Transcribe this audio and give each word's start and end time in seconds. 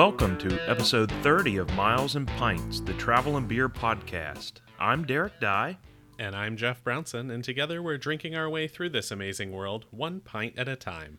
Welcome 0.00 0.38
to 0.38 0.58
episode 0.66 1.12
30 1.22 1.58
of 1.58 1.74
Miles 1.74 2.16
and 2.16 2.26
Pints, 2.26 2.80
the 2.80 2.94
travel 2.94 3.36
and 3.36 3.46
beer 3.46 3.68
podcast. 3.68 4.52
I'm 4.78 5.04
Derek 5.04 5.38
Dye. 5.40 5.76
And 6.18 6.34
I'm 6.34 6.56
Jeff 6.56 6.82
Brownson, 6.82 7.30
and 7.30 7.44
together 7.44 7.82
we're 7.82 7.98
drinking 7.98 8.34
our 8.34 8.48
way 8.48 8.66
through 8.66 8.88
this 8.88 9.10
amazing 9.10 9.52
world, 9.52 9.84
one 9.90 10.20
pint 10.20 10.58
at 10.58 10.68
a 10.68 10.74
time. 10.74 11.18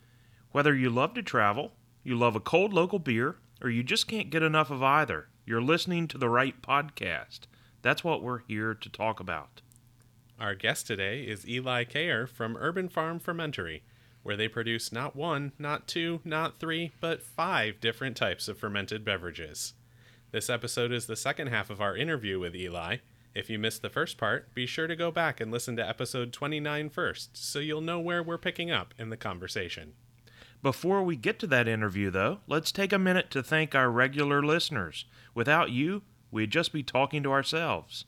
Whether 0.50 0.74
you 0.74 0.90
love 0.90 1.14
to 1.14 1.22
travel, 1.22 1.74
you 2.02 2.16
love 2.16 2.34
a 2.34 2.40
cold 2.40 2.72
local 2.72 2.98
beer, 2.98 3.36
or 3.62 3.70
you 3.70 3.84
just 3.84 4.08
can't 4.08 4.30
get 4.30 4.42
enough 4.42 4.68
of 4.68 4.82
either, 4.82 5.28
you're 5.46 5.62
listening 5.62 6.08
to 6.08 6.18
the 6.18 6.28
right 6.28 6.60
podcast. 6.60 7.42
That's 7.82 8.02
what 8.02 8.20
we're 8.20 8.40
here 8.48 8.74
to 8.74 8.88
talk 8.88 9.20
about. 9.20 9.62
Our 10.40 10.56
guest 10.56 10.88
today 10.88 11.22
is 11.22 11.48
Eli 11.48 11.84
Cayer 11.84 12.26
from 12.26 12.56
Urban 12.56 12.88
Farm 12.88 13.20
Fermentory, 13.20 13.84
where 14.22 14.36
they 14.36 14.48
produce 14.48 14.92
not 14.92 15.16
one, 15.16 15.52
not 15.58 15.86
two, 15.86 16.20
not 16.24 16.58
three, 16.58 16.92
but 17.00 17.22
five 17.22 17.80
different 17.80 18.16
types 18.16 18.48
of 18.48 18.58
fermented 18.58 19.04
beverages. 19.04 19.74
This 20.30 20.48
episode 20.48 20.92
is 20.92 21.06
the 21.06 21.16
second 21.16 21.48
half 21.48 21.70
of 21.70 21.80
our 21.80 21.96
interview 21.96 22.38
with 22.38 22.54
Eli. 22.54 22.98
If 23.34 23.48
you 23.48 23.58
missed 23.58 23.82
the 23.82 23.90
first 23.90 24.18
part, 24.18 24.54
be 24.54 24.66
sure 24.66 24.86
to 24.86 24.96
go 24.96 25.10
back 25.10 25.40
and 25.40 25.50
listen 25.50 25.76
to 25.76 25.88
episode 25.88 26.32
29 26.32 26.90
first, 26.90 27.36
so 27.36 27.58
you'll 27.58 27.80
know 27.80 28.00
where 28.00 28.22
we're 28.22 28.38
picking 28.38 28.70
up 28.70 28.94
in 28.98 29.10
the 29.10 29.16
conversation. 29.16 29.94
Before 30.62 31.02
we 31.02 31.16
get 31.16 31.38
to 31.40 31.46
that 31.48 31.66
interview, 31.66 32.10
though, 32.10 32.38
let's 32.46 32.70
take 32.70 32.92
a 32.92 32.98
minute 32.98 33.30
to 33.32 33.42
thank 33.42 33.74
our 33.74 33.90
regular 33.90 34.42
listeners. 34.42 35.06
Without 35.34 35.70
you, 35.70 36.02
we'd 36.30 36.50
just 36.50 36.72
be 36.72 36.82
talking 36.82 37.22
to 37.24 37.32
ourselves. 37.32 38.04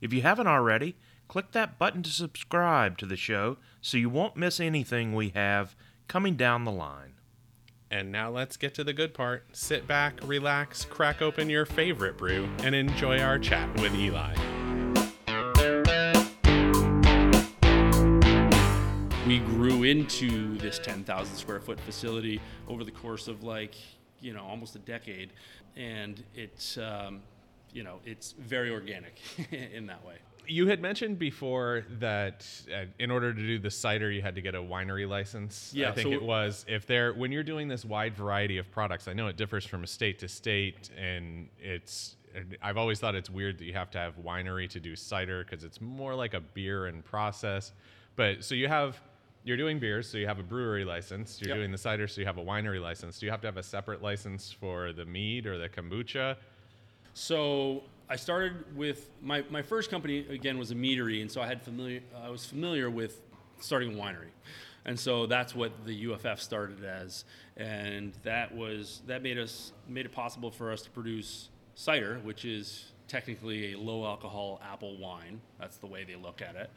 If 0.00 0.12
you 0.12 0.22
haven't 0.22 0.48
already, 0.48 0.96
click 1.32 1.52
that 1.52 1.78
button 1.78 2.02
to 2.02 2.10
subscribe 2.10 2.98
to 2.98 3.06
the 3.06 3.16
show 3.16 3.56
so 3.80 3.96
you 3.96 4.10
won't 4.10 4.36
miss 4.36 4.60
anything 4.60 5.14
we 5.14 5.30
have 5.30 5.74
coming 6.06 6.36
down 6.36 6.66
the 6.66 6.70
line. 6.70 7.14
And 7.90 8.12
now 8.12 8.28
let's 8.28 8.58
get 8.58 8.74
to 8.74 8.84
the 8.84 8.92
good 8.92 9.14
part. 9.14 9.46
Sit 9.52 9.88
back, 9.88 10.20
relax, 10.24 10.84
crack 10.84 11.22
open 11.22 11.48
your 11.48 11.64
favorite 11.64 12.18
brew, 12.18 12.50
and 12.58 12.74
enjoy 12.74 13.18
our 13.18 13.38
chat 13.38 13.66
with 13.80 13.94
Eli. 13.94 14.34
we 19.26 19.38
grew 19.38 19.84
into 19.84 20.58
this 20.58 20.78
10,000 20.80 21.34
square 21.34 21.60
foot 21.60 21.80
facility 21.80 22.42
over 22.68 22.84
the 22.84 22.90
course 22.90 23.26
of 23.26 23.42
like, 23.42 23.74
you 24.20 24.34
know, 24.34 24.42
almost 24.42 24.76
a 24.76 24.80
decade. 24.80 25.30
And 25.76 26.22
it's, 26.34 26.76
um, 26.76 27.22
you 27.72 27.84
know, 27.84 28.00
it's 28.04 28.32
very 28.32 28.70
organic 28.70 29.18
in 29.50 29.86
that 29.86 30.04
way. 30.04 30.16
You 30.46 30.66
had 30.66 30.80
mentioned 30.82 31.18
before 31.18 31.84
that 32.00 32.46
uh, 32.74 32.84
in 32.98 33.10
order 33.10 33.32
to 33.32 33.40
do 33.40 33.58
the 33.58 33.70
cider, 33.70 34.10
you 34.10 34.22
had 34.22 34.34
to 34.34 34.40
get 34.42 34.54
a 34.54 34.60
winery 34.60 35.08
license. 35.08 35.72
Yeah, 35.74 35.90
I 35.90 35.92
think 35.92 36.08
so- 36.08 36.12
it 36.12 36.22
was. 36.22 36.64
If 36.68 36.86
they're 36.86 37.12
when 37.12 37.30
you're 37.32 37.42
doing 37.44 37.68
this 37.68 37.84
wide 37.84 38.14
variety 38.16 38.58
of 38.58 38.70
products, 38.70 39.08
I 39.08 39.12
know 39.12 39.28
it 39.28 39.36
differs 39.36 39.64
from 39.64 39.86
state 39.86 40.18
to 40.20 40.28
state, 40.28 40.90
and 40.98 41.48
it's. 41.60 42.16
I've 42.62 42.78
always 42.78 42.98
thought 42.98 43.14
it's 43.14 43.28
weird 43.28 43.58
that 43.58 43.64
you 43.66 43.74
have 43.74 43.90
to 43.90 43.98
have 43.98 44.14
winery 44.16 44.68
to 44.70 44.80
do 44.80 44.96
cider 44.96 45.44
because 45.44 45.64
it's 45.64 45.80
more 45.82 46.14
like 46.14 46.32
a 46.34 46.40
beer 46.40 46.86
in 46.86 47.02
process. 47.02 47.72
But 48.16 48.42
so 48.44 48.54
you 48.54 48.68
have. 48.68 49.00
You're 49.44 49.56
doing 49.56 49.80
beers, 49.80 50.08
so 50.08 50.18
you 50.18 50.26
have 50.28 50.38
a 50.38 50.42
brewery 50.44 50.84
license. 50.84 51.40
You're 51.40 51.48
Yep. 51.48 51.56
doing 51.58 51.72
the 51.72 51.78
cider, 51.78 52.06
so 52.06 52.20
you 52.20 52.26
have 52.28 52.38
a 52.38 52.44
winery 52.44 52.80
license. 52.80 53.18
Do 53.18 53.26
you 53.26 53.32
have 53.32 53.40
to 53.40 53.48
have 53.48 53.56
a 53.56 53.62
separate 53.62 54.00
license 54.00 54.52
for 54.52 54.92
the 54.92 55.04
mead 55.04 55.46
or 55.48 55.58
the 55.58 55.68
kombucha? 55.68 56.36
So 57.14 57.82
I 58.12 58.16
started 58.16 58.76
with 58.76 59.08
my, 59.22 59.42
my 59.48 59.62
first 59.62 59.90
company 59.90 60.26
again 60.28 60.58
was 60.58 60.70
a 60.70 60.74
meadery, 60.74 61.22
and 61.22 61.32
so 61.32 61.40
I 61.40 61.46
had 61.46 61.62
familiar 61.62 62.02
I 62.22 62.28
was 62.28 62.44
familiar 62.44 62.90
with 62.90 63.22
starting 63.58 63.98
a 63.98 64.02
winery, 64.02 64.32
and 64.84 65.00
so 65.00 65.24
that's 65.24 65.54
what 65.54 65.86
the 65.86 66.12
UFF 66.12 66.38
started 66.38 66.84
as, 66.84 67.24
and 67.56 68.12
that 68.22 68.54
was 68.54 69.00
that 69.06 69.22
made 69.22 69.38
us 69.38 69.72
made 69.88 70.04
it 70.04 70.12
possible 70.12 70.50
for 70.50 70.70
us 70.70 70.82
to 70.82 70.90
produce 70.90 71.48
cider, 71.74 72.20
which 72.22 72.44
is 72.44 72.91
technically 73.12 73.74
a 73.74 73.78
low 73.78 74.06
alcohol 74.06 74.58
apple 74.64 74.96
wine. 74.96 75.38
That's 75.60 75.76
the 75.76 75.86
way 75.86 76.02
they 76.02 76.16
look 76.16 76.40
at 76.40 76.56
it. 76.56 76.70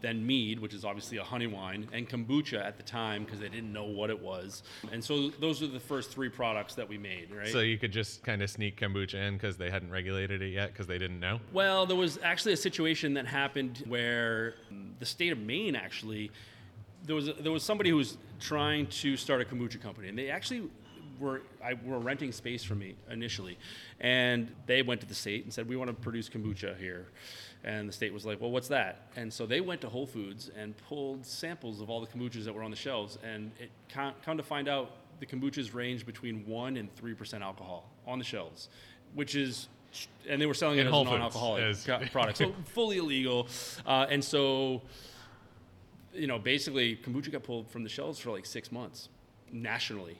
Then 0.00 0.26
mead, 0.26 0.58
which 0.58 0.72
is 0.72 0.82
obviously 0.82 1.18
a 1.18 1.22
honey 1.22 1.46
wine, 1.46 1.86
and 1.92 2.08
kombucha 2.08 2.64
at 2.64 2.78
the 2.78 2.82
time 2.82 3.24
because 3.24 3.38
they 3.38 3.50
didn't 3.50 3.72
know 3.72 3.84
what 3.84 4.08
it 4.08 4.18
was. 4.18 4.62
And 4.92 5.04
so 5.04 5.28
those 5.28 5.62
are 5.62 5.66
the 5.66 5.78
first 5.78 6.10
three 6.10 6.30
products 6.30 6.74
that 6.76 6.88
we 6.88 6.96
made, 6.96 7.30
right? 7.30 7.48
So 7.48 7.60
you 7.60 7.76
could 7.76 7.92
just 7.92 8.22
kind 8.22 8.42
of 8.42 8.48
sneak 8.48 8.80
kombucha 8.80 9.14
in 9.14 9.34
because 9.34 9.58
they 9.58 9.70
hadn't 9.70 9.90
regulated 9.90 10.40
it 10.40 10.48
yet 10.48 10.72
because 10.72 10.86
they 10.86 10.98
didn't 10.98 11.20
know. 11.20 11.38
Well, 11.52 11.84
there 11.84 11.96
was 11.96 12.18
actually 12.22 12.54
a 12.54 12.58
situation 12.58 13.12
that 13.14 13.26
happened 13.26 13.84
where 13.86 14.54
the 15.00 15.06
state 15.06 15.32
of 15.32 15.38
Maine 15.38 15.76
actually 15.76 16.30
there 17.04 17.14
was 17.14 17.30
there 17.40 17.52
was 17.52 17.62
somebody 17.62 17.90
who 17.90 17.96
was 17.96 18.16
trying 18.40 18.86
to 18.86 19.18
start 19.18 19.42
a 19.42 19.44
kombucha 19.44 19.80
company, 19.80 20.08
and 20.08 20.18
they 20.18 20.30
actually 20.30 20.70
were 21.18 21.42
I 21.64 21.74
were 21.84 21.98
renting 21.98 22.32
space 22.32 22.64
from 22.64 22.78
me 22.80 22.96
initially, 23.10 23.58
and 24.00 24.50
they 24.66 24.82
went 24.82 25.00
to 25.02 25.06
the 25.06 25.14
state 25.14 25.44
and 25.44 25.52
said 25.52 25.68
we 25.68 25.76
want 25.76 25.88
to 25.88 25.94
produce 25.94 26.28
kombucha 26.28 26.76
here, 26.78 27.06
and 27.64 27.88
the 27.88 27.92
state 27.92 28.12
was 28.12 28.24
like, 28.26 28.40
well, 28.40 28.50
what's 28.50 28.68
that? 28.68 29.08
And 29.16 29.32
so 29.32 29.46
they 29.46 29.60
went 29.60 29.80
to 29.82 29.88
Whole 29.88 30.06
Foods 30.06 30.50
and 30.56 30.76
pulled 30.88 31.24
samples 31.24 31.80
of 31.80 31.90
all 31.90 32.00
the 32.00 32.06
kombuchas 32.06 32.44
that 32.44 32.54
were 32.54 32.62
on 32.62 32.70
the 32.70 32.76
shelves, 32.76 33.18
and 33.22 33.50
it 33.58 33.70
come, 33.88 34.14
come 34.24 34.36
to 34.36 34.42
find 34.42 34.68
out 34.68 34.92
the 35.20 35.26
kombuchas 35.26 35.74
range 35.74 36.04
between 36.04 36.46
one 36.46 36.76
and 36.76 36.94
three 36.96 37.14
percent 37.14 37.42
alcohol 37.42 37.90
on 38.06 38.18
the 38.18 38.24
shelves, 38.24 38.68
which 39.14 39.34
is 39.34 39.68
and 40.28 40.40
they 40.42 40.46
were 40.46 40.54
selling 40.54 40.78
In 40.78 40.86
it 40.86 40.90
as 40.90 41.00
a 41.00 41.04
non-alcoholic 41.04 41.62
as- 41.62 41.86
product, 42.10 42.38
so 42.38 42.52
fully 42.64 42.98
illegal. 42.98 43.46
Uh, 43.86 44.06
and 44.10 44.24
so, 44.24 44.82
you 46.12 46.26
know, 46.26 46.38
basically, 46.38 46.96
kombucha 46.96 47.30
got 47.30 47.44
pulled 47.44 47.70
from 47.70 47.84
the 47.84 47.88
shelves 47.88 48.18
for 48.18 48.30
like 48.30 48.44
six 48.46 48.72
months 48.72 49.08
nationally. 49.52 50.18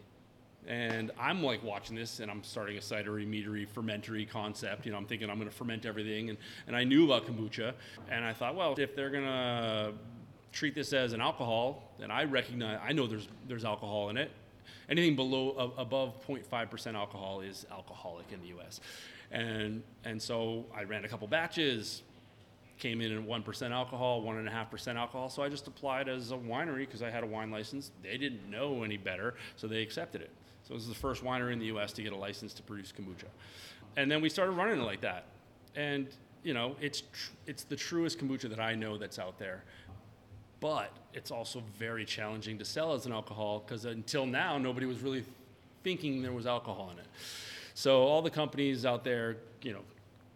And 0.66 1.10
I'm 1.18 1.42
like 1.42 1.62
watching 1.62 1.94
this, 1.94 2.20
and 2.20 2.30
I'm 2.30 2.42
starting 2.42 2.78
a 2.78 2.80
cidery, 2.80 3.26
meadery, 3.26 3.68
fermentory 3.68 4.24
concept. 4.24 4.86
You 4.86 4.92
know, 4.92 4.98
I'm 4.98 5.04
thinking 5.04 5.28
I'm 5.28 5.36
going 5.36 5.48
to 5.48 5.54
ferment 5.54 5.84
everything, 5.84 6.30
and, 6.30 6.38
and 6.66 6.74
I 6.74 6.84
knew 6.84 7.04
about 7.04 7.26
kombucha, 7.26 7.74
and 8.10 8.24
I 8.24 8.32
thought, 8.32 8.54
well, 8.54 8.74
if 8.78 8.96
they're 8.96 9.10
going 9.10 9.24
to 9.24 9.92
treat 10.52 10.74
this 10.74 10.92
as 10.92 11.12
an 11.12 11.20
alcohol, 11.20 11.82
then 11.98 12.10
I 12.10 12.24
recognize, 12.24 12.78
I 12.82 12.92
know 12.92 13.06
there's 13.06 13.28
there's 13.46 13.64
alcohol 13.64 14.08
in 14.08 14.16
it. 14.16 14.30
Anything 14.88 15.16
below 15.16 15.72
above 15.76 16.26
0.5% 16.26 16.94
alcohol 16.94 17.40
is 17.40 17.66
alcoholic 17.70 18.32
in 18.32 18.40
the 18.40 18.48
U.S. 18.48 18.80
And 19.30 19.82
and 20.04 20.20
so 20.20 20.64
I 20.74 20.84
ran 20.84 21.04
a 21.04 21.08
couple 21.08 21.26
batches, 21.26 22.02
came 22.78 23.00
in 23.00 23.12
at 23.12 23.22
one 23.22 23.42
percent 23.42 23.74
alcohol, 23.74 24.22
one 24.22 24.38
and 24.38 24.48
a 24.48 24.50
half 24.50 24.70
percent 24.70 24.96
alcohol. 24.96 25.28
So 25.28 25.42
I 25.42 25.48
just 25.48 25.66
applied 25.66 26.08
as 26.08 26.30
a 26.30 26.36
winery 26.36 26.80
because 26.80 27.02
I 27.02 27.10
had 27.10 27.24
a 27.24 27.26
wine 27.26 27.50
license. 27.50 27.90
They 28.02 28.16
didn't 28.16 28.48
know 28.48 28.82
any 28.82 28.96
better, 28.96 29.34
so 29.56 29.66
they 29.66 29.82
accepted 29.82 30.22
it. 30.22 30.30
So 30.66 30.74
this 30.74 30.82
is 30.82 30.88
the 30.88 30.94
first 30.94 31.22
winery 31.22 31.52
in 31.52 31.58
the 31.58 31.66
U.S. 31.66 31.92
to 31.92 32.02
get 32.02 32.12
a 32.12 32.16
license 32.16 32.54
to 32.54 32.62
produce 32.62 32.92
kombucha, 32.92 33.28
and 33.96 34.10
then 34.10 34.20
we 34.20 34.28
started 34.28 34.52
running 34.52 34.80
it 34.80 34.84
like 34.84 35.02
that. 35.02 35.26
And 35.76 36.08
you 36.42 36.54
know, 36.54 36.76
it's 36.80 37.00
tr- 37.00 37.32
it's 37.46 37.64
the 37.64 37.76
truest 37.76 38.18
kombucha 38.18 38.48
that 38.48 38.60
I 38.60 38.74
know 38.74 38.96
that's 38.98 39.18
out 39.18 39.38
there. 39.38 39.64
But 40.60 40.90
it's 41.12 41.30
also 41.30 41.62
very 41.78 42.06
challenging 42.06 42.58
to 42.58 42.64
sell 42.64 42.94
as 42.94 43.04
an 43.04 43.12
alcohol 43.12 43.62
because 43.66 43.84
until 43.84 44.24
now 44.24 44.56
nobody 44.56 44.86
was 44.86 45.00
really 45.00 45.24
thinking 45.82 46.22
there 46.22 46.32
was 46.32 46.46
alcohol 46.46 46.90
in 46.92 46.98
it. 46.98 47.06
So 47.74 48.02
all 48.02 48.22
the 48.22 48.30
companies 48.30 48.86
out 48.86 49.04
there, 49.04 49.36
you 49.62 49.72
know, 49.72 49.82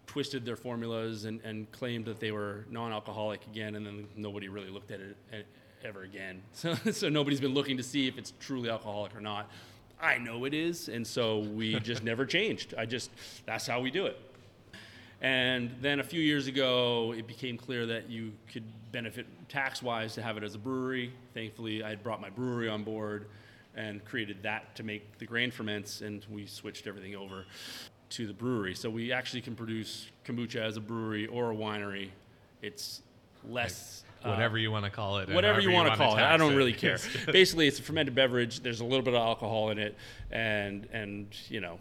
twisted 0.06 0.44
their 0.44 0.56
formulas 0.56 1.24
and, 1.24 1.40
and 1.42 1.70
claimed 1.72 2.04
that 2.06 2.20
they 2.20 2.32
were 2.32 2.66
non-alcoholic 2.70 3.46
again, 3.46 3.76
and 3.76 3.86
then 3.86 4.06
nobody 4.16 4.48
really 4.48 4.70
looked 4.70 4.90
at 4.90 5.00
it 5.00 5.46
ever 5.84 6.02
again. 6.02 6.42
So, 6.52 6.74
so 6.74 7.08
nobody's 7.08 7.40
been 7.40 7.54
looking 7.54 7.76
to 7.76 7.82
see 7.82 8.08
if 8.08 8.18
it's 8.18 8.32
truly 8.40 8.68
alcoholic 8.68 9.14
or 9.14 9.20
not. 9.20 9.50
I 10.00 10.18
know 10.18 10.44
it 10.44 10.54
is, 10.54 10.88
and 10.88 11.06
so 11.06 11.38
we 11.38 11.80
just 11.80 12.04
never 12.04 12.24
changed. 12.24 12.74
I 12.76 12.86
just 12.86 13.10
that's 13.46 13.66
how 13.66 13.80
we 13.80 13.90
do 13.90 14.06
it. 14.06 14.18
And 15.20 15.74
then 15.80 15.98
a 15.98 16.04
few 16.04 16.20
years 16.20 16.46
ago, 16.46 17.12
it 17.16 17.26
became 17.26 17.56
clear 17.56 17.86
that 17.86 18.08
you 18.08 18.32
could 18.52 18.62
benefit 18.92 19.26
tax 19.48 19.82
wise 19.82 20.14
to 20.14 20.22
have 20.22 20.36
it 20.36 20.44
as 20.44 20.54
a 20.54 20.58
brewery. 20.58 21.12
Thankfully, 21.34 21.82
I 21.82 21.90
had 21.90 22.04
brought 22.04 22.20
my 22.20 22.30
brewery 22.30 22.68
on 22.68 22.84
board 22.84 23.26
and 23.74 24.04
created 24.04 24.42
that 24.42 24.76
to 24.76 24.84
make 24.84 25.18
the 25.18 25.26
grain 25.26 25.50
ferments, 25.50 26.00
and 26.02 26.24
we 26.30 26.46
switched 26.46 26.86
everything 26.86 27.16
over 27.16 27.44
to 28.10 28.26
the 28.26 28.32
brewery. 28.32 28.74
So 28.74 28.88
we 28.88 29.12
actually 29.12 29.40
can 29.40 29.56
produce 29.56 30.08
kombucha 30.24 30.60
as 30.60 30.76
a 30.76 30.80
brewery 30.80 31.26
or 31.26 31.52
a 31.52 31.54
winery. 31.54 32.10
It's 32.62 33.02
less. 33.48 34.04
Whatever 34.22 34.58
you 34.58 34.70
want 34.70 34.84
to 34.84 34.90
call 34.90 35.18
it. 35.18 35.28
whatever 35.28 35.60
you 35.60 35.70
want 35.70 35.90
to 35.90 35.96
call 35.96 36.16
it. 36.16 36.22
I 36.22 36.36
don't 36.36 36.54
really 36.54 36.72
care. 36.72 36.98
Basically, 37.32 37.68
it's 37.68 37.78
a 37.78 37.82
fermented 37.82 38.14
beverage. 38.14 38.60
There's 38.60 38.80
a 38.80 38.84
little 38.84 39.02
bit 39.02 39.14
of 39.14 39.20
alcohol 39.20 39.70
in 39.70 39.78
it, 39.78 39.96
and 40.30 40.86
and 40.92 41.26
you 41.48 41.60
know, 41.60 41.78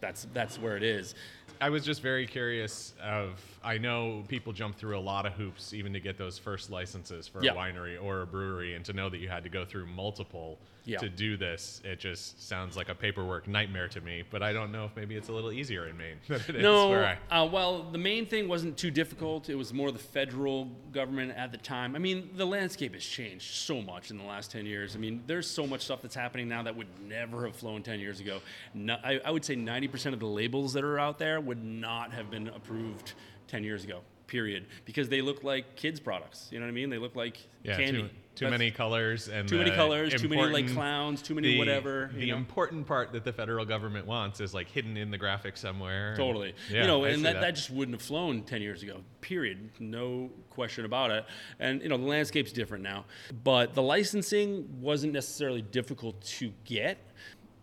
that's 0.00 0.26
that's 0.32 0.58
where 0.58 0.76
it 0.76 0.82
is. 0.82 1.14
I 1.60 1.68
was 1.68 1.84
just 1.84 2.00
very 2.00 2.26
curious 2.26 2.94
of 3.02 3.38
I 3.62 3.76
know 3.78 4.24
people 4.28 4.52
jump 4.52 4.76
through 4.76 4.98
a 4.98 5.00
lot 5.00 5.26
of 5.26 5.32
hoops 5.34 5.74
even 5.74 5.92
to 5.92 6.00
get 6.00 6.16
those 6.16 6.38
first 6.38 6.70
licenses 6.70 7.28
for 7.28 7.44
Yeah. 7.44 7.52
a 7.52 7.54
winery 7.56 8.02
or 8.02 8.22
a 8.22 8.26
brewery 8.26 8.74
and 8.74 8.84
to 8.86 8.92
know 8.92 9.08
that 9.10 9.18
you 9.18 9.28
had 9.28 9.42
to 9.44 9.50
go 9.50 9.64
through 9.66 9.86
multiple 9.86 10.58
Yeah. 10.86 10.96
to 10.98 11.10
do 11.10 11.36
this 11.36 11.82
it 11.84 12.00
just 12.00 12.48
sounds 12.48 12.74
like 12.74 12.88
a 12.88 12.94
paperwork 12.94 13.46
nightmare 13.46 13.86
to 13.88 14.00
me 14.00 14.24
but 14.30 14.42
I 14.42 14.54
don't 14.54 14.72
know 14.72 14.86
if 14.86 14.96
maybe 14.96 15.14
it's 15.14 15.28
a 15.28 15.32
little 15.32 15.52
easier 15.52 15.86
in 15.86 15.98
Maine 15.98 16.16
than 16.28 16.62
No, 16.62 16.90
I 16.94 17.18
uh, 17.30 17.44
well, 17.44 17.82
the 17.82 17.98
main 17.98 18.24
thing 18.24 18.48
wasn't 18.48 18.78
too 18.78 18.90
difficult. 18.90 19.50
It 19.50 19.56
was 19.56 19.74
more 19.74 19.92
the 19.92 19.98
federal 19.98 20.64
government 20.90 21.32
at 21.36 21.52
the 21.52 21.58
time. 21.58 21.94
I 21.94 21.98
mean, 21.98 22.30
the 22.34 22.46
landscape 22.46 22.94
has 22.94 23.04
changed 23.04 23.54
so 23.54 23.82
much 23.82 24.10
in 24.10 24.16
the 24.16 24.24
last 24.24 24.50
10 24.52 24.64
years. 24.64 24.96
I 24.96 24.98
mean, 24.98 25.22
there's 25.26 25.48
so 25.48 25.66
much 25.66 25.82
stuff 25.82 26.00
that's 26.00 26.14
happening 26.14 26.48
now 26.48 26.62
that 26.62 26.74
would 26.76 26.88
never 27.06 27.44
have 27.44 27.54
flown 27.56 27.82
10 27.82 28.00
years 28.00 28.18
ago. 28.20 28.40
No, 28.72 28.96
I, 29.04 29.20
I 29.22 29.30
would 29.30 29.44
say 29.44 29.56
90% 29.56 30.14
of 30.14 30.18
the 30.18 30.26
labels 30.26 30.72
that 30.72 30.82
are 30.82 30.98
out 30.98 31.18
there 31.18 31.40
would 31.42 31.62
not 31.62 32.12
have 32.14 32.30
been 32.30 32.48
approved 32.48 33.12
10 33.50 33.64
years 33.64 33.84
ago, 33.84 34.00
period. 34.28 34.66
Because 34.84 35.08
they 35.08 35.20
look 35.20 35.42
like 35.42 35.74
kids' 35.76 35.98
products. 35.98 36.48
You 36.52 36.60
know 36.60 36.66
what 36.66 36.70
I 36.70 36.74
mean? 36.74 36.88
They 36.88 36.98
look 36.98 37.16
like 37.16 37.38
yeah 37.64 37.76
candy. 37.76 38.02
too, 38.02 38.08
too 38.36 38.48
many 38.48 38.70
colors 38.70 39.28
and 39.28 39.48
Too 39.48 39.58
many 39.58 39.72
colors, 39.72 40.14
too 40.14 40.28
many 40.28 40.42
like 40.46 40.72
clowns, 40.72 41.20
too 41.20 41.34
many 41.34 41.48
the, 41.48 41.58
whatever. 41.58 42.10
The 42.14 42.30
know? 42.30 42.36
important 42.36 42.86
part 42.86 43.12
that 43.12 43.24
the 43.24 43.32
federal 43.32 43.64
government 43.64 44.06
wants 44.06 44.40
is 44.40 44.54
like 44.54 44.68
hidden 44.70 44.96
in 44.96 45.10
the 45.10 45.18
graphic 45.18 45.56
somewhere. 45.56 46.10
and- 46.10 46.16
Totally. 46.16 46.54
Yeah, 46.70 46.82
you 46.82 46.86
know, 46.86 47.04
I 47.04 47.08
and 47.08 47.16
see 47.18 47.22
that, 47.24 47.40
that. 47.40 47.56
just 47.56 47.70
wouldn't 47.70 47.96
have 47.96 48.06
flown 48.06 48.42
10 48.44 48.62
years 48.62 48.82
ago, 48.84 49.00
period. 49.20 49.70
No 49.80 50.30
question 50.48 50.84
about 50.84 51.10
it. 51.10 51.24
And, 51.58 51.82
you 51.82 51.88
know, 51.88 51.98
the 51.98 52.04
landscape's 52.06 52.52
different 52.52 52.84
now. 52.84 53.04
But 53.42 53.74
the 53.74 53.82
licensing 53.82 54.80
wasn't 54.80 55.12
necessarily 55.12 55.62
difficult 55.62 56.22
to 56.38 56.52
get, 56.64 56.98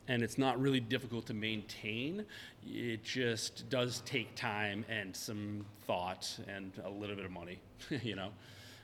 and 0.07 0.23
it's 0.23 0.37
not 0.37 0.59
really 0.59 0.79
difficult 0.79 1.25
to 1.27 1.33
maintain. 1.33 2.25
It 2.65 3.03
just 3.03 3.69
does 3.69 4.01
take 4.05 4.35
time 4.35 4.85
and 4.89 5.15
some 5.15 5.65
thought 5.85 6.39
and 6.47 6.71
a 6.85 6.89
little 6.89 7.15
bit 7.15 7.25
of 7.25 7.31
money, 7.31 7.59
you 8.03 8.15
know. 8.15 8.29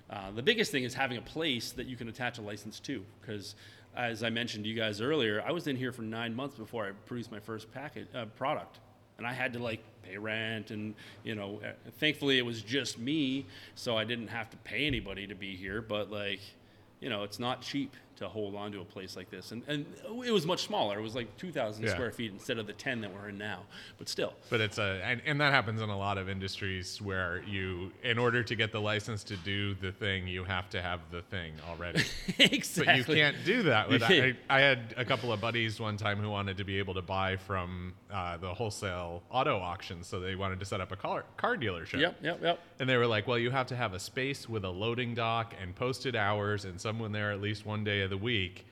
Uh, 0.09 0.31
the 0.31 0.43
biggest 0.43 0.71
thing 0.71 0.83
is 0.83 0.93
having 0.93 1.17
a 1.17 1.21
place 1.21 1.71
that 1.71 1.87
you 1.87 1.95
can 1.95 2.09
attach 2.09 2.37
a 2.37 2.41
license 2.41 2.79
to, 2.81 3.03
because 3.21 3.55
as 3.95 4.23
I 4.23 4.29
mentioned 4.29 4.65
to 4.65 4.69
you 4.69 4.75
guys 4.75 5.01
earlier, 5.01 5.43
I 5.45 5.51
was 5.51 5.67
in 5.67 5.75
here 5.75 5.91
for 5.91 6.01
nine 6.01 6.35
months 6.35 6.57
before 6.57 6.85
I 6.85 6.91
produced 7.05 7.31
my 7.31 7.39
first 7.39 7.71
packet 7.71 8.07
uh, 8.13 8.25
product, 8.25 8.79
and 9.17 9.25
I 9.25 9.33
had 9.33 9.53
to 9.53 9.59
like 9.59 9.81
pay 10.03 10.17
rent, 10.17 10.71
and 10.71 10.93
you 11.23 11.35
know, 11.35 11.61
uh, 11.63 11.71
thankfully 11.99 12.37
it 12.37 12.45
was 12.45 12.61
just 12.61 12.99
me, 12.99 13.45
so 13.75 13.95
I 13.95 14.03
didn't 14.03 14.27
have 14.27 14.49
to 14.49 14.57
pay 14.57 14.85
anybody 14.87 15.27
to 15.27 15.35
be 15.35 15.55
here. 15.55 15.81
But 15.81 16.11
like, 16.11 16.41
you 16.99 17.09
know, 17.09 17.23
it's 17.23 17.39
not 17.39 17.61
cheap 17.61 17.95
to 18.17 18.27
hold 18.27 18.55
on 18.55 18.71
to 18.71 18.81
a 18.81 18.85
place 18.85 19.15
like 19.15 19.29
this, 19.29 19.51
and 19.51 19.63
and 19.67 19.85
it 20.25 20.31
was 20.31 20.45
much 20.45 20.63
smaller. 20.65 20.99
It 20.99 21.01
was 21.01 21.15
like 21.15 21.35
two 21.37 21.51
thousand 21.51 21.83
Yeah. 21.83 21.91
square 21.91 22.11
feet 22.11 22.31
instead 22.31 22.57
of 22.57 22.67
the 22.67 22.73
ten 22.73 23.01
that 23.01 23.13
we're 23.13 23.29
in 23.29 23.37
now, 23.37 23.61
but 23.97 24.07
still. 24.09 24.33
But 24.49 24.61
it's 24.61 24.77
a 24.77 25.01
and, 25.03 25.21
and 25.25 25.41
that 25.41 25.53
happens 25.53 25.81
in 25.81 25.89
a 25.89 25.97
lot 25.97 26.17
of 26.17 26.29
industries 26.29 27.01
where 27.01 27.41
you 27.47 27.91
in 28.03 28.17
order 28.17 28.43
to 28.43 28.55
get 28.55 28.71
the 28.71 28.81
license 28.81 29.23
to 29.25 29.37
do 29.37 29.73
the 29.75 29.91
thing 29.91 30.27
you 30.27 30.43
have 30.43 30.69
to 30.71 30.81
have 30.81 30.99
the 31.11 31.21
thing 31.23 31.53
already. 31.69 32.03
exactly. 32.37 32.83
But 33.03 33.07
you 33.09 33.15
can't 33.15 33.37
do 33.45 33.63
that 33.63 33.89
without. 33.89 34.11
I, 34.11 34.35
I 34.49 34.59
had 34.59 34.93
a 34.97 35.05
couple 35.05 35.31
of 35.31 35.39
buddies 35.41 35.79
one 35.79 35.97
time 35.97 36.19
who 36.19 36.29
wanted 36.29 36.57
to 36.57 36.63
be 36.63 36.77
able 36.79 36.93
to 36.95 37.01
buy 37.01 37.37
from 37.37 37.93
uh, 38.11 38.37
the 38.37 38.53
wholesale 38.53 39.23
auto 39.31 39.57
auction, 39.57 40.03
so 40.03 40.19
they 40.19 40.35
wanted 40.35 40.59
to 40.59 40.65
set 40.65 40.81
up 40.81 40.91
a 40.91 40.95
car, 40.95 41.25
car 41.37 41.55
dealership. 41.57 41.99
Yep, 41.99 42.17
yep, 42.21 42.39
yep. 42.41 42.59
And 42.79 42.89
they 42.89 42.97
were 42.97 43.07
like, 43.07 43.27
well, 43.27 43.37
you 43.39 43.49
have 43.51 43.67
to 43.67 43.75
have 43.75 43.93
a 43.93 43.99
space 43.99 44.47
with 44.47 44.65
a 44.65 44.69
loading 44.69 45.13
dock 45.15 45.55
and 45.61 45.75
posted 45.75 46.15
hours 46.15 46.65
and 46.65 46.79
someone 46.79 47.11
there 47.11 47.31
at 47.31 47.41
least 47.41 47.65
one 47.65 47.83
day 47.83 48.01
of 48.03 48.09
the 48.09 48.17
week. 48.17 48.65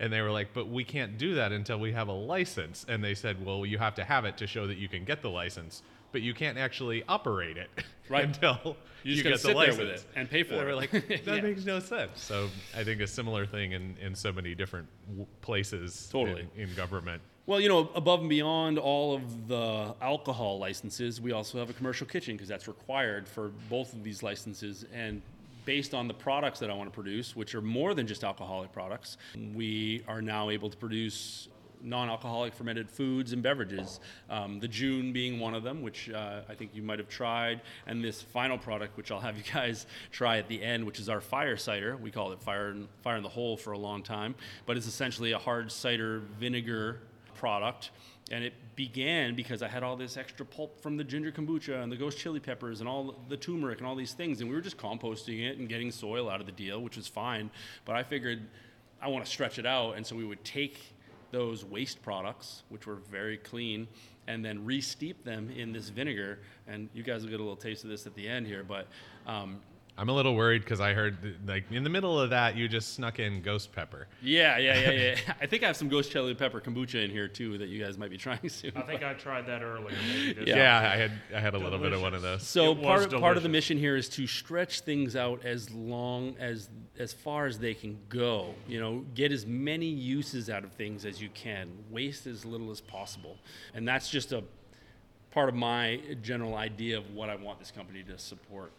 And 0.00 0.12
they 0.12 0.20
were 0.20 0.30
like, 0.30 0.48
but 0.54 0.68
we 0.68 0.84
can't 0.84 1.18
do 1.18 1.34
that 1.34 1.50
until 1.50 1.78
we 1.80 1.92
have 1.92 2.06
a 2.08 2.12
license. 2.12 2.86
And 2.88 3.02
they 3.02 3.14
said, 3.14 3.44
well, 3.44 3.66
you 3.66 3.78
have 3.78 3.94
to 3.96 4.04
have 4.04 4.24
it 4.24 4.36
to 4.38 4.46
show 4.46 4.66
that 4.68 4.76
you 4.78 4.88
can 4.88 5.04
get 5.04 5.22
the 5.22 5.30
license, 5.30 5.82
but 6.12 6.22
you 6.22 6.34
can't 6.34 6.56
actually 6.56 7.02
operate 7.08 7.56
it 7.56 7.68
Right. 8.08 8.24
until 8.24 8.76
You 9.02 9.14
you, 9.16 9.22
get 9.24 9.42
the 9.42 9.52
license. 9.54 9.78
with 9.78 9.88
it 9.88 10.04
and 10.14 10.30
pay 10.30 10.44
for 10.44 10.54
And 10.54 10.60
they 10.60 10.62
it. 10.62 10.66
were 10.66 10.74
like, 10.76 10.90
that 11.24 11.26
Yeah. 11.36 11.40
makes 11.40 11.64
no 11.64 11.80
sense. 11.80 12.22
So 12.22 12.48
I 12.76 12.84
think 12.84 13.00
a 13.00 13.06
similar 13.08 13.44
thing 13.44 13.72
in, 13.72 13.96
in 14.00 14.14
so 14.14 14.32
many 14.32 14.54
different 14.54 14.86
w- 15.08 15.26
places 15.40 16.08
Totally. 16.12 16.46
in, 16.56 16.68
in 16.68 16.74
government. 16.76 17.20
Well, 17.46 17.60
you 17.60 17.68
know, 17.68 17.90
above 17.96 18.20
and 18.20 18.28
beyond 18.28 18.78
all 18.78 19.14
of 19.16 19.48
the 19.48 19.94
alcohol 20.00 20.58
licenses, 20.60 21.20
we 21.20 21.32
also 21.32 21.58
have 21.58 21.70
a 21.70 21.72
commercial 21.72 22.06
kitchen 22.06 22.36
because 22.36 22.48
that's 22.48 22.68
required 22.68 23.26
for 23.26 23.48
both 23.68 23.94
of 23.94 24.04
these 24.04 24.22
licenses. 24.22 24.84
And 24.94 25.22
based 25.68 25.92
on 25.92 26.08
the 26.08 26.14
products 26.14 26.60
that 26.60 26.70
I 26.70 26.72
want 26.72 26.90
to 26.90 26.94
produce, 26.94 27.36
which 27.36 27.54
are 27.54 27.60
more 27.60 27.92
than 27.92 28.06
just 28.06 28.24
alcoholic 28.24 28.72
products, 28.72 29.18
we 29.54 30.02
are 30.08 30.22
now 30.22 30.48
able 30.48 30.70
to 30.70 30.76
produce 30.78 31.48
non-alcoholic 31.82 32.54
fermented 32.54 32.90
foods 32.90 33.34
and 33.34 33.42
beverages. 33.42 34.00
Um, 34.30 34.60
the 34.60 34.66
Jun 34.66 35.12
being 35.12 35.38
one 35.38 35.52
of 35.52 35.62
them, 35.62 35.82
which 35.82 36.08
uh, 36.08 36.40
I 36.48 36.54
think 36.54 36.70
you 36.72 36.80
might 36.80 36.98
have 36.98 37.10
tried, 37.10 37.60
and 37.86 38.02
this 38.02 38.22
final 38.22 38.56
product, 38.56 38.96
which 38.96 39.10
I'll 39.10 39.20
have 39.20 39.36
you 39.36 39.44
guys 39.52 39.86
try 40.10 40.38
at 40.38 40.48
the 40.48 40.62
end, 40.62 40.86
which 40.86 40.98
is 40.98 41.10
our 41.10 41.20
fire 41.20 41.58
cider. 41.58 41.98
We 41.98 42.10
call 42.10 42.32
it 42.32 42.40
fire 42.40 42.70
in, 42.70 42.88
fire 43.02 43.18
in 43.18 43.22
the 43.22 43.28
hole 43.28 43.58
for 43.58 43.72
a 43.72 43.78
long 43.78 44.02
time, 44.02 44.36
but 44.64 44.78
it's 44.78 44.86
essentially 44.86 45.32
a 45.32 45.38
hard 45.38 45.70
cider 45.70 46.22
vinegar 46.40 47.02
product. 47.34 47.90
And 48.30 48.42
it 48.42 48.54
began 48.78 49.34
because 49.34 49.60
I 49.60 49.66
had 49.66 49.82
all 49.82 49.96
this 49.96 50.16
extra 50.16 50.46
pulp 50.46 50.80
from 50.80 50.96
the 50.96 51.02
ginger 51.02 51.32
kombucha 51.32 51.82
and 51.82 51.90
the 51.90 51.96
ghost 51.96 52.16
chili 52.16 52.38
peppers 52.38 52.78
and 52.78 52.88
all 52.88 53.16
the 53.28 53.36
turmeric 53.36 53.78
and 53.78 53.88
all 53.88 53.96
these 53.96 54.12
things. 54.12 54.40
And 54.40 54.48
we 54.48 54.54
were 54.54 54.62
just 54.62 54.76
composting 54.76 55.44
it 55.44 55.58
and 55.58 55.68
getting 55.68 55.90
soil 55.90 56.30
out 56.30 56.38
of 56.38 56.46
the 56.46 56.52
deal, 56.52 56.80
which 56.80 56.96
was 56.96 57.08
fine. 57.08 57.50
But 57.84 57.96
I 57.96 58.04
figured 58.04 58.40
I 59.02 59.08
want 59.08 59.24
to 59.24 59.30
stretch 59.30 59.58
it 59.58 59.66
out. 59.66 59.96
And 59.96 60.06
so 60.06 60.14
we 60.14 60.24
would 60.24 60.44
take 60.44 60.78
those 61.32 61.64
waste 61.64 62.02
products, 62.02 62.62
which 62.68 62.86
were 62.86 63.00
very 63.10 63.36
clean, 63.36 63.88
and 64.28 64.44
then 64.44 64.64
re-steep 64.64 65.24
them 65.24 65.50
in 65.50 65.72
this 65.72 65.88
vinegar. 65.88 66.38
And 66.68 66.88
you 66.94 67.02
guys 67.02 67.24
will 67.24 67.30
get 67.30 67.40
a 67.40 67.42
little 67.42 67.56
taste 67.56 67.82
of 67.82 67.90
this 67.90 68.06
at 68.06 68.14
the 68.14 68.28
end 68.28 68.46
here. 68.46 68.62
But 68.62 68.86
um, 69.26 69.58
I'm 69.98 70.08
a 70.08 70.12
little 70.12 70.36
worried 70.36 70.62
because 70.62 70.80
I 70.80 70.92
heard, 70.94 71.20
that, 71.22 71.46
like, 71.46 71.64
in 71.72 71.82
the 71.82 71.90
middle 71.90 72.20
of 72.20 72.30
that, 72.30 72.56
you 72.56 72.68
just 72.68 72.94
snuck 72.94 73.18
in 73.18 73.42
ghost 73.42 73.72
pepper. 73.72 74.06
yeah, 74.22 74.56
yeah, 74.56 74.78
yeah, 74.78 74.90
yeah. 74.92 75.34
I 75.40 75.46
think 75.46 75.64
I 75.64 75.66
have 75.66 75.76
some 75.76 75.88
ghost 75.88 76.12
chili 76.12 76.34
pepper 76.36 76.60
kombucha 76.60 77.04
in 77.04 77.10
here 77.10 77.26
too 77.26 77.58
that 77.58 77.68
you 77.68 77.82
guys 77.84 77.98
might 77.98 78.10
be 78.10 78.16
trying 78.16 78.48
soon. 78.48 78.70
I 78.76 78.82
think 78.82 79.02
I 79.02 79.14
tried 79.14 79.46
that 79.46 79.62
earlier. 79.62 79.96
Yeah. 80.38 80.56
Yeah, 80.56 80.90
I 80.92 80.96
had 80.96 81.12
I 81.34 81.40
had 81.40 81.54
a 81.54 81.58
little 81.58 81.78
bit 81.80 81.92
of 81.92 82.00
one 82.00 82.14
of 82.14 82.22
those. 82.22 82.46
So 82.46 82.72
It 82.72 82.82
part 82.82 83.12
of, 83.12 83.20
part 83.20 83.36
of 83.36 83.42
the 83.42 83.48
mission 83.48 83.76
here 83.76 83.96
is 83.96 84.08
to 84.10 84.26
stretch 84.26 84.80
things 84.80 85.16
out 85.16 85.44
as 85.44 85.70
long 85.72 86.36
as 86.38 86.68
as 86.98 87.12
far 87.12 87.46
as 87.46 87.58
they 87.58 87.74
can 87.74 87.98
go. 88.08 88.54
You 88.68 88.78
know, 88.80 89.04
get 89.14 89.32
as 89.32 89.46
many 89.46 89.86
uses 89.86 90.48
out 90.48 90.62
of 90.64 90.72
things 90.72 91.04
as 91.04 91.20
you 91.20 91.28
can. 91.34 91.70
Waste 91.90 92.26
as 92.26 92.44
little 92.44 92.70
as 92.70 92.80
possible, 92.80 93.36
and 93.74 93.86
that's 93.88 94.08
just 94.08 94.32
a 94.32 94.44
part 95.32 95.48
of 95.48 95.54
my 95.56 96.00
general 96.22 96.54
idea 96.54 96.98
of 96.98 97.10
what 97.14 97.28
I 97.30 97.36
want 97.36 97.58
this 97.58 97.70
company 97.72 98.02
to 98.04 98.16
support. 98.18 98.72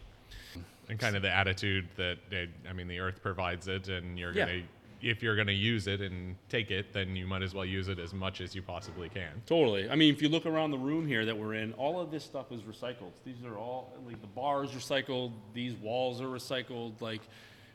And 0.90 0.98
kind 0.98 1.16
of 1.16 1.22
the 1.22 1.30
attitude 1.34 1.88
that 1.96 2.18
eh, 2.32 2.46
I 2.68 2.72
mean, 2.72 2.88
the 2.88 2.98
earth 2.98 3.22
provides 3.22 3.68
it, 3.68 3.88
and 3.88 4.18
you're 4.18 4.32
Yeah. 4.34 4.46
gonna 4.46 4.62
if 5.02 5.22
you're 5.22 5.34
gonna 5.36 5.50
use 5.50 5.86
it 5.86 6.02
and 6.02 6.36
take 6.50 6.70
it, 6.70 6.92
then 6.92 7.16
you 7.16 7.26
might 7.26 7.40
as 7.42 7.54
well 7.54 7.64
use 7.64 7.88
it 7.88 7.98
as 7.98 8.12
much 8.12 8.42
as 8.42 8.54
you 8.54 8.60
possibly 8.60 9.08
can. 9.08 9.40
Totally. 9.46 9.88
I 9.88 9.94
mean, 9.94 10.12
if 10.12 10.20
you 10.20 10.28
look 10.28 10.44
around 10.44 10.72
the 10.72 10.78
room 10.78 11.06
here 11.06 11.24
that 11.24 11.38
we're 11.38 11.54
in, 11.54 11.72
all 11.74 11.98
of 11.98 12.10
this 12.10 12.22
stuff 12.22 12.52
is 12.52 12.60
recycled. 12.62 13.12
These 13.24 13.42
are 13.46 13.56
all 13.56 13.94
like 14.06 14.20
the 14.20 14.26
bars 14.26 14.72
recycled. 14.72 15.32
These 15.54 15.72
walls 15.76 16.20
are 16.20 16.26
recycled. 16.26 17.00
Like 17.00 17.22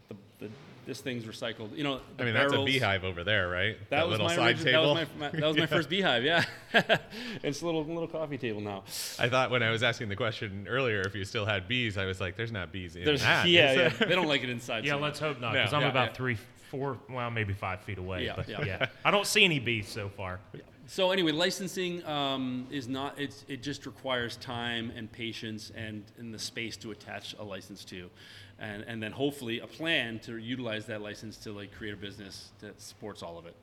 the, 0.08 0.16
the 0.38 0.50
this 0.86 1.02
thing's 1.02 1.26
recycled. 1.26 1.76
You 1.76 1.84
know, 1.84 2.00
the 2.18 2.24
I 2.24 2.26
mean, 2.26 2.34
that's 2.34 2.54
a 2.54 2.64
beehive 2.64 3.04
over 3.04 3.24
there, 3.24 3.50
right? 3.50 3.78
That, 3.90 4.08
was 4.08 4.20
little 4.20 4.28
my 4.28 4.36
side 4.36 4.58
origi- 4.58 4.64
table. 4.64 4.96
That 4.96 5.08
was 5.08 5.20
my, 5.20 5.32
my, 5.32 5.40
that 5.40 5.48
was 5.48 5.58
my 5.58 5.66
first 5.66 5.90
beehive. 5.96 6.24
Yeah, 6.24 6.46
it's 7.44 7.62
a 7.62 7.66
little 7.66 7.84
little 7.84 8.08
coffee 8.08 8.38
table 8.38 8.62
now. 8.62 8.84
I 9.20 9.30
thought 9.30 9.52
when 9.52 9.64
I 9.64 9.72
was 9.72 9.84
asking 9.84 10.10
the 10.10 10.16
question 10.16 10.68
earlier 10.70 11.02
if 11.02 11.16
you 11.16 11.26
still 11.26 11.46
had 11.46 11.68
bees, 11.68 11.98
I 11.98 12.06
was 12.06 12.22
like, 12.22 12.38
"There's 12.38 12.52
not 12.52 12.72
bees 12.72 12.96
in 12.96 13.06
There's 13.06 13.22
that." 13.22 13.48
yeah, 13.48 13.72
yeah. 13.74 13.90
there? 13.90 14.08
They 14.08 14.16
don't 14.16 14.28
like 14.28 14.44
it 14.44 14.50
inside. 14.50 14.86
Yeah, 14.86 14.94
so 14.94 15.00
let's 15.00 15.20
hope 15.20 15.40
not, 15.40 15.54
No. 15.54 15.60
because 15.60 15.74
I'm 15.74 15.82
Yeah, 15.82 15.90
about 15.90 16.10
yeah. 16.10 16.14
three, 16.14 16.38
four, 16.70 16.98
well, 17.10 17.32
maybe 17.32 17.54
five 17.54 17.82
feet 17.82 17.98
away. 17.98 18.26
Yeah, 18.26 18.34
but 18.36 18.48
yeah. 18.50 18.64
yeah. 18.66 18.86
I 19.04 19.12
don't 19.12 19.28
see 19.28 19.44
any 19.44 19.60
bees 19.60 19.88
so 19.90 20.10
far. 20.10 20.40
So 20.88 21.10
anyway, 21.10 21.32
licensing 21.32 22.06
um, 22.06 22.68
is 22.70 22.88
not. 22.88 23.20
It's 23.20 23.44
it 23.48 23.64
just 23.64 23.86
requires 23.88 24.38
time 24.38 24.92
and 24.96 25.12
patience 25.12 25.72
and 25.76 26.04
and 26.20 26.34
the 26.34 26.38
space 26.40 26.78
to 26.78 26.92
attach 26.92 27.36
a 27.40 27.44
license 27.44 27.84
to, 27.86 28.10
and 28.60 28.84
and 28.84 29.02
then 29.02 29.12
hopefully 29.12 29.60
a 29.60 29.68
plan 29.68 30.20
to 30.20 30.38
utilize 30.38 30.86
that 30.86 31.02
license 31.02 31.38
to 31.38 31.52
like 31.52 31.74
create 31.74 31.94
a 31.94 31.98
business 31.98 32.52
that 32.60 32.82
supports 32.82 33.22
all 33.24 33.38
of 33.38 33.46
it. 33.46 33.56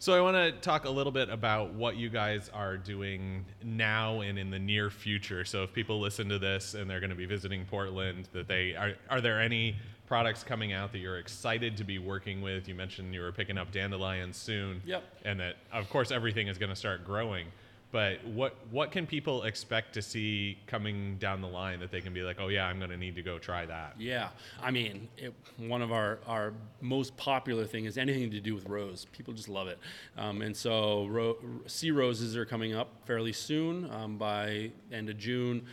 So 0.00 0.16
I 0.16 0.20
want 0.20 0.36
to 0.36 0.52
talk 0.60 0.84
a 0.84 0.90
little 0.90 1.10
bit 1.10 1.28
about 1.28 1.74
what 1.74 1.96
you 1.96 2.08
guys 2.08 2.48
are 2.54 2.76
doing 2.76 3.44
now 3.64 4.20
and 4.20 4.38
in 4.38 4.48
the 4.48 4.58
near 4.58 4.90
future. 4.90 5.44
So 5.44 5.64
if 5.64 5.72
people 5.72 5.98
listen 5.98 6.28
to 6.28 6.38
this 6.38 6.74
and 6.74 6.88
they're 6.88 7.00
going 7.00 7.10
to 7.10 7.16
be 7.16 7.26
visiting 7.26 7.64
Portland, 7.64 8.28
that 8.32 8.46
they 8.46 8.76
are 8.76 8.94
are 9.10 9.20
there 9.20 9.40
any 9.40 9.74
products 10.06 10.44
coming 10.44 10.72
out 10.72 10.92
that 10.92 10.98
you're 10.98 11.18
excited 11.18 11.76
to 11.78 11.84
be 11.84 11.98
working 11.98 12.40
with? 12.40 12.68
You 12.68 12.76
mentioned 12.76 13.12
you 13.12 13.20
were 13.20 13.32
picking 13.32 13.58
up 13.58 13.72
dandelions 13.72 14.36
soon. 14.36 14.82
Yep. 14.86 15.02
And 15.24 15.40
that 15.40 15.56
of 15.72 15.90
course 15.90 16.12
everything 16.12 16.46
is 16.46 16.58
going 16.58 16.70
to 16.70 16.76
start 16.76 17.04
growing. 17.04 17.46
But 17.90 18.22
what 18.26 18.54
what 18.70 18.92
can 18.92 19.06
people 19.06 19.44
expect 19.44 19.94
to 19.94 20.02
see 20.02 20.58
coming 20.66 21.16
down 21.16 21.40
the 21.40 21.48
line 21.48 21.80
that 21.80 21.90
they 21.90 22.02
can 22.02 22.12
be 22.12 22.20
like, 22.20 22.36
oh 22.38 22.48
yeah, 22.48 22.66
I'm 22.66 22.78
going 22.78 22.90
to 22.90 22.98
need 22.98 23.14
to 23.14 23.22
go 23.22 23.38
try 23.38 23.64
that? 23.64 23.94
Yeah, 23.98 24.28
I 24.62 24.70
mean, 24.70 25.08
it, 25.16 25.32
one 25.56 25.80
of 25.80 25.90
our, 25.90 26.18
our 26.26 26.52
most 26.82 27.16
popular 27.16 27.64
thing 27.64 27.86
is 27.86 27.96
anything 27.96 28.30
to 28.32 28.40
do 28.40 28.54
with 28.54 28.68
rose. 28.68 29.06
People 29.12 29.32
just 29.32 29.48
love 29.48 29.68
it, 29.68 29.78
um, 30.18 30.42
and 30.42 30.54
so 30.54 31.06
ro- 31.06 31.38
sea 31.66 31.90
roses 31.90 32.36
are 32.36 32.44
coming 32.44 32.74
up 32.74 32.88
fairly 33.06 33.32
soon 33.32 33.90
um, 33.90 34.18
by 34.18 34.70
end 34.92 35.08
of 35.08 35.16
June. 35.16 35.64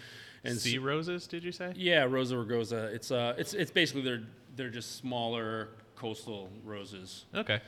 And 0.45 0.57
Sea 0.57 0.77
roses, 0.77 1.27
did 1.27 1.43
you 1.43 1.51
say? 1.51 1.73
yeah, 1.75 2.03
Rosa 2.03 2.35
rugosa. 2.35 2.93
It's 2.93 3.11
uh, 3.11 3.33
it's 3.37 3.53
it's 3.53 3.71
basically 3.71 4.03
they're 4.03 4.23
they're 4.55 4.69
just 4.69 4.95
smaller 4.97 5.69
coastal 5.95 6.49
roses. 6.63 7.25
Okay, 7.33 7.59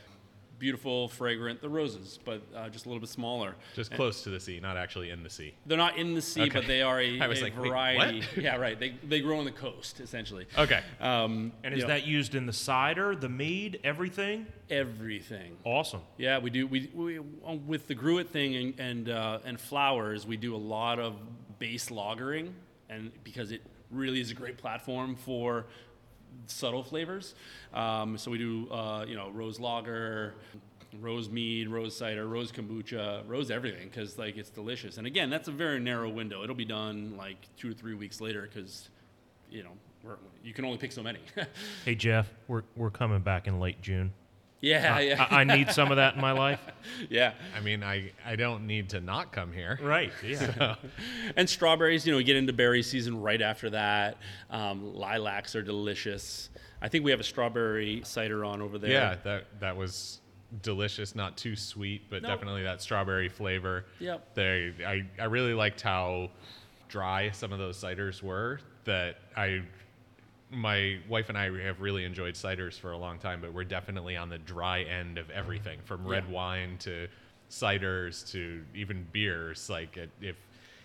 Beautiful, 0.58 1.06
fragrant, 1.08 1.60
the 1.60 1.68
roses, 1.68 2.18
but 2.24 2.42
uh, 2.54 2.68
just 2.68 2.86
a 2.86 2.88
little 2.88 3.00
bit 3.00 3.08
smaller. 3.08 3.54
just 3.76 3.92
close 3.92 4.22
to 4.24 4.30
the 4.30 4.40
sea, 4.40 4.58
not 4.60 4.76
actually 4.76 5.10
in 5.10 5.22
the 5.22 5.30
sea. 5.30 5.54
They're 5.66 5.78
not 5.78 5.96
in 5.96 6.14
the 6.14 6.22
sea, 6.22 6.42
Okay. 6.42 6.50
but 6.58 6.66
they 6.66 6.82
are 6.82 7.00
a, 7.00 7.20
I 7.20 7.28
was 7.28 7.40
a 7.40 7.44
like, 7.44 7.56
wait, 7.60 7.68
variety. 7.68 8.18
what? 8.20 8.36
yeah, 8.44 8.56
right. 8.56 8.78
They, 8.78 8.94
they 9.06 9.20
grow 9.20 9.38
on 9.38 9.44
the 9.44 9.52
coast 9.52 10.00
essentially. 10.00 10.46
Okay, 10.58 10.80
Um, 11.00 11.52
And 11.62 11.74
is 11.74 11.82
know, 11.82 11.88
that 11.88 12.06
used 12.06 12.34
in 12.34 12.46
the 12.46 12.52
cider, 12.52 13.14
the 13.14 13.28
mead, 13.28 13.78
everything? 13.84 14.46
everything? 14.68 15.56
Awesome. 15.64 16.00
Yeah, 16.16 16.38
we 16.38 16.50
do. 16.50 16.66
We, 16.66 16.90
we 16.94 17.18
um, 17.46 17.66
with 17.66 17.86
the 17.86 17.94
gruit 17.94 18.30
thing 18.30 18.56
and 18.56 18.80
and, 18.80 19.08
uh, 19.10 19.38
and 19.44 19.60
flowers, 19.60 20.26
we 20.26 20.36
do 20.36 20.54
a 20.54 20.58
lot 20.58 20.98
of 20.98 21.14
base 21.58 21.88
lagering, 21.88 22.50
and 22.90 23.10
because 23.24 23.50
it 23.52 23.62
really 23.90 24.20
is 24.20 24.30
a 24.30 24.34
great 24.34 24.58
platform 24.58 25.16
for 25.16 25.66
subtle 26.50 26.82
flavors. 26.82 27.34
Um, 27.74 28.18
so 28.18 28.30
we 28.30 28.38
do, 28.38 28.68
uh, 28.70 29.04
you 29.06 29.14
know, 29.16 29.30
rose 29.30 29.60
lager, 29.60 30.34
rose 31.00 31.28
mead, 31.28 31.68
rose 31.68 31.96
cider, 31.96 32.26
rose 32.26 32.50
kombucha, 32.52 33.22
rose 33.26 33.50
everything 33.50 33.88
because 33.88 34.18
like 34.18 34.36
it's 34.36 34.50
delicious. 34.50 34.98
And 34.98 35.06
again, 35.06 35.30
that's 35.30 35.48
a 35.48 35.52
very 35.52 35.80
narrow 35.80 36.08
window. 36.08 36.42
It'll 36.42 36.54
be 36.54 36.64
done 36.64 37.16
like 37.16 37.36
two 37.56 37.70
or 37.70 37.74
three 37.74 37.94
weeks 37.94 38.20
later 38.20 38.48
because, 38.52 38.88
you 39.50 39.62
know, 39.62 39.72
you 40.42 40.54
can 40.54 40.64
only 40.64 40.78
pick 40.78 40.92
so 40.92 41.02
many. 41.02 41.20
Hey 41.84 41.94
Jeff, 41.94 42.32
we're 42.46 42.62
we're 42.76 42.90
coming 42.90 43.20
back 43.20 43.46
in 43.46 43.60
late 43.60 43.80
June. 43.82 44.12
Yeah, 44.60 44.94
I, 44.96 45.00
yeah, 45.00 45.26
I 45.30 45.44
need 45.44 45.70
some 45.70 45.90
of 45.90 45.96
that 45.96 46.14
in 46.14 46.20
my 46.20 46.32
life. 46.32 46.60
yeah. 47.10 47.34
I 47.56 47.60
mean, 47.60 47.82
I 47.82 48.12
I 48.24 48.36
don't 48.36 48.66
need 48.66 48.90
to 48.90 49.00
not 49.00 49.32
come 49.32 49.52
here. 49.52 49.78
Right. 49.82 50.12
Yeah. 50.24 50.76
and 51.36 51.48
strawberries, 51.48 52.06
you 52.06 52.12
know, 52.12 52.18
we 52.18 52.24
get 52.24 52.36
into 52.36 52.52
berry 52.52 52.82
season 52.82 53.20
right 53.20 53.40
after 53.40 53.70
that. 53.70 54.18
Um, 54.50 54.94
lilacs 54.94 55.54
are 55.54 55.62
delicious. 55.62 56.50
I 56.80 56.88
think 56.88 57.04
we 57.04 57.10
have 57.10 57.20
a 57.20 57.24
strawberry 57.24 58.02
cider 58.04 58.44
on 58.44 58.62
over 58.62 58.78
there. 58.78 58.90
Yeah, 58.90 59.16
that 59.24 59.60
that 59.60 59.76
was 59.76 60.20
delicious, 60.62 61.14
not 61.14 61.36
too 61.36 61.56
sweet, 61.56 62.08
but 62.10 62.22
No. 62.22 62.28
definitely 62.28 62.62
that 62.62 62.80
strawberry 62.80 63.28
flavor. 63.28 63.84
Yep. 63.98 64.34
They, 64.34 64.72
I, 64.86 65.04
I 65.20 65.24
really 65.26 65.54
liked 65.54 65.80
how 65.80 66.30
dry 66.88 67.30
some 67.30 67.52
of 67.52 67.58
those 67.58 67.76
ciders 67.82 68.22
were. 68.22 68.60
That 68.84 69.16
I, 69.36 69.62
my 70.50 70.98
wife 71.08 71.28
and 71.28 71.36
I 71.36 71.50
have 71.64 71.80
really 71.80 72.04
enjoyed 72.04 72.34
ciders 72.34 72.78
for 72.78 72.92
a 72.92 72.98
long 72.98 73.18
time, 73.18 73.40
but 73.40 73.52
we're 73.52 73.64
definitely 73.64 74.16
on 74.16 74.28
the 74.28 74.38
dry 74.38 74.82
end 74.82 75.18
of 75.18 75.28
everything, 75.30 75.80
from 75.84 76.06
red 76.06 76.24
Yeah. 76.26 76.34
wine 76.34 76.78
to 76.80 77.08
ciders 77.50 78.30
to 78.32 78.64
even 78.74 79.06
beers. 79.12 79.68
Like 79.70 79.96
it, 79.96 80.10
if 80.20 80.36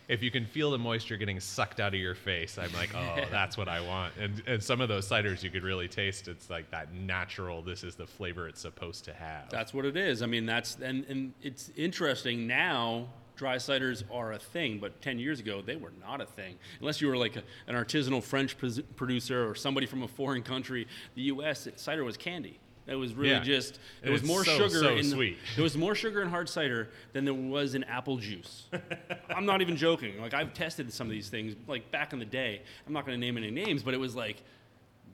if 0.09 0.21
you 0.21 0.29
can 0.29 0.45
feel 0.45 0.69
the 0.69 0.77
moisture 0.77 1.15
getting 1.15 1.39
sucked 1.39 1.79
out 1.79 1.93
of 1.93 1.99
your 1.99 2.13
face, 2.13 2.57
I'm 2.57 2.73
like, 2.73 2.93
oh, 2.93 3.23
that's 3.31 3.57
what 3.57 3.69
I 3.69 3.79
want. 3.79 4.13
And 4.19 4.43
and 4.47 4.61
some 4.61 4.81
of 4.81 4.89
those 4.89 5.07
ciders 5.07 5.43
you 5.43 5.49
could 5.49 5.63
really 5.63 5.87
taste. 5.87 6.27
It's 6.27 6.49
like 6.49 6.69
that 6.71 6.93
natural. 6.93 7.61
This 7.61 7.83
is 7.85 7.95
the 7.95 8.05
flavor 8.05 8.47
it's 8.49 8.59
supposed 8.61 9.05
to 9.05 9.13
have. 9.13 9.49
That's 9.49 9.73
what 9.73 9.85
it 9.85 9.95
is. 9.95 10.21
I 10.21 10.25
mean, 10.25 10.45
that's 10.45 10.75
and 10.81 11.05
and 11.05 11.33
it's 11.41 11.71
interesting 11.77 12.47
now. 12.47 13.07
Dry 13.35 13.55
ciders 13.55 14.03
are 14.11 14.33
a 14.33 14.37
thing, 14.39 14.77
but 14.79 15.01
10 15.01 15.17
years 15.19 15.39
ago 15.39 15.61
they 15.61 15.75
were 15.75 15.91
not 15.99 16.21
a 16.21 16.25
thing. 16.25 16.55
Unless 16.79 17.01
you 17.01 17.07
were 17.07 17.17
like 17.17 17.35
a, 17.35 17.43
an 17.67 17.75
artisanal 17.75 18.21
French 18.21 18.55
producer 18.95 19.49
or 19.49 19.55
somebody 19.55 19.85
from 19.87 20.03
a 20.03 20.07
foreign 20.07 20.43
country, 20.43 20.87
the 21.15 21.23
U.S. 21.23 21.67
cider 21.75 22.03
was 22.03 22.15
candy. 22.17 22.59
It 22.85 22.95
was 22.95 23.13
really 23.15 23.31
Yeah. 23.31 23.39
just 23.39 23.75
it, 23.75 23.79
And 24.03 24.11
was 24.11 24.21
it's 24.21 24.27
more 24.27 24.43
so, 24.43 24.57
sugar 24.57 24.79
so 24.79 24.89
in 24.89 24.97
the- 24.97 25.03
sweet. 25.03 25.37
there 25.55 25.63
was 25.63 25.77
more 25.77 25.95
sugar 25.95 26.21
in 26.21 26.29
hard 26.29 26.49
cider 26.49 26.89
than 27.13 27.23
there 27.25 27.33
was 27.33 27.75
in 27.75 27.83
apple 27.85 28.17
juice. 28.17 28.65
I'm 29.35 29.45
not 29.45 29.61
even 29.61 29.77
joking. 29.77 30.19
Like 30.21 30.33
I've 30.33 30.53
tested 30.53 30.91
some 30.93 31.07
of 31.07 31.11
these 31.11 31.29
things 31.29 31.55
like 31.67 31.89
back 31.91 32.11
in 32.13 32.19
the 32.19 32.25
day. 32.25 32.61
I'm 32.85 32.91
not 32.93 33.05
going 33.05 33.15
to 33.19 33.25
name 33.25 33.37
any 33.37 33.51
names, 33.51 33.83
but 33.83 33.93
it 33.93 33.99
was 34.01 34.15
like 34.15 34.43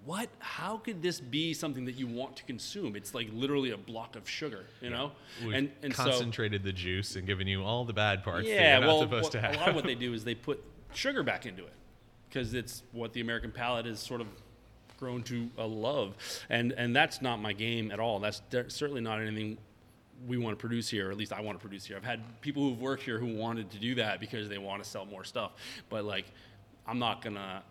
what 0.06 0.30
how 0.40 0.78
could 0.78 1.02
this 1.02 1.20
be 1.20 1.54
something 1.54 1.86
that 1.86 1.96
you 1.96 2.08
want 2.08 2.36
to 2.38 2.44
consume? 2.44 2.96
It's 2.96 3.14
like 3.14 3.28
literally 3.34 3.72
a 3.72 3.78
block 3.78 4.16
of 4.16 4.30
sugar 4.30 4.66
you 4.82 4.90
know? 4.90 5.12
We've 5.44 5.54
and 5.54 5.72
and 5.84 5.96
so 5.96 6.04
concentrated 6.04 6.64
the 6.64 6.74
juice 6.74 7.16
and 7.16 7.28
given 7.28 7.48
you 7.48 7.64
all 7.64 7.86
the 7.86 7.94
bad 7.94 8.24
parts 8.24 8.48
that 8.48 8.54
yeah 8.54 8.80
not 8.80 8.88
well 8.88 9.02
supposed 9.02 9.34
what- 9.36 9.42
to 9.42 9.52
a 9.52 9.58
lot 9.58 9.70
of 9.70 9.76
what 9.76 9.86
they 9.86 9.96
do 9.96 10.14
is 10.14 10.24
they 10.24 10.36
put 10.36 10.64
sugar 10.94 11.24
back 11.24 11.46
into 11.46 11.64
it 11.64 11.74
because 12.30 12.54
it's 12.54 12.84
what 12.92 13.14
the 13.14 13.22
american 13.22 13.52
palate 13.52 13.86
is 13.86 14.00
sort 14.00 14.22
of 14.22 14.28
grown 15.00 15.24
to 15.24 15.50
a 15.58 15.66
love. 15.66 16.16
And 16.50 16.74
and 16.74 16.96
that's 16.96 17.22
not 17.22 17.38
my 17.42 17.54
game 17.54 17.92
at 17.92 18.00
all. 18.00 18.20
That's 18.20 18.42
certainly 18.68 19.02
not 19.02 19.22
anything 19.22 19.58
we 20.28 20.38
want 20.38 20.58
to 20.58 20.60
produce 20.60 20.90
here, 20.90 21.08
or 21.08 21.12
at 21.12 21.18
least 21.18 21.32
I 21.32 21.40
want 21.40 21.58
to 21.58 21.62
produce 21.62 21.86
here. 21.86 21.96
I've 21.96 22.04
had 22.04 22.42
people 22.42 22.64
who've 22.64 22.82
worked 22.82 23.04
here 23.04 23.18
who 23.18 23.34
wanted 23.34 23.72
to 23.72 23.80
do 23.80 23.96
that 23.96 24.20
because 24.20 24.50
they 24.50 24.58
want 24.58 24.84
to 24.84 24.90
sell 24.90 25.06
more 25.06 25.24
stuff. 25.24 25.52
But 25.90 26.04
like, 26.04 26.26
I'm 26.86 27.00
not 27.00 27.22
gonna 27.22 27.64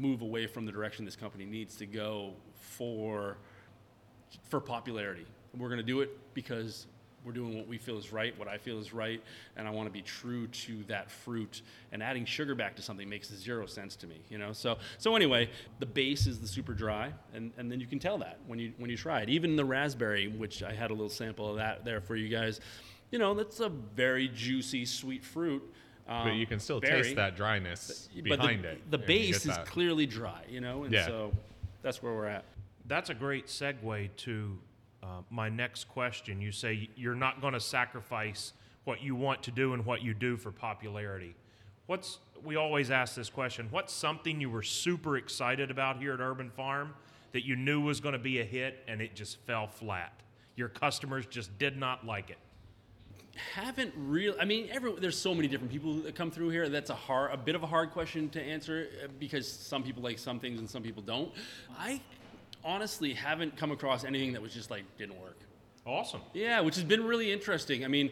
move 0.00 0.22
away 0.22 0.46
from 0.46 0.66
the 0.66 0.72
direction 0.72 1.04
this 1.04 1.16
company 1.16 1.44
needs 1.44 1.76
to 1.76 1.86
go 1.86 2.32
for 2.54 3.36
for 4.48 4.60
popularity. 4.60 5.26
We're 5.56 5.68
gonna 5.68 5.82
do 5.82 6.00
it 6.00 6.16
because 6.34 6.86
we're 7.24 7.32
doing 7.32 7.56
what 7.56 7.66
we 7.66 7.76
feel 7.76 7.98
is 7.98 8.12
right, 8.12 8.36
what 8.38 8.48
I 8.48 8.56
feel 8.56 8.78
is 8.78 8.94
right, 8.94 9.22
and 9.56 9.68
I 9.68 9.70
want 9.70 9.86
to 9.86 9.92
be 9.92 10.00
true 10.00 10.46
to 10.46 10.82
that 10.84 11.10
fruit. 11.10 11.60
And 11.92 12.02
adding 12.02 12.24
sugar 12.24 12.54
back 12.54 12.76
to 12.76 12.82
something 12.82 13.08
makes 13.08 13.28
zero 13.28 13.66
sense 13.66 13.94
to 13.96 14.06
me, 14.06 14.20
you 14.30 14.38
know. 14.38 14.52
So 14.52 14.78
so 14.98 15.16
anyway, 15.16 15.50
the 15.80 15.86
base 15.86 16.26
is 16.26 16.40
the 16.40 16.48
super 16.48 16.72
dry, 16.72 17.12
and, 17.34 17.52
and 17.58 17.70
then 17.70 17.80
you 17.80 17.86
can 17.86 17.98
tell 17.98 18.18
that 18.18 18.38
when 18.46 18.58
you 18.58 18.72
when 18.78 18.90
you 18.90 18.96
try 18.96 19.20
it. 19.20 19.28
Even 19.28 19.56
the 19.56 19.64
raspberry, 19.64 20.28
which 20.28 20.62
I 20.62 20.72
had 20.72 20.90
a 20.90 20.94
little 20.94 21.10
sample 21.10 21.50
of 21.50 21.56
that 21.56 21.84
there 21.84 22.00
for 22.00 22.16
you 22.16 22.28
guys, 22.28 22.60
you 23.10 23.18
know, 23.18 23.34
that's 23.34 23.60
a 23.60 23.68
very 23.68 24.28
juicy, 24.28 24.84
sweet 24.84 25.24
fruit. 25.24 25.62
Um, 26.10 26.26
but 26.26 26.34
you 26.34 26.44
can 26.44 26.58
still 26.58 26.80
berry, 26.80 27.04
taste 27.04 27.16
that 27.16 27.36
dryness 27.36 28.08
but 28.16 28.24
behind 28.24 28.64
the, 28.64 28.70
it. 28.72 28.90
The 28.90 28.98
base 28.98 29.46
is 29.46 29.56
clearly 29.64 30.06
dry, 30.06 30.42
you 30.48 30.60
know, 30.60 30.82
and 30.82 30.92
Yeah. 30.92 31.06
so 31.06 31.32
that's 31.82 32.02
where 32.02 32.12
we're 32.12 32.26
at. 32.26 32.44
That's 32.86 33.10
a 33.10 33.14
great 33.14 33.46
segue 33.46 34.10
to 34.16 34.58
uh, 35.04 35.06
my 35.30 35.48
next 35.48 35.84
question. 35.84 36.40
You 36.40 36.50
say 36.50 36.90
you're 36.96 37.14
not 37.14 37.40
going 37.40 37.54
to 37.54 37.60
sacrifice 37.60 38.52
what 38.84 39.00
you 39.00 39.14
want 39.14 39.44
to 39.44 39.52
do 39.52 39.72
and 39.72 39.86
what 39.86 40.02
you 40.02 40.12
do 40.12 40.36
for 40.36 40.50
popularity. 40.50 41.36
What's 41.86 42.18
we 42.42 42.56
always 42.56 42.90
ask 42.90 43.14
this 43.14 43.30
question? 43.30 43.68
What's 43.70 43.92
something 43.92 44.40
you 44.40 44.50
were 44.50 44.62
super 44.62 45.16
excited 45.16 45.70
about 45.70 45.98
here 45.98 46.14
at 46.14 46.20
Urban 46.20 46.50
Farm 46.50 46.94
that 47.32 47.46
you 47.46 47.54
knew 47.54 47.80
was 47.80 48.00
going 48.00 48.14
to 48.14 48.18
be 48.18 48.40
a 48.40 48.44
hit 48.44 48.82
and 48.88 49.00
it 49.00 49.14
just 49.14 49.38
fell 49.46 49.68
flat? 49.68 50.12
Your 50.56 50.68
customers 50.68 51.26
just 51.26 51.56
did 51.58 51.76
not 51.76 52.04
like 52.04 52.30
it. 52.30 52.38
Haven't 53.54 53.92
really 53.96 54.38
i 54.40 54.44
mean 54.44 54.68
every, 54.70 54.92
there's 54.94 55.18
so 55.18 55.34
many 55.34 55.48
different 55.48 55.72
people 55.72 55.94
that 55.94 56.14
come 56.14 56.30
through 56.30 56.48
here 56.48 56.68
that's 56.68 56.90
a 56.90 56.94
hard 56.94 57.32
a 57.32 57.36
bit 57.36 57.54
of 57.54 57.62
a 57.62 57.66
hard 57.66 57.90
question 57.90 58.28
to 58.30 58.40
answer 58.40 58.88
uh, 59.04 59.08
because 59.18 59.46
some 59.50 59.82
people 59.82 60.02
like 60.02 60.18
some 60.18 60.38
things 60.38 60.58
and 60.58 60.68
some 60.68 60.82
people 60.82 61.02
don't 61.02 61.32
i 61.78 62.00
honestly 62.64 63.12
haven't 63.12 63.56
come 63.56 63.70
across 63.72 64.04
anything 64.04 64.32
that 64.32 64.42
was 64.42 64.52
just 64.52 64.70
like 64.70 64.84
didn't 64.98 65.20
work 65.20 65.38
Awesome. 65.86 66.20
yeah 66.34 66.60
which 66.60 66.74
has 66.76 66.84
been 66.84 67.04
really 67.04 67.32
interesting 67.32 67.84
i 67.84 67.88
mean 67.88 68.10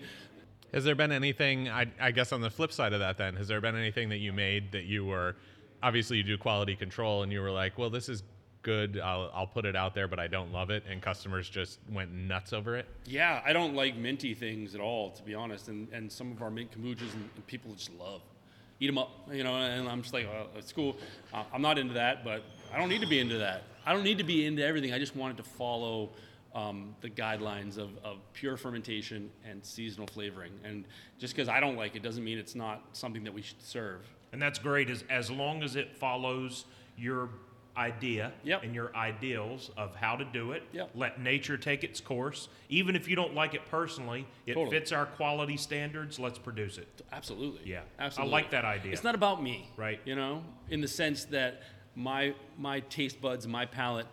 Has 0.73 0.85
there 0.85 0.95
been 0.95 1.13
anything? 1.13 1.69
I, 1.69 1.87
I 2.01 2.11
guess 2.11 2.33
on 2.33 2.41
the 2.43 2.51
flip 2.51 2.73
side 2.73 2.93
of 2.93 3.01
that, 3.01 3.17
then, 3.17 3.37
has 3.37 3.49
there 3.49 3.61
been 3.61 3.75
anything 3.77 4.11
that 4.11 4.19
you 4.19 4.35
made 4.35 4.73
that 4.73 4.85
you 4.85 5.07
were 5.07 5.35
obviously 5.83 6.19
you 6.19 6.23
do 6.23 6.37
quality 6.37 6.77
control 6.77 7.23
and 7.23 7.33
you 7.33 7.41
were 7.41 7.51
like, 7.51 7.79
well, 7.79 7.89
this 7.89 8.09
is 8.11 8.23
good. 8.69 9.01
I'll, 9.01 9.31
I'll 9.35 9.47
put 9.47 9.65
it 9.65 9.75
out 9.75 9.95
there, 9.95 10.09
but 10.09 10.19
I 10.19 10.27
don't 10.27 10.53
love 10.53 10.69
it, 10.71 10.83
and 10.91 11.01
customers 11.01 11.49
just 11.49 11.79
went 11.91 12.13
nuts 12.13 12.53
over 12.53 12.77
it. 12.77 12.87
yeah 13.07 13.41
i 13.47 13.53
don't 13.59 13.75
like 13.75 13.97
minty 13.97 14.35
things 14.35 14.75
at 14.75 14.81
all 14.81 15.11
to 15.19 15.23
be 15.23 15.35
honest 15.35 15.69
and, 15.69 15.89
and 15.97 16.11
some 16.19 16.31
of 16.33 16.43
our 16.43 16.51
mint 16.51 16.71
kombuchas 16.71 17.13
and, 17.15 17.25
and 17.35 17.47
people 17.47 17.73
just 17.75 17.91
love 17.99 18.21
eat 18.81 18.87
them 18.89 18.99
up 18.99 19.11
you 19.33 19.43
know 19.43 19.55
and 19.57 19.89
i'm 19.89 20.03
just 20.03 20.13
like 20.13 20.27
well, 20.31 20.49
it's 20.57 20.73
cool 20.73 20.97
uh, 21.33 21.43
i'm 21.53 21.63
not 21.63 21.79
into 21.79 21.95
that 21.95 22.25
but 22.25 22.43
i 22.73 22.79
don't 22.79 22.91
need 22.91 23.01
to 23.01 23.07
be 23.09 23.19
into 23.19 23.39
that 23.39 23.63
i 23.87 23.93
don't 23.95 24.05
need 24.05 24.19
to 24.19 24.25
be 24.25 24.45
into 24.45 24.63
everything 24.65 24.93
i 24.93 24.99
just 24.99 25.17
wanted 25.17 25.37
to 25.37 25.43
follow 25.43 26.11
um, 26.55 26.95
the 27.01 27.11
guidelines 27.11 27.79
of, 27.79 27.91
of 28.05 28.17
pure 28.33 28.57
fermentation 28.57 29.31
and 29.49 29.65
seasonal 29.65 30.07
flavoring 30.07 30.53
and 30.65 30.85
just 31.19 31.35
because 31.35 31.49
i 31.49 31.59
don't 31.61 31.77
like 31.77 31.97
it 31.97 32.03
doesn't 32.03 32.25
mean 32.25 32.39
it's 32.39 32.55
not 32.55 32.83
something 32.93 33.25
that 33.25 33.33
we 33.33 33.43
should 33.43 33.63
serve 33.63 34.01
And 34.33 34.41
that's 34.43 34.59
great 34.59 34.91
as, 34.91 35.05
as 35.09 35.31
long 35.31 35.63
as 35.63 35.75
it 35.77 35.89
follows 35.97 36.65
your 36.97 37.31
idea 37.79 38.33
Yep. 38.45 38.65
and 38.65 38.75
your 38.75 38.95
ideals 38.97 39.71
of 39.77 39.95
how 39.95 40.17
to 40.17 40.25
do 40.25 40.53
it. 40.53 40.65
Yep. 40.73 40.91
Let 40.95 41.21
nature 41.21 41.57
take 41.57 41.85
its 41.85 42.01
course. 42.01 42.49
Even 42.69 42.97
if 42.97 43.09
you 43.09 43.17
don't 43.17 43.35
like 43.35 43.55
it 43.55 43.65
personally, 43.71 44.27
it 44.47 44.55
Totally. 44.55 44.77
fits 44.79 44.93
our 44.93 45.07
quality 45.07 45.57
standards, 45.57 46.19
let's 46.19 46.39
produce 46.39 46.77
it. 46.79 46.89
Absolutely. 47.13 47.71
Yeah. 47.71 47.83
Absolutely. 47.99 48.35
I 48.35 48.37
like 48.37 48.51
that 48.51 48.65
idea. 48.65 48.93
It's 48.93 49.05
not 49.05 49.15
about 49.15 49.43
me. 49.43 49.71
Right. 49.77 50.01
You 50.05 50.17
know, 50.17 50.43
in 50.69 50.81
the 50.81 50.89
sense 50.89 51.25
that 51.27 51.63
my 51.95 52.35
my 52.59 52.81
taste 52.81 53.21
buds, 53.21 53.47
my 53.47 53.65
palate, 53.65 54.07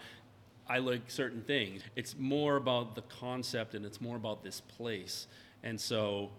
I 0.68 0.78
like 0.80 1.10
certain 1.12 1.42
things. 1.42 1.82
It's 1.96 2.16
more 2.18 2.56
about 2.56 2.96
the 2.96 3.02
concept 3.04 3.76
and 3.76 3.86
it's 3.86 4.00
more 4.00 4.16
about 4.16 4.44
this 4.44 4.62
place. 4.62 5.28
And 5.64 5.80
so 5.80 6.32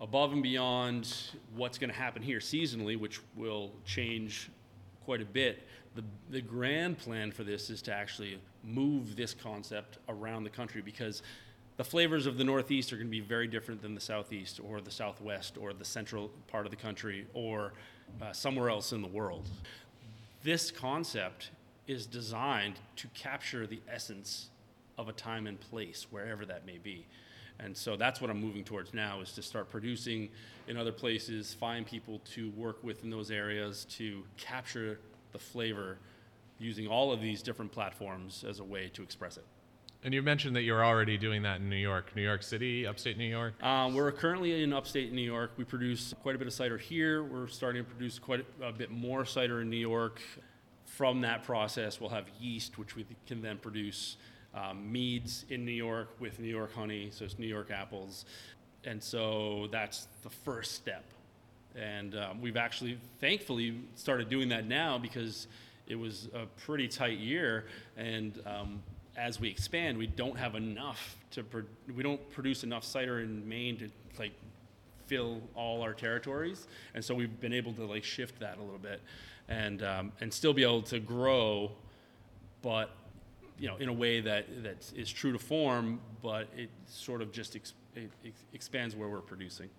above 0.00 0.32
and 0.32 0.42
beyond 0.42 1.14
what's 1.54 1.78
going 1.78 1.90
to 1.90 1.96
happen 1.96 2.22
here 2.22 2.38
seasonally, 2.38 2.98
which 2.98 3.20
will 3.34 3.72
change 3.84 4.50
quite 5.04 5.22
a 5.22 5.24
bit, 5.26 5.62
the, 5.96 6.04
the 6.30 6.40
grand 6.40 6.98
plan 6.98 7.32
for 7.32 7.42
this 7.42 7.70
is 7.70 7.82
to 7.82 7.92
actually 7.92 8.38
move 8.62 9.16
this 9.16 9.34
concept 9.34 9.98
around 10.08 10.44
the 10.44 10.50
country 10.50 10.82
because 10.82 11.22
the 11.76 11.84
flavors 11.84 12.26
of 12.26 12.38
the 12.38 12.44
Northeast 12.44 12.92
are 12.92 12.96
going 12.96 13.08
to 13.08 13.10
be 13.10 13.20
very 13.20 13.46
different 13.46 13.82
than 13.82 13.94
the 13.94 14.00
Southeast 14.00 14.60
or 14.62 14.80
the 14.80 14.90
Southwest 14.90 15.58
or 15.58 15.72
the 15.72 15.84
central 15.84 16.30
part 16.48 16.66
of 16.66 16.70
the 16.70 16.76
country 16.76 17.26
or 17.34 17.72
uh, 18.22 18.32
somewhere 18.32 18.70
else 18.70 18.92
in 18.92 19.02
the 19.02 19.08
world. 19.08 19.48
This 20.42 20.70
concept 20.70 21.50
is 21.86 22.06
designed 22.06 22.78
to 22.96 23.08
capture 23.08 23.66
the 23.66 23.80
essence 23.90 24.48
of 24.98 25.08
a 25.08 25.12
time 25.12 25.46
and 25.46 25.60
place, 25.60 26.06
wherever 26.10 26.46
that 26.46 26.66
may 26.66 26.78
be. 26.78 27.04
And 27.58 27.76
so 27.76 27.96
that's 27.96 28.20
what 28.20 28.30
I'm 28.30 28.40
moving 28.40 28.64
towards 28.64 28.92
now 28.92 29.20
is 29.20 29.32
to 29.32 29.42
start 29.42 29.70
producing 29.70 30.28
in 30.68 30.76
other 30.76 30.92
places, 30.92 31.54
find 31.54 31.86
people 31.86 32.20
to 32.34 32.50
work 32.50 32.82
with 32.82 33.02
in 33.02 33.10
those 33.10 33.30
areas 33.30 33.86
to 33.96 34.22
capture 34.36 34.98
the 35.36 35.42
flavor 35.44 35.98
using 36.58 36.86
all 36.86 37.12
of 37.12 37.20
these 37.20 37.42
different 37.42 37.70
platforms 37.70 38.42
as 38.48 38.58
a 38.60 38.64
way 38.64 38.88
to 38.94 39.02
express 39.02 39.36
it. 39.36 39.44
And 40.02 40.14
you 40.14 40.22
mentioned 40.22 40.56
that 40.56 40.62
you're 40.62 40.84
already 40.84 41.18
doing 41.18 41.42
that 41.42 41.60
in 41.60 41.68
New 41.68 41.76
York, 41.76 42.16
New 42.16 42.22
York 42.22 42.42
City, 42.42 42.86
upstate 42.86 43.18
New 43.18 43.28
York. 43.28 43.62
Um, 43.62 43.94
we're 43.94 44.12
currently 44.12 44.62
in 44.62 44.72
upstate 44.72 45.12
New 45.12 45.20
York. 45.20 45.50
We 45.58 45.64
produce 45.64 46.14
quite 46.22 46.36
a 46.36 46.38
bit 46.38 46.46
of 46.46 46.54
cider 46.54 46.78
here. 46.78 47.22
We're 47.22 47.48
starting 47.48 47.84
to 47.84 47.90
produce 47.90 48.18
quite 48.18 48.46
a 48.62 48.72
bit 48.72 48.90
more 48.90 49.26
cider 49.26 49.60
in 49.60 49.68
New 49.68 49.76
York. 49.76 50.22
From 50.86 51.20
that 51.20 51.42
process, 51.42 52.00
we'll 52.00 52.10
have 52.10 52.26
yeast, 52.40 52.78
which 52.78 52.96
we 52.96 53.04
can 53.26 53.42
then 53.42 53.58
produce 53.58 54.16
um, 54.54 54.90
meads 54.90 55.44
in 55.50 55.66
New 55.66 55.72
York 55.72 56.08
with 56.18 56.38
New 56.38 56.48
York 56.48 56.72
honey, 56.72 57.08
so 57.10 57.26
it's 57.26 57.38
New 57.38 57.48
York 57.48 57.70
apples. 57.70 58.24
And 58.84 59.02
so 59.02 59.68
that's 59.70 60.08
the 60.22 60.30
first 60.30 60.76
step. 60.76 61.04
And 61.76 62.16
um, 62.16 62.40
we've 62.40 62.56
actually, 62.56 62.98
thankfully, 63.20 63.78
started 63.94 64.28
doing 64.28 64.48
that 64.48 64.66
now 64.66 64.98
because 64.98 65.46
it 65.86 65.96
was 65.96 66.28
a 66.34 66.46
pretty 66.64 66.88
tight 66.88 67.18
year. 67.18 67.66
And 67.96 68.40
um, 68.46 68.82
as 69.16 69.40
we 69.40 69.48
expand, 69.48 69.98
we 69.98 70.06
don't 70.06 70.36
have 70.36 70.54
enough 70.54 71.16
to, 71.32 71.42
pro- 71.42 71.62
we 71.94 72.02
don't 72.02 72.30
produce 72.30 72.64
enough 72.64 72.84
cider 72.84 73.20
in 73.20 73.46
Maine 73.48 73.76
to 73.78 73.90
like 74.18 74.32
fill 75.06 75.40
all 75.54 75.82
our 75.82 75.92
territories. 75.92 76.66
And 76.94 77.04
so 77.04 77.14
we've 77.14 77.40
been 77.40 77.52
able 77.52 77.72
to 77.74 77.84
like 77.84 78.04
shift 78.04 78.40
that 78.40 78.58
a 78.58 78.62
little 78.62 78.78
bit 78.78 79.00
and, 79.48 79.82
um, 79.82 80.12
and 80.20 80.32
still 80.32 80.52
be 80.52 80.62
able 80.62 80.82
to 80.82 80.98
grow, 80.98 81.70
but 82.62 82.90
you 83.58 83.68
know, 83.68 83.76
in 83.76 83.88
a 83.88 83.92
way 83.92 84.20
that, 84.20 84.62
that 84.62 84.92
is 84.94 85.10
true 85.10 85.32
to 85.32 85.38
form, 85.38 86.00
but 86.22 86.48
it 86.56 86.68
sort 86.86 87.22
of 87.22 87.32
just 87.32 87.56
ex- 87.56 87.72
it, 87.94 88.10
ex- 88.24 88.44
expands 88.52 88.94
where 88.94 89.08
we're 89.08 89.20
producing. 89.20 89.70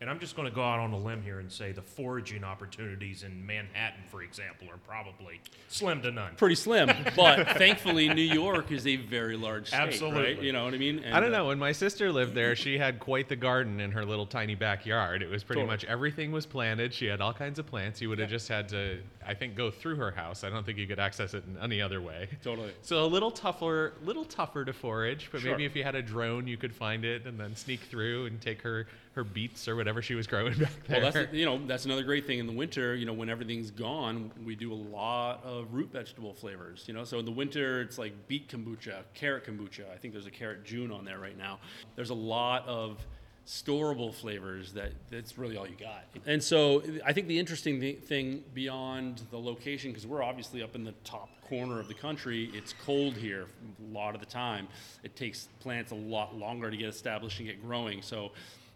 And 0.00 0.10
I'm 0.10 0.18
just 0.18 0.36
going 0.36 0.48
to 0.48 0.54
go 0.54 0.62
out 0.62 0.80
on 0.80 0.92
a 0.92 0.98
limb 0.98 1.22
here 1.22 1.38
and 1.38 1.50
say 1.50 1.72
the 1.72 1.80
foraging 1.80 2.44
opportunities 2.44 3.22
in 3.22 3.46
Manhattan, 3.46 4.02
for 4.08 4.22
example, 4.22 4.68
are 4.68 4.76
probably 4.76 5.40
slim 5.68 6.02
to 6.02 6.10
none. 6.10 6.34
Pretty 6.36 6.56
slim, 6.56 6.90
but 7.16 7.48
thankfully 7.56 8.08
New 8.08 8.20
York 8.20 8.70
is 8.72 8.86
a 8.86 8.96
very 8.96 9.36
large 9.36 9.68
state, 9.68 9.78
right? 9.78 9.88
Absolutely. 9.88 10.44
You 10.46 10.52
know 10.52 10.64
what 10.64 10.74
I 10.74 10.78
mean? 10.78 10.98
And, 10.98 11.14
I 11.14 11.20
don't 11.20 11.32
uh, 11.32 11.38
know. 11.38 11.46
When 11.46 11.58
my 11.58 11.72
sister 11.72 12.12
lived 12.12 12.34
there, 12.34 12.56
she 12.56 12.76
had 12.76 12.98
quite 12.98 13.28
the 13.28 13.36
garden 13.36 13.80
in 13.80 13.92
her 13.92 14.04
little 14.04 14.26
tiny 14.26 14.54
backyard. 14.54 15.22
It 15.22 15.30
was 15.30 15.44
pretty 15.44 15.62
Totally. 15.62 15.74
much 15.74 15.84
everything 15.84 16.32
was 16.32 16.44
planted. 16.44 16.92
She 16.92 17.06
had 17.06 17.20
all 17.20 17.32
kinds 17.32 17.58
of 17.58 17.66
plants. 17.66 18.00
You 18.00 18.08
would 18.08 18.18
have 18.18 18.30
just 18.30 18.48
had 18.48 18.68
to, 18.70 18.98
I 19.26 19.32
think, 19.32 19.54
go 19.54 19.70
through 19.70 19.96
her 19.96 20.10
house. 20.10 20.44
I 20.44 20.50
don't 20.50 20.66
think 20.66 20.76
you 20.76 20.86
could 20.86 20.98
access 20.98 21.34
it 21.34 21.44
in 21.46 21.56
any 21.62 21.80
other 21.80 22.02
way. 22.02 22.28
Totally. 22.42 22.72
So 22.82 23.04
a 23.04 23.06
little 23.06 23.30
tougher, 23.30 23.94
little 24.02 24.24
tougher 24.24 24.64
to 24.64 24.72
forage, 24.72 25.28
but 25.30 25.40
Sure. 25.40 25.52
maybe 25.52 25.64
if 25.64 25.76
you 25.76 25.84
had 25.84 25.94
a 25.94 26.02
drone, 26.02 26.46
you 26.46 26.56
could 26.56 26.74
find 26.74 27.04
it 27.04 27.26
and 27.26 27.38
then 27.38 27.54
sneak 27.54 27.80
through 27.80 28.26
and 28.26 28.40
take 28.40 28.60
her 28.62 28.86
her 29.14 29.24
beets 29.24 29.68
or 29.68 29.76
whatever 29.76 30.02
she 30.02 30.14
was 30.14 30.26
growing 30.26 30.54
back 30.58 30.70
there. 30.86 31.00
Well, 31.00 31.12
that's 31.12 31.32
you 31.32 31.44
know 31.44 31.60
that's 31.66 31.84
another 31.84 32.02
great 32.02 32.26
thing 32.26 32.38
in 32.38 32.46
the 32.46 32.52
winter. 32.52 32.94
You 32.94 33.06
know, 33.06 33.12
when 33.12 33.28
everything's 33.28 33.70
gone, 33.70 34.30
we 34.44 34.54
do 34.56 34.72
a 34.72 34.74
lot 34.74 35.42
of 35.44 35.72
root 35.72 35.92
vegetable 35.92 36.34
flavors. 36.34 36.84
You 36.86 36.94
know, 36.94 37.04
so 37.04 37.18
in 37.18 37.24
the 37.24 37.30
winter 37.30 37.80
it's 37.80 37.98
like 37.98 38.28
beet 38.28 38.48
kombucha, 38.48 39.02
carrot 39.14 39.44
kombucha. 39.46 39.90
I 39.92 39.96
think 39.96 40.12
there's 40.12 40.26
a 40.26 40.30
carrot 40.30 40.64
Jun 40.64 40.90
on 40.90 41.04
there 41.04 41.18
right 41.18 41.38
now. 41.38 41.58
There's 41.96 42.10
a 42.10 42.14
lot 42.14 42.66
of 42.66 43.04
storable 43.46 44.12
flavors 44.12 44.72
that 44.72 44.92
that's 45.10 45.36
really 45.36 45.56
all 45.56 45.66
you 45.66 45.76
got. 45.78 46.04
And 46.26 46.42
so 46.42 46.82
I 47.04 47.12
think 47.12 47.28
the 47.28 47.38
interesting 47.38 47.96
thing 48.00 48.42
beyond 48.54 49.22
the 49.30 49.38
location, 49.38 49.90
because 49.90 50.06
we're 50.06 50.22
obviously 50.22 50.62
up 50.62 50.74
in 50.74 50.84
the 50.84 50.94
top 51.04 51.28
corner 51.42 51.78
of 51.78 51.88
the 51.88 51.94
country, 51.94 52.50
it's 52.54 52.74
cold 52.84 53.14
here 53.14 53.46
a 53.90 53.94
lot 53.94 54.14
of 54.14 54.20
the 54.20 54.26
time. 54.26 54.66
It 55.02 55.14
takes 55.14 55.48
plants 55.60 55.92
a 55.92 55.96
lot 55.96 56.36
longer 56.36 56.70
to 56.70 56.76
get 56.76 56.88
established 56.88 57.38
and 57.38 57.46
get 57.46 57.62
growing. 57.62 58.00
So 58.02 58.32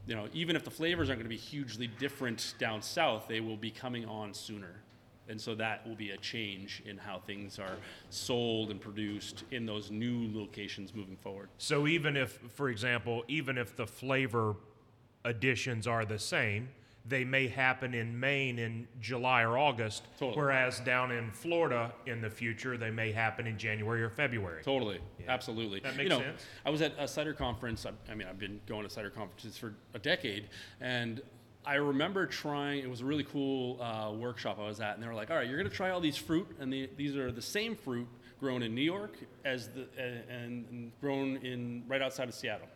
you 0.08 0.14
know, 0.14 0.26
even 0.32 0.56
if 0.56 0.64
the 0.64 0.70
flavors 0.70 1.10
aren't 1.10 1.20
going 1.20 1.30
to 1.30 1.36
be 1.36 1.36
hugely 1.36 1.86
different 1.86 2.54
down 2.58 2.80
south, 2.80 3.26
they 3.28 3.40
will 3.40 3.58
be 3.58 3.70
coming 3.70 4.06
on 4.06 4.32
sooner. 4.32 4.74
And 5.28 5.38
so 5.38 5.54
that 5.56 5.86
will 5.86 5.94
be 5.94 6.12
a 6.12 6.16
change 6.16 6.82
in 6.86 6.96
how 6.96 7.18
things 7.18 7.58
are 7.58 7.76
sold 8.08 8.70
and 8.70 8.80
produced 8.80 9.44
in 9.50 9.66
those 9.66 9.90
new 9.90 10.30
locations 10.34 10.94
moving 10.94 11.16
forward. 11.16 11.50
So 11.58 11.86
even 11.86 12.16
if, 12.16 12.38
for 12.54 12.70
example, 12.70 13.22
even 13.28 13.58
if 13.58 13.76
the 13.76 13.86
flavor 13.86 14.56
additions 15.26 15.86
are 15.86 16.06
the 16.06 16.18
same, 16.18 16.70
they 17.08 17.24
may 17.24 17.48
happen 17.48 17.94
in 17.94 18.18
Maine 18.18 18.58
in 18.58 18.86
July 19.00 19.42
or 19.42 19.56
August, 19.56 20.04
Totally. 20.18 20.36
whereas 20.36 20.80
down 20.80 21.10
in 21.10 21.30
Florida 21.30 21.92
in 22.06 22.20
the 22.20 22.30
future 22.30 22.76
they 22.76 22.90
may 22.90 23.12
happen 23.12 23.46
in 23.46 23.58
January 23.58 24.02
or 24.02 24.10
February. 24.10 24.62
Totally, 24.62 25.00
absolutely. 25.26 25.80
That 25.80 25.92
you 25.92 25.98
makes 25.98 26.10
know, 26.10 26.20
sense. 26.20 26.42
I 26.66 26.70
was 26.70 26.82
at 26.82 26.92
a 26.98 27.08
cider 27.08 27.32
conference. 27.32 27.86
I, 27.86 27.92
I 28.10 28.14
mean, 28.14 28.28
I've 28.28 28.38
been 28.38 28.60
going 28.66 28.84
to 28.84 28.90
cider 28.90 29.10
conferences 29.10 29.56
for 29.56 29.74
a 29.94 29.98
decade, 29.98 30.48
and 30.80 31.22
I 31.64 31.74
remember 31.74 32.26
trying. 32.26 32.82
It 32.82 32.90
was 32.90 33.00
a 33.00 33.04
really 33.04 33.24
cool 33.24 33.80
uh, 33.80 34.12
workshop 34.12 34.58
I 34.58 34.66
was 34.66 34.80
at, 34.80 34.94
and 34.94 35.02
they 35.02 35.06
were 35.06 35.14
like, 35.14 35.30
"All 35.30 35.36
right, 35.36 35.46
you're 35.46 35.58
going 35.58 35.70
to 35.70 35.74
try 35.74 35.90
all 35.90 36.00
these 36.00 36.16
fruit, 36.16 36.48
and 36.60 36.72
the, 36.72 36.88
these 36.96 37.16
are 37.16 37.32
the 37.32 37.42
same 37.42 37.74
fruit 37.74 38.08
grown 38.40 38.62
in 38.62 38.74
New 38.74 38.82
York 38.82 39.16
as 39.44 39.68
the 39.68 39.82
uh, 39.82 40.32
and, 40.32 40.66
and 40.70 40.92
grown 41.00 41.36
in 41.38 41.84
right 41.86 42.02
outside 42.02 42.28
of 42.28 42.34
Seattle." 42.34 42.68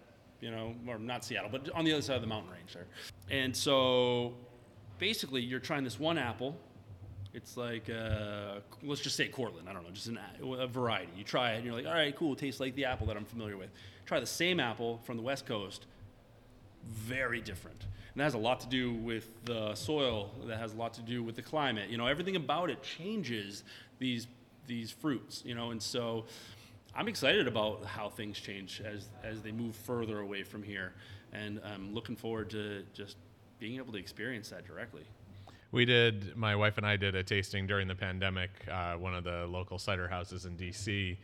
You 0.42 0.50
know, 0.50 0.74
or 0.86 0.98
not 0.98 1.24
Seattle, 1.24 1.48
but 1.50 1.70
on 1.70 1.86
the 1.86 1.92
other 1.92 2.02
side 2.02 2.16
of 2.16 2.20
the 2.20 2.28
mountain 2.28 2.52
range 2.52 2.74
there. 2.74 2.86
And 3.30 3.56
so, 3.56 4.34
basically, 4.98 5.40
you're 5.40 5.60
trying 5.60 5.84
this 5.84 5.98
one 5.98 6.18
apple, 6.18 6.58
it's 7.34 7.56
like, 7.56 7.88
uh, 7.88 8.56
let's 8.82 9.00
just 9.00 9.16
say 9.16 9.28
Cortland. 9.28 9.68
I 9.68 9.72
don't 9.72 9.84
know, 9.84 9.90
just 9.90 10.08
an, 10.08 10.18
a 10.42 10.66
variety. 10.66 11.12
You 11.16 11.24
try 11.24 11.52
it, 11.52 11.56
and 11.56 11.64
you're 11.64 11.74
like, 11.74 11.86
all 11.86 11.94
right, 11.94 12.14
cool. 12.14 12.34
It 12.34 12.38
tastes 12.38 12.60
like 12.60 12.74
the 12.74 12.84
apple 12.84 13.06
that 13.06 13.16
I'm 13.16 13.24
familiar 13.24 13.56
with. 13.56 13.70
Try 14.04 14.20
the 14.20 14.26
same 14.26 14.60
apple 14.60 15.00
from 15.04 15.16
the 15.16 15.22
West 15.22 15.46
Coast. 15.46 15.86
Very 16.84 17.40
different. 17.40 17.80
And 18.12 18.20
that 18.20 18.24
has 18.24 18.34
a 18.34 18.38
lot 18.38 18.60
to 18.60 18.68
do 18.68 18.92
with 18.92 19.30
the 19.44 19.74
soil. 19.74 20.30
That 20.46 20.58
has 20.58 20.74
a 20.74 20.76
lot 20.76 20.92
to 20.94 21.02
do 21.02 21.22
with 21.22 21.36
the 21.36 21.42
climate. 21.42 21.88
You 21.88 21.96
know, 21.96 22.06
everything 22.06 22.36
about 22.36 22.68
it 22.68 22.82
changes 22.82 23.64
these 23.98 24.26
these 24.66 24.90
fruits. 24.90 25.42
You 25.46 25.54
know, 25.54 25.70
and 25.70 25.82
so 25.82 26.26
I'm 26.94 27.08
excited 27.08 27.48
about 27.48 27.84
how 27.84 28.08
things 28.08 28.38
change 28.38 28.82
as 28.84 29.08
as 29.24 29.40
they 29.42 29.52
move 29.52 29.74
further 29.74 30.20
away 30.20 30.42
from 30.42 30.62
here, 30.62 30.92
and 31.32 31.60
I'm 31.64 31.94
looking 31.94 32.16
forward 32.16 32.50
to 32.50 32.84
just 32.92 33.16
being 33.58 33.76
able 33.76 33.92
to 33.92 33.98
experience 33.98 34.50
that 34.50 34.66
directly. 34.66 35.04
We 35.70 35.86
did, 35.86 36.36
my 36.36 36.54
wife 36.54 36.76
and 36.76 36.86
I 36.86 36.96
did 36.96 37.14
a 37.14 37.22
tasting 37.22 37.66
during 37.66 37.88
the 37.88 37.94
pandemic. 37.94 38.50
Uh, 38.70 38.94
one 38.94 39.14
of 39.14 39.24
the 39.24 39.46
local 39.46 39.78
cider 39.78 40.06
houses 40.06 40.44
in 40.44 40.54
DC 40.54 41.16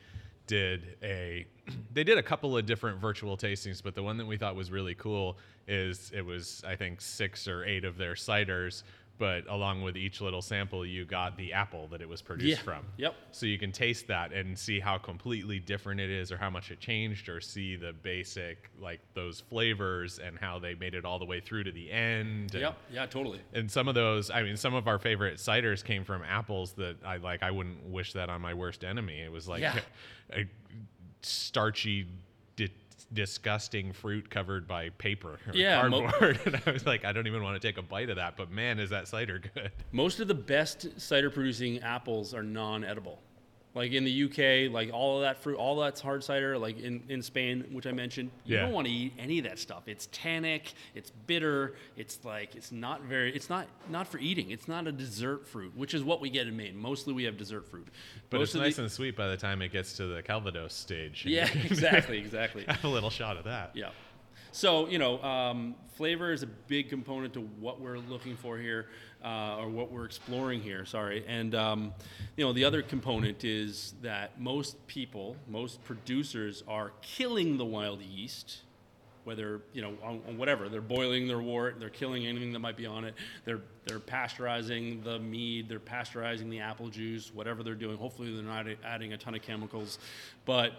did 0.46 0.96
a, 1.02 1.46
they 1.92 2.02
did 2.02 2.16
a 2.16 2.22
couple 2.22 2.56
of 2.56 2.64
different 2.64 2.98
virtual 2.98 3.36
tastings, 3.36 3.82
but 3.82 3.94
the 3.94 4.02
one 4.02 4.16
that 4.16 4.26
we 4.26 4.38
thought 4.38 4.56
was 4.56 4.70
really 4.70 4.94
cool 4.94 5.36
is 5.68 6.10
it 6.14 6.24
was, 6.24 6.62
I 6.66 6.76
think, 6.76 7.02
six 7.02 7.46
or 7.46 7.62
eight 7.64 7.84
of 7.84 7.98
their 7.98 8.14
ciders, 8.14 8.84
but 9.18 9.44
along 9.48 9.82
with 9.82 9.96
each 9.96 10.20
little 10.20 10.40
sample, 10.40 10.86
you 10.86 11.04
got 11.04 11.36
the 11.36 11.52
apple 11.52 11.88
that 11.88 12.00
it 12.00 12.08
was 12.08 12.22
produced 12.22 12.58
Yeah. 12.58 12.64
from. 12.64 12.84
Yep. 12.96 13.14
So 13.32 13.46
you 13.46 13.58
can 13.58 13.72
taste 13.72 14.06
that 14.06 14.32
and 14.32 14.56
see 14.58 14.78
how 14.80 14.96
completely 14.98 15.58
different 15.58 16.00
it 16.00 16.08
is 16.10 16.30
or 16.30 16.36
how 16.36 16.50
much 16.50 16.70
it 16.70 16.78
changed 16.80 17.28
or 17.28 17.40
see 17.40 17.76
the 17.76 17.92
basic, 17.92 18.70
like 18.80 19.00
those 19.14 19.40
flavors 19.40 20.18
and 20.20 20.38
how 20.38 20.58
they 20.58 20.74
made 20.74 20.94
it 20.94 21.04
all 21.04 21.18
the 21.18 21.24
way 21.24 21.40
through 21.40 21.64
to 21.64 21.72
the 21.72 21.90
end. 21.90 22.52
and- 22.54 22.60
Yep. 22.62 22.78
Yeah. 22.92 23.06
Totally. 23.06 23.40
and 23.52 23.70
some 23.70 23.88
of 23.88 23.94
those 23.94 24.30
i 24.30 24.42
mean 24.42 24.56
some 24.56 24.74
of 24.74 24.86
our 24.86 24.98
favorite 24.98 25.36
ciders 25.38 25.84
came 25.84 26.04
from 26.04 26.22
apples 26.22 26.72
that 26.74 26.96
i 27.04 27.16
like 27.16 27.42
i 27.42 27.50
wouldn't 27.50 27.84
wish 27.84 28.12
that 28.12 28.28
on 28.30 28.40
my 28.40 28.54
worst 28.54 28.84
enemy 28.84 29.20
it 29.20 29.32
was 29.32 29.48
like 29.48 29.60
Yeah. 29.62 29.80
a, 30.32 30.44
starchy 31.22 32.04
di- 32.04 32.10
disgusting 33.12 33.92
fruit 33.92 34.28
covered 34.28 34.68
by 34.68 34.90
paper 34.90 35.38
or 35.46 35.54
Yeah, 35.54 35.86
mo- 35.88 36.08
cardboard 36.08 36.40
and 36.46 36.62
i 36.66 36.70
was 36.72 36.84
like 36.86 37.04
i 37.04 37.12
don't 37.12 37.26
even 37.26 37.42
want 37.42 37.60
to 37.60 37.66
take 37.68 37.78
a 37.78 37.82
bite 37.82 38.10
of 38.10 38.16
that 38.16 38.36
but 38.36 38.50
man 38.50 38.78
is 38.78 38.90
that 38.90 39.08
cider 39.08 39.38
good 39.54 39.72
Most 39.92 40.20
of 40.20 40.28
the 40.28 40.34
best 40.34 41.00
cider 41.00 41.30
producing 41.30 41.78
apples 41.80 42.34
are 42.34 42.42
non 42.42 42.84
edible. 42.84 43.22
Like 43.74 43.92
in 43.92 44.04
the 44.04 44.24
UK, 44.24 44.72
like 44.72 44.92
all 44.92 45.16
of 45.16 45.22
that 45.22 45.38
fruit, 45.42 45.56
all 45.56 45.76
that's 45.76 46.00
hard 46.00 46.24
cider, 46.24 46.56
like 46.58 46.80
in, 46.80 47.02
in 47.08 47.22
Spain, 47.22 47.64
which 47.70 47.86
I 47.86 47.92
mentioned, 47.92 48.30
you 48.44 48.56
Yeah. 48.56 48.62
don't 48.62 48.72
want 48.72 48.86
to 48.88 48.92
eat 48.92 49.12
any 49.18 49.38
of 49.38 49.44
that 49.44 49.58
stuff. 49.58 49.82
It's 49.86 50.08
tannic, 50.10 50.72
it's 50.94 51.10
bitter, 51.26 51.74
it's 51.96 52.24
like 52.24 52.56
it's 52.56 52.72
not 52.72 53.02
very 53.02 53.32
it's 53.34 53.48
not 53.50 53.66
not 53.90 54.08
for 54.08 54.18
eating. 54.18 54.50
It's 54.50 54.68
not 54.68 54.86
a 54.86 54.92
dessert 54.92 55.46
fruit, 55.46 55.76
which 55.76 55.94
is 55.94 56.02
what 56.02 56.20
we 56.20 56.30
get 56.30 56.48
in 56.48 56.56
Maine. 56.56 56.76
Mostly 56.76 57.12
we 57.12 57.24
have 57.24 57.36
dessert 57.36 57.68
fruit. 57.70 57.86
but 58.30 58.38
Most 58.38 58.54
it's 58.54 58.62
nice 58.62 58.76
the, 58.76 58.82
and 58.82 58.90
sweet 58.90 59.16
by 59.16 59.28
the 59.28 59.36
time 59.36 59.60
it 59.62 59.70
gets 59.70 59.92
to 59.98 60.06
the 60.06 60.22
calvados 60.22 60.72
stage 60.72 61.24
Yeah, 61.26 61.48
exactly, 61.64 62.18
exactly. 62.18 62.64
have 62.66 62.82
a 62.84 62.88
little 62.88 63.10
shot 63.10 63.36
of 63.36 63.44
that 63.44 63.72
Yeah. 63.74 63.90
So 64.52 64.88
you 64.88 64.98
know, 64.98 65.22
um, 65.22 65.74
flavor 65.94 66.32
is 66.32 66.42
a 66.42 66.46
big 66.46 66.88
component 66.88 67.34
to 67.34 67.40
what 67.40 67.80
we're 67.80 67.98
looking 67.98 68.36
for 68.36 68.58
here, 68.58 68.86
uh, 69.24 69.56
or 69.58 69.68
what 69.68 69.90
we're 69.90 70.04
exploring 70.04 70.60
here. 70.60 70.84
Sorry, 70.84 71.24
and 71.26 71.54
um, 71.54 71.92
you 72.36 72.44
know, 72.44 72.52
the 72.52 72.64
other 72.64 72.82
component 72.82 73.44
is 73.44 73.94
that 74.02 74.40
most 74.40 74.86
people, 74.86 75.36
most 75.48 75.82
producers, 75.84 76.62
are 76.68 76.92
killing 77.02 77.58
the 77.58 77.64
wild 77.64 78.02
yeast 78.02 78.62
whether 79.28 79.60
you 79.74 79.82
know 79.82 79.92
on, 80.02 80.22
on, 80.26 80.38
whatever 80.38 80.70
they're 80.70 80.80
boiling 80.80 81.28
their 81.28 81.40
wort, 81.40 81.78
they're 81.78 81.90
killing 81.90 82.26
anything 82.26 82.50
that 82.50 82.60
might 82.60 82.78
be 82.78 82.86
on 82.86 83.04
it. 83.04 83.14
They're 83.44 83.60
they're 83.84 84.00
pasteurizing 84.00 85.04
the 85.04 85.18
mead, 85.18 85.68
they're 85.68 85.78
pasteurizing 85.78 86.48
the 86.48 86.60
apple 86.60 86.88
juice, 86.88 87.30
whatever 87.34 87.62
they're 87.62 87.74
doing. 87.74 87.98
Hopefully, 87.98 88.34
they're 88.34 88.42
not 88.42 88.66
adding 88.82 89.12
a 89.12 89.18
ton 89.18 89.34
of 89.34 89.42
chemicals, 89.42 89.98
but 90.46 90.72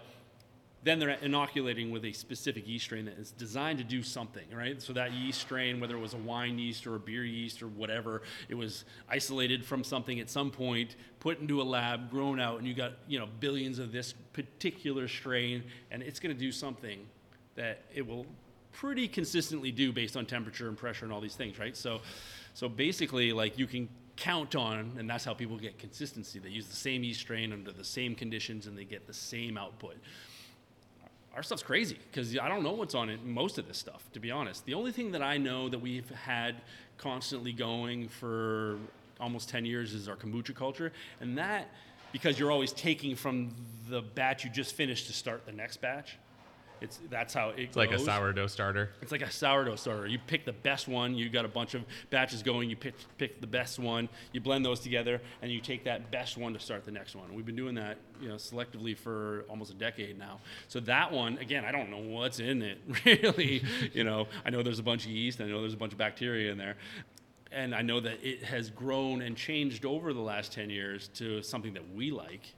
then 0.82 0.98
they're 0.98 1.10
inoculating 1.10 1.90
with 1.90 2.04
a 2.04 2.12
specific 2.12 2.66
yeast 2.66 2.86
strain 2.86 3.04
that 3.04 3.18
is 3.18 3.32
designed 3.32 3.78
to 3.78 3.84
do 3.84 4.02
something, 4.02 4.46
right? 4.52 4.80
So 4.80 4.92
that 4.94 5.12
yeast 5.12 5.40
strain, 5.40 5.78
whether 5.78 5.94
it 5.96 6.00
was 6.00 6.14
a 6.14 6.18
wine 6.18 6.58
yeast 6.58 6.86
or 6.86 6.94
a 6.94 6.98
beer 6.98 7.24
yeast 7.24 7.62
or 7.62 7.68
whatever, 7.68 8.22
it 8.48 8.54
was 8.54 8.84
isolated 9.08 9.64
from 9.64 9.84
something 9.84 10.20
at 10.20 10.30
some 10.30 10.50
point, 10.50 10.96
put 11.18 11.38
into 11.38 11.60
a 11.60 11.64
lab, 11.64 12.10
grown 12.10 12.40
out, 12.40 12.58
and 12.58 12.66
you 12.66 12.72
got 12.72 12.92
you 13.06 13.18
know 13.18 13.26
billions 13.40 13.78
of 13.78 13.92
this 13.92 14.14
particular 14.32 15.06
strain, 15.06 15.62
and 15.90 16.02
it's 16.02 16.18
going 16.18 16.34
to 16.34 16.40
do 16.40 16.50
something 16.50 17.06
that 17.56 17.82
it 17.94 18.06
will 18.06 18.24
pretty 18.72 19.06
consistently 19.06 19.70
do 19.70 19.92
based 19.92 20.16
on 20.16 20.24
temperature 20.24 20.68
and 20.68 20.78
pressure 20.78 21.04
and 21.04 21.12
all 21.12 21.20
these 21.20 21.36
things, 21.36 21.58
right? 21.58 21.76
So, 21.76 22.00
so 22.54 22.68
basically, 22.68 23.32
like 23.32 23.58
you 23.58 23.66
can 23.66 23.88
count 24.16 24.54
on, 24.54 24.92
and 24.98 25.08
that's 25.08 25.24
how 25.24 25.34
people 25.34 25.58
get 25.58 25.78
consistency. 25.78 26.38
They 26.38 26.50
use 26.50 26.66
the 26.66 26.76
same 26.76 27.02
yeast 27.02 27.20
strain 27.20 27.52
under 27.52 27.72
the 27.72 27.84
same 27.84 28.14
conditions, 28.14 28.66
and 28.66 28.78
they 28.78 28.84
get 28.84 29.06
the 29.06 29.14
same 29.14 29.58
output. 29.58 29.96
Our 31.34 31.42
stuff's 31.42 31.62
crazy 31.62 31.98
because 32.10 32.36
I 32.36 32.48
don't 32.48 32.62
know 32.62 32.72
what's 32.72 32.94
on 32.94 33.08
it. 33.08 33.24
Most 33.24 33.58
of 33.58 33.68
this 33.68 33.78
stuff, 33.78 34.02
to 34.12 34.20
be 34.20 34.30
honest, 34.30 34.66
the 34.66 34.74
only 34.74 34.92
thing 34.92 35.12
that 35.12 35.22
I 35.22 35.36
know 35.38 35.68
that 35.68 35.78
we've 35.78 36.10
had 36.10 36.56
constantly 36.98 37.52
going 37.52 38.08
for 38.08 38.78
almost 39.20 39.48
10 39.48 39.64
years 39.64 39.94
is 39.94 40.08
our 40.08 40.16
kombucha 40.16 40.54
culture, 40.54 40.92
and 41.20 41.38
that 41.38 41.68
because 42.12 42.38
you're 42.38 42.50
always 42.50 42.72
taking 42.72 43.14
from 43.14 43.54
the 43.88 44.02
batch 44.02 44.44
you 44.44 44.50
just 44.50 44.74
finished 44.74 45.06
to 45.06 45.12
start 45.12 45.46
the 45.46 45.52
next 45.52 45.80
batch. 45.80 46.16
It's 46.80 46.98
that's 47.10 47.34
how 47.34 47.50
it 47.50 47.58
it's 47.58 47.76
goes. 47.76 47.88
like 47.88 47.92
a 47.92 47.98
sourdough 47.98 48.46
starter. 48.46 48.90
It's 49.02 49.12
like 49.12 49.22
a 49.22 49.30
sourdough 49.30 49.76
starter. 49.76 50.06
You 50.06 50.18
pick 50.26 50.44
the 50.44 50.52
best 50.52 50.88
one. 50.88 51.14
You 51.14 51.28
got 51.28 51.44
a 51.44 51.48
bunch 51.48 51.74
of 51.74 51.84
batches 52.10 52.42
going. 52.42 52.70
You 52.70 52.76
pick 52.76 52.94
pick 53.18 53.40
the 53.40 53.46
best 53.46 53.78
one. 53.78 54.08
You 54.32 54.40
blend 54.40 54.64
those 54.64 54.80
together, 54.80 55.20
and 55.42 55.50
you 55.50 55.60
take 55.60 55.84
that 55.84 56.10
best 56.10 56.36
one 56.36 56.52
to 56.54 56.60
start 56.60 56.84
the 56.84 56.92
next 56.92 57.14
one. 57.14 57.34
We've 57.34 57.46
been 57.46 57.56
doing 57.56 57.74
that, 57.74 57.98
you 58.20 58.28
know, 58.28 58.36
selectively 58.36 58.96
for 58.96 59.44
almost 59.48 59.70
a 59.70 59.74
decade 59.74 60.18
now. 60.18 60.38
So 60.68 60.80
that 60.80 61.12
one, 61.12 61.38
again, 61.38 61.64
I 61.64 61.72
don't 61.72 61.90
know 61.90 61.98
what's 61.98 62.40
in 62.40 62.62
it 62.62 62.78
really. 63.04 63.62
you 63.92 64.04
know, 64.04 64.26
I 64.44 64.50
know 64.50 64.62
there's 64.62 64.78
a 64.78 64.82
bunch 64.84 65.04
of 65.04 65.10
yeast. 65.10 65.40
I 65.40 65.44
know 65.44 65.60
there's 65.60 65.74
a 65.74 65.78
bunch 65.78 65.92
of 65.92 65.98
bacteria 65.98 66.50
in 66.52 66.58
there. 66.58 66.76
And 67.52 67.74
I 67.74 67.82
know 67.82 67.98
that 67.98 68.18
it 68.22 68.44
has 68.44 68.70
grown 68.70 69.22
and 69.22 69.36
changed 69.36 69.84
over 69.84 70.12
the 70.12 70.20
last 70.20 70.52
10 70.52 70.70
years 70.70 71.08
to 71.14 71.42
something 71.42 71.74
that 71.74 71.94
we 71.94 72.12
like, 72.12 72.54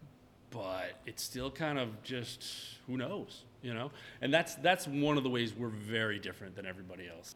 but 0.52 1.00
it's 1.06 1.22
still 1.22 1.50
kind 1.50 1.78
of 1.78 2.02
just 2.02 2.44
who 2.86 2.96
knows 2.96 3.42
you 3.62 3.72
know? 3.72 3.90
And 4.20 4.34
that's 4.34 4.56
that's 4.56 4.86
one 4.86 5.16
of 5.16 5.22
the 5.22 5.30
ways 5.30 5.54
we're 5.54 5.68
very 5.68 6.18
different 6.18 6.54
than 6.56 6.66
everybody 6.66 7.08
else. 7.08 7.34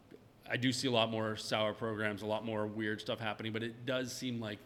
I 0.48 0.56
do 0.56 0.70
see 0.72 0.86
a 0.86 0.92
lot 0.92 1.10
more 1.10 1.36
sour 1.36 1.72
programs 1.72 2.22
a 2.22 2.26
lot 2.26 2.44
more 2.44 2.68
weird 2.68 3.00
stuff 3.00 3.18
happening 3.18 3.52
but 3.52 3.64
it 3.64 3.84
does 3.84 4.12
seem 4.12 4.40
like 4.40 4.60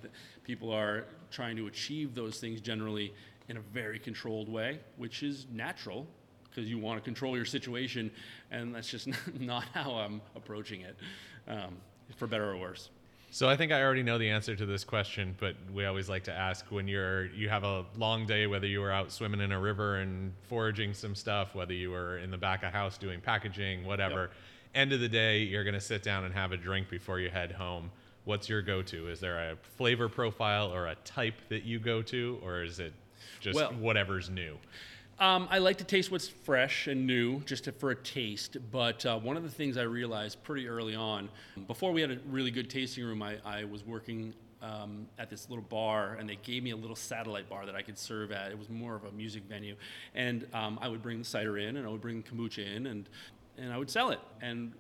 people 0.45 0.71
are 0.71 1.07
trying 1.31 1.57
to 1.57 1.69
achieve 1.69 2.15
those 2.15 2.39
things 2.39 2.61
generally 2.61 3.15
in 3.49 3.57
a 3.57 3.61
very 3.73 3.99
controlled 3.99 4.51
way 4.51 4.79
which 4.99 5.23
is 5.23 5.47
natural 5.51 6.07
because 6.51 6.69
you 6.69 6.79
want 6.79 6.99
to 6.99 7.03
control 7.03 7.35
your 7.35 7.47
situation 7.47 8.11
and 8.51 8.75
that's 8.75 8.91
just 8.91 9.09
not 9.41 9.65
how 9.73 9.93
i'm 9.93 10.21
approaching 10.37 10.83
it 10.83 10.97
um, 11.49 11.75
for 12.15 12.27
better 12.27 12.51
or 12.51 12.59
worse 12.59 12.91
so 13.31 13.49
I 13.49 13.57
think 13.57 13.71
I 13.71 13.83
already 13.83 14.03
know 14.03 14.19
the 14.19 14.29
answer 14.29 14.57
to 14.57 14.67
this 14.67 14.83
question, 14.83 15.37
but 15.39 15.55
we 15.73 15.85
always 15.85 16.09
like 16.09 16.25
to 16.25 16.33
ask 16.33 16.67
when 16.71 16.89
you're 16.89 17.27
you 17.27 17.49
have 17.49 17.63
a 17.63 17.85
long 17.97 18.27
day, 18.27 18.47
whether 18.47 18.67
you 18.67 18.81
were 18.81 18.91
out 18.91 19.13
swimming 19.13 19.41
in 19.41 19.53
a 19.53 19.61
river 19.61 19.97
and 19.97 20.33
foraging 20.49 20.95
some 20.95 21.15
stuff, 21.15 21.55
whether 21.55 21.73
you 21.73 21.91
were 21.91 22.19
in 22.19 22.31
the 22.31 22.39
back 22.39 22.65
of 22.65 22.73
house 22.73 22.99
doing 22.99 23.21
packaging, 23.21 23.85
whatever. 23.85 24.23
Yep. 24.23 24.31
End 24.75 24.93
of 24.93 25.01
the 25.01 25.09
day, 25.09 25.39
you're 25.39 25.65
going 25.65 25.75
to 25.75 25.81
sit 25.81 26.03
down 26.03 26.25
and 26.25 26.35
have 26.35 26.53
a 26.53 26.57
drink 26.57 26.89
before 26.91 27.19
you 27.19 27.29
head 27.29 27.53
home. 27.53 27.91
What's 28.25 28.49
your 28.49 28.63
go-to? 28.63 29.09
Is 29.09 29.19
there 29.19 29.51
a 29.51 29.57
flavor 29.77 30.09
profile 30.09 30.73
or 30.73 30.87
a 30.89 30.95
type 30.97 31.35
that 31.49 31.65
you 31.65 31.81
go 31.81 32.03
to, 32.03 32.39
or 32.45 32.63
is 32.63 32.79
it 32.79 32.93
just 33.41 33.57
well, 33.57 33.73
whatever's 33.73 34.31
new? 34.31 34.57
Um, 35.21 35.49
I 35.51 35.59
like 35.59 35.77
to 35.77 35.85
taste 35.85 36.11
what's 36.11 36.29
fresh 36.29 36.87
and 36.87 37.07
new, 37.07 37.41
just 37.41 37.65
to, 37.65 37.73
for 37.73 37.91
a 37.91 37.95
taste. 37.95 38.57
But 38.73 39.05
uh, 39.05 39.19
one 39.19 39.37
of 39.37 39.43
the 39.43 39.51
things 39.51 39.77
I 39.77 39.83
realized 39.83 40.43
pretty 40.43 40.67
early 40.67 40.95
on, 40.95 41.29
before 41.67 41.93
we 41.93 42.01
had 42.01 42.11
a 42.11 42.19
really 42.31 42.51
good 42.51 42.71
tasting 42.71 43.05
room, 43.05 43.23
I, 43.23 43.37
I 43.45 43.65
was 43.65 43.85
working 43.85 44.33
um, 44.63 45.07
at 45.19 45.29
this 45.29 45.51
little 45.51 45.65
bar, 45.65 46.17
and 46.19 46.27
they 46.27 46.39
gave 46.43 46.63
me 46.63 46.71
a 46.71 46.77
little 46.77 46.97
satellite 46.97 47.51
bar 47.51 47.67
that 47.67 47.75
I 47.75 47.83
could 47.83 47.99
serve 47.99 48.33
at. 48.33 48.51
It 48.51 48.59
was 48.59 48.71
more 48.71 48.95
of 48.95 49.05
a 49.05 49.13
music 49.13 49.43
venue, 49.47 49.77
and 50.15 50.47
um, 50.55 50.79
I 50.81 50.89
would 50.89 51.03
bring 51.03 51.19
the 51.19 51.25
cider 51.25 51.59
in, 51.59 51.77
and 51.77 51.87
I 51.87 51.91
would 51.91 52.01
bring 52.01 52.23
kombucha 52.23 52.77
in, 52.77 52.87
and 52.87 53.07
and 53.59 53.75
I 53.75 53.77
would 53.77 53.91
sell 53.91 54.11
it. 54.11 54.21
And 54.41 54.73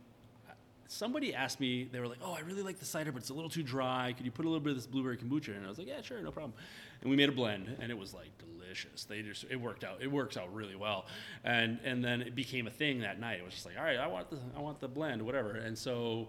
somebody 0.87 1.35
asked 1.35 1.61
me, 1.61 1.87
they 1.93 2.01
were 2.01 2.09
like, 2.09 2.21
"Oh, 2.23 2.33
I 2.33 2.41
really 2.41 2.63
like 2.63 2.79
the 2.79 2.85
cider, 2.87 3.13
but 3.13 3.19
it's 3.19 3.31
a 3.31 3.35
little 3.35 3.51
too 3.51 3.63
dry. 3.63 4.15
Could 4.17 4.25
you 4.25 4.33
put 4.33 4.47
a 4.47 4.49
little 4.49 4.63
bit 4.63 4.71
of 4.71 4.77
this 4.77 4.87
blueberry 4.87 5.19
kombucha 5.19 5.49
in?" 5.49 5.57
And 5.57 5.67
I 5.67 5.69
was 5.69 5.79
like, 5.79 5.89
"Yeah, 5.89 6.01
sure, 6.03 6.21
no 6.23 6.31
problem." 6.31 6.55
And 7.03 7.11
we 7.11 7.17
made 7.17 7.29
a 7.29 7.33
blend, 7.33 7.77
and 7.81 7.91
it 7.91 7.99
was 7.99 8.13
like 8.13 8.31
delicious. 8.39 9.05
They 9.05 9.23
just 9.23 9.45
it 9.51 9.57
worked 9.57 9.85
out. 9.85 9.99
It 10.01 10.11
works 10.11 10.37
out 10.37 10.53
really 10.55 10.77
well, 10.77 11.07
and 11.45 11.79
and 11.85 12.05
then 12.05 12.23
it 12.23 12.35
became 12.35 12.67
a 12.67 12.71
thing 12.71 13.01
that 13.01 13.19
night. 13.19 13.39
It 13.39 13.45
was 13.45 13.55
just 13.55 13.67
like, 13.67 13.79
all 13.79 13.85
right, 13.85 13.99
I 13.99 14.07
want 14.07 14.31
the 14.31 14.39
I 14.57 14.61
want 14.61 14.81
the 14.81 14.89
blend, 14.89 15.23
whatever. 15.23 15.53
And 15.53 15.77
so, 15.77 16.29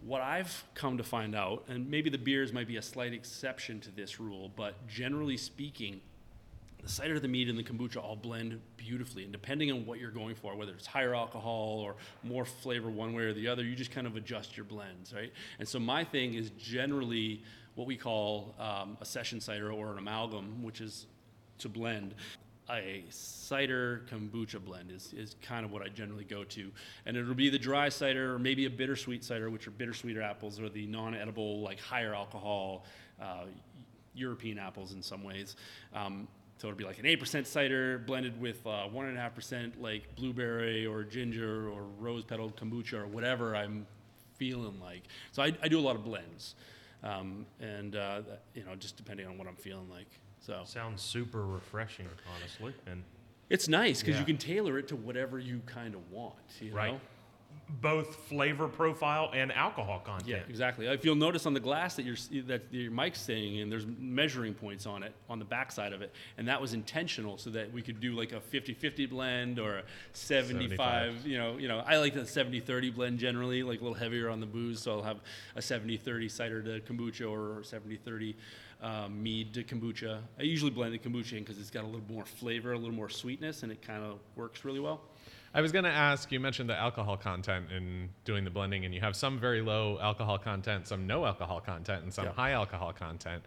what 0.00 0.22
I've 0.22 0.64
come 0.74 0.96
to 0.98 1.04
find 1.04 1.34
out, 1.34 1.64
and 1.68 1.90
maybe 1.90 2.10
the 2.10 2.18
beers 2.18 2.52
might 2.52 2.68
be 2.68 2.76
a 2.76 2.82
slight 2.82 3.12
exception 3.12 3.80
to 3.80 3.90
this 3.90 4.18
rule, 4.18 4.50
but 4.56 4.86
generally 4.86 5.36
speaking, 5.36 6.00
the 6.82 6.88
cider, 6.88 7.18
the 7.18 7.28
mead, 7.28 7.48
and 7.48 7.58
the 7.58 7.64
kombucha 7.64 8.02
all 8.02 8.16
blend 8.16 8.60
beautifully. 8.76 9.24
And 9.24 9.32
depending 9.32 9.70
on 9.72 9.84
what 9.84 9.98
you're 9.98 10.10
going 10.10 10.34
for, 10.36 10.54
whether 10.54 10.72
it's 10.72 10.86
higher 10.86 11.14
alcohol 11.14 11.80
or 11.80 11.96
more 12.22 12.44
flavor 12.44 12.88
one 12.88 13.14
way 13.14 13.24
or 13.24 13.34
the 13.34 13.48
other, 13.48 13.64
you 13.64 13.74
just 13.74 13.90
kind 13.90 14.06
of 14.06 14.16
adjust 14.16 14.56
your 14.56 14.64
blends, 14.64 15.12
right? 15.12 15.32
And 15.58 15.68
so 15.68 15.78
my 15.78 16.04
thing 16.04 16.34
is 16.34 16.50
generally 16.50 17.42
what 17.78 17.86
we 17.86 17.96
call 17.96 18.56
um, 18.58 18.98
a 19.00 19.04
session 19.04 19.40
cider 19.40 19.70
or 19.70 19.92
an 19.92 19.98
amalgam, 19.98 20.64
which 20.64 20.80
is 20.80 21.06
to 21.58 21.68
blend. 21.68 22.12
A 22.68 23.04
cider 23.08 24.02
kombucha 24.10 24.58
blend 24.62 24.90
is, 24.90 25.14
is 25.16 25.36
kind 25.42 25.64
of 25.64 25.70
what 25.70 25.82
I 25.82 25.88
generally 25.88 26.24
go 26.24 26.42
to. 26.42 26.72
And 27.06 27.16
it'll 27.16 27.34
be 27.34 27.48
the 27.50 27.58
dry 27.58 27.88
cider 27.88 28.34
or 28.34 28.38
maybe 28.40 28.66
a 28.66 28.70
bittersweet 28.70 29.22
cider, 29.22 29.48
which 29.48 29.68
are 29.68 29.70
bittersweeter 29.70 30.20
apples, 30.20 30.58
or 30.58 30.68
the 30.68 30.86
non 30.86 31.14
edible, 31.14 31.60
like 31.60 31.78
higher 31.78 32.16
alcohol 32.16 32.84
uh, 33.22 33.44
European 34.12 34.58
apples 34.58 34.92
in 34.92 35.00
some 35.00 35.22
ways. 35.22 35.54
Um, 35.94 36.26
so 36.56 36.66
it'll 36.66 36.76
be 36.76 36.84
like 36.84 36.98
an 36.98 37.04
8% 37.04 37.46
cider 37.46 37.98
blended 37.98 38.40
with 38.40 38.66
uh, 38.66 38.88
1.5% 38.92 39.80
like 39.80 40.16
blueberry 40.16 40.84
or 40.84 41.04
ginger 41.04 41.68
or 41.68 41.84
rose 42.00 42.24
petal 42.24 42.50
kombucha 42.50 42.94
or 42.94 43.06
whatever 43.06 43.54
I'm 43.54 43.86
feeling 44.34 44.80
like. 44.80 45.04
So 45.30 45.44
I, 45.44 45.52
I 45.62 45.68
do 45.68 45.78
a 45.78 45.80
lot 45.80 45.94
of 45.94 46.02
blends. 46.02 46.56
Um, 47.02 47.46
and, 47.60 47.96
uh, 47.96 48.22
you 48.54 48.64
know, 48.64 48.74
just 48.74 48.96
depending 48.96 49.26
on 49.26 49.38
what 49.38 49.46
I'm 49.46 49.56
feeling 49.56 49.88
like. 49.88 50.08
So 50.40 50.62
sounds 50.64 51.02
super 51.02 51.46
refreshing, 51.46 52.06
honestly, 52.36 52.72
and 52.86 53.02
it's 53.50 53.68
nice 53.68 54.00
because 54.00 54.14
yeah. 54.14 54.20
you 54.20 54.26
can 54.26 54.38
tailor 54.38 54.78
it 54.78 54.88
to 54.88 54.96
whatever 54.96 55.38
you 55.38 55.60
kind 55.66 55.94
of 55.94 56.10
want. 56.10 56.34
You 56.60 56.72
right. 56.72 56.92
Know? 56.92 57.00
Both 57.80 58.16
flavor 58.28 58.66
profile 58.66 59.30
and 59.34 59.52
alcohol 59.52 60.00
content. 60.04 60.28
Yeah, 60.28 60.40
exactly. 60.48 60.86
If 60.86 61.04
you'll 61.04 61.14
notice 61.14 61.44
on 61.44 61.52
the 61.52 61.60
glass 61.60 61.96
that 61.96 62.04
your 62.04 62.16
that 62.46 62.62
your 62.70 62.90
mic's 62.90 63.20
saying, 63.20 63.56
in, 63.56 63.68
there's 63.68 63.86
measuring 63.98 64.54
points 64.54 64.86
on 64.86 65.02
it 65.02 65.14
on 65.28 65.38
the 65.38 65.44
back 65.44 65.70
side 65.70 65.92
of 65.92 66.00
it, 66.00 66.14
and 66.38 66.48
that 66.48 66.60
was 66.60 66.72
intentional 66.72 67.36
so 67.36 67.50
that 67.50 67.70
we 67.72 67.82
could 67.82 68.00
do 68.00 68.14
like 68.14 68.32
a 68.32 68.40
50-50 68.40 69.10
blend 69.10 69.58
or 69.58 69.78
a 69.78 69.82
75, 70.12 70.78
75. 70.78 71.26
You 71.26 71.38
know, 71.38 71.58
you 71.58 71.68
know, 71.68 71.82
I 71.86 71.98
like 71.98 72.14
the 72.14 72.22
70-30 72.22 72.94
blend 72.94 73.18
generally, 73.18 73.62
like 73.62 73.80
a 73.80 73.82
little 73.82 73.98
heavier 73.98 74.30
on 74.30 74.40
the 74.40 74.46
booze, 74.46 74.80
so 74.80 74.92
I'll 74.92 75.02
have 75.02 75.20
a 75.54 75.60
70-30 75.60 76.30
cider 76.30 76.62
to 76.62 76.80
kombucha 76.80 77.30
or 77.30 77.60
70-30 77.60 78.34
um, 78.82 79.22
mead 79.22 79.54
to 79.54 79.64
kombucha. 79.64 80.20
I 80.38 80.42
usually 80.42 80.70
blend 80.70 80.94
the 80.94 80.98
kombucha 80.98 81.34
in 81.34 81.40
because 81.40 81.58
it's 81.58 81.70
got 81.70 81.84
a 81.84 81.86
little 81.86 82.00
more 82.08 82.24
flavor, 82.24 82.72
a 82.72 82.78
little 82.78 82.94
more 82.94 83.08
sweetness, 83.08 83.62
and 83.62 83.72
it 83.72 83.82
kind 83.82 84.02
of 84.02 84.18
works 84.36 84.64
really 84.64 84.80
well. 84.80 85.02
I 85.54 85.60
was 85.60 85.72
going 85.72 85.84
to 85.84 85.90
ask, 85.90 86.30
you 86.30 86.40
mentioned 86.40 86.68
the 86.68 86.76
alcohol 86.76 87.16
content 87.16 87.66
in 87.74 88.10
doing 88.24 88.44
the 88.44 88.50
blending, 88.50 88.84
and 88.84 88.94
you 88.94 89.00
have 89.00 89.16
some 89.16 89.38
very 89.38 89.62
low 89.62 89.98
alcohol 90.00 90.38
content, 90.38 90.86
some 90.86 91.06
no 91.06 91.24
alcohol 91.24 91.60
content, 91.60 92.04
and 92.04 92.12
some 92.12 92.26
yeah. 92.26 92.32
high 92.32 92.52
alcohol 92.52 92.92
content. 92.92 93.42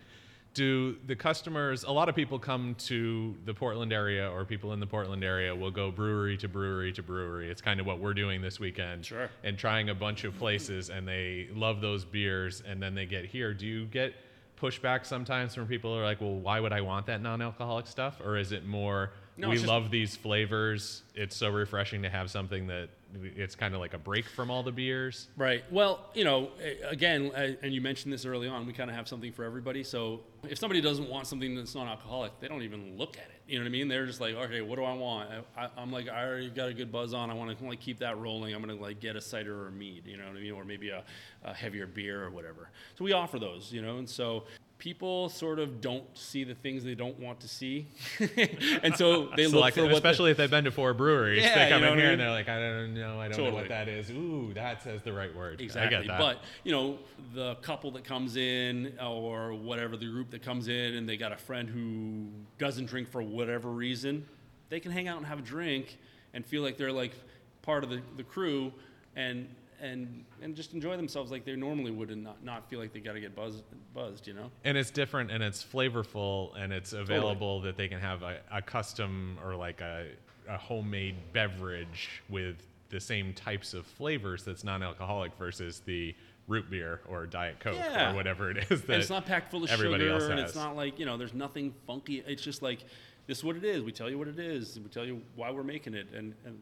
Do 0.53 0.97
the 1.05 1.15
customers, 1.15 1.83
a 1.83 1.91
lot 1.91 2.09
of 2.09 2.15
people 2.15 2.37
come 2.37 2.75
to 2.79 3.35
the 3.45 3.53
Portland 3.53 3.93
area, 3.93 4.29
or 4.29 4.43
people 4.43 4.73
in 4.73 4.79
the 4.79 4.87
Portland 4.87 5.23
area 5.23 5.55
will 5.55 5.71
go 5.71 5.91
brewery 5.91 6.35
to 6.37 6.49
brewery 6.49 6.91
to 6.93 7.03
brewery. 7.03 7.49
It's 7.49 7.61
kind 7.61 7.79
of 7.79 7.85
what 7.85 7.99
we're 7.99 8.15
doing 8.15 8.41
this 8.41 8.59
weekend. 8.59 9.05
Sure. 9.05 9.29
And 9.43 9.57
trying 9.57 9.89
a 9.89 9.95
bunch 9.95 10.23
of 10.23 10.37
places, 10.37 10.89
and 10.89 11.07
they 11.07 11.47
love 11.53 11.79
those 11.79 12.03
beers, 12.03 12.63
and 12.67 12.81
then 12.81 12.95
they 12.95 13.05
get 13.05 13.25
here. 13.25 13.53
Do 13.53 13.65
you 13.65 13.85
get 13.85 14.13
pushback 14.62 15.06
sometimes 15.06 15.56
from 15.56 15.67
people 15.67 15.93
who 15.93 16.00
are 16.00 16.06
like, 16.06 16.21
well, 16.21 16.36
why 16.36 16.60
would 16.60 16.71
I 16.71 16.82
want 16.82 17.08
that 17.08 17.21
non-alcoholic 17.21 17.88
stuff? 17.88 18.21
Or 18.24 18.38
is 18.38 18.52
it 18.52 18.65
more, 18.65 19.12
no, 19.38 19.50
we 19.50 19.58
love 19.58 19.89
these 19.89 20.15
flavors. 20.15 21.04
It's 21.15 21.36
so 21.36 21.50
refreshing 21.50 22.04
to 22.04 22.10
have 22.10 22.30
something 22.30 22.67
that 22.67 22.89
it's 23.36 23.56
kind 23.56 23.74
of 23.74 23.80
like 23.80 23.93
a 23.93 23.97
break 23.97 24.26
from 24.26 24.50
all 24.50 24.63
the 24.63 24.71
beers. 24.71 25.28
Right. 25.38 25.63
Well, 25.71 26.10
you 26.13 26.24
know, 26.24 26.52
again, 26.88 27.32
and 27.36 27.74
you 27.74 27.82
mentioned 27.82 28.13
this 28.13 28.26
early 28.26 28.47
on, 28.47 28.65
we 28.65 28.74
kind 28.74 28.89
of 28.89 28.95
have 28.95 29.08
something 29.08 29.32
for 29.32 29.43
everybody. 29.43 29.84
So 29.84 30.21
if 30.47 30.58
somebody 30.58 30.82
doesn't 30.82 31.10
want 31.10 31.28
something 31.28 31.56
that's 31.56 31.76
non-alcoholic, 31.76 32.39
they 32.39 32.47
don't 32.47 32.63
even 32.63 32.97
look 32.97 33.17
at 33.17 33.26
it. 33.26 33.41
You 33.47 33.60
know 33.60 33.65
what 33.65 33.69
I 33.69 33.71
mean? 33.71 33.88
They're 33.89 34.06
just 34.06 34.21
like, 34.21 34.36
okay, 34.36 34.62
what 34.62 34.78
do 34.78 34.84
I 34.84 34.93
want? 34.93 35.30
I, 35.58 35.67
I'm 35.76 35.91
like, 35.91 36.08
I 36.08 36.26
already 36.26 36.50
got 36.50 36.69
a 36.69 36.74
good 36.74 36.91
buzz 36.91 37.13
on. 37.13 37.30
I 37.30 37.34
want 37.34 37.58
to 37.58 37.65
like 37.65 37.82
keep 37.82 38.00
that 38.00 38.17
rolling. 38.17 38.54
I'm 38.54 38.62
gonna 38.62 38.76
like 38.76 39.02
get 39.02 39.17
a 39.17 39.21
cider 39.21 39.63
or 39.63 39.67
a 39.67 39.71
mead. 39.71 40.08
You 40.08 40.17
know 40.17 40.26
what 40.26 40.38
I 40.38 40.39
mean? 40.39 40.52
Or 40.54 40.63
maybe 40.63 40.89
a, 40.89 41.04
a 41.43 41.54
heavier 41.54 41.86
beer 41.86 42.24
or 42.24 42.30
whatever. 42.30 42.69
So 42.97 43.04
we 43.04 43.12
offer 43.12 43.39
those. 43.39 43.74
You 43.74 43.82
know, 43.82 43.97
and 43.97 44.10
so 44.10 44.45
people 44.81 45.29
sort 45.29 45.59
of 45.59 45.79
don't 45.79 46.03
see 46.17 46.43
the 46.43 46.55
things 46.55 46.83
they 46.83 46.95
don't 46.95 47.19
want 47.19 47.39
to 47.39 47.47
see, 47.47 47.85
and 48.81 48.97
so 48.97 49.29
they 49.37 49.45
look 49.45 49.75
for 49.75 49.83
what. 49.83 49.89
the- 49.89 49.93
especially 49.95 50.31
if 50.31 50.37
they've 50.37 50.49
been 50.49 50.63
to 50.63 50.71
four 50.71 50.95
breweries. 50.95 51.43
Yeah, 51.43 51.53
they 51.53 51.63
you 51.65 51.69
come 51.69 51.81
know 51.81 51.87
in 51.89 51.97
what 51.97 51.99
I 51.99 52.01
here 52.01 52.05
mean? 52.05 52.11
and 52.13 52.21
they're 52.21 52.31
like, 52.31 52.49
I 52.49 52.59
don't 52.59 52.93
know, 52.95 53.21
I 53.21 53.27
don't 53.27 53.43
know 53.45 53.53
what 53.53 53.67
that 53.69 53.87
is. 53.87 54.09
Ooh, 54.09 54.51
that 54.55 54.81
says 54.81 55.03
the 55.03 55.13
right 55.13 55.33
word. 55.35 55.61
Exactly. 55.61 55.97
I 55.97 55.99
get 56.01 56.07
that. 56.07 56.19
But, 56.19 56.39
you 56.63 56.71
know, 56.71 56.97
the 57.35 57.53
couple 57.61 57.91
that 57.91 58.03
comes 58.03 58.37
in 58.37 58.93
or 58.99 59.53
whatever, 59.53 59.97
the 59.97 60.09
group 60.09 60.31
that 60.31 60.41
comes 60.41 60.67
in 60.67 60.95
and 60.95 61.07
they 61.07 61.15
got 61.15 61.31
a 61.31 61.37
friend 61.37 61.69
who 61.69 62.25
doesn't 62.57 62.87
drink 62.87 63.07
for 63.07 63.21
whatever 63.21 63.69
reason, 63.69 64.25
they 64.69 64.79
can 64.79 64.91
hang 64.91 65.07
out 65.07 65.17
and 65.17 65.27
have 65.27 65.37
a 65.37 65.43
drink 65.43 65.99
and 66.33 66.43
feel 66.43 66.63
like 66.63 66.77
they're 66.77 66.91
like 66.91 67.13
part 67.61 67.83
of 67.83 67.91
the, 67.91 68.01
the 68.17 68.23
crew 68.23 68.73
and 69.15 69.47
and 69.81 70.23
and 70.41 70.55
just 70.55 70.73
enjoy 70.73 70.95
themselves 70.95 71.31
like 71.31 71.43
they 71.43 71.55
normally 71.55 71.91
would 71.91 72.11
and 72.11 72.23
not, 72.23 72.43
not 72.43 72.69
feel 72.69 72.79
like 72.79 72.93
they 72.93 72.99
got 72.99 73.13
to 73.13 73.19
get 73.19 73.35
buzzed, 73.35 73.63
buzzed, 73.93 74.27
you 74.27 74.33
know? 74.33 74.51
and 74.63 74.77
it's 74.77 74.91
different 74.91 75.31
and 75.31 75.43
it's 75.43 75.63
flavorful 75.63 76.51
and 76.57 76.71
it's 76.71 76.93
available 76.93 77.59
that 77.61 77.75
they 77.77 77.87
can 77.87 77.99
have 77.99 78.21
a, 78.23 78.37
a 78.51 78.61
custom 78.61 79.37
or 79.43 79.55
like 79.55 79.81
a, 79.81 80.05
a 80.47 80.57
homemade 80.57 81.15
beverage 81.33 82.21
with 82.29 82.55
the 82.89 82.99
same 82.99 83.33
types 83.33 83.73
of 83.73 83.85
flavors 83.85 84.43
that's 84.43 84.63
non-alcoholic 84.63 85.33
versus 85.37 85.81
the 85.85 86.13
root 86.47 86.69
beer 86.69 87.01
or 87.07 87.25
diet 87.25 87.59
coke 87.59 87.75
Yeah. 87.75 88.11
or 88.11 88.15
whatever 88.15 88.51
it 88.51 88.57
is 88.69 88.81
that 88.81 88.89
and 88.93 89.01
it's 89.01 89.09
not 89.09 89.25
packed 89.25 89.49
full 89.51 89.63
of 89.63 89.71
everybody 89.71 90.03
sugar 90.03 90.13
else 90.13 90.23
and 90.23 90.39
it's 90.39 90.55
not 90.55 90.75
like, 90.75 90.99
you 90.99 91.05
know, 91.05 91.17
there's 91.17 91.33
nothing 91.33 91.73
funky. 91.87 92.23
It's 92.27 92.43
just 92.43 92.61
like, 92.61 92.83
this 93.27 93.37
is 93.39 93.43
what 93.43 93.55
it 93.55 93.63
is. 93.63 93.83
We 93.83 93.91
tell 93.91 94.09
you 94.09 94.17
what 94.17 94.27
it 94.27 94.39
is. 94.39 94.79
We 94.79 94.89
tell 94.89 95.05
you 95.05 95.21
why 95.35 95.51
we're 95.51 95.63
making 95.63 95.93
it 95.93 96.07
and, 96.13 96.33
and 96.45 96.59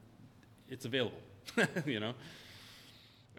it's 0.67 0.85
available, 0.85 1.17
you 1.85 1.99
know? 1.99 2.13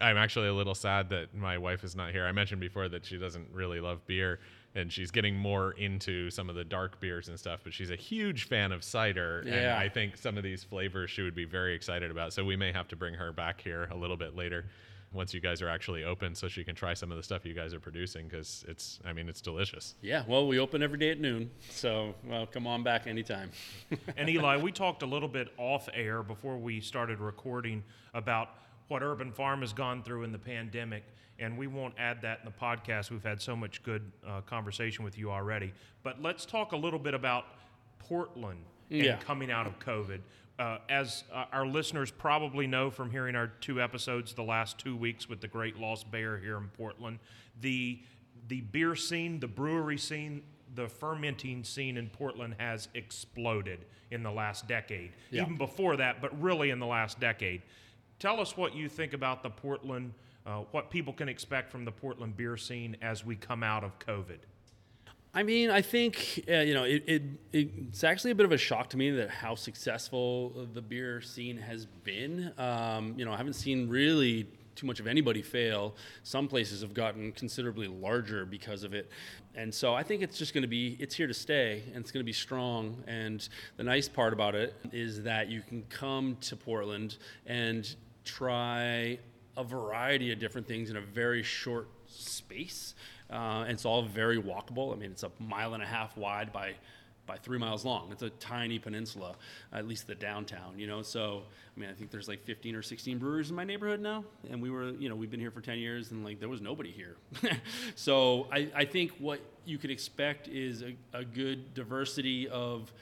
I'm 0.00 0.16
actually 0.16 0.48
a 0.48 0.54
little 0.54 0.74
sad 0.74 1.10
that 1.10 1.34
my 1.34 1.58
wife 1.58 1.84
is 1.84 1.94
not 1.94 2.12
here. 2.12 2.26
I 2.26 2.32
mentioned 2.32 2.60
before 2.60 2.88
that 2.88 3.04
she 3.04 3.18
doesn't 3.18 3.48
really 3.52 3.80
love 3.80 4.06
beer 4.06 4.40
and 4.74 4.92
she's 4.92 5.10
getting 5.10 5.36
more 5.36 5.72
into 5.72 6.30
some 6.30 6.48
of 6.48 6.54
the 6.54 6.64
dark 6.64 7.00
beers 7.00 7.28
and 7.28 7.38
stuff, 7.38 7.60
but 7.64 7.72
she's 7.72 7.90
a 7.90 7.96
huge 7.96 8.44
fan 8.44 8.72
of 8.72 8.84
cider. 8.84 9.40
And 9.40 9.70
I 9.70 9.88
think 9.88 10.16
some 10.16 10.36
of 10.38 10.44
these 10.44 10.62
flavors 10.62 11.10
she 11.10 11.22
would 11.22 11.34
be 11.34 11.44
very 11.44 11.74
excited 11.74 12.10
about. 12.10 12.32
So 12.32 12.44
we 12.44 12.56
may 12.56 12.72
have 12.72 12.88
to 12.88 12.96
bring 12.96 13.14
her 13.14 13.32
back 13.32 13.60
here 13.60 13.88
a 13.90 13.96
little 13.96 14.16
bit 14.16 14.36
later 14.36 14.66
once 15.12 15.34
you 15.34 15.40
guys 15.40 15.60
are 15.60 15.68
actually 15.68 16.04
open 16.04 16.34
so 16.36 16.46
she 16.46 16.62
can 16.62 16.74
try 16.74 16.94
some 16.94 17.10
of 17.10 17.16
the 17.16 17.22
stuff 17.22 17.44
you 17.44 17.52
guys 17.52 17.74
are 17.74 17.80
producing 17.80 18.28
because 18.28 18.64
it's, 18.68 19.00
I 19.04 19.12
mean, 19.12 19.28
it's 19.28 19.40
delicious. 19.40 19.96
Yeah, 20.02 20.22
well, 20.28 20.46
we 20.46 20.60
open 20.60 20.84
every 20.84 20.98
day 20.98 21.10
at 21.10 21.18
noon, 21.18 21.50
so 21.68 22.14
well, 22.24 22.46
come 22.46 22.66
on 22.66 22.84
back 22.84 23.08
anytime. 23.08 23.50
And 24.16 24.30
Eli, 24.30 24.58
we 24.58 24.70
talked 24.70 25.02
a 25.02 25.06
little 25.06 25.28
bit 25.28 25.48
off 25.58 25.88
air 25.92 26.22
before 26.22 26.58
we 26.58 26.80
started 26.80 27.18
recording 27.18 27.82
about 28.14 28.50
what 28.90 29.03
Urban 29.05 29.31
Farm 29.31 29.61
has 29.61 29.72
gone 29.72 30.03
through 30.03 30.24
in 30.24 30.33
the 30.33 30.38
pandemic, 30.38 31.05
and 31.38 31.57
we 31.57 31.68
won't 31.68 31.94
add 31.96 32.20
that 32.22 32.40
in 32.40 32.44
the 32.46 32.50
podcast. 32.50 33.11
We've 33.11 33.22
had 33.22 33.40
so 33.40 33.55
much 33.55 33.83
good 33.85 34.11
uh, 34.26 34.40
conversation 34.40 35.05
with 35.05 35.16
you 35.16 35.31
already. 35.31 35.72
But 36.03 36.20
let's 36.20 36.44
talk 36.44 36.72
a 36.72 36.76
little 36.76 36.98
bit 36.98 37.14
about 37.14 37.44
Portland 38.00 38.64
and 38.90 39.05
Yeah. 39.05 39.16
coming 39.18 39.50
out 39.50 39.66
of 39.68 39.79
COVID. 39.79 40.20
Uh, 40.59 40.79
as 40.88 41.22
uh, 41.33 41.44
our 41.53 41.64
listeners 41.66 42.11
probably 42.11 42.66
know 42.66 42.90
from 42.90 43.11
hearing 43.11 43.37
our 43.37 43.46
two 43.61 43.81
episodes 43.81 44.35
the 44.35 44.42
last 44.42 44.76
two 44.76 44.96
weeks 44.96 45.29
with 45.29 45.40
the 45.40 45.48
Great 45.48 45.79
Lost 45.79 46.11
Bear 46.11 46.37
here 46.38 46.57
in 46.59 46.68
Portland, 46.76 47.18
the 47.61 48.00
the 48.48 48.62
beer 48.62 48.96
scene, 48.96 49.38
the 49.38 49.46
brewery 49.46 49.96
scene, 49.98 50.42
the 50.74 50.88
fermenting 50.88 51.62
scene 51.62 51.96
in 51.96 52.09
Portland 52.09 52.57
has 52.59 52.88
exploded 52.94 53.79
in 54.11 54.22
the 54.24 54.31
last 54.33 54.66
decade. 54.66 55.12
Yeah. 55.31 55.42
Even 55.42 55.57
before 55.57 55.96
that, 55.98 56.20
but 56.20 56.38
really 56.42 56.70
in 56.70 56.81
the 56.81 56.87
last 56.87 57.20
decade. 57.20 57.62
Tell 58.20 58.38
us 58.38 58.54
what 58.54 58.76
you 58.76 58.90
think 58.90 59.14
about 59.14 59.42
the 59.42 59.48
Portland, 59.48 60.12
uh, 60.44 60.64
what 60.72 60.90
people 60.90 61.14
can 61.14 61.26
expect 61.26 61.72
from 61.72 61.87
the 61.87 61.90
Portland 61.90 62.37
beer 62.37 62.59
scene 62.59 62.94
as 63.00 63.24
we 63.24 63.35
come 63.35 63.62
out 63.62 63.83
of 63.83 63.98
COVID. 63.98 64.40
I 65.33 65.42
mean, 65.42 65.70
I 65.70 65.80
think 65.80 66.44
uh, 66.46 66.56
you 66.56 66.74
know 66.74 66.85
it, 66.85 67.02
it, 67.06 67.22
It's 67.54 68.04
actually 68.04 68.33
a 68.33 68.35
bit 68.35 68.44
of 68.44 68.52
a 68.52 68.59
shock 68.59 68.90
to 68.90 68.98
me 68.98 69.11
that 69.12 69.30
how 69.30 69.54
successful 69.54 70.68
the 70.74 70.83
beer 70.83 71.22
scene 71.22 71.56
has 71.56 71.87
been. 71.87 72.52
Um, 72.59 73.14
you 73.16 73.24
know, 73.24 73.33
I 73.33 73.38
haven't 73.38 73.54
seen 73.54 73.88
really 73.88 74.46
too 74.74 74.87
much 74.87 75.00
of 75.00 75.06
anybody 75.06 75.40
fail. 75.40 75.94
Some 76.22 76.46
places 76.46 76.83
have 76.83 76.92
gotten 76.92 77.33
considerably 77.33 77.88
larger 77.88 78.44
because 78.44 78.85
of 78.85 78.92
it, 78.92 79.09
and 79.54 79.74
so 79.74 79.94
I 79.94 80.02
think 80.02 80.20
it's 80.20 80.37
just 80.37 80.52
going 80.52 80.62
to 80.62 80.68
be 80.68 80.94
it's 81.00 81.14
here 81.14 81.26
to 81.26 81.35
stay 81.35 81.85
and 81.94 82.02
it's 82.02 82.11
going 82.11 82.20
to 82.20 82.28
be 82.28 82.35
strong. 82.35 83.02
And 83.06 83.48
the 83.78 83.85
nice 83.85 84.11
part 84.11 84.35
about 84.35 84.54
it 84.54 84.74
is 84.92 85.22
that 85.22 85.48
you 85.48 85.62
can 85.62 85.85
come 85.85 86.37
to 86.42 86.54
Portland 86.54 87.16
and 87.46 87.96
try 88.30 89.18
a 89.56 89.64
variety 89.64 90.32
of 90.32 90.38
different 90.38 90.66
things 90.66 90.90
in 90.90 90.96
a 90.96 91.00
very 91.00 91.42
short 91.42 91.88
space. 92.06 92.94
Uh, 93.30 93.62
and 93.62 93.72
it's 93.72 93.84
all 93.84 94.02
very 94.02 94.40
walkable. 94.40 94.92
I 94.92 94.96
mean, 94.96 95.10
it's 95.10 95.22
a 95.22 95.30
mile 95.38 95.74
and 95.74 95.82
a 95.82 95.86
half 95.86 96.16
wide 96.16 96.52
by 96.52 96.74
by 97.26 97.36
three 97.36 97.58
miles 97.58 97.84
long. 97.84 98.10
It's 98.10 98.22
a 98.22 98.30
tiny 98.30 98.80
peninsula, 98.80 99.36
at 99.72 99.86
least 99.86 100.08
the 100.08 100.16
downtown. 100.16 100.76
You 100.76 100.88
know, 100.88 101.02
so 101.02 101.42
I 101.76 101.80
mean, 101.80 101.88
I 101.88 101.92
think 101.92 102.10
there's 102.10 102.26
like 102.26 102.44
15 102.44 102.74
or 102.74 102.82
16 102.82 103.18
breweries 103.18 103.50
in 103.50 103.56
my 103.56 103.62
neighborhood 103.62 104.00
now, 104.00 104.24
and 104.50 104.60
we 104.60 104.68
were, 104.68 104.90
you 104.90 105.08
know, 105.08 105.14
we've 105.14 105.30
been 105.30 105.38
here 105.38 105.52
for 105.52 105.60
10 105.60 105.78
years, 105.78 106.10
and 106.10 106.24
like 106.24 106.40
there 106.40 106.48
was 106.48 106.60
nobody 106.60 106.90
here. 106.90 107.16
so 107.94 108.48
I, 108.50 108.68
I 108.74 108.84
think 108.84 109.12
what 109.18 109.40
you 109.64 109.78
could 109.78 109.92
expect 109.92 110.48
is 110.48 110.82
a, 110.82 110.96
a 111.12 111.24
good 111.24 111.72
diversity 111.72 112.48
of 112.48 112.92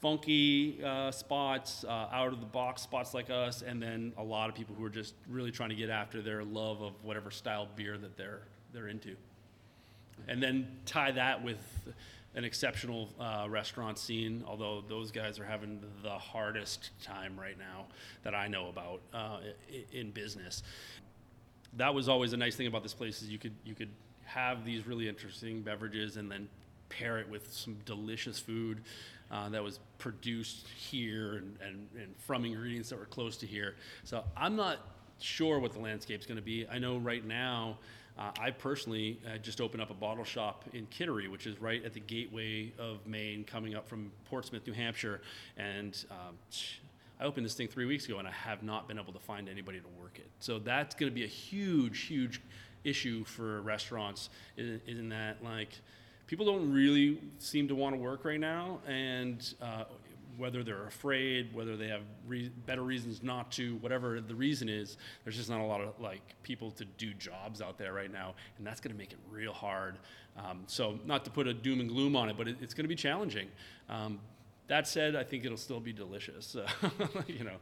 funky 0.00 0.82
uh, 0.82 1.10
spots, 1.10 1.84
uh, 1.84 2.08
out 2.12 2.32
of 2.32 2.40
the 2.40 2.46
box 2.46 2.82
spots 2.82 3.14
like 3.14 3.30
us, 3.30 3.62
and 3.62 3.82
then 3.82 4.12
a 4.16 4.22
lot 4.22 4.48
of 4.48 4.54
people 4.54 4.74
who 4.74 4.84
are 4.84 4.90
just 4.90 5.14
really 5.28 5.50
trying 5.50 5.68
to 5.68 5.74
get 5.74 5.90
after 5.90 6.22
their 6.22 6.42
love 6.42 6.80
of 6.82 6.92
whatever 7.02 7.30
style 7.30 7.68
beer 7.76 7.98
that 7.98 8.16
they're 8.16 8.42
they're 8.72 8.88
into, 8.88 9.16
and 10.28 10.42
then 10.42 10.66
tie 10.86 11.10
that 11.10 11.42
with 11.42 11.58
an 12.34 12.44
exceptional 12.44 13.08
uh, 13.18 13.46
restaurant 13.48 13.98
scene. 13.98 14.42
Although 14.46 14.82
those 14.88 15.10
guys 15.10 15.38
are 15.38 15.44
having 15.44 15.80
the 16.02 16.10
hardest 16.10 16.90
time 17.02 17.38
right 17.38 17.58
now 17.58 17.86
that 18.22 18.34
I 18.34 18.48
know 18.48 18.68
about 18.68 19.00
uh, 19.12 19.38
in 19.92 20.10
business. 20.10 20.62
That 21.76 21.94
was 21.94 22.08
always 22.08 22.32
a 22.32 22.36
nice 22.36 22.56
thing 22.56 22.66
about 22.66 22.82
this 22.82 22.94
place 22.94 23.22
is 23.22 23.28
you 23.28 23.38
could 23.38 23.54
you 23.64 23.74
could 23.74 23.90
have 24.24 24.64
these 24.64 24.86
really 24.86 25.08
interesting 25.08 25.60
beverages 25.60 26.16
and 26.16 26.30
then 26.30 26.48
pair 26.88 27.18
it 27.18 27.28
with 27.28 27.52
some 27.52 27.76
delicious 27.84 28.38
food 28.38 28.82
uh, 29.30 29.48
that 29.48 29.62
was 29.62 29.80
produced 29.98 30.66
here 30.68 31.34
and, 31.34 31.56
and, 31.64 31.88
and 31.96 32.14
from 32.18 32.44
ingredients 32.44 32.88
that 32.90 32.98
were 32.98 33.06
close 33.06 33.36
to 33.38 33.46
here. 33.46 33.76
So 34.04 34.24
I'm 34.36 34.56
not 34.56 34.78
sure 35.18 35.58
what 35.58 35.72
the 35.72 35.80
landscape's 35.80 36.26
going 36.26 36.36
to 36.36 36.42
be. 36.42 36.66
I 36.70 36.78
know 36.78 36.98
right 36.98 37.24
now, 37.24 37.78
uh, 38.18 38.30
I 38.40 38.50
personally 38.50 39.20
uh, 39.26 39.38
just 39.38 39.60
opened 39.60 39.82
up 39.82 39.90
a 39.90 39.94
bottle 39.94 40.24
shop 40.24 40.64
in 40.72 40.86
Kittery, 40.86 41.28
which 41.28 41.46
is 41.46 41.60
right 41.60 41.84
at 41.84 41.94
the 41.94 42.00
gateway 42.00 42.72
of 42.78 43.06
Maine, 43.06 43.44
coming 43.44 43.74
up 43.74 43.88
from 43.88 44.10
Portsmouth, 44.26 44.66
New 44.66 44.72
Hampshire, 44.72 45.20
and 45.56 46.04
um, 46.10 46.36
I 47.20 47.24
opened 47.24 47.44
this 47.44 47.54
thing 47.54 47.68
three 47.68 47.84
weeks 47.84 48.06
ago, 48.06 48.18
and 48.18 48.26
I 48.26 48.32
have 48.32 48.62
not 48.62 48.88
been 48.88 48.98
able 48.98 49.12
to 49.12 49.18
find 49.18 49.48
anybody 49.48 49.78
to 49.78 49.86
work 50.00 50.18
it. 50.18 50.28
So 50.40 50.58
that's 50.58 50.94
going 50.94 51.10
to 51.10 51.14
be 51.14 51.24
a 51.24 51.28
huge, 51.28 52.00
huge 52.00 52.40
issue 52.82 53.24
for 53.24 53.60
restaurants. 53.60 54.30
Isn't 54.56 55.10
that, 55.10 55.44
like, 55.44 55.68
people 56.30 56.46
don't 56.46 56.72
really 56.72 57.20
seem 57.38 57.66
to 57.66 57.74
want 57.74 57.92
to 57.92 58.00
work 58.00 58.24
right 58.24 58.38
now, 58.38 58.78
and 58.86 59.52
uh, 59.60 59.82
whether 60.36 60.62
they're 60.62 60.86
afraid, 60.86 61.52
whether 61.52 61.76
they 61.76 61.88
have 61.88 62.02
re- 62.28 62.52
better 62.66 62.82
reasons 62.82 63.20
not 63.20 63.50
to, 63.50 63.74
whatever 63.78 64.20
the 64.20 64.34
reason 64.34 64.68
is, 64.68 64.96
there's 65.24 65.36
just 65.36 65.50
not 65.50 65.60
a 65.60 65.64
lot 65.64 65.80
of 65.80 65.98
like 65.98 66.22
people 66.44 66.70
to 66.70 66.84
do 66.84 67.12
jobs 67.14 67.60
out 67.60 67.78
there 67.78 67.92
right 67.92 68.12
now, 68.12 68.34
and 68.56 68.64
that's 68.64 68.80
going 68.80 68.92
to 68.92 68.96
make 68.96 69.10
it 69.10 69.18
real 69.28 69.52
hard. 69.52 69.98
Um, 70.36 70.62
so, 70.68 71.00
not 71.04 71.24
to 71.24 71.32
put 71.32 71.48
a 71.48 71.52
doom 71.52 71.80
and 71.80 71.88
gloom 71.88 72.14
on 72.14 72.28
it, 72.28 72.36
but 72.38 72.46
it, 72.46 72.58
it's 72.60 72.74
going 72.74 72.84
to 72.84 72.88
be 72.88 72.94
challenging. 72.94 73.48
Um, 73.88 74.20
that 74.68 74.86
said, 74.86 75.16
I 75.16 75.24
think 75.24 75.44
it'll 75.44 75.56
still 75.56 75.80
be 75.80 75.92
delicious. 75.92 76.56
you 77.26 77.42
know, 77.42 77.56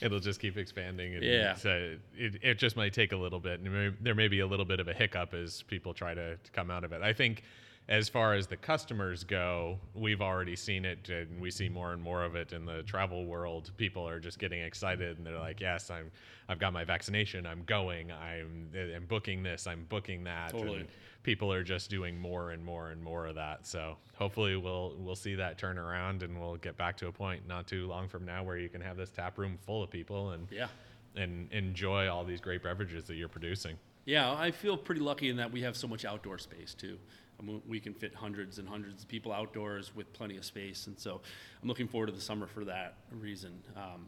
It'll 0.00 0.18
just 0.18 0.40
keep 0.40 0.56
expanding. 0.56 1.14
And 1.14 1.22
Yeah. 1.22 1.56
So 1.56 1.96
it, 2.16 2.36
it 2.42 2.58
just 2.58 2.74
might 2.74 2.94
take 2.94 3.12
a 3.12 3.18
little 3.18 3.38
bit. 3.38 3.60
And 3.60 3.70
may, 3.70 3.92
there 4.00 4.14
may 4.14 4.28
be 4.28 4.40
a 4.40 4.46
little 4.46 4.64
bit 4.64 4.80
of 4.80 4.88
a 4.88 4.94
hiccup 4.94 5.34
as 5.34 5.60
people 5.60 5.92
try 5.92 6.14
to, 6.14 6.38
to 6.38 6.50
come 6.52 6.70
out 6.70 6.82
of 6.82 6.92
it. 6.92 7.02
I 7.02 7.12
think 7.12 7.42
as 7.88 8.08
far 8.08 8.34
as 8.34 8.46
the 8.46 8.56
customers 8.56 9.24
go, 9.24 9.78
we've 9.94 10.22
already 10.22 10.56
seen 10.56 10.84
it 10.86 11.08
and 11.10 11.40
we 11.40 11.50
see 11.50 11.68
more 11.68 11.92
and 11.92 12.02
more 12.02 12.24
of 12.24 12.34
it 12.34 12.52
in 12.52 12.64
the 12.64 12.82
travel 12.84 13.26
world. 13.26 13.70
People 13.76 14.08
are 14.08 14.18
just 14.18 14.38
getting 14.38 14.62
excited 14.62 15.18
and 15.18 15.26
they're 15.26 15.38
like, 15.38 15.60
yes, 15.60 15.90
I'm, 15.90 16.10
I've 16.48 16.58
got 16.58 16.72
my 16.72 16.84
vaccination. 16.84 17.46
I'm 17.46 17.62
going. 17.64 18.10
I'm, 18.10 18.70
I'm 18.74 19.04
booking 19.06 19.42
this. 19.42 19.66
I'm 19.66 19.84
booking 19.90 20.24
that. 20.24 20.52
Totally. 20.52 20.80
And 20.80 20.88
people 21.24 21.52
are 21.52 21.62
just 21.62 21.90
doing 21.90 22.18
more 22.18 22.52
and 22.52 22.64
more 22.64 22.90
and 22.90 23.02
more 23.02 23.26
of 23.26 23.34
that. 23.34 23.66
So 23.66 23.96
hopefully 24.14 24.56
we'll 24.56 24.94
we'll 24.98 25.16
see 25.16 25.34
that 25.34 25.58
turn 25.58 25.76
around 25.76 26.22
and 26.22 26.40
we'll 26.40 26.56
get 26.56 26.76
back 26.76 26.96
to 26.98 27.08
a 27.08 27.12
point 27.12 27.48
not 27.48 27.66
too 27.66 27.86
long 27.86 28.08
from 28.08 28.24
now 28.24 28.44
where 28.44 28.56
you 28.56 28.68
can 28.68 28.80
have 28.80 28.96
this 28.96 29.10
tap 29.10 29.36
room 29.38 29.58
full 29.66 29.82
of 29.82 29.90
people 29.90 30.30
and 30.30 30.46
yeah. 30.50 30.68
and 31.16 31.52
enjoy 31.52 32.08
all 32.08 32.24
these 32.24 32.40
great 32.40 32.62
beverages 32.62 33.04
that 33.04 33.16
you're 33.16 33.28
producing. 33.28 33.76
Yeah, 34.04 34.32
I 34.32 34.50
feel 34.50 34.76
pretty 34.76 35.00
lucky 35.00 35.30
in 35.30 35.36
that 35.38 35.50
we 35.50 35.62
have 35.62 35.76
so 35.76 35.88
much 35.88 36.04
outdoor 36.04 36.38
space 36.38 36.74
too. 36.74 36.98
I 37.38 37.42
mean, 37.42 37.62
we 37.66 37.80
can 37.80 37.94
fit 37.94 38.14
hundreds 38.14 38.58
and 38.58 38.68
hundreds 38.68 39.02
of 39.02 39.08
people 39.08 39.32
outdoors 39.32 39.94
with 39.94 40.12
plenty 40.12 40.36
of 40.36 40.44
space, 40.44 40.86
and 40.86 40.98
so 40.98 41.20
I'm 41.62 41.68
looking 41.68 41.88
forward 41.88 42.06
to 42.06 42.12
the 42.12 42.20
summer 42.20 42.46
for 42.46 42.64
that 42.64 42.94
reason. 43.10 43.62
Um, 43.76 44.06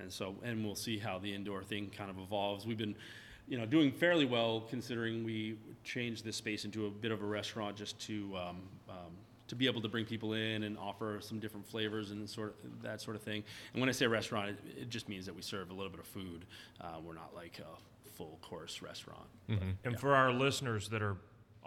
and 0.00 0.12
so, 0.12 0.36
and 0.44 0.64
we'll 0.64 0.76
see 0.76 0.98
how 0.98 1.18
the 1.18 1.34
indoor 1.34 1.62
thing 1.62 1.90
kind 1.96 2.10
of 2.10 2.18
evolves. 2.18 2.66
We've 2.66 2.78
been, 2.78 2.94
you 3.48 3.58
know, 3.58 3.66
doing 3.66 3.90
fairly 3.90 4.24
well 4.24 4.60
considering 4.68 5.24
we 5.24 5.56
changed 5.82 6.24
this 6.24 6.36
space 6.36 6.64
into 6.64 6.86
a 6.86 6.90
bit 6.90 7.10
of 7.10 7.22
a 7.22 7.26
restaurant 7.26 7.76
just 7.76 7.98
to 8.06 8.36
um, 8.36 8.62
um, 8.88 9.12
to 9.48 9.56
be 9.56 9.66
able 9.66 9.80
to 9.80 9.88
bring 9.88 10.04
people 10.04 10.34
in 10.34 10.62
and 10.64 10.78
offer 10.78 11.18
some 11.20 11.40
different 11.40 11.66
flavors 11.66 12.10
and 12.10 12.28
sort 12.28 12.54
of 12.64 12.82
that 12.82 13.00
sort 13.00 13.16
of 13.16 13.22
thing. 13.22 13.42
And 13.72 13.80
when 13.80 13.88
I 13.88 13.92
say 13.92 14.06
restaurant, 14.06 14.50
it, 14.50 14.82
it 14.82 14.90
just 14.90 15.08
means 15.08 15.26
that 15.26 15.34
we 15.34 15.42
serve 15.42 15.70
a 15.70 15.74
little 15.74 15.90
bit 15.90 16.00
of 16.00 16.06
food. 16.06 16.44
Uh, 16.80 16.98
we're 17.02 17.14
not 17.14 17.34
like 17.34 17.58
a 17.58 18.08
full 18.10 18.38
course 18.42 18.82
restaurant. 18.82 19.26
But, 19.48 19.58
And 19.84 19.92
yeah. 19.92 19.98
for 19.98 20.14
our 20.14 20.32
listeners 20.32 20.88
that 20.90 21.02
are 21.02 21.16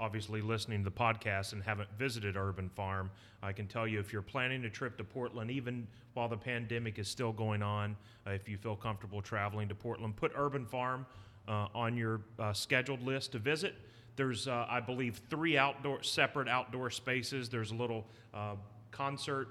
obviously 0.02 0.42
listening 0.42 0.84
to 0.84 0.90
the 0.90 0.96
podcast 0.96 1.54
and 1.54 1.62
haven't 1.62 1.88
visited 1.98 2.36
Urban 2.36 2.70
Farm, 2.70 3.12
I 3.44 3.54
can 3.54 3.68
tell 3.68 3.88
you 3.88 4.00
if 4.00 4.12
you're 4.12 4.24
planning 4.24 4.66
a 4.66 4.70
trip 4.70 4.98
to 4.98 5.04
Portland, 5.04 5.52
even 5.52 5.88
while 6.16 6.28
the 6.28 6.38
pandemic 6.38 6.98
is 6.98 7.08
still 7.08 7.32
going 7.32 7.62
on, 7.62 7.96
uh, 8.26 8.32
if 8.32 8.50
you 8.50 8.58
feel 8.58 8.76
comfortable 8.76 9.22
traveling 9.22 9.70
to 9.70 9.76
Portland, 9.76 10.16
put 10.16 10.32
Urban 10.36 10.66
Farm 10.66 11.06
uh, 11.48 11.68
on 11.76 11.96
your 11.96 12.22
uh, 12.40 12.52
scheduled 12.52 13.04
list 13.04 13.34
to 13.34 13.40
visit. 13.40 13.76
There's, 14.16 14.48
uh, 14.48 14.66
I 14.68 14.80
believe, 14.80 15.22
three 15.30 15.58
outdoor 15.58 16.02
separate 16.02 16.48
outdoor 16.48 16.90
spaces. 16.90 17.48
There's 17.48 17.72
a 17.72 17.76
little 17.76 18.06
uh, 18.34 18.56
concert 18.90 19.50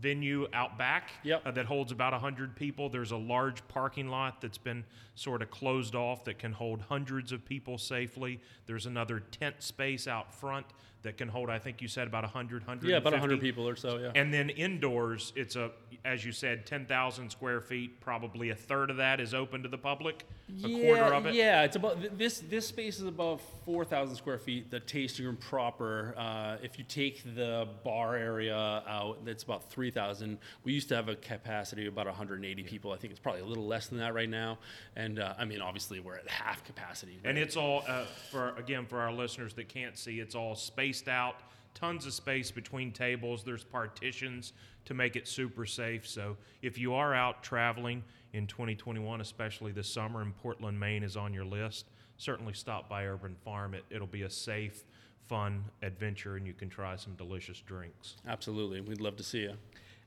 venue 0.00 0.46
out 0.52 0.78
back 0.78 1.10
Yep. 1.22 1.42
uh, 1.46 1.50
that 1.52 1.66
holds 1.66 1.92
about 1.92 2.12
100 2.12 2.56
people. 2.56 2.88
There's 2.88 3.10
a 3.12 3.16
large 3.16 3.66
parking 3.68 4.08
lot 4.08 4.40
that's 4.40 4.58
been 4.58 4.84
sort 5.14 5.42
of 5.42 5.50
closed 5.50 5.94
off 5.94 6.24
that 6.24 6.38
can 6.38 6.52
hold 6.52 6.80
hundreds 6.82 7.32
of 7.32 7.44
people 7.44 7.78
safely. 7.78 8.40
There's 8.66 8.86
another 8.86 9.20
tent 9.20 9.56
space 9.62 10.06
out 10.06 10.34
front 10.34 10.66
that 11.02 11.16
can 11.16 11.28
hold, 11.28 11.50
I 11.50 11.58
think 11.58 11.80
you 11.80 11.88
said, 11.88 12.06
about 12.06 12.24
100, 12.24 12.62
150. 12.62 12.90
yeah, 12.90 12.98
about 12.98 13.12
100 13.12 13.40
people 13.40 13.68
or 13.68 13.76
so. 13.76 13.98
Yeah. 13.98 14.12
And 14.14 14.32
then 14.32 14.50
indoors, 14.50 15.32
it's 15.36 15.56
a, 15.56 15.70
as 16.04 16.24
you 16.24 16.32
said, 16.32 16.66
10,000 16.66 17.30
square 17.30 17.60
feet. 17.60 18.00
Probably 18.00 18.50
a 18.50 18.54
third 18.54 18.90
of 18.90 18.98
that 18.98 19.20
is 19.20 19.34
open 19.34 19.62
to 19.62 19.68
the 19.68 19.78
public. 19.78 20.26
A 20.64 20.68
quarter 20.68 21.14
of 21.14 21.26
it. 21.26 21.34
Yeah, 21.34 21.62
it's 21.62 21.76
about 21.76 22.18
this. 22.18 22.40
This 22.40 22.66
space 22.66 22.98
is 22.98 23.06
about 23.06 23.40
four 23.64 23.84
thousand 23.84 24.16
square 24.16 24.38
feet. 24.38 24.70
The 24.70 24.80
tasting 24.80 25.26
room 25.26 25.36
proper. 25.36 26.14
Uh, 26.16 26.56
if 26.62 26.78
you 26.78 26.84
take 26.84 27.22
the 27.36 27.68
bar 27.84 28.16
area 28.16 28.56
out, 28.56 29.24
that's 29.24 29.42
about 29.42 29.70
three 29.70 29.90
thousand. 29.90 30.38
We 30.64 30.72
used 30.72 30.88
to 30.88 30.96
have 30.96 31.08
a 31.08 31.14
capacity 31.16 31.86
of 31.86 31.92
about 31.92 32.06
180 32.06 32.62
people. 32.64 32.92
I 32.92 32.96
think 32.96 33.12
it's 33.12 33.20
probably 33.20 33.42
a 33.42 33.46
little 33.46 33.66
less 33.66 33.88
than 33.88 33.98
that 33.98 34.14
right 34.14 34.28
now. 34.28 34.58
And 34.96 35.18
uh, 35.18 35.34
I 35.38 35.44
mean, 35.44 35.60
obviously, 35.60 36.00
we're 36.00 36.16
at 36.16 36.28
half 36.28 36.64
capacity. 36.64 37.20
And 37.24 37.38
it's 37.38 37.56
all 37.56 37.84
uh, 37.86 38.04
for 38.30 38.54
again 38.56 38.86
for 38.86 38.98
our 39.00 39.12
listeners 39.12 39.54
that 39.54 39.68
can't 39.68 39.96
see. 39.96 40.20
It's 40.20 40.34
all 40.34 40.56
spaced 40.92 41.08
out, 41.08 41.36
tons 41.72 42.04
of 42.04 42.12
space 42.12 42.50
between 42.50 42.90
tables. 42.90 43.44
There's 43.44 43.62
partitions 43.62 44.52
to 44.86 44.92
make 44.94 45.14
it 45.14 45.28
super 45.28 45.64
safe. 45.64 46.04
So 46.06 46.36
if 46.62 46.78
you 46.78 46.94
are 46.94 47.14
out 47.14 47.44
traveling 47.44 48.02
in 48.32 48.48
2021, 48.48 49.20
especially 49.20 49.70
this 49.70 49.88
summer, 49.88 50.20
and 50.20 50.36
Portland, 50.36 50.80
Maine 50.80 51.04
is 51.04 51.16
on 51.16 51.32
your 51.32 51.44
list, 51.44 51.86
certainly 52.16 52.54
stop 52.54 52.88
by 52.88 53.06
Urban 53.06 53.36
Farm. 53.44 53.74
It, 53.74 53.84
it'll 53.88 54.08
be 54.08 54.22
a 54.22 54.30
safe, 54.30 54.82
fun 55.28 55.64
adventure, 55.82 56.36
and 56.36 56.44
you 56.44 56.54
can 56.54 56.68
try 56.68 56.96
some 56.96 57.14
delicious 57.14 57.60
drinks. 57.60 58.16
Absolutely, 58.26 58.80
we'd 58.80 59.00
love 59.00 59.16
to 59.16 59.22
see 59.22 59.42
you. 59.42 59.54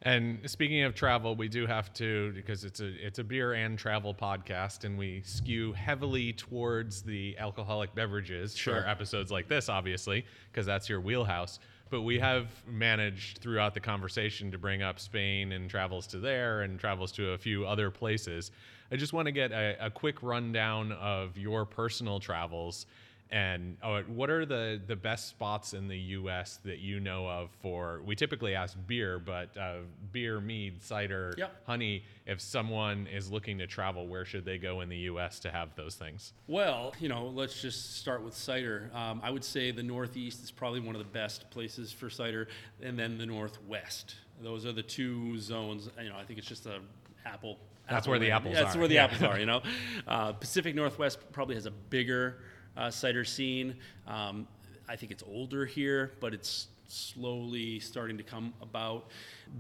And 0.06 0.40
speaking 0.50 0.84
of 0.84 0.96
travel, 0.96 1.34
we 1.36 1.48
do 1.48 1.66
have 1.66 1.94
to 1.94 2.34
because 2.34 2.66
it's 2.66 2.82
a 2.82 2.88
it's 3.06 3.20
a 3.20 3.24
beer 3.24 3.54
and 3.54 3.80
travel 3.80 4.14
podcast, 4.14 4.84
and 4.84 4.98
we 4.98 5.22
skew 5.24 5.72
heavily 5.72 6.34
towards 6.34 7.02
the 7.04 7.38
alcoholic 7.40 7.96
beverages 7.96 8.56
Sure. 8.56 8.82
for 8.82 8.88
episodes 8.88 9.32
like 9.32 9.48
this, 9.48 9.70
obviously, 9.70 10.26
because 10.52 10.66
that's 10.66 10.90
your 10.90 11.00
wheelhouse. 11.00 11.60
But 11.90 12.02
we 12.02 12.20
have 12.20 12.48
managed 12.68 13.38
throughout 13.38 13.74
the 13.74 13.80
conversation 13.80 14.52
to 14.52 14.58
bring 14.58 14.82
up 14.82 15.00
Spain 15.00 15.54
and 15.54 15.70
travels 15.70 16.06
to 16.08 16.18
there 16.20 16.62
and 16.64 16.78
travels 16.78 17.12
to 17.14 17.30
a 17.32 17.38
few 17.38 17.66
other 17.66 17.90
places. 17.90 18.52
I 18.92 18.98
just 18.98 19.14
want 19.14 19.28
to 19.28 19.32
get 19.32 19.52
a, 19.54 19.78
a 19.86 19.90
quick 19.90 20.22
rundown 20.22 20.92
of 20.94 21.38
your 21.38 21.66
personal 21.66 22.20
travels 22.20 22.88
and 23.32 23.78
uh, 23.82 24.02
what 24.04 24.30
are 24.30 24.46
the, 24.46 24.80
the 24.86 24.96
best 24.96 25.28
spots 25.28 25.74
in 25.74 25.88
the 25.88 25.98
U.S. 25.98 26.60
that 26.66 26.80
you 26.80 27.00
know 27.00 27.28
of 27.28 27.50
for? 27.62 28.02
We 28.06 28.16
typically 28.16 28.54
ask 28.54 28.78
beer, 28.86 29.18
but 29.18 29.58
uh, 29.58 29.78
beer, 30.12 30.40
mead, 30.40 30.84
cider, 30.84 31.34
Yep. 31.38 31.64
honey. 31.66 32.04
If 32.28 32.42
someone 32.42 33.08
is 33.08 33.32
looking 33.32 33.58
to 33.58 33.68
travel, 33.68 34.08
where 34.08 34.24
should 34.24 34.46
they 34.46 34.60
go 34.60 34.82
in 34.82 34.90
the 34.90 34.98
U.S. 34.98 35.40
to 35.42 35.52
have 35.52 35.76
those 35.76 35.96
things? 35.96 36.34
Well, 36.48 36.94
you 37.00 37.10
know, 37.10 37.26
let's 37.28 37.60
just 37.60 37.98
start 37.98 38.24
with 38.24 38.36
cider. 38.36 38.92
Um, 38.94 39.20
I 39.24 39.32
would 39.32 39.44
say 39.44 39.72
the 39.72 39.84
Northeast 39.84 40.44
is 40.44 40.52
probably 40.52 40.80
one 40.80 40.96
of 40.96 41.00
the 41.00 41.10
best 41.12 41.50
places 41.50 41.92
for 41.92 42.10
cider, 42.12 42.48
and 42.84 42.98
then 43.00 43.18
the 43.18 43.26
Northwest. 43.26 44.16
Those 44.42 44.66
are 44.66 44.74
the 44.74 44.84
two 44.84 45.40
zones. 45.40 45.90
You 46.02 46.10
know, 46.10 46.18
I 46.18 46.24
think 46.24 46.38
it's 46.38 46.48
just 46.48 46.66
a 46.68 46.80
apple. 47.26 47.58
That's 47.90 48.04
apple 48.04 48.12
where 48.12 48.20
the 48.20 48.32
apples 48.32 48.54
That's 48.56 48.76
are, 48.76 48.80
where 48.80 48.88
the 48.88 49.00
apples 49.00 49.24
are. 49.24 49.40
You 49.40 49.46
know, 49.46 49.62
uh, 50.08 50.34
Pacific 50.34 50.76
Northwest 50.76 51.20
probably 51.32 51.56
has 51.56 51.66
a 51.66 51.72
bigger 51.72 52.38
uh, 52.78 52.90
cider 52.90 53.24
scene. 53.24 53.76
Um, 54.08 54.48
I 54.88 54.96
think 54.96 55.12
it's 55.12 55.24
older 55.24 55.66
here, 55.66 56.12
but 56.20 56.34
it's 56.34 56.68
slowly 56.88 57.80
starting 57.80 58.18
to 58.18 58.24
come 58.24 58.54
about. 58.62 59.08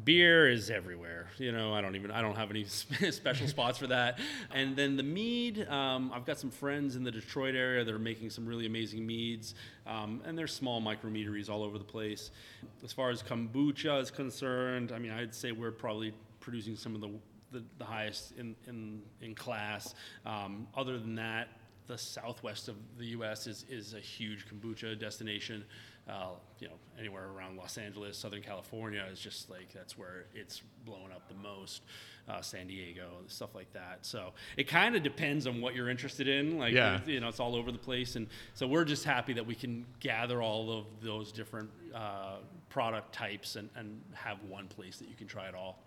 Beer 0.03 0.49
is 0.49 0.69
everywhere. 0.69 1.27
You 1.37 1.51
know, 1.51 1.73
I 1.73 1.81
don't 1.81 1.95
even 1.95 2.11
I 2.11 2.21
don't 2.21 2.35
have 2.35 2.49
any 2.49 2.65
special 2.65 3.47
spots 3.47 3.77
for 3.77 3.87
that. 3.87 4.19
And 4.53 4.75
then 4.75 4.97
the 4.97 5.03
mead, 5.03 5.67
um, 5.69 6.11
I've 6.13 6.25
got 6.25 6.39
some 6.39 6.51
friends 6.51 6.95
in 6.95 7.03
the 7.03 7.11
Detroit 7.11 7.55
area 7.55 7.83
that 7.83 7.93
are 7.93 7.99
making 7.99 8.29
some 8.29 8.45
really 8.45 8.65
amazing 8.65 9.05
meads, 9.05 9.55
um, 9.87 10.21
and 10.25 10.37
there's 10.37 10.53
small 10.53 10.81
micromeaderies 10.81 11.49
all 11.49 11.63
over 11.63 11.77
the 11.77 11.83
place. 11.83 12.31
As 12.83 12.91
far 12.91 13.09
as 13.09 13.23
kombucha 13.23 14.01
is 14.01 14.11
concerned, 14.11 14.91
I 14.91 14.99
mean, 14.99 15.11
I'd 15.11 15.33
say 15.33 15.51
we're 15.51 15.71
probably 15.71 16.13
producing 16.39 16.75
some 16.75 16.95
of 16.95 17.01
the 17.01 17.09
the, 17.51 17.63
the 17.77 17.85
highest 17.85 18.33
in, 18.37 18.55
in, 18.67 19.01
in 19.21 19.35
class. 19.35 19.93
Um, 20.25 20.67
other 20.75 20.97
than 20.97 21.15
that, 21.15 21.49
the 21.87 21.97
southwest 21.97 22.67
of 22.69 22.75
the 22.97 23.05
U.S. 23.07 23.47
is, 23.47 23.65
is 23.69 23.93
a 23.93 23.99
huge 23.99 24.45
kombucha 24.47 24.97
destination. 24.99 25.63
Uh, 26.09 26.31
you 26.59 26.67
know, 26.67 26.73
anywhere 26.99 27.27
around 27.29 27.55
Los 27.57 27.77
Angeles, 27.77 28.17
Southern 28.17 28.41
California 28.41 29.05
is 29.11 29.19
just 29.19 29.49
like 29.49 29.71
that's 29.73 29.97
where 29.97 30.25
it's 30.35 30.61
blowing 30.85 31.11
up 31.13 31.27
the 31.29 31.35
most. 31.35 31.81
Uh, 32.27 32.39
San 32.39 32.67
Diego, 32.67 33.07
stuff 33.27 33.53
like 33.53 33.71
that. 33.73 33.97
So 34.01 34.31
it 34.55 34.65
kind 34.65 34.95
of 34.95 35.03
depends 35.03 35.45
on 35.45 35.59
what 35.59 35.75
you're 35.75 35.89
interested 35.89 36.25
in. 36.25 36.57
Like, 36.57 36.73
Yeah. 36.73 37.01
you 37.05 37.19
know, 37.19 37.27
it's 37.27 37.41
all 37.41 37.53
over 37.53 37.69
the 37.69 37.77
place, 37.77 38.15
and 38.15 38.27
so 38.53 38.65
we're 38.65 38.85
just 38.85 39.03
happy 39.03 39.33
that 39.33 39.45
we 39.45 39.55
can 39.55 39.85
gather 39.99 40.41
all 40.41 40.71
of 40.71 40.85
those 41.01 41.33
different 41.33 41.69
uh, 41.93 42.37
product 42.69 43.13
types 43.13 43.57
and, 43.57 43.69
and 43.75 44.01
have 44.13 44.37
one 44.47 44.67
place 44.69 44.99
that 44.99 45.09
you 45.09 45.15
can 45.15 45.27
try 45.27 45.49
it 45.49 45.53
all. 45.53 45.79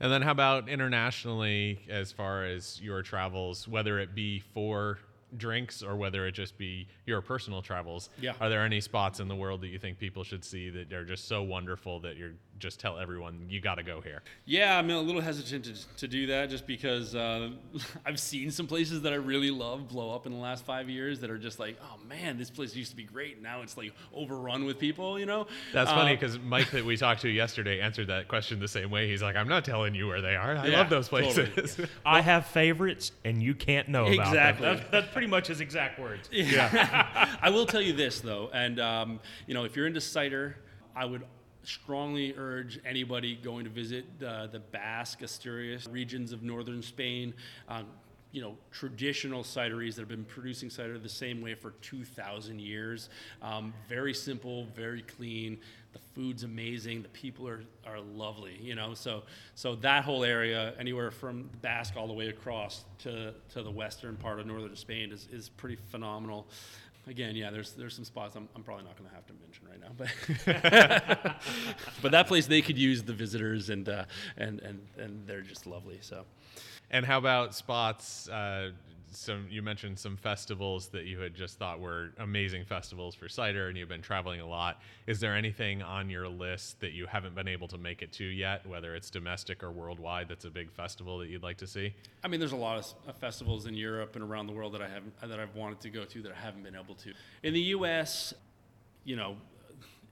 And 0.00 0.10
then 0.10 0.20
how 0.20 0.32
about 0.32 0.68
internationally, 0.68 1.78
as 1.88 2.10
far 2.10 2.44
as 2.44 2.80
your 2.82 3.02
travels, 3.02 3.68
whether 3.68 4.00
it 4.00 4.16
be 4.16 4.40
for 4.40 4.98
drinks 5.38 5.82
or 5.82 5.96
whether 5.96 6.26
it 6.26 6.32
just 6.32 6.56
be 6.58 6.86
your 7.06 7.20
personal 7.20 7.62
travels? 7.62 8.10
Yeah. 8.20 8.34
Are 8.40 8.48
there 8.48 8.64
any 8.64 8.80
spots 8.80 9.20
in 9.20 9.28
the 9.28 9.36
world 9.36 9.60
that 9.62 9.68
you 9.68 9.78
think 9.78 9.98
people 9.98 10.24
should 10.24 10.44
see 10.44 10.70
that 10.70 10.92
are 10.92 11.04
just 11.04 11.28
so 11.28 11.42
wonderful 11.42 12.00
that 12.00 12.16
you're 12.16 12.34
just 12.58 12.78
tell 12.80 12.98
everyone 12.98 13.46
you 13.48 13.60
got 13.60 13.74
to 13.76 13.82
go 13.82 14.00
here? 14.00 14.22
Yeah, 14.44 14.78
I'm 14.78 14.88
a 14.90 15.00
little 15.00 15.20
hesitant 15.20 15.64
to, 15.64 15.96
to 15.98 16.08
do 16.08 16.26
that 16.28 16.50
just 16.50 16.66
because 16.66 17.14
uh, 17.14 17.50
I've 18.06 18.18
seen 18.20 18.50
some 18.50 18.66
places 18.66 19.02
that 19.02 19.12
I 19.12 19.16
really 19.16 19.50
love 19.50 19.88
blow 19.88 20.14
up 20.14 20.26
in 20.26 20.32
the 20.32 20.38
last 20.38 20.64
five 20.64 20.88
years 20.88 21.20
that 21.20 21.30
are 21.30 21.38
just 21.38 21.58
like, 21.58 21.78
oh 21.82 21.98
man, 22.08 22.38
this 22.38 22.50
place 22.50 22.74
used 22.76 22.90
to 22.90 22.96
be 22.96 23.02
great. 23.04 23.42
Now 23.42 23.62
it's 23.62 23.76
like 23.76 23.92
overrun 24.14 24.64
with 24.64 24.78
people, 24.78 25.18
you 25.18 25.26
know? 25.26 25.46
That's 25.72 25.90
funny 25.90 26.12
Uh, 26.12 26.14
because 26.14 26.38
Mike 26.38 26.70
that 26.70 26.84
we 26.84 26.96
talked 26.96 27.22
to 27.22 27.28
yesterday 27.28 27.80
answered 27.80 28.06
that 28.08 28.28
question 28.28 28.60
the 28.60 28.68
same 28.68 28.90
way. 28.90 29.08
He's 29.08 29.22
like, 29.22 29.36
I'm 29.36 29.48
not 29.48 29.64
telling 29.64 29.94
you 29.94 30.06
where 30.06 30.20
they 30.22 30.36
are. 30.36 30.56
I 30.56 30.66
Yeah, 30.68 30.78
love 30.78 30.90
those 30.90 31.08
totally. 31.08 31.46
places. 31.48 31.86
I 32.06 32.20
have 32.20 32.46
favorites, 32.46 33.12
and 33.24 33.42
you 33.42 33.54
can't 33.54 33.88
know 33.88 34.04
about 34.06 34.28
Exactly. 34.28 34.66
them. 34.66 34.76
That's, 34.76 34.90
that's 34.90 35.08
pretty 35.12 35.26
much 35.28 35.48
his 35.48 35.60
exact 35.60 35.98
words. 35.98 36.28
Yeah. 36.32 37.28
I 37.42 37.50
will 37.50 37.66
tell 37.66 37.82
you 37.82 37.92
this 37.92 38.20
though, 38.20 38.50
and 38.54 38.78
um, 38.80 39.20
you 39.46 39.54
know, 39.54 39.64
if 39.64 39.76
you're 39.76 39.86
into 39.86 40.00
cider, 40.00 40.56
I 40.96 41.04
would 41.04 41.22
strongly 41.66 42.34
urge 42.36 42.80
anybody 42.84 43.36
going 43.36 43.64
to 43.64 43.70
visit 43.70 44.18
the 44.18 44.62
Basque, 44.72 45.22
Asturias 45.22 45.86
regions 45.86 46.32
of 46.32 46.42
northern 46.42 46.82
Spain. 46.82 47.34
Um, 47.68 47.86
you 48.34 48.40
know, 48.40 48.56
traditional 48.72 49.44
cideries 49.44 49.94
that 49.94 50.00
have 50.00 50.08
been 50.08 50.24
producing 50.24 50.68
cider 50.68 50.98
the 50.98 51.08
same 51.08 51.40
way 51.40 51.54
for 51.54 51.70
2,000 51.82 52.60
years. 52.60 53.08
Um, 53.40 53.72
very 53.88 54.12
simple, 54.12 54.64
very 54.74 55.02
clean. 55.02 55.60
The 55.92 56.00
food's 56.16 56.42
amazing. 56.42 57.02
The 57.02 57.08
people 57.10 57.46
are, 57.46 57.62
are 57.86 58.00
lovely. 58.00 58.58
You 58.60 58.74
know, 58.74 58.92
so 58.94 59.22
so 59.54 59.76
that 59.76 60.02
whole 60.02 60.24
area, 60.24 60.74
anywhere 60.80 61.12
from 61.12 61.48
Basque 61.62 61.94
all 61.96 62.08
the 62.08 62.12
way 62.12 62.26
across 62.26 62.84
to, 63.04 63.34
to 63.50 63.62
the 63.62 63.70
western 63.70 64.16
part 64.16 64.40
of 64.40 64.46
northern 64.46 64.74
Spain, 64.74 65.12
is, 65.12 65.28
is 65.30 65.48
pretty 65.48 65.76
phenomenal. 65.76 66.48
Again, 67.06 67.36
yeah, 67.36 67.50
there's 67.50 67.72
there's 67.72 67.94
some 67.94 68.04
spots 68.04 68.34
I'm, 68.34 68.48
I'm 68.56 68.62
probably 68.62 68.84
not 68.84 68.96
going 68.96 69.10
to 69.10 69.14
have 69.14 69.26
to 69.26 69.34
mention 69.34 69.68
right 69.68 69.80
now, 69.80 69.92
but 69.96 71.36
but 72.02 72.12
that 72.12 72.26
place 72.26 72.46
they 72.46 72.62
could 72.62 72.78
use 72.78 73.02
the 73.02 73.12
visitors 73.12 73.68
and 73.70 73.88
uh, 73.88 74.04
and 74.38 74.60
and 74.60 74.80
and 74.96 75.26
they're 75.26 75.42
just 75.42 75.66
lovely. 75.66 75.98
So 76.00 76.24
And 76.90 77.04
how 77.04 77.18
about 77.18 77.54
spots? 77.54 78.28
Uh, 78.28 78.70
some 79.16 79.46
you 79.50 79.62
mentioned 79.62 79.98
some 79.98 80.16
festivals 80.16 80.88
that 80.88 81.04
you 81.04 81.18
had 81.18 81.34
just 81.34 81.58
thought 81.58 81.80
were 81.80 82.10
amazing 82.18 82.64
festivals 82.64 83.14
for 83.14 83.28
cider, 83.28 83.68
and 83.68 83.76
you've 83.76 83.88
been 83.88 84.02
traveling 84.02 84.40
a 84.40 84.46
lot. 84.46 84.80
Is 85.06 85.20
there 85.20 85.34
anything 85.34 85.82
on 85.82 86.10
your 86.10 86.28
list 86.28 86.80
that 86.80 86.92
you 86.92 87.06
haven't 87.06 87.34
been 87.34 87.48
able 87.48 87.68
to 87.68 87.78
make 87.78 88.02
it 88.02 88.12
to 88.12 88.24
yet, 88.24 88.66
whether 88.66 88.94
it's 88.94 89.10
domestic 89.10 89.62
or 89.62 89.70
worldwide? 89.70 90.28
That's 90.28 90.44
a 90.44 90.50
big 90.50 90.70
festival 90.70 91.18
that 91.18 91.28
you'd 91.28 91.42
like 91.42 91.58
to 91.58 91.66
see. 91.66 91.94
I 92.22 92.28
mean, 92.28 92.40
there's 92.40 92.52
a 92.52 92.56
lot 92.56 92.78
of 92.78 92.94
uh, 93.08 93.12
festivals 93.12 93.66
in 93.66 93.74
Europe 93.74 94.16
and 94.16 94.24
around 94.24 94.46
the 94.46 94.52
world 94.52 94.74
that 94.74 94.82
I 94.82 94.88
haven't 94.88 95.18
that 95.20 95.40
I've 95.40 95.54
wanted 95.54 95.80
to 95.80 95.90
go 95.90 96.04
to 96.04 96.22
that 96.22 96.32
I 96.32 96.40
haven't 96.40 96.62
been 96.62 96.76
able 96.76 96.94
to. 96.96 97.12
In 97.42 97.54
the 97.54 97.60
U.S., 97.60 98.34
you 99.04 99.16
know, 99.16 99.36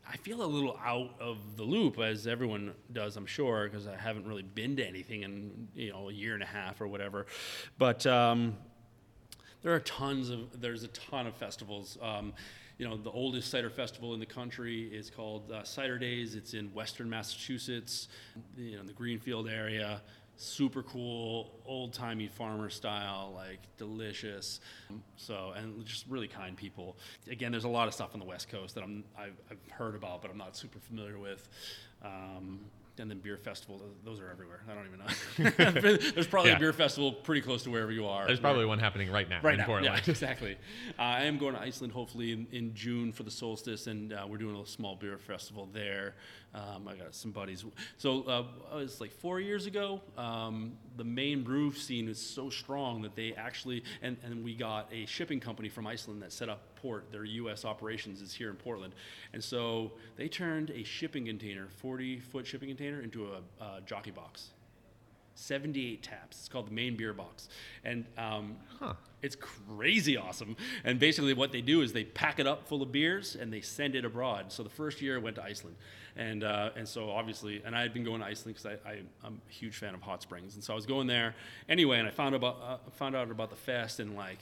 I 0.09 0.16
feel 0.16 0.42
a 0.42 0.44
little 0.44 0.78
out 0.84 1.14
of 1.20 1.57
the 1.57 1.62
loop, 1.62 1.98
as 1.98 2.26
everyone 2.26 2.74
does, 2.92 3.16
I'm 3.16 3.26
sure, 3.26 3.68
because 3.68 3.86
I 3.86 3.96
haven't 3.96 4.26
really 4.26 4.42
been 4.42 4.76
to 4.76 4.86
anything 4.86 5.22
in 5.22 5.68
you 5.74 5.92
know 5.92 6.09
a 6.09 6.12
year 6.12 6.34
and 6.34 6.42
a 6.42 6.46
half 6.46 6.80
or 6.80 6.88
whatever. 6.88 7.26
But 7.78 8.05
um, 8.07 8.57
there 9.62 9.74
are 9.74 9.80
tons 9.80 10.30
of 10.30 10.60
there's 10.60 10.82
a 10.82 10.88
ton 10.88 11.26
of 11.26 11.34
festivals. 11.36 11.98
Um, 12.02 12.32
you 12.78 12.88
know, 12.88 12.96
the 12.96 13.10
oldest 13.10 13.50
cider 13.50 13.70
festival 13.70 14.14
in 14.14 14.20
the 14.20 14.26
country 14.26 14.84
is 14.92 15.08
called 15.10 15.52
uh, 15.52 15.62
Cider 15.62 15.98
Days. 15.98 16.34
It's 16.34 16.54
in 16.54 16.72
Western 16.74 17.08
Massachusetts, 17.08 18.08
you 18.56 18.76
know, 18.76 18.82
the 18.82 18.92
Greenfield 18.92 19.48
area. 19.48 20.02
Super 20.36 20.82
cool, 20.82 21.60
old 21.64 21.92
timey 21.92 22.26
farmer 22.26 22.70
style, 22.70 23.32
like 23.36 23.60
delicious. 23.76 24.60
So, 25.16 25.52
and 25.54 25.84
just 25.84 26.06
really 26.08 26.26
kind 26.26 26.56
people. 26.56 26.96
Again, 27.30 27.52
there's 27.52 27.64
a 27.64 27.68
lot 27.68 27.86
of 27.86 27.94
stuff 27.94 28.10
on 28.14 28.18
the 28.18 28.26
West 28.26 28.48
Coast 28.48 28.74
that 28.74 28.82
I'm, 28.82 29.04
I've, 29.16 29.38
I've 29.50 29.70
heard 29.70 29.94
about, 29.94 30.22
but 30.22 30.30
I'm 30.30 30.38
not 30.38 30.56
super 30.56 30.80
familiar 30.80 31.18
with. 31.18 31.48
Um, 32.02 32.60
and 32.99 33.11
then 33.11 33.18
beer 33.20 33.36
festival, 33.36 33.80
those 34.05 34.20
are 34.20 34.30
everywhere. 34.30 34.61
I 34.70 34.74
don't 34.74 34.86
even 34.86 34.99
know. 34.99 36.01
there's 36.14 36.26
probably 36.26 36.51
Yeah. 36.51 36.57
a 36.57 36.61
beer 36.61 36.72
festival 36.72 37.12
pretty 37.12 37.40
close 37.40 37.62
to 37.64 37.70
wherever 37.70 37.90
you 37.90 38.07
are. 38.07 38.26
There's 38.26 38.40
probably 38.40 38.66
one 38.66 38.78
happening 38.78 39.11
right 39.11 39.28
now 39.28 39.40
Right 39.43 39.55
in 39.55 39.61
now, 39.61 39.66
Portland. 39.66 39.97
yeah, 40.05 40.11
exactly. 40.11 40.57
Uh, 40.99 41.03
I 41.03 41.22
am 41.24 41.38
going 41.38 41.55
to 41.55 41.61
Iceland 41.61 41.93
hopefully 41.93 42.32
in, 42.32 42.47
in 42.53 42.74
June 42.74 43.12
for 43.12 43.22
the 43.22 43.30
solstice, 43.30 43.86
and 43.86 44.12
uh, 44.12 44.26
we're 44.28 44.36
doing 44.38 44.57
a 44.57 44.66
small 44.66 44.95
beer 44.97 45.16
festival 45.18 45.68
there. 45.72 46.14
Um, 46.55 46.86
I 46.86 46.97
got 46.97 47.14
some 47.14 47.30
buddies. 47.30 47.64
So 47.97 48.22
uh, 48.24 48.45
it 48.72 48.76
was 48.76 49.01
like 49.01 49.11
four 49.11 49.40
years 49.40 49.64
ago. 49.66 50.03
Um, 50.18 50.72
the 50.99 51.05
Maine 51.05 51.43
brew 51.43 51.72
scene 51.72 52.09
is 52.09 52.18
so 52.20 52.51
strong 52.51 53.01
that 53.03 53.16
they 53.16 53.32
actually, 53.34 53.84
and, 54.03 54.18
and 54.22 54.45
we 54.45 54.55
got 54.55 54.93
a 54.93 55.07
shipping 55.07 55.40
company 55.40 55.70
from 55.70 55.86
Iceland 55.86 56.20
that 56.22 56.30
set 56.32 56.51
up 56.51 56.72
port. 56.83 57.11
Their 57.12 57.24
U.S. 57.24 57.64
operations 57.64 58.20
is 58.20 58.35
here 58.35 58.51
in 58.51 58.57
Portland, 58.57 58.95
and 59.33 59.43
so 59.43 59.93
they 60.16 60.28
turned 60.28 60.70
a 60.70 60.83
shipping 60.83 61.26
container, 61.26 61.68
40 61.68 62.20
foot 62.20 62.47
shipping 62.47 62.68
container, 62.68 63.01
into 63.01 63.28
a, 63.28 63.64
uh 63.64 63.80
jockey 63.87 64.11
box. 64.11 64.49
78 65.35 66.03
taps. 66.03 66.39
It's 66.39 66.49
called 66.49 66.68
the 66.68 66.72
Maine 66.72 66.97
beer 66.97 67.12
box. 67.12 67.49
And 67.85 68.05
um, 68.18 68.57
it's 69.22 69.37
crazy 69.37 70.16
awesome. 70.16 70.57
And 70.85 70.99
basically, 70.99 71.35
what 71.35 71.53
they 71.53 71.61
do 71.61 71.83
is 71.83 71.93
they 71.93 72.05
pack 72.05 72.39
it 72.39 72.47
up 72.47 72.66
full 72.66 72.83
of 72.83 72.93
beers 72.93 73.37
and 73.37 73.53
they 73.53 73.61
send 73.61 73.95
it 73.95 74.05
abroad. 74.05 74.53
So 74.53 74.62
the 74.62 74.70
first 74.70 75.01
year 75.01 75.16
I 75.16 75.20
went 75.20 75.37
to 75.37 75.43
Iceland. 75.43 75.76
And, 76.16 76.45
uh, 76.45 76.70
and 76.76 76.87
so 76.87 77.11
obviously, 77.11 77.62
and 77.64 77.74
I 77.74 77.80
had 77.80 77.95
been 77.95 78.05
going 78.05 78.20
to 78.20 78.26
Iceland 78.26 78.57
because 78.57 78.78
I, 78.85 78.91
I, 78.91 78.99
I'm 79.24 79.41
a 79.49 79.53
huge 79.53 79.76
fan 79.76 79.95
of 79.95 80.03
hot 80.03 80.22
springs. 80.22 80.55
And 80.55 80.62
so 80.62 80.74
I 80.74 80.76
was 80.76 80.85
going 80.85 81.07
there 81.07 81.35
anyway, 81.68 81.99
and 81.99 82.07
I 82.07 82.11
found, 82.11 82.35
about, 82.35 82.61
uh, 82.62 82.91
found 82.93 83.16
out 83.16 83.30
about 83.30 83.49
the 83.49 83.57
fest 83.57 83.99
and 83.99 84.14
like, 84.14 84.41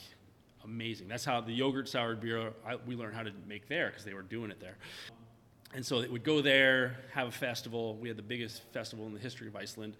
amazing. 0.64 1.08
That's 1.08 1.24
how 1.24 1.40
the 1.40 1.52
yogurt 1.52 1.88
soured 1.88 2.20
beer 2.20 2.52
I, 2.66 2.76
we 2.76 2.96
learned 2.96 3.14
how 3.14 3.22
to 3.22 3.32
make 3.46 3.68
there 3.68 3.88
because 3.88 4.04
they 4.04 4.14
were 4.14 4.22
doing 4.22 4.50
it 4.50 4.60
there. 4.60 4.76
And 5.72 5.86
so 5.86 6.00
it 6.00 6.10
would 6.10 6.24
go 6.24 6.40
there, 6.40 6.96
have 7.12 7.28
a 7.28 7.32
festival. 7.32 7.96
We 7.96 8.08
had 8.08 8.16
the 8.16 8.22
biggest 8.22 8.62
festival 8.72 9.06
in 9.06 9.14
the 9.14 9.20
history 9.20 9.46
of 9.46 9.54
Iceland 9.54 9.96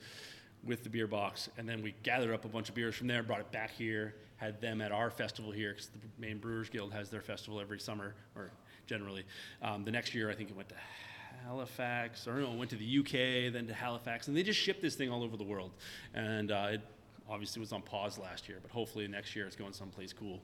with 0.64 0.82
the 0.82 0.90
beer 0.90 1.06
box. 1.06 1.48
And 1.58 1.68
then 1.68 1.82
we 1.82 1.94
gathered 2.02 2.34
up 2.34 2.44
a 2.44 2.48
bunch 2.48 2.68
of 2.68 2.74
beers 2.74 2.94
from 2.94 3.06
there, 3.06 3.22
brought 3.22 3.40
it 3.40 3.52
back 3.52 3.70
here, 3.70 4.14
had 4.36 4.60
them 4.60 4.80
at 4.80 4.90
our 4.90 5.10
festival 5.10 5.52
here 5.52 5.72
because 5.72 5.88
the 5.88 5.98
Maine 6.18 6.38
Brewers 6.38 6.68
Guild 6.68 6.92
has 6.92 7.08
their 7.08 7.20
festival 7.20 7.60
every 7.60 7.78
summer, 7.78 8.14
or 8.34 8.50
generally. 8.86 9.24
Um, 9.62 9.84
the 9.84 9.90
next 9.90 10.14
year, 10.14 10.30
I 10.30 10.34
think 10.34 10.50
it 10.50 10.56
went 10.56 10.68
to 10.70 10.74
Halifax, 11.44 12.26
or 12.26 12.34
no, 12.34 12.52
it 12.52 12.58
went 12.58 12.70
to 12.70 12.76
the 12.76 12.98
UK, 12.98 13.52
then 13.52 13.66
to 13.68 13.74
Halifax. 13.74 14.28
And 14.28 14.36
they 14.36 14.42
just 14.42 14.58
shipped 14.58 14.82
this 14.82 14.96
thing 14.96 15.10
all 15.10 15.22
over 15.22 15.36
the 15.36 15.44
world. 15.44 15.70
And 16.14 16.50
uh, 16.50 16.68
it 16.72 16.80
obviously 17.30 17.60
it 17.60 17.62
was 17.62 17.72
on 17.72 17.82
pause 17.82 18.18
last 18.18 18.48
year, 18.48 18.58
but 18.60 18.70
hopefully 18.70 19.06
next 19.08 19.34
year 19.36 19.46
it's 19.46 19.56
going 19.56 19.72
someplace 19.72 20.12
cool. 20.12 20.40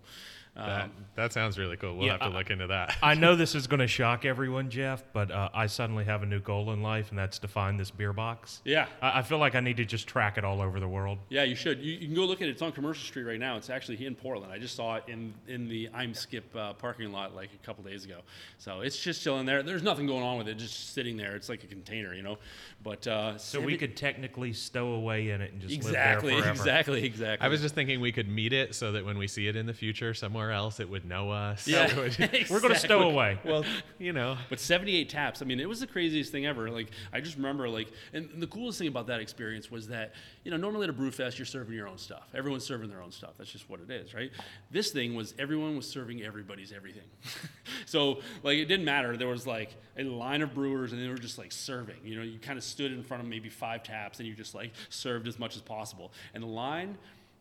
That, 0.55 0.85
Um, 0.85 0.91
that 1.17 1.33
sounds 1.35 1.59
really 1.59 1.77
cool. 1.77 1.97
We'll 1.97 2.07
Yeah, 2.07 2.13
have 2.13 2.21
to 2.21 2.27
I- 2.27 2.39
look 2.39 2.51
into 2.51 2.67
that. 2.69 2.97
I 3.03 3.15
know 3.15 3.37
this 3.37 3.55
is 3.55 3.67
going 3.67 3.81
to 3.81 3.87
shock 3.87 4.25
everyone, 4.25 4.71
Jeff, 4.71 5.05
but 5.13 5.31
uh, 5.31 5.51
I 5.53 5.67
suddenly 5.67 6.05
have 6.05 6.23
a 6.23 6.27
new 6.27 6.41
goal 6.41 6.73
in 6.73 6.81
life, 6.83 7.11
and 7.11 7.19
that's 7.19 7.39
to 7.41 7.49
find 7.49 7.79
this 7.79 7.91
beer 7.91 8.15
box. 8.15 8.63
yeah. 8.65 8.87
I, 9.03 9.19
I 9.19 9.23
feel 9.23 9.37
like 9.39 9.55
I 9.55 9.61
need 9.61 9.77
to 9.79 9.85
just 9.85 10.07
track 10.07 10.39
it 10.39 10.45
all 10.45 10.63
over 10.63 10.81
the 10.81 10.89
world. 10.89 11.19
Yeah, 11.29 11.43
you 11.43 11.55
should. 11.57 11.81
You, 11.83 11.93
you 11.93 12.07
can 12.07 12.15
go 12.15 12.25
look 12.25 12.41
at 12.41 12.49
it. 12.49 12.53
It's 12.53 12.63
on 12.63 12.73
Commercial 12.73 13.05
Street 13.05 13.25
right 13.25 13.39
now. 13.41 13.57
It's 13.59 13.69
actually 13.69 14.05
in 14.07 14.15
Portland. 14.15 14.51
I 14.51 14.59
just 14.59 14.75
saw 14.77 14.95
it 14.95 15.05
in 15.09 15.35
in 15.47 15.69
the 15.69 15.89
Eimskip 15.95 16.43
uh, 16.55 16.73
parking 16.75 17.13
lot 17.13 17.35
like 17.35 17.51
a 17.53 17.67
couple 17.67 17.85
days 17.85 18.05
ago. 18.07 18.21
So 18.57 18.81
it's 18.81 18.99
just 18.99 19.23
chilling 19.23 19.45
there. 19.45 19.63
There's 19.63 19.83
nothing 19.83 20.07
going 20.07 20.23
on 20.23 20.39
with 20.39 20.49
it. 20.49 20.55
Just 20.57 20.95
sitting 20.95 21.17
there. 21.19 21.37
It's 21.37 21.49
like 21.51 21.65
a 21.65 21.67
container, 21.67 22.15
you 22.15 22.23
know. 22.23 22.39
But 22.83 23.07
uh, 23.07 23.37
So 23.37 23.61
we 23.61 23.77
could 23.77 23.95
technically 23.97 24.53
stow 24.55 24.93
away 24.93 25.31
in 25.31 25.41
it 25.43 25.53
and 25.53 25.61
just 25.61 25.75
exactly, 25.75 26.35
live 26.35 26.45
there 26.45 26.55
forever. 26.55 26.61
exactly, 26.63 26.76
exactly. 26.81 27.05
Exactly. 27.05 27.45
I 27.47 27.49
was 27.49 27.61
just 27.61 27.75
thinking 27.75 28.01
we 28.01 28.13
could 28.13 28.29
meet 28.29 28.53
it 28.53 28.75
so 28.75 28.93
that 28.93 29.05
when 29.05 29.19
we 29.19 29.27
see 29.29 29.47
it 29.49 29.57
in 29.57 29.67
the 29.67 29.73
future 29.75 30.15
somewhere 30.15 30.53
else, 30.53 30.81
it 30.81 30.89
would 30.89 31.05
know 31.05 31.31
us. 31.31 31.67
yeah. 31.67 31.95
Would- 31.97 32.19
We're 32.51 32.61
going 32.61 32.75
to 32.75 32.79
stow 32.79 33.03
away. 33.03 33.39
well, 33.45 33.65
you 33.99 34.13
know, 34.13 34.37
But 34.51 34.61
78 34.61 35.09
taps. 35.09 35.43
I 35.43 35.45
mean, 35.45 35.61
it 35.61 35.69
was 35.69 35.81
the 35.81 35.87
craziest 35.87 36.33
thing 36.33 36.47
ever. 36.47 36.71
Like, 36.71 36.91
I 37.13 37.21
just 37.21 37.37
remember, 37.37 37.69
like, 37.69 37.89
and 38.13 38.29
the 38.39 38.47
coolest 38.47 38.79
thing 38.79 38.89
about 38.89 39.07
that 39.09 39.21
experience 39.21 39.71
was 39.71 39.89
that, 39.89 40.15
you 40.45 40.51
know, 40.51 40.57
normally 40.57 40.85
at 40.85 40.91
a 40.91 40.93
brew 40.93 41.11
fest, 41.11 41.39
you're 41.39 41.47
serving 41.47 41.75
your 41.75 41.89
own 41.89 41.99
stuff. 41.99 42.29
Everyone's 42.35 42.65
serving 42.65 42.91
their 42.91 43.03
own 43.03 43.13
stuff. 43.13 43.35
That's 43.39 43.51
just 43.51 43.69
what 43.71 43.81
it 43.81 43.91
is, 43.91 44.15
right? 44.15 44.31
This 44.71 44.91
thing 44.91 45.15
was 45.15 45.35
everyone 45.39 45.77
was 45.77 45.89
serving 45.89 46.23
everybody's 46.23 46.73
everything. 46.73 47.03
so, 47.87 48.21
like, 48.43 48.59
it 48.59 48.67
didn't 48.67 48.85
matter. 48.85 49.17
There 49.17 49.29
was 49.29 49.47
like 49.47 49.75
a 49.99 50.05
line 50.05 50.43
of 50.43 50.55
brewers, 50.55 50.93
and 50.93 51.03
they 51.03 51.09
were 51.09 51.15
just 51.17 51.39
like 51.39 51.53
serving. 51.53 51.97
You 52.05 52.17
know, 52.17 52.23
you 52.23 52.39
kind 52.39 52.59
of 52.59 52.65
stood 52.65 52.93
in 52.93 53.03
front 53.03 53.23
of 53.23 53.29
maybe 53.29 53.49
five 53.49 53.83
taps, 53.83 54.19
and 54.19 54.29
you 54.29 54.35
just 54.35 54.55
like 54.55 54.73
served 54.89 55.27
as 55.29 55.39
much 55.39 55.57
as 55.57 55.63
possible. 55.63 56.13
And 56.35 56.43
the 56.43 56.49
line 56.49 56.66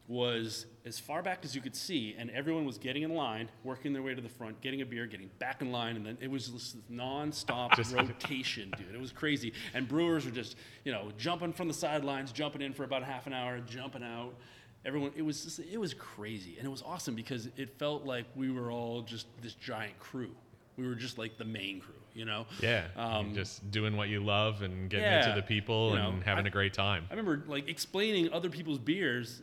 was 0.07 0.67
as 0.85 0.99
far 0.99 1.23
back 1.23 1.43
as 1.43 1.55
you 1.55 1.61
could 1.61 1.75
see, 1.75 2.15
and 2.17 2.29
everyone 2.29 2.63
was 2.63 2.77
getting 2.77 3.01
in 3.01 3.15
line, 3.15 3.49
working 3.63 3.91
their 3.91 4.03
way 4.03 4.13
to 4.13 4.21
the 4.21 4.29
front, 4.29 4.61
getting 4.61 4.81
a 4.81 4.85
beer, 4.85 5.07
getting 5.07 5.29
back 5.39 5.61
in 5.61 5.71
line, 5.71 5.95
and 5.95 6.05
then 6.05 6.17
it 6.21 6.29
was 6.29 6.51
this 6.53 6.75
non-stop 6.89 7.75
rotation, 7.91 8.71
dude. 8.77 8.93
It 8.93 9.01
was 9.01 9.11
crazy, 9.11 9.53
and 9.73 9.87
brewers 9.87 10.25
were 10.25 10.31
just, 10.31 10.57
you 10.83 10.91
know, 10.91 11.11
jumping 11.17 11.53
from 11.53 11.67
the 11.67 11.73
sidelines, 11.73 12.31
jumping 12.31 12.61
in 12.61 12.73
for 12.73 12.83
about 12.83 13.03
half 13.03 13.25
an 13.25 13.33
hour, 13.33 13.59
jumping 13.59 14.03
out. 14.03 14.35
Everyone, 14.85 15.11
it 15.15 15.23
was 15.23 15.43
just, 15.43 15.59
it 15.59 15.79
was 15.79 15.95
crazy, 15.95 16.55
and 16.57 16.67
it 16.67 16.71
was 16.71 16.83
awesome 16.83 17.15
because 17.15 17.49
it 17.57 17.79
felt 17.79 18.05
like 18.05 18.25
we 18.35 18.51
were 18.51 18.69
all 18.69 19.01
just 19.01 19.25
this 19.41 19.53
giant 19.55 19.97
crew. 19.97 20.31
We 20.77 20.87
were 20.87 20.95
just 20.95 21.17
like 21.17 21.39
the 21.39 21.45
main 21.45 21.79
crew, 21.79 21.93
you 22.15 22.25
know. 22.25 22.45
yeah, 22.61 22.85
Um, 22.95 23.33
just 23.35 23.69
doing 23.71 23.95
what 23.97 24.09
you 24.09 24.23
love 24.23 24.61
and 24.61 24.89
getting 24.89 25.05
yeah, 25.05 25.19
it 25.19 25.29
to 25.29 25.35
the 25.35 25.45
people 25.45 25.91
you 25.91 25.97
know, 25.97 26.09
and 26.09 26.23
having 26.23 26.45
I- 26.45 26.47
a 26.47 26.51
great 26.51 26.73
time. 26.73 27.05
I 27.09 27.13
remember 27.13 27.43
like 27.47 27.67
explaining 27.67 28.31
other 28.33 28.49
people's 28.49 28.79
beers, 28.79 29.41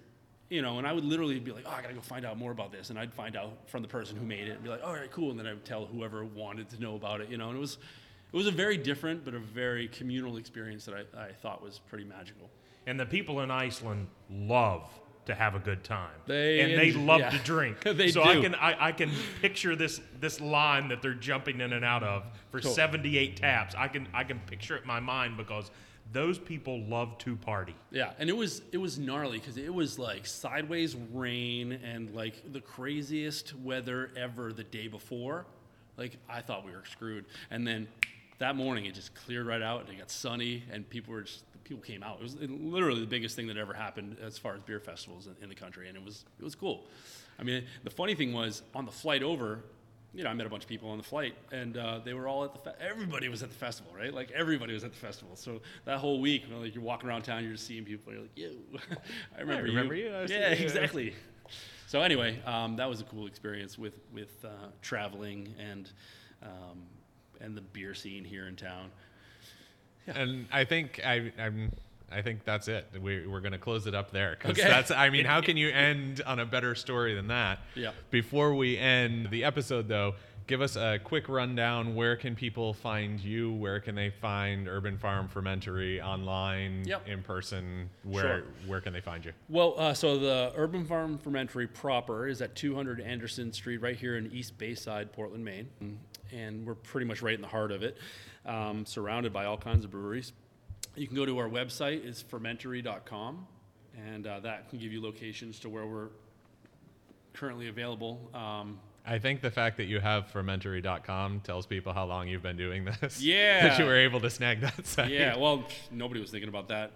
you 0.50 0.62
know, 0.62 0.78
and 0.78 0.86
I 0.86 0.92
would 0.92 1.04
literally 1.04 1.38
be 1.38 1.52
like, 1.52 1.64
"Oh, 1.66 1.70
I 1.70 1.82
gotta 1.82 1.94
go 1.94 2.00
find 2.00 2.24
out 2.24 2.36
more 2.38 2.50
about 2.52 2.72
this," 2.72 2.90
and 2.90 2.98
I'd 2.98 3.12
find 3.14 3.36
out 3.36 3.68
from 3.68 3.82
the 3.82 3.88
person 3.88 4.16
who 4.16 4.24
made 4.26 4.48
it, 4.48 4.52
and 4.52 4.62
be 4.62 4.68
like, 4.70 4.82
"All 4.84 4.92
right, 4.94 5.10
cool," 5.10 5.30
and 5.30 5.38
then 5.38 5.46
I 5.46 5.52
would 5.52 5.64
tell 5.64 5.86
whoever 5.86 6.24
wanted 6.24 6.68
to 6.70 6.80
know 6.80 6.96
about 6.96 7.20
it, 7.20 7.28
you 7.30 7.36
know, 7.36 7.48
and 7.48 7.56
it 7.56 7.60
was, 7.60 7.78
it 8.32 8.36
was 8.36 8.46
a 8.46 8.50
very 8.50 8.76
different 8.78 9.24
but 9.24 9.34
a 9.34 9.38
very 9.38 9.88
communal 9.88 10.36
experience 10.38 10.84
that 10.86 10.94
I, 11.14 11.24
I 11.28 11.32
thought 11.32 11.62
was 11.62 11.78
pretty 11.88 12.04
magical. 12.04 12.48
And 12.86 12.98
the 12.98 13.06
people 13.06 13.40
in 13.42 13.50
Iceland 13.50 14.08
love 14.30 14.90
to 15.26 15.34
have 15.34 15.54
a 15.54 15.58
good 15.58 15.84
time. 15.84 16.10
They 16.26 16.60
and 16.60 16.78
they 16.78 16.92
love 16.92 17.20
yeah. 17.20 17.30
to 17.30 17.38
drink. 17.38 17.76
They 17.92 18.10
so 18.10 18.22
I 18.22 18.40
can 18.40 18.54
I, 18.54 18.88
I 18.88 18.92
can 18.92 19.10
picture 19.40 19.76
this 19.76 20.00
this 20.20 20.40
line 20.40 20.88
that 20.88 21.02
they're 21.02 21.14
jumping 21.14 21.60
in 21.60 21.72
and 21.72 21.84
out 21.84 22.02
of 22.02 22.24
for 22.50 22.60
78 22.60 23.36
taps. 23.36 23.74
I 23.76 23.88
can 23.88 24.08
I 24.12 24.24
can 24.24 24.40
picture 24.40 24.76
it 24.76 24.82
in 24.82 24.88
my 24.88 25.00
mind 25.00 25.36
because 25.36 25.70
those 26.12 26.38
people 26.38 26.82
love 26.82 27.16
to 27.18 27.36
party. 27.36 27.74
Yeah, 27.90 28.12
and 28.18 28.28
it 28.28 28.36
was 28.36 28.62
it 28.72 28.78
was 28.78 28.98
gnarly 28.98 29.38
because 29.38 29.56
it 29.56 29.72
was 29.72 29.98
like 29.98 30.26
sideways 30.26 30.96
rain 31.12 31.72
and 31.72 32.14
like 32.14 32.52
the 32.52 32.60
craziest 32.60 33.54
weather 33.56 34.10
ever 34.16 34.52
the 34.52 34.64
day 34.64 34.88
before. 34.88 35.46
Like 35.96 36.16
I 36.28 36.40
thought 36.40 36.64
we 36.64 36.72
were 36.72 36.84
screwed, 36.84 37.26
and 37.50 37.66
then 37.66 37.86
that 38.38 38.56
morning 38.56 38.86
it 38.86 38.94
just 38.94 39.14
cleared 39.14 39.46
right 39.46 39.62
out 39.62 39.82
and 39.82 39.90
it 39.90 39.98
got 39.98 40.10
sunny 40.10 40.64
and 40.72 40.88
people 40.88 41.14
were 41.14 41.22
just 41.22 41.44
people 41.64 41.82
came 41.82 42.02
out. 42.02 42.18
It 42.18 42.22
was 42.22 42.36
literally 42.40 43.00
the 43.00 43.06
biggest 43.06 43.36
thing 43.36 43.46
that 43.48 43.56
ever 43.56 43.72
happened 43.72 44.16
as 44.22 44.38
far 44.38 44.54
as 44.54 44.62
beer 44.62 44.80
festivals 44.80 45.26
in, 45.26 45.34
in 45.42 45.48
the 45.48 45.54
country, 45.54 45.88
and 45.88 45.96
it 45.96 46.04
was 46.04 46.24
it 46.38 46.44
was 46.44 46.54
cool. 46.54 46.86
I 47.38 47.42
mean, 47.42 47.64
the 47.84 47.90
funny 47.90 48.14
thing 48.14 48.32
was 48.32 48.62
on 48.74 48.84
the 48.84 48.92
flight 48.92 49.22
over. 49.22 49.64
You 50.14 50.24
know, 50.24 50.30
I 50.30 50.34
met 50.34 50.46
a 50.46 50.50
bunch 50.50 50.64
of 50.64 50.68
people 50.68 50.90
on 50.90 50.98
the 50.98 51.04
flight, 51.04 51.34
and 51.52 51.78
uh, 51.78 52.00
they 52.04 52.12
were 52.12 52.28
all 52.28 52.44
at 52.44 52.52
the. 52.52 52.58
Fe- 52.58 52.76
everybody 52.78 53.28
was 53.28 53.42
at 53.42 53.48
the 53.48 53.54
festival, 53.54 53.92
right? 53.96 54.12
Like 54.12 54.30
everybody 54.32 54.74
was 54.74 54.84
at 54.84 54.92
the 54.92 54.98
festival. 54.98 55.36
So 55.36 55.62
that 55.86 55.98
whole 55.98 56.20
week, 56.20 56.44
you 56.46 56.54
know, 56.54 56.60
like 56.60 56.74
you're 56.74 56.84
walking 56.84 57.08
around 57.08 57.22
town, 57.22 57.42
you're 57.42 57.54
just 57.54 57.66
seeing 57.66 57.84
people. 57.84 58.12
You're 58.12 58.22
like, 58.22 58.36
"Yo, 58.36 58.50
I 59.36 59.40
remember, 59.40 59.62
remember 59.64 59.94
you. 59.94 60.08
I 60.08 60.24
yeah, 60.24 60.52
you." 60.52 60.64
exactly. 60.64 61.14
So 61.86 62.00
anyway, 62.02 62.40
um, 62.46 62.76
that 62.76 62.88
was 62.88 63.00
a 63.00 63.04
cool 63.04 63.26
experience 63.26 63.78
with 63.78 63.94
with 64.12 64.44
uh, 64.44 64.68
traveling 64.82 65.54
and 65.58 65.90
um, 66.42 66.82
and 67.40 67.56
the 67.56 67.60
beer 67.60 67.94
scene 67.94 68.24
here 68.24 68.48
in 68.48 68.56
town. 68.56 68.90
And 70.06 70.46
I 70.52 70.64
think 70.64 71.00
I, 71.04 71.32
I'm 71.38 71.72
I 72.10 72.20
think 72.22 72.44
that's 72.44 72.68
it. 72.68 72.86
We, 73.00 73.26
we're 73.26 73.40
going 73.40 73.52
to 73.52 73.58
close 73.58 73.86
it 73.86 73.94
up 73.94 74.10
there. 74.10 74.36
'cause 74.36 74.50
Okay. 74.52 74.68
That's. 74.68 74.90
I 74.90 75.08
mean, 75.10 75.24
how 75.24 75.40
can 75.48 75.56
you 75.56 75.70
end 75.70 76.20
on 76.26 76.38
a 76.40 76.44
better 76.46 76.74
story 76.74 77.14
than 77.14 77.28
that? 77.28 77.60
Yeah. 77.74 77.92
Before 78.10 78.54
we 78.54 78.76
end 78.76 79.30
the 79.30 79.44
episode, 79.44 79.88
though, 79.88 80.14
give 80.46 80.60
us 80.60 80.76
a 80.76 80.98
quick 81.02 81.28
rundown. 81.30 81.94
Where 81.94 82.16
can 82.16 82.34
people 82.34 82.74
find 82.74 83.18
you? 83.18 83.52
Where 83.54 83.80
can 83.80 83.94
they 83.94 84.10
find 84.10 84.68
Urban 84.68 84.98
Farm 84.98 85.26
Fermentory 85.28 86.02
online, 86.02 86.84
Yep. 86.84 87.08
in 87.08 87.22
person? 87.22 87.88
Where 88.02 88.22
Sure. 88.22 88.42
Where 88.66 88.80
can 88.82 88.92
they 88.92 89.00
find 89.00 89.24
you? 89.24 89.32
Well, 89.48 89.74
uh, 89.78 89.94
so 89.94 90.18
the 90.18 90.52
Urban 90.56 90.84
Farm 90.84 91.16
Fermentory 91.16 91.66
proper 91.68 92.26
is 92.26 92.42
at 92.42 92.54
200 92.56 93.00
Anderson 93.00 93.52
Street, 93.54 93.78
right 93.78 93.96
here 93.96 94.16
in 94.18 94.30
East 94.32 94.58
Bayside, 94.58 95.12
Portland, 95.12 95.44
Maine, 95.44 95.68
and 96.32 96.66
we're 96.66 96.74
pretty 96.74 97.06
much 97.06 97.22
right 97.22 97.34
in 97.34 97.40
the 97.40 97.48
heart 97.48 97.70
of 97.72 97.82
it, 97.82 97.96
um, 98.46 98.84
surrounded 98.86 99.32
by 99.32 99.44
all 99.44 99.56
kinds 99.56 99.84
of 99.84 99.90
breweries. 99.90 100.32
You 100.94 101.06
can 101.06 101.16
go 101.16 101.24
to 101.24 101.38
our 101.38 101.48
website, 101.48 102.04
it's 102.04 102.22
fermentory.com, 102.22 103.46
and 103.96 104.26
uh, 104.26 104.40
that 104.40 104.68
can 104.68 104.78
give 104.78 104.92
you 104.92 105.02
locations 105.02 105.58
to 105.60 105.68
where 105.68 105.86
we're 105.86 106.08
currently 107.32 107.68
available. 107.68 108.30
Um, 108.34 108.78
I 109.04 109.18
think 109.18 109.40
the 109.40 109.50
fact 109.50 109.78
that 109.78 109.84
you 109.86 110.00
have 110.00 110.28
fermentory.com 110.28 111.40
tells 111.40 111.66
people 111.66 111.92
how 111.92 112.04
long 112.04 112.28
you've 112.28 112.42
been 112.42 112.56
doing 112.56 112.84
this. 112.84 113.20
Yeah. 113.22 113.68
that 113.68 113.78
you 113.78 113.84
were 113.86 113.96
able 113.96 114.20
to 114.20 114.30
snag 114.30 114.60
that 114.60 114.86
site. 114.86 115.10
Yeah, 115.10 115.36
well, 115.36 115.64
nobody 115.90 116.20
was 116.20 116.30
thinking 116.30 116.48
about 116.48 116.68
that 116.68 116.92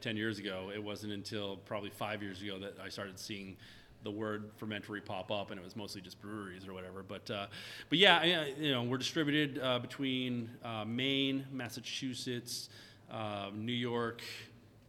10 0.00 0.16
years 0.16 0.38
ago. 0.38 0.70
It 0.74 0.82
wasn't 0.82 1.12
until 1.12 1.56
probably 1.56 1.90
five 1.90 2.22
years 2.22 2.40
ago 2.40 2.58
that 2.60 2.76
I 2.82 2.88
started 2.88 3.18
seeing 3.18 3.56
the 4.02 4.10
word 4.10 4.50
fermentory 4.56 5.00
pop 5.00 5.30
up, 5.30 5.50
and 5.50 5.60
it 5.60 5.64
was 5.64 5.76
mostly 5.76 6.00
just 6.00 6.20
breweries 6.20 6.66
or 6.66 6.72
whatever. 6.72 7.02
But, 7.02 7.30
uh, 7.30 7.46
but 7.88 7.98
yeah, 7.98 8.24
yeah, 8.24 8.44
you 8.58 8.72
know, 8.72 8.82
we're 8.82 8.98
distributed 8.98 9.60
uh, 9.62 9.78
between 9.78 10.50
uh, 10.64 10.84
Maine, 10.86 11.46
Massachusetts, 11.52 12.68
uh, 13.10 13.50
New 13.54 13.72
York, 13.72 14.22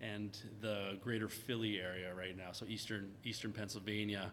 and 0.01 0.37
the 0.61 0.97
greater 1.03 1.27
Philly 1.27 1.79
area 1.79 2.13
right 2.13 2.35
now. 2.35 2.51
So 2.51 2.65
eastern 2.67 3.11
eastern 3.23 3.51
Pennsylvania. 3.51 4.31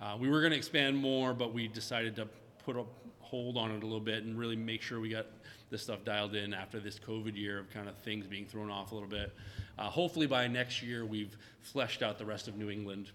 Uh, 0.00 0.16
we 0.18 0.30
were 0.30 0.40
going 0.40 0.52
to 0.52 0.56
expand 0.56 0.96
more, 0.96 1.34
but 1.34 1.52
we 1.52 1.68
decided 1.68 2.16
to 2.16 2.26
put 2.64 2.76
a 2.76 2.84
hold 3.20 3.56
on 3.56 3.70
it 3.70 3.82
a 3.82 3.86
little 3.86 4.00
bit 4.00 4.24
and 4.24 4.36
really 4.36 4.56
make 4.56 4.82
sure 4.82 4.98
we 4.98 5.10
got 5.10 5.26
this 5.70 5.82
stuff 5.82 6.04
dialed 6.04 6.34
in 6.34 6.52
after 6.52 6.80
this 6.80 6.98
COVID 6.98 7.36
year 7.36 7.60
of 7.60 7.70
kind 7.70 7.88
of 7.88 7.96
things 7.98 8.26
being 8.26 8.44
thrown 8.44 8.70
off 8.70 8.90
a 8.90 8.94
little 8.94 9.08
bit. 9.08 9.32
Uh, 9.78 9.84
hopefully 9.84 10.26
by 10.26 10.48
next 10.48 10.82
year 10.82 11.06
we've 11.06 11.36
fleshed 11.60 12.02
out 12.02 12.18
the 12.18 12.24
rest 12.24 12.48
of 12.48 12.56
New 12.56 12.70
England. 12.70 13.12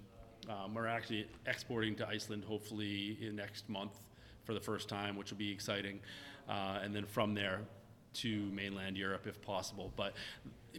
Um, 0.50 0.74
we're 0.74 0.88
actually 0.88 1.28
exporting 1.46 1.96
to 1.96 2.08
Iceland 2.08 2.44
hopefully 2.46 3.18
in 3.22 3.36
next 3.36 3.68
month 3.70 3.94
for 4.44 4.54
the 4.54 4.60
first 4.60 4.88
time, 4.88 5.16
which 5.16 5.32
will 5.32 5.38
be 5.38 5.52
exciting. 5.52 6.00
Uh, 6.48 6.80
and 6.84 6.96
then 6.96 7.06
from 7.06 7.34
there 7.34 7.62
to 8.14 8.46
mainland 8.52 8.98
Europe 8.98 9.28
if 9.28 9.42
possible. 9.42 9.92
But 9.96 10.14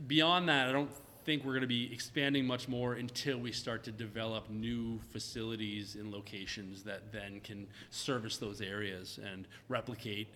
beyond 0.06 0.48
that, 0.48 0.68
I 0.68 0.72
don't 0.72 0.90
think 1.24 1.44
we're 1.44 1.52
going 1.52 1.62
to 1.62 1.66
be 1.66 1.92
expanding 1.92 2.46
much 2.46 2.68
more 2.68 2.94
until 2.94 3.38
we 3.38 3.50
start 3.50 3.82
to 3.82 3.90
develop 3.90 4.48
new 4.48 5.00
facilities 5.10 5.96
and 5.96 6.12
locations 6.12 6.84
that 6.84 7.12
then 7.12 7.40
can 7.40 7.66
service 7.90 8.36
those 8.36 8.60
areas 8.60 9.18
and 9.32 9.48
replicate 9.68 10.28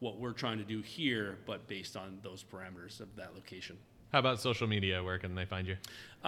what 0.00 0.18
we're 0.18 0.32
trying 0.32 0.56
to 0.56 0.64
do 0.64 0.80
here, 0.80 1.36
but 1.44 1.66
based 1.68 1.96
on 1.96 2.18
those 2.22 2.42
parameters 2.42 3.00
of 3.00 3.14
that 3.16 3.34
location. 3.34 3.76
How 4.12 4.20
about 4.20 4.40
social 4.40 4.66
media? 4.66 5.02
Where 5.02 5.18
can 5.18 5.34
they 5.34 5.44
find 5.44 5.68
you? 5.68 5.76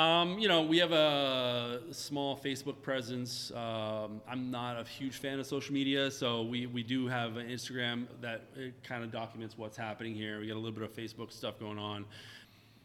Um, 0.00 0.38
you 0.38 0.48
know, 0.48 0.62
we 0.62 0.78
have 0.78 0.92
a 0.92 1.80
small 1.92 2.36
Facebook 2.36 2.82
presence. 2.82 3.50
Um, 3.52 4.20
I'm 4.28 4.50
not 4.50 4.78
a 4.78 4.84
huge 4.84 5.16
fan 5.16 5.40
of 5.40 5.46
social 5.46 5.72
media, 5.72 6.10
so 6.10 6.42
we, 6.42 6.66
we 6.66 6.82
do 6.82 7.06
have 7.06 7.38
an 7.38 7.48
Instagram 7.48 8.06
that 8.20 8.42
kind 8.84 9.02
of 9.02 9.10
documents 9.10 9.56
what's 9.56 9.78
happening 9.78 10.14
here. 10.14 10.40
We 10.40 10.48
got 10.48 10.54
a 10.54 10.60
little 10.60 10.78
bit 10.78 10.82
of 10.82 10.94
Facebook 10.94 11.32
stuff 11.32 11.58
going 11.58 11.78
on. 11.78 12.04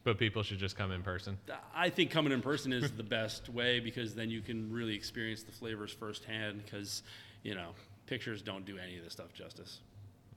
But 0.02 0.18
people 0.18 0.42
should 0.42 0.58
just 0.58 0.76
come 0.76 0.92
in 0.92 1.02
person. 1.02 1.36
I 1.74 1.90
think 1.90 2.10
coming 2.10 2.32
in 2.32 2.40
person 2.40 2.72
is 2.72 2.90
the 2.92 3.02
best 3.02 3.48
way 3.48 3.80
because 3.80 4.14
then 4.14 4.30
you 4.30 4.40
can 4.40 4.72
really 4.72 4.94
experience 4.94 5.42
the 5.42 5.52
flavors 5.52 5.92
firsthand. 5.92 6.64
Because 6.64 7.02
you 7.42 7.54
know, 7.54 7.70
pictures 8.06 8.40
don't 8.40 8.64
do 8.64 8.78
any 8.78 8.96
of 8.98 9.04
this 9.04 9.12
stuff 9.12 9.32
justice. 9.34 9.80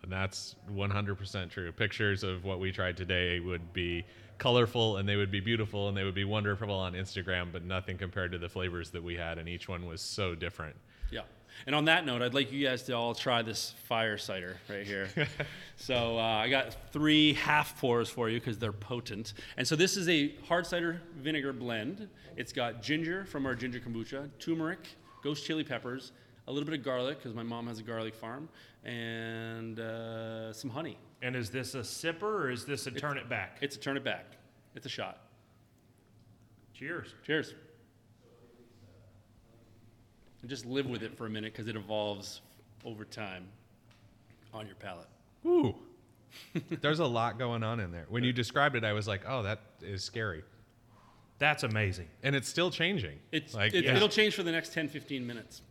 And 0.04 0.12
that's 0.12 0.56
100% 0.72 1.50
true. 1.50 1.72
Pictures 1.72 2.24
of 2.24 2.46
what 2.46 2.60
we 2.60 2.72
tried 2.72 2.96
today 2.96 3.40
would 3.40 3.74
be 3.74 4.06
colorful 4.40 4.98
and 4.98 5.08
they 5.08 5.16
would 5.16 5.32
be 5.32 5.40
beautiful 5.40 5.88
and 5.88 5.96
they 5.96 6.04
would 6.04 6.16
be 6.16 6.24
wonderful 6.24 6.72
on 6.72 6.94
Instagram, 6.94 7.52
but 7.52 7.64
nothing 7.64 7.98
compared 7.98 8.32
to 8.32 8.38
the 8.38 8.50
flavors 8.50 8.90
that 8.92 9.04
we 9.04 9.16
had. 9.16 9.38
And 9.38 9.48
each 9.48 9.68
one 9.68 9.86
was 9.86 10.02
so 10.02 10.34
different. 10.34 10.76
Yeah. 11.12 11.22
And 11.66 11.76
on 11.76 11.86
that 11.86 12.06
note, 12.06 12.22
I'd 12.22 12.34
like 12.34 12.52
you 12.52 12.66
guys 12.66 12.84
to 12.84 12.94
all 12.94 13.14
try 13.14 13.42
this 13.42 13.74
fire 13.86 14.18
cider 14.18 14.58
right 14.70 14.86
here. 14.86 15.10
so 15.76 16.18
uh, 16.18 16.22
I 16.22 16.50
got 16.50 16.76
three 16.92 17.34
half 17.34 17.80
pours 17.80 18.10
for 18.10 18.30
you 18.30 18.40
because 18.40 18.58
they're 18.58 18.72
potent. 18.72 19.34
And 19.58 19.68
so 19.68 19.76
this 19.76 19.98
is 19.98 20.08
a 20.08 20.34
hard 20.48 20.66
cider 20.66 21.02
vinegar 21.18 21.54
blend. 21.54 22.08
It's 22.38 22.54
got 22.54 22.82
ginger 22.82 23.26
from 23.26 23.46
our 23.46 23.56
ginger 23.56 23.80
kombucha, 23.80 24.30
turmeric, 24.40 24.88
ghost 25.22 25.46
chili 25.46 25.64
peppers, 25.64 26.14
a 26.48 26.52
little 26.52 26.68
bit 26.68 26.80
of 26.80 26.86
garlic 26.86 27.18
because 27.18 27.36
my 27.36 27.44
mom 27.44 27.68
has 27.68 27.80
a 27.80 27.84
garlic 27.84 28.16
farm, 28.16 28.48
and 28.84 29.80
uh, 29.80 30.54
some 30.54 30.70
honey. 30.70 30.98
And 31.22 31.36
is 31.36 31.50
this 31.50 31.76
a 31.76 31.80
sipper 31.80 32.24
or 32.24 32.50
is 32.50 32.66
this 32.66 32.88
a 32.88 32.92
turn 32.92 33.18
it 33.18 33.28
back? 33.30 33.58
It's 33.62 33.76
a 33.76 33.80
turn 33.80 33.98
it 33.98 34.04
back. 34.04 34.26
It's 34.76 34.86
a 34.86 34.90
shot. 34.90 35.20
Cheers. 36.74 37.14
Cheers. 37.26 37.54
And 40.42 40.50
just 40.50 40.66
live 40.66 40.86
with 40.86 41.04
it 41.04 41.18
for 41.18 41.26
a 41.26 41.30
minute 41.30 41.52
because 41.52 41.68
it 41.68 41.76
evolves 41.76 42.42
over 42.86 43.04
time 43.04 43.46
on 44.54 44.66
your 44.66 44.76
palate. 44.76 45.08
Ooh. 45.46 45.76
There's 46.82 47.00
a 47.00 47.06
lot 47.06 47.38
going 47.38 47.64
on 47.64 47.80
in 47.80 47.92
there. 47.92 48.06
When 48.08 48.24
you 48.24 48.32
described 48.32 48.76
it, 48.76 48.84
I 48.86 48.94
was 48.94 49.08
like, 49.08 49.24
oh, 49.28 49.44
that 49.44 49.60
is 49.82 50.04
scary. 50.04 50.44
That's 51.40 51.64
amazing. 51.64 52.08
And 52.24 52.36
it's 52.36 52.48
still 52.48 52.70
changing. 52.70 53.20
It's, 53.32 53.54
like, 53.54 53.74
it, 53.74 53.86
yeah. 53.86 53.96
It'll 53.96 54.10
change 54.10 54.36
for 54.36 54.44
the 54.44 54.52
next 54.52 54.74
10, 54.74 54.90
15 54.90 55.26
minutes. 55.26 55.62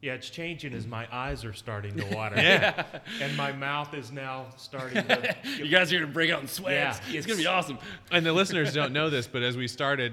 Yeah, 0.00 0.12
it's 0.14 0.30
changing 0.30 0.74
as 0.74 0.86
my 0.86 1.08
eyes 1.12 1.44
are 1.44 1.52
starting 1.52 1.96
to 1.96 2.04
water. 2.14 2.36
Yeah. 2.40 2.84
And 3.20 3.36
my 3.36 3.50
mouth 3.52 3.94
is 3.94 4.12
now 4.12 4.46
starting 4.56 5.02
to. 5.04 5.36
You 5.58 5.68
guys 5.68 5.92
are 5.92 5.96
going 5.96 6.06
to 6.08 6.12
break 6.12 6.30
out 6.30 6.40
in 6.40 6.46
sweat. 6.46 6.72
Yeah, 6.74 6.90
it's, 6.90 6.98
it's- 7.08 7.26
going 7.26 7.36
to 7.38 7.42
be 7.42 7.48
awesome. 7.48 7.78
And 8.12 8.24
the 8.24 8.32
listeners 8.32 8.72
don't 8.72 8.92
know 8.92 9.10
this, 9.10 9.26
but 9.26 9.42
as 9.42 9.56
we 9.56 9.66
started, 9.66 10.12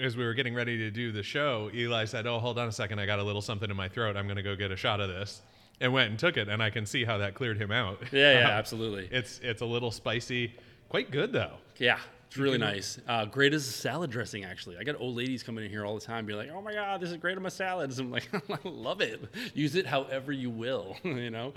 as 0.00 0.16
we 0.16 0.24
were 0.24 0.34
getting 0.34 0.54
ready 0.54 0.78
to 0.78 0.90
do 0.90 1.12
the 1.12 1.22
show, 1.22 1.70
Eli 1.72 2.06
said, 2.06 2.26
"Oh, 2.26 2.38
hold 2.40 2.58
on 2.58 2.66
a 2.66 2.72
second, 2.72 2.98
I 2.98 3.06
got 3.06 3.20
a 3.20 3.22
little 3.22 3.42
something 3.42 3.70
in 3.70 3.76
my 3.76 3.88
throat. 3.88 4.16
I'm 4.16 4.26
going 4.26 4.36
to 4.36 4.42
go 4.42 4.56
get 4.56 4.72
a 4.72 4.76
shot 4.76 5.00
of 5.00 5.08
this." 5.08 5.42
And 5.82 5.92
went 5.94 6.10
and 6.10 6.18
took 6.18 6.36
it, 6.36 6.48
and 6.48 6.62
I 6.62 6.68
can 6.68 6.84
see 6.84 7.04
how 7.04 7.16
that 7.18 7.32
cleared 7.34 7.56
him 7.56 7.70
out. 7.72 8.00
Yeah, 8.12 8.32
yeah, 8.40 8.44
Um, 8.46 8.50
absolutely. 8.50 9.08
It's 9.12 9.38
it's 9.42 9.62
a 9.62 9.64
little 9.64 9.90
spicy, 9.90 10.52
quite 10.90 11.10
good 11.10 11.32
though. 11.32 11.54
Yeah, 11.78 11.98
it's 12.30 12.38
really 12.38 12.58
nice. 12.58 12.96
Uh, 13.08 13.24
great 13.24 13.52
as 13.52 13.66
a 13.66 13.72
salad 13.72 14.12
dressing, 14.12 14.44
actually. 14.44 14.76
I 14.78 14.84
got 14.84 14.94
old 15.00 15.16
ladies 15.16 15.42
coming 15.42 15.64
in 15.64 15.70
here 15.70 15.84
all 15.84 15.96
the 15.96 16.00
time, 16.00 16.26
be 16.26 16.34
like, 16.34 16.48
"Oh 16.54 16.62
my 16.62 16.72
god, 16.72 17.00
this 17.00 17.10
is 17.10 17.16
great 17.16 17.36
on 17.36 17.42
my 17.42 17.48
salads." 17.48 17.98
I'm 17.98 18.08
like, 18.08 18.28
"I 18.48 18.58
love 18.62 19.00
it. 19.00 19.20
Use 19.52 19.74
it 19.74 19.84
however 19.84 20.30
you 20.30 20.48
will." 20.48 20.96
you 21.02 21.30
know. 21.30 21.52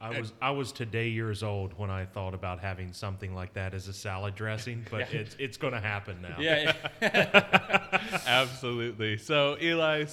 I 0.00 0.18
was 0.18 0.32
I 0.42 0.50
was 0.50 0.72
today 0.72 1.08
years 1.10 1.44
old 1.44 1.78
when 1.78 1.88
I 1.88 2.04
thought 2.04 2.34
about 2.34 2.58
having 2.58 2.92
something 2.92 3.32
like 3.32 3.52
that 3.54 3.74
as 3.74 3.86
a 3.86 3.92
salad 3.92 4.34
dressing, 4.34 4.84
but 4.90 5.02
it's 5.14 5.36
it's 5.38 5.56
going 5.56 5.72
to 5.72 5.80
happen 5.80 6.20
now. 6.20 6.34
Yeah. 6.40 6.72
yeah. 7.00 8.20
Absolutely. 8.26 9.18
So, 9.18 9.56
Eli, 9.62 10.06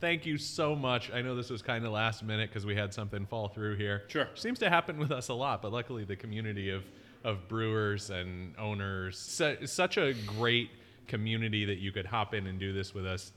thank 0.00 0.24
you 0.24 0.38
so 0.38 0.74
much. 0.74 1.10
I 1.12 1.20
know 1.20 1.36
this 1.36 1.50
was 1.50 1.60
kind 1.60 1.84
of 1.84 1.92
last 1.92 2.22
minute 2.22 2.48
because 2.48 2.64
we 2.64 2.74
had 2.74 2.94
something 2.94 3.26
fall 3.26 3.48
through 3.48 3.76
here. 3.76 4.04
Sure. 4.08 4.28
Seems 4.34 4.58
to 4.60 4.70
happen 4.70 4.96
with 4.96 5.12
us 5.12 5.28
a 5.28 5.34
lot, 5.34 5.60
but 5.60 5.70
luckily 5.70 6.04
the 6.04 6.16
community 6.16 6.70
of, 6.70 6.82
of 7.24 7.48
brewers 7.48 8.10
and 8.10 8.54
owners, 8.58 9.18
su- 9.18 9.66
such 9.66 9.96
a 9.96 10.14
great 10.38 10.70
community 11.08 11.64
that 11.64 11.78
you 11.78 11.90
could 11.92 12.06
hop 12.06 12.34
in 12.34 12.46
and 12.46 12.58
do 12.58 12.72
this 12.72 12.94
with 12.94 13.06
us. 13.06 13.32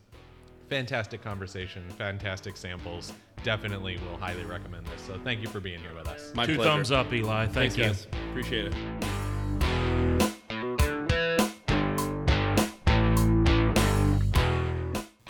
Fantastic 0.70 1.22
conversation, 1.22 1.88
fantastic 1.92 2.58
samples. 2.58 3.14
Definitely 3.44 3.98
will 4.10 4.18
highly 4.18 4.44
recommend 4.44 4.86
this. 4.88 5.02
So, 5.02 5.18
thank 5.24 5.42
you 5.42 5.48
for 5.48 5.60
being 5.62 5.80
here 5.80 5.94
with 5.96 6.08
us. 6.08 6.34
My 6.36 6.46
Two 6.46 6.56
pleasure. 6.56 6.70
thumbs 6.72 6.92
up, 6.92 7.14
Eli. 7.14 7.46
Thank 7.46 7.54
Thanks, 7.74 7.78
you. 7.78 7.84
guys. 7.86 8.08
Appreciate 8.32 8.74
it. 8.74 8.74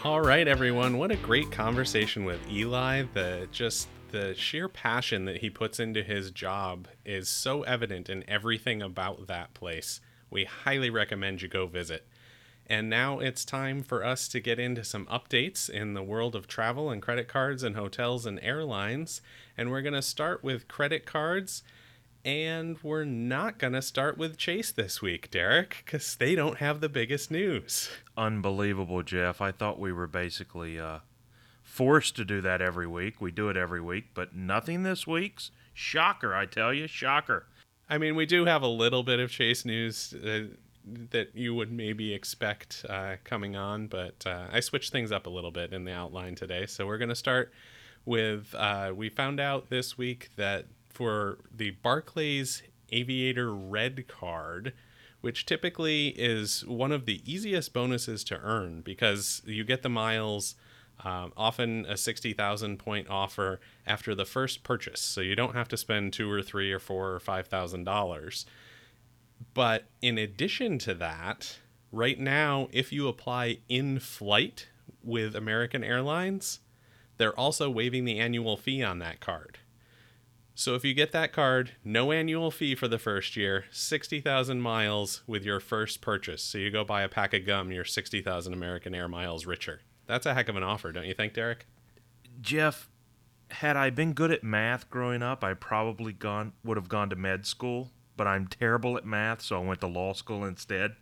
All 0.03 0.21
right, 0.21 0.47
everyone. 0.47 0.97
What 0.97 1.11
a 1.11 1.17
great 1.17 1.51
conversation 1.51 2.23
with 2.23 2.39
Eli. 2.49 3.03
The 3.13 3.47
just 3.51 3.89
the 4.11 4.33
sheer 4.35 4.67
passion 4.67 5.25
that 5.25 5.37
he 5.37 5.49
puts 5.49 5.79
into 5.79 6.03
his 6.03 6.31
job 6.31 6.87
is 7.05 7.29
so 7.29 7.63
evident 7.63 8.09
in 8.09 8.23
everything 8.27 8.81
about 8.81 9.27
that 9.27 9.53
place. 9.53 10.01
We 10.29 10.45
highly 10.45 10.89
recommend 10.89 11.41
you 11.41 11.47
go 11.47 11.67
visit. 11.67 12.07
And 12.69 12.89
now 12.89 13.19
it's 13.19 13.45
time 13.45 13.81
for 13.81 14.03
us 14.03 14.27
to 14.27 14.41
get 14.41 14.59
into 14.59 14.83
some 14.83 15.05
updates 15.05 15.69
in 15.69 15.93
the 15.93 16.03
world 16.03 16.35
of 16.35 16.47
travel 16.47 16.89
and 16.89 17.01
credit 17.01 17.29
cards 17.29 17.63
and 17.63 17.77
hotels 17.77 18.25
and 18.25 18.39
airlines. 18.41 19.21
And 19.57 19.71
we're 19.71 19.81
going 19.81 19.93
to 19.93 20.01
start 20.01 20.43
with 20.43 20.67
credit 20.67 21.05
cards. 21.05 21.63
And 22.25 22.77
we're 22.83 23.05
not 23.05 23.57
going 23.57 23.71
to 23.71 23.81
start 23.81 24.17
with 24.17 24.37
Chase 24.37 24.71
this 24.71 25.01
week, 25.01 25.31
Derek, 25.31 25.83
because 25.85 26.17
they 26.17 26.35
don't 26.35 26.57
have 26.57 26.81
the 26.81 26.89
biggest 26.89 27.31
news. 27.31 27.89
Unbelievable, 28.17 29.01
Jeff. 29.01 29.39
I 29.39 29.53
thought 29.53 29.79
we 29.79 29.93
were 29.93 30.07
basically 30.07 30.77
uh, 30.77 30.99
forced 31.77 32.15
to 32.15 32.25
do 32.25 32.41
that 32.41 32.59
every 32.59 32.87
week. 32.87 33.21
We 33.21 33.29
do 33.29 33.49
it 33.49 33.55
every 33.55 33.81
week, 33.81 34.05
but 34.15 34.35
nothing 34.35 34.81
this 34.81 35.05
week's. 35.05 35.51
Shocker, 35.75 36.33
I 36.33 36.47
tell 36.47 36.73
you, 36.73 36.87
shocker. 36.87 37.45
I 37.87 37.99
mean, 37.99 38.15
we 38.15 38.25
do 38.25 38.45
have 38.45 38.63
a 38.63 38.67
little 38.67 39.03
bit 39.03 39.19
of 39.19 39.29
Chase 39.29 39.63
news. 39.63 40.11
Uh, 40.13 40.55
that 41.11 41.35
you 41.35 41.53
would 41.53 41.71
maybe 41.71 42.13
expect 42.13 42.85
uh, 42.89 43.15
coming 43.25 43.55
on, 43.55 43.87
but 43.87 44.25
uh, 44.25 44.47
I 44.51 44.61
switched 44.61 44.91
things 44.91 45.11
up 45.11 45.27
a 45.27 45.29
little 45.29 45.51
bit 45.51 45.73
in 45.73 45.83
the 45.83 45.91
outline 45.91 46.35
today. 46.35 46.65
So 46.65 46.87
we're 46.87 46.97
going 46.97 47.09
to 47.09 47.15
start 47.15 47.51
with 48.05 48.55
uh, 48.55 48.93
we 48.95 49.09
found 49.09 49.39
out 49.39 49.69
this 49.69 49.97
week 49.97 50.29
that 50.37 50.65
for 50.89 51.39
the 51.53 51.71
Barclays 51.71 52.63
Aviator 52.91 53.53
Red 53.53 54.07
card, 54.07 54.73
which 55.19 55.45
typically 55.45 56.13
is 56.17 56.65
one 56.65 56.93
of 56.93 57.05
the 57.05 57.21
easiest 57.29 57.73
bonuses 57.73 58.23
to 58.23 58.39
earn 58.39 58.81
because 58.81 59.41
you 59.45 59.65
get 59.65 59.83
the 59.83 59.89
miles. 59.89 60.55
Um, 61.03 61.31
often 61.37 61.85
a 61.85 61.95
60,000 61.95 62.77
point 62.77 63.07
offer 63.09 63.59
after 63.85 64.15
the 64.15 64.25
first 64.25 64.63
purchase. 64.63 64.99
So 64.99 65.21
you 65.21 65.35
don't 65.35 65.53
have 65.53 65.67
to 65.69 65.77
spend 65.77 66.13
two 66.13 66.31
or 66.31 66.41
three 66.41 66.71
or 66.71 66.79
four 66.79 67.11
or 67.13 67.19
five 67.19 67.47
thousand 67.47 67.83
dollars. 67.83 68.45
But 69.53 69.85
in 70.01 70.17
addition 70.17 70.79
to 70.79 70.95
that, 70.95 71.59
right 71.91 72.19
now, 72.19 72.67
if 72.71 72.91
you 72.91 73.07
apply 73.07 73.59
in 73.69 73.99
flight 73.99 74.67
with 75.03 75.35
American 75.35 75.83
Airlines, 75.83 76.59
they're 77.17 77.37
also 77.39 77.69
waiving 77.69 78.05
the 78.05 78.19
annual 78.19 78.57
fee 78.57 78.83
on 78.83 78.99
that 78.99 79.19
card. 79.19 79.59
So 80.55 80.73
if 80.73 80.83
you 80.83 80.95
get 80.95 81.11
that 81.11 81.33
card, 81.33 81.73
no 81.83 82.11
annual 82.11 82.49
fee 82.49 82.73
for 82.73 82.87
the 82.87 82.97
first 82.97 83.35
year, 83.35 83.65
60,000 83.69 84.59
miles 84.59 85.21
with 85.27 85.45
your 85.45 85.59
first 85.59 86.01
purchase. 86.01 86.41
So 86.41 86.57
you 86.57 86.71
go 86.71 86.83
buy 86.83 87.03
a 87.03 87.09
pack 87.09 87.35
of 87.35 87.45
gum, 87.45 87.71
you're 87.71 87.85
60,000 87.85 88.53
American 88.53 88.95
Air 88.95 89.07
miles 89.07 89.45
richer. 89.45 89.81
That's 90.07 90.25
a 90.25 90.33
heck 90.33 90.49
of 90.49 90.55
an 90.55 90.63
offer, 90.63 90.91
don't 90.91 91.05
you 91.05 91.13
think, 91.13 91.33
Derek? 91.33 91.67
Jeff, 92.41 92.89
had 93.51 93.75
I 93.77 93.89
been 93.89 94.13
good 94.13 94.31
at 94.31 94.43
math 94.43 94.89
growing 94.89 95.21
up, 95.21 95.43
I 95.43 95.53
probably 95.53 96.13
gone 96.13 96.53
would 96.63 96.77
have 96.77 96.89
gone 96.89 97.09
to 97.09 97.15
med 97.15 97.45
school, 97.45 97.91
but 98.15 98.27
I'm 98.27 98.47
terrible 98.47 98.97
at 98.97 99.05
math, 99.05 99.41
so 99.41 99.57
I 99.57 99.65
went 99.65 99.81
to 99.81 99.87
law 99.87 100.13
school 100.13 100.43
instead. 100.43 100.95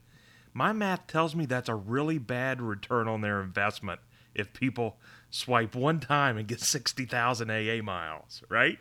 My 0.53 0.71
math 0.73 1.07
tells 1.07 1.35
me 1.35 1.45
that's 1.45 1.69
a 1.69 1.75
really 1.75 2.17
bad 2.17 2.61
return 2.61 3.07
on 3.07 3.21
their 3.21 3.41
investment 3.41 3.99
if 4.33 4.53
people 4.53 4.97
swipe 5.29 5.75
one 5.75 5.99
time 5.99 6.37
and 6.37 6.47
get 6.47 6.61
60,000 6.61 7.49
AA 7.49 7.81
miles, 7.83 8.41
right? 8.49 8.79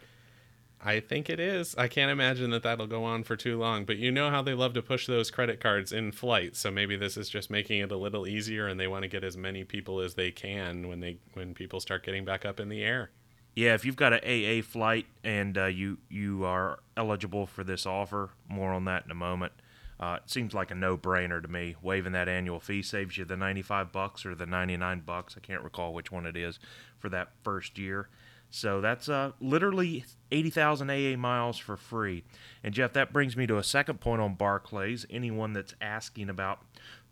I 0.86 1.00
think 1.00 1.30
it 1.30 1.40
is. 1.40 1.74
I 1.76 1.88
can't 1.88 2.10
imagine 2.10 2.50
that 2.50 2.62
that'll 2.62 2.86
go 2.86 3.04
on 3.04 3.24
for 3.24 3.36
too 3.36 3.58
long, 3.58 3.86
but 3.86 3.96
you 3.96 4.12
know 4.12 4.28
how 4.28 4.42
they 4.42 4.52
love 4.52 4.74
to 4.74 4.82
push 4.82 5.06
those 5.06 5.30
credit 5.30 5.58
cards 5.58 5.92
in 5.92 6.12
flight, 6.12 6.56
so 6.56 6.70
maybe 6.70 6.94
this 6.94 7.16
is 7.16 7.30
just 7.30 7.48
making 7.48 7.80
it 7.80 7.90
a 7.90 7.96
little 7.96 8.26
easier 8.26 8.66
and 8.66 8.78
they 8.78 8.86
want 8.86 9.02
to 9.02 9.08
get 9.08 9.24
as 9.24 9.34
many 9.34 9.64
people 9.64 10.00
as 10.00 10.14
they 10.14 10.30
can 10.30 10.86
when 10.86 11.00
they 11.00 11.16
when 11.32 11.54
people 11.54 11.80
start 11.80 12.04
getting 12.04 12.26
back 12.26 12.44
up 12.44 12.60
in 12.60 12.68
the 12.68 12.84
air. 12.84 13.10
Yeah, 13.56 13.72
if 13.74 13.86
you've 13.86 13.96
got 13.96 14.12
an 14.12 14.20
AA 14.24 14.62
flight 14.62 15.06
and 15.22 15.56
uh, 15.56 15.66
you 15.66 15.98
you 16.10 16.44
are 16.44 16.80
eligible 16.98 17.46
for 17.46 17.64
this 17.64 17.86
offer, 17.86 18.30
more 18.46 18.74
on 18.74 18.84
that 18.84 19.06
in 19.06 19.10
a 19.10 19.14
moment. 19.14 19.52
Uh, 19.98 20.18
it 20.22 20.28
seems 20.28 20.52
like 20.52 20.70
a 20.70 20.74
no-brainer 20.74 21.40
to 21.40 21.48
me. 21.48 21.76
Waiving 21.80 22.12
that 22.12 22.28
annual 22.28 22.60
fee 22.60 22.82
saves 22.82 23.16
you 23.16 23.24
the 23.24 23.36
95 23.36 23.92
bucks 23.92 24.26
or 24.26 24.34
the 24.34 24.44
99 24.44 25.00
bucks. 25.06 25.36
I 25.36 25.40
can't 25.40 25.62
recall 25.62 25.94
which 25.94 26.10
one 26.10 26.26
it 26.26 26.36
is 26.36 26.58
for 26.98 27.08
that 27.10 27.30
first 27.42 27.78
year. 27.78 28.08
So 28.54 28.80
that's 28.80 29.08
uh, 29.08 29.32
literally 29.40 30.04
80,000 30.30 30.88
AA 30.88 31.16
miles 31.16 31.58
for 31.58 31.76
free. 31.76 32.22
And 32.62 32.72
Jeff, 32.72 32.92
that 32.92 33.12
brings 33.12 33.36
me 33.36 33.48
to 33.48 33.58
a 33.58 33.64
second 33.64 33.98
point 33.98 34.22
on 34.22 34.36
Barclays. 34.36 35.04
Anyone 35.10 35.54
that's 35.54 35.74
asking 35.80 36.28
about, 36.28 36.60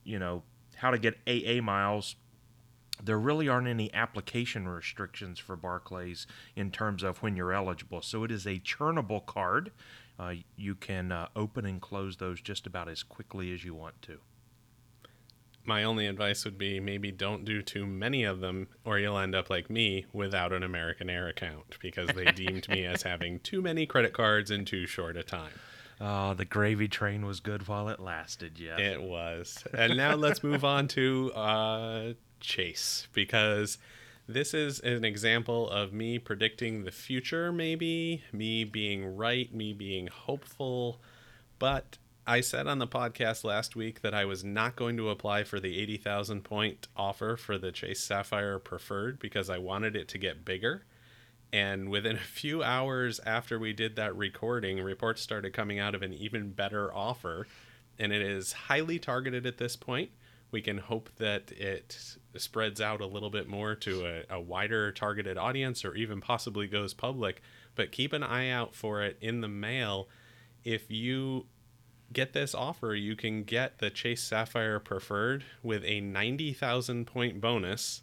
you 0.05 0.21
know, 0.21 0.45
how 0.77 0.93
to 0.93 0.99
get 0.99 1.19
AA 1.27 1.61
miles, 1.61 2.15
there 3.03 3.19
really 3.19 3.49
aren't 3.49 3.67
any 3.67 3.93
application 3.93 4.69
restrictions 4.69 5.41
for 5.41 5.57
Barclays 5.57 6.29
in 6.55 6.71
terms 6.71 7.03
of 7.03 7.19
when 7.25 7.35
you're 7.35 7.53
eligible. 7.53 8.03
So 8.03 8.23
it 8.23 8.31
is 8.31 8.47
a 8.47 8.61
churnable 8.61 9.27
card. 9.27 9.73
Uh, 10.21 10.35
you 10.57 10.77
can 10.77 11.11
uh, 11.11 11.27
open 11.35 11.67
and 11.67 11.81
close 11.81 12.19
those 12.19 12.41
just 12.41 12.69
about 12.69 12.89
as 12.89 13.03
quickly 13.03 13.53
as 13.53 13.65
you 13.65 13.75
want 13.75 14.01
to 14.03 14.21
my 15.65 15.85
only 15.85 16.07
advice 16.07 16.45
would 16.45 16.59
be 16.59 16.81
maybe 16.81 17.11
don't 17.13 17.45
do 17.45 17.63
too 17.63 17.87
many 17.87 18.25
of 18.25 18.41
them 18.41 18.69
or 18.85 18.99
you'll 18.99 19.19
end 19.19 19.35
up 19.35 19.51
like 19.51 19.71
me 19.71 20.07
without 20.13 20.53
an 20.53 20.63
American 20.63 21.09
Air 21.09 21.29
account 21.29 21.79
because 21.81 22.09
they 22.11 22.25
deemed 22.33 22.69
me 22.69 22.85
as 22.85 23.03
having 23.03 23.41
too 23.41 23.63
many 23.63 23.87
credit 23.87 24.13
cards 24.13 24.51
in 24.51 24.65
too 24.65 24.87
short 24.87 25.17
a 25.17 25.23
time. 25.23 25.53
Oh, 26.01 26.35
the 26.35 26.45
gravy 26.45 26.89
train 26.89 27.25
was 27.27 27.39
good 27.39 27.69
while 27.69 27.89
it 27.89 28.01
lasted, 28.01 28.59
yeah. 28.59 28.77
It 28.77 29.01
was. 29.01 29.63
And 29.73 29.97
now 29.97 30.17
let's 30.17 30.43
move 30.43 30.65
on 30.65 30.89
to 30.89 31.33
uh, 31.33 32.13
Chase 32.41 33.07
because 33.13 33.79
this 34.27 34.53
is 34.53 34.81
an 34.81 35.05
example 35.05 35.71
of 35.71 35.93
me 35.93 36.19
predicting 36.19 36.85
the 36.85 36.91
future, 36.91 37.53
maybe, 37.53 38.25
me 38.33 38.65
being 38.65 39.17
right, 39.17 39.53
me 39.55 39.73
being 39.73 40.09
hopeful. 40.09 41.01
But 41.59 41.99
I 42.27 42.41
said 42.41 42.69
on 42.69 42.79
the 42.79 42.87
podcast 42.87 43.43
last 43.43 43.75
week 43.75 44.03
that 44.03 44.15
I 44.15 44.25
was 44.25 44.45
not 44.45 44.77
going 44.77 44.97
to 44.97 45.11
apply 45.11 45.43
for 45.43 45.59
the 45.59 45.81
80,000 45.81 46.45
point 46.45 46.87
offer 46.97 47.37
for 47.37 47.59
the 47.59 47.73
Chase 47.73 48.01
Sapphire 48.01 48.61
Preferred 48.61 49.19
because 49.19 49.51
I 49.51 49.59
wanted 49.59 49.97
it 49.97 50.07
to 50.09 50.19
get 50.19 50.45
bigger. 50.45 50.85
And 51.53 51.89
within 51.89 52.15
a 52.15 52.21
few 52.21 52.63
hours 52.63 53.21
after 53.27 53.59
we 53.59 53.73
did 53.73 53.97
that 53.97 54.17
recording, 54.17 54.81
reports 54.81 55.21
started 55.21 55.53
coming 55.53 55.81
out 55.81 55.97
of 55.97 56.03
an 56.03 56.13
even 56.13 56.53
better 56.53 56.95
offer. 56.95 57.49
And 57.99 58.13
it 58.13 58.23
is 58.23 58.53
highly 58.53 59.01
targeted 59.01 59.45
at 59.45 59.59
this 59.59 59.75
point. 59.75 60.11
We 60.53 60.63
can 60.63 60.79
hope 60.79 61.11
that 61.17 61.51
it 61.51 62.19
spreads 62.37 62.81
out 62.81 63.01
a 63.01 63.07
little 63.07 63.31
bit 63.31 63.49
more 63.49 63.75
to 63.75 64.07
a, 64.31 64.37
a 64.37 64.41
wider 64.41 64.93
targeted 64.93 65.37
audience 65.37 65.85
or 65.85 65.97
even 65.97 66.21
possibly 66.21 66.69
goes 66.69 66.95
public. 66.95 67.43
But 67.75 67.91
keep 67.91 68.13
an 68.13 68.23
eye 68.23 68.51
out 68.51 68.77
for 68.77 69.03
it 69.03 69.19
in 69.21 69.41
the 69.41 69.49
mail. 69.49 70.09
If 70.63 70.89
you 70.89 71.47
get 72.13 72.33
this 72.33 72.55
offer, 72.55 72.95
you 72.95 73.17
can 73.17 73.45
get 73.45 73.79
the 73.79 73.91
Chase 73.91 74.23
Sapphire 74.23 74.79
Preferred 74.79 75.45
with 75.63 75.85
a 75.85 76.01
90,000 76.01 77.07
point 77.07 77.41
bonus. 77.41 78.03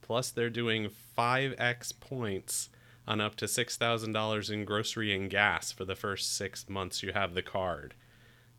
Plus, 0.00 0.30
they're 0.30 0.50
doing 0.50 0.90
5x 1.16 1.98
points 2.00 2.68
on 3.06 3.20
up 3.20 3.34
to 3.36 3.46
$6,000 3.46 4.50
in 4.50 4.64
grocery 4.64 5.14
and 5.14 5.30
gas 5.30 5.72
for 5.72 5.84
the 5.84 5.96
first 5.96 6.36
six 6.36 6.68
months 6.68 7.02
you 7.02 7.12
have 7.12 7.34
the 7.34 7.42
card. 7.42 7.94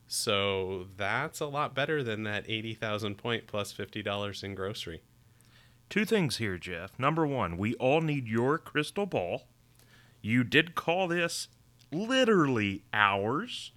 So 0.07 0.87
that's 0.97 1.39
a 1.39 1.45
lot 1.45 1.73
better 1.73 2.03
than 2.03 2.23
that 2.23 2.45
80,000 2.47 3.15
point 3.15 3.47
plus 3.47 3.73
$50 3.73 4.43
in 4.43 4.55
grocery. 4.55 5.01
Two 5.89 6.05
things 6.05 6.37
here, 6.37 6.57
Jeff. 6.57 6.97
Number 6.97 7.25
one, 7.25 7.57
we 7.57 7.75
all 7.75 8.01
need 8.01 8.27
your 8.27 8.57
crystal 8.57 9.05
ball. 9.05 9.43
You 10.21 10.43
did 10.43 10.75
call 10.75 11.07
this 11.07 11.49
literally 11.91 12.83
hours 12.93 13.71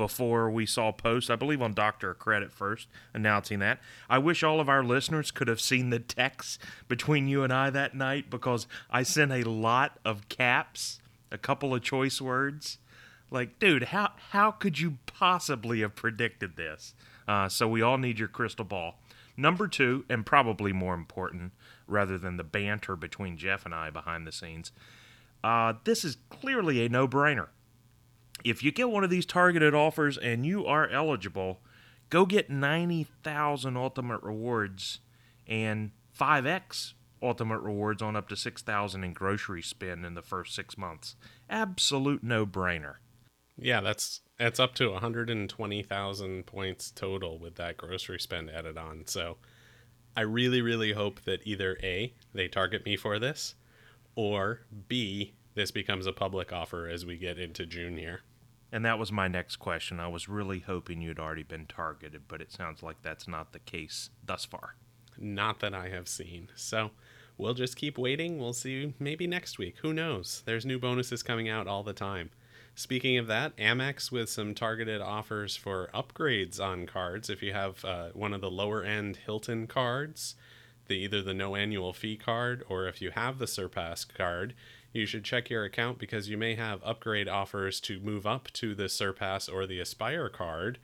before 0.00 0.50
we 0.50 0.64
saw 0.64 0.90
posts, 0.90 1.28
I 1.28 1.36
believe 1.36 1.60
on 1.60 1.74
Dr. 1.74 2.14
Credit 2.14 2.50
first, 2.50 2.88
announcing 3.12 3.58
that. 3.58 3.80
I 4.08 4.16
wish 4.16 4.42
all 4.42 4.58
of 4.58 4.66
our 4.66 4.82
listeners 4.82 5.30
could 5.30 5.46
have 5.46 5.60
seen 5.60 5.90
the 5.90 5.98
text 5.98 6.58
between 6.88 7.28
you 7.28 7.42
and 7.42 7.52
I 7.52 7.68
that 7.68 7.94
night 7.94 8.30
because 8.30 8.66
I 8.90 9.02
sent 9.02 9.30
a 9.30 9.42
lot 9.42 9.98
of 10.02 10.30
caps, 10.30 11.02
a 11.30 11.36
couple 11.36 11.74
of 11.74 11.82
choice 11.82 12.18
words. 12.18 12.78
Like, 13.30 13.58
dude, 13.58 13.84
how 13.84 14.12
how 14.30 14.52
could 14.52 14.78
you 14.78 14.96
possibly 15.04 15.82
have 15.82 15.96
predicted 15.96 16.56
this? 16.56 16.94
Uh, 17.28 17.50
so 17.50 17.68
we 17.68 17.82
all 17.82 17.98
need 17.98 18.18
your 18.18 18.28
crystal 18.28 18.64
ball. 18.64 18.94
Number 19.36 19.68
two, 19.68 20.06
and 20.08 20.24
probably 20.24 20.72
more 20.72 20.94
important, 20.94 21.52
rather 21.86 22.16
than 22.16 22.38
the 22.38 22.42
banter 22.42 22.96
between 22.96 23.36
Jeff 23.36 23.66
and 23.66 23.74
I 23.74 23.90
behind 23.90 24.26
the 24.26 24.32
scenes, 24.32 24.72
uh, 25.44 25.74
this 25.84 26.06
is 26.06 26.16
clearly 26.30 26.86
a 26.86 26.88
no-brainer 26.88 27.48
if 28.44 28.62
you 28.62 28.72
get 28.72 28.90
one 28.90 29.04
of 29.04 29.10
these 29.10 29.26
targeted 29.26 29.74
offers 29.74 30.16
and 30.16 30.46
you 30.46 30.66
are 30.66 30.88
eligible, 30.88 31.60
go 32.08 32.26
get 32.26 32.50
90,000 32.50 33.76
ultimate 33.76 34.22
rewards 34.22 35.00
and 35.46 35.90
5x 36.18 36.94
ultimate 37.22 37.60
rewards 37.60 38.02
on 38.02 38.16
up 38.16 38.28
to 38.28 38.36
6,000 38.36 39.04
in 39.04 39.12
grocery 39.12 39.62
spend 39.62 40.06
in 40.06 40.14
the 40.14 40.22
first 40.22 40.54
6 40.54 40.78
months. 40.78 41.16
Absolute 41.48 42.22
no-brainer. 42.22 42.96
Yeah, 43.58 43.82
that's 43.82 44.22
that's 44.38 44.58
up 44.58 44.74
to 44.76 44.90
120,000 44.90 46.46
points 46.46 46.90
total 46.90 47.38
with 47.38 47.56
that 47.56 47.76
grocery 47.76 48.18
spend 48.18 48.48
added 48.48 48.78
on. 48.78 49.02
So 49.06 49.36
I 50.16 50.22
really 50.22 50.62
really 50.62 50.92
hope 50.92 51.20
that 51.24 51.46
either 51.46 51.76
A, 51.82 52.14
they 52.32 52.48
target 52.48 52.86
me 52.86 52.96
for 52.96 53.18
this, 53.18 53.54
or 54.14 54.60
B, 54.88 55.34
this 55.54 55.70
becomes 55.70 56.06
a 56.06 56.12
public 56.12 56.52
offer 56.54 56.88
as 56.88 57.04
we 57.04 57.18
get 57.18 57.38
into 57.38 57.66
June 57.66 57.98
here. 57.98 58.22
And 58.72 58.84
that 58.84 58.98
was 58.98 59.10
my 59.10 59.26
next 59.26 59.56
question. 59.56 59.98
I 59.98 60.08
was 60.08 60.28
really 60.28 60.60
hoping 60.60 61.00
you'd 61.00 61.18
already 61.18 61.42
been 61.42 61.66
targeted, 61.66 62.22
but 62.28 62.40
it 62.40 62.52
sounds 62.52 62.82
like 62.82 63.02
that's 63.02 63.26
not 63.26 63.52
the 63.52 63.58
case 63.58 64.10
thus 64.24 64.44
far. 64.44 64.76
Not 65.18 65.60
that 65.60 65.74
I 65.74 65.88
have 65.88 66.08
seen. 66.08 66.48
So 66.54 66.92
we'll 67.36 67.54
just 67.54 67.76
keep 67.76 67.98
waiting. 67.98 68.38
We'll 68.38 68.52
see 68.52 68.94
maybe 68.98 69.26
next 69.26 69.58
week. 69.58 69.76
Who 69.82 69.92
knows? 69.92 70.42
There's 70.46 70.64
new 70.64 70.78
bonuses 70.78 71.22
coming 71.22 71.48
out 71.48 71.66
all 71.66 71.82
the 71.82 71.92
time. 71.92 72.30
Speaking 72.76 73.18
of 73.18 73.26
that, 73.26 73.56
Amex 73.56 74.12
with 74.12 74.30
some 74.30 74.54
targeted 74.54 75.00
offers 75.00 75.56
for 75.56 75.90
upgrades 75.92 76.60
on 76.60 76.86
cards. 76.86 77.28
If 77.28 77.42
you 77.42 77.52
have 77.52 77.84
uh, 77.84 78.10
one 78.14 78.32
of 78.32 78.40
the 78.40 78.50
lower 78.50 78.82
end 78.82 79.16
Hilton 79.16 79.66
cards, 79.66 80.36
the 80.86 80.94
either 80.94 81.22
the 81.22 81.34
no 81.34 81.56
annual 81.56 81.92
fee 81.92 82.16
card, 82.16 82.64
or 82.68 82.86
if 82.86 83.02
you 83.02 83.10
have 83.10 83.38
the 83.38 83.46
Surpass 83.46 84.04
card, 84.04 84.54
you 84.92 85.06
should 85.06 85.24
check 85.24 85.48
your 85.50 85.64
account 85.64 85.98
because 85.98 86.28
you 86.28 86.36
may 86.36 86.54
have 86.56 86.82
upgrade 86.82 87.28
offers 87.28 87.80
to 87.80 88.00
move 88.00 88.26
up 88.26 88.48
to 88.54 88.74
the 88.74 88.88
Surpass 88.88 89.48
or 89.48 89.66
the 89.66 89.80
Aspire 89.80 90.28
card. 90.28 90.78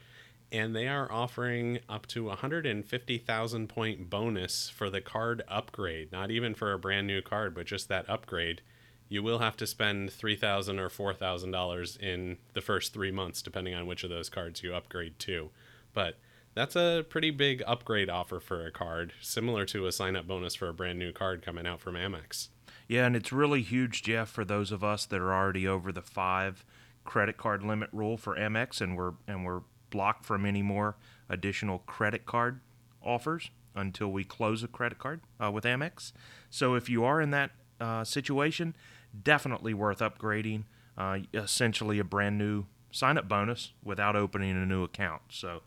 and 0.52 0.76
they 0.76 0.86
are 0.86 1.10
offering 1.10 1.80
up 1.88 2.06
to 2.06 2.26
150,000 2.26 3.68
point 3.68 4.08
bonus 4.08 4.68
for 4.68 4.88
the 4.88 5.00
card 5.00 5.42
upgrade. 5.48 6.12
Not 6.12 6.30
even 6.30 6.54
for 6.54 6.72
a 6.72 6.78
brand 6.78 7.06
new 7.08 7.20
card, 7.20 7.54
but 7.54 7.66
just 7.66 7.88
that 7.88 8.08
upgrade. 8.08 8.62
You 9.08 9.22
will 9.22 9.40
have 9.40 9.56
to 9.58 9.66
spend 9.66 10.12
3,000 10.12 10.78
or 10.78 10.88
$4,000 10.88 12.00
in 12.00 12.38
the 12.54 12.60
first 12.60 12.92
three 12.92 13.10
months, 13.10 13.42
depending 13.42 13.74
on 13.74 13.86
which 13.86 14.04
of 14.04 14.10
those 14.10 14.28
cards 14.28 14.62
you 14.62 14.74
upgrade 14.74 15.18
to. 15.20 15.50
But 15.92 16.16
that's 16.54 16.76
a 16.76 17.04
pretty 17.08 17.30
big 17.30 17.62
upgrade 17.66 18.08
offer 18.08 18.40
for 18.40 18.64
a 18.66 18.70
card, 18.70 19.12
similar 19.20 19.64
to 19.66 19.86
a 19.86 19.92
sign 19.92 20.14
up 20.16 20.26
bonus 20.26 20.54
for 20.54 20.68
a 20.68 20.74
brand 20.74 20.98
new 20.98 21.12
card 21.12 21.42
coming 21.44 21.66
out 21.66 21.80
from 21.80 21.94
Amex. 21.94 22.48
Yeah, 22.88 23.06
and 23.06 23.16
it's 23.16 23.32
really 23.32 23.62
huge, 23.62 24.02
Jeff, 24.02 24.28
for 24.28 24.44
those 24.44 24.70
of 24.70 24.84
us 24.84 25.06
that 25.06 25.20
are 25.20 25.34
already 25.34 25.66
over 25.66 25.90
the 25.90 26.02
five 26.02 26.64
credit 27.04 27.36
card 27.36 27.62
limit 27.62 27.88
rule 27.92 28.16
for 28.16 28.36
Amex, 28.36 28.80
and 28.80 28.96
we're 28.96 29.12
and 29.26 29.44
we're 29.44 29.62
blocked 29.90 30.24
from 30.24 30.44
any 30.44 30.62
more 30.62 30.96
additional 31.28 31.78
credit 31.80 32.26
card 32.26 32.60
offers 33.02 33.50
until 33.74 34.08
we 34.10 34.24
close 34.24 34.62
a 34.62 34.68
credit 34.68 34.98
card 34.98 35.20
uh, 35.42 35.50
with 35.50 35.64
Amex. 35.64 36.12
So 36.50 36.74
if 36.74 36.88
you 36.88 37.04
are 37.04 37.20
in 37.20 37.30
that 37.30 37.50
uh, 37.80 38.04
situation, 38.04 38.74
definitely 39.22 39.74
worth 39.74 39.98
upgrading. 39.98 40.64
Uh, 40.96 41.18
essentially, 41.34 41.98
a 41.98 42.04
brand 42.04 42.38
new 42.38 42.64
sign 42.90 43.18
up 43.18 43.28
bonus 43.28 43.72
without 43.84 44.16
opening 44.16 44.50
a 44.50 44.64
new 44.66 44.82
account. 44.82 45.22
So 45.28 45.62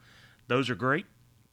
those 0.47 0.69
are 0.69 0.75
great. 0.75 1.05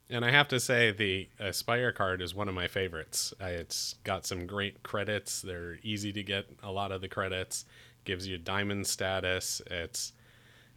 And 0.08 0.24
I 0.24 0.30
have 0.30 0.46
to 0.48 0.60
say, 0.60 0.92
the 0.92 1.28
Aspire 1.40 1.90
card 1.90 2.22
is 2.22 2.34
one 2.34 2.48
of 2.48 2.54
my 2.54 2.68
favorites. 2.68 3.34
It's 3.40 3.96
got 4.04 4.24
some 4.24 4.46
great 4.46 4.84
credits. 4.84 5.42
They're 5.42 5.78
easy 5.82 6.12
to 6.12 6.22
get 6.22 6.46
a 6.62 6.70
lot 6.70 6.92
of 6.92 7.00
the 7.00 7.08
credits. 7.08 7.64
Gives 8.04 8.28
you 8.28 8.38
diamond 8.38 8.86
status. 8.86 9.60
It's 9.68 10.12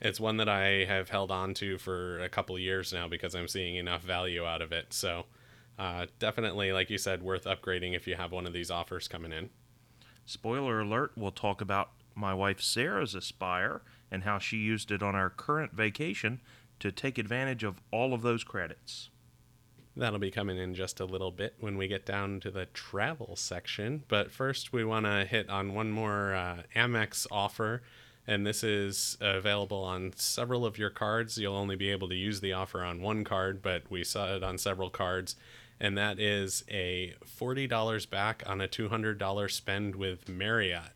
it's 0.02 0.20
one 0.20 0.38
that 0.38 0.50
I 0.50 0.86
have 0.86 1.10
held 1.10 1.30
on 1.30 1.54
to 1.56 1.78
for 1.78 2.20
a 2.24 2.30
couple 2.30 2.58
years 2.58 2.92
now 2.92 3.08
because 3.08 3.36
I'm 3.36 3.48
seeing 3.48 3.76
enough 3.76 4.02
value 4.02 4.46
out 4.46 4.62
of 4.62 4.72
it. 4.72 4.94
So 4.94 5.26
uh, 5.78 6.08
definitely, 6.18 6.72
like 6.72 6.90
you 6.90 6.98
said, 6.98 7.22
worth 7.22 7.44
upgrading 7.44 7.96
if 7.96 8.08
you 8.08 8.16
have 8.16 8.32
one 8.32 8.48
of 8.48 8.54
these 8.54 8.72
offers 8.72 9.08
coming 9.08 9.32
in. 9.32 9.50
Spoiler 10.26 10.80
alert, 10.80 11.12
we'll 11.16 11.32
talk 11.32 11.62
about 11.62 11.92
my 12.16 12.34
wife 12.34 12.62
Sarah's 12.62 13.14
Aspire 13.14 13.82
and 14.10 14.24
how 14.24 14.40
she 14.40 14.58
used 14.58 14.90
it 14.90 15.04
on 15.04 15.16
our 15.16 15.30
current 15.30 15.74
vacation 15.74 16.42
to 16.80 16.92
take 16.92 17.18
advantage 17.18 17.64
of 17.64 17.82
all 17.92 18.14
of 18.14 18.22
those 18.22 18.44
credits. 18.44 19.10
That'll 20.00 20.20
be 20.20 20.32
coming 20.32 20.58
in 20.58 20.74
just 20.74 21.00
a 21.00 21.06
little 21.06 21.32
bit 21.32 21.56
when 21.60 21.78
we 21.78 21.88
get 21.88 22.06
down 22.06 22.40
to 22.42 22.52
the 22.52 22.66
travel 22.68 23.36
section. 23.36 24.04
But 24.08 24.32
first, 24.32 24.74
we 24.74 24.84
want 24.84 25.06
to 25.06 25.26
hit 25.26 25.50
on 25.50 25.74
one 25.74 25.92
more 25.92 26.34
uh, 26.34 26.64
Amex 26.76 27.28
offer. 27.32 27.82
And 28.26 28.46
this 28.46 28.64
is 28.64 29.18
available 29.20 29.84
on 29.84 30.14
several 30.16 30.66
of 30.66 30.78
your 30.78 30.90
cards. 30.90 31.38
You'll 31.38 31.56
only 31.56 31.76
be 31.76 31.90
able 31.90 32.10
to 32.10 32.16
use 32.16 32.42
the 32.42 32.54
offer 32.54 32.84
on 32.84 33.02
one 33.02 33.24
card, 33.24 33.62
but 33.62 33.84
we 33.90 34.04
saw 34.04 34.36
it 34.36 34.44
on 34.44 34.58
several 34.58 34.90
cards. 34.90 35.36
And 35.80 35.98
that 35.98 36.20
is 36.20 36.64
a 36.70 37.16
$40 37.26 38.10
back 38.10 38.44
on 38.46 38.62
a 38.62 38.68
$200 38.68 39.52
spend 39.52 39.96
with 39.96 40.30
Marriott 40.30 40.94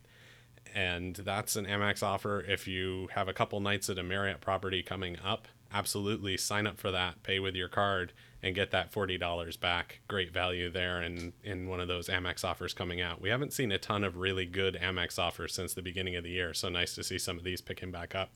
and 0.74 1.16
that's 1.16 1.56
an 1.56 1.66
Amex 1.66 2.02
offer. 2.02 2.42
If 2.42 2.68
you 2.68 3.10
have 3.14 3.28
a 3.28 3.34
couple 3.34 3.60
nights 3.60 3.90
at 3.90 4.00
a 4.00 4.04
Marriott 4.04 4.42
property 4.42 4.82
coming 4.82 5.18
up, 5.24 5.48
absolutely 5.72 6.38
sign 6.38 6.68
up 6.68 6.78
for 6.80 6.92
that, 6.92 7.24
pay 7.24 7.40
with 7.40 7.56
your 7.56 7.68
card, 7.68 8.14
and 8.44 8.54
get 8.54 8.72
that 8.72 8.92
$40 8.92 9.60
back. 9.60 10.02
Great 10.10 10.32
value 10.32 10.70
there 10.70 11.02
and 11.02 11.32
in, 11.44 11.70
one 11.70 11.80
of 11.80 11.88
those 11.88 12.10
Amex 12.10 12.44
offers 12.44 12.74
coming 12.74 13.00
out. 13.00 13.22
We 13.22 13.30
haven't 13.30 13.54
seen 13.54 13.72
a 13.72 13.78
ton 13.78 14.04
of 14.04 14.18
really 14.18 14.46
good 14.46 14.78
Amex 14.80 15.18
offers 15.18 15.56
since 15.56 15.74
the 15.74 15.82
beginning 15.82 16.18
of 16.18 16.26
the 16.26 16.30
year, 16.30 16.54
so 16.54 16.68
nice 16.68 16.94
to 16.96 17.04
see 17.04 17.18
some 17.18 17.38
of 17.38 17.46
these 17.46 17.62
picking 17.62 17.90
back 17.90 18.14
up. 18.14 18.32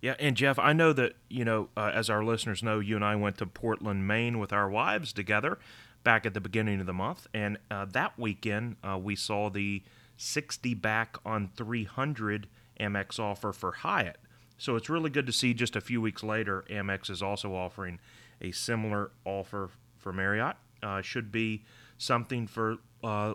Yeah, 0.00 0.14
and 0.18 0.36
Jeff, 0.36 0.58
I 0.58 0.72
know 0.72 0.92
that, 0.94 1.14
you 1.28 1.44
know, 1.44 1.68
uh, 1.76 1.90
as 1.94 2.08
our 2.08 2.24
listeners 2.24 2.62
know, 2.62 2.78
you 2.78 2.96
and 2.96 3.04
I 3.04 3.16
went 3.16 3.38
to 3.38 3.46
Portland, 3.46 4.08
Maine 4.08 4.38
with 4.38 4.52
our 4.52 4.68
wives 4.68 5.12
together 5.12 5.58
back 6.02 6.26
at 6.26 6.34
the 6.34 6.40
beginning 6.40 6.80
of 6.80 6.86
the 6.86 6.92
month. 6.92 7.26
And 7.32 7.58
uh, 7.70 7.86
that 7.86 8.18
weekend, 8.18 8.76
uh, 8.82 8.98
we 8.98 9.16
saw 9.16 9.50
the 9.50 9.82
60 10.16 10.74
back 10.74 11.16
on 11.24 11.50
300 11.56 12.48
Amex 12.80 13.18
offer 13.18 13.52
for 13.52 13.72
Hyatt. 13.72 14.18
So 14.58 14.76
it's 14.76 14.88
really 14.88 15.10
good 15.10 15.26
to 15.26 15.32
see 15.32 15.52
just 15.54 15.76
a 15.76 15.80
few 15.80 16.00
weeks 16.00 16.22
later, 16.22 16.64
Amex 16.70 17.10
is 17.10 17.22
also 17.22 17.54
offering 17.54 17.98
a 18.44 18.52
similar 18.52 19.10
offer 19.24 19.70
for 19.96 20.12
Marriott. 20.12 20.56
Uh, 20.82 21.00
should 21.00 21.32
be 21.32 21.64
something 21.96 22.46
for 22.46 22.76
uh, 23.02 23.34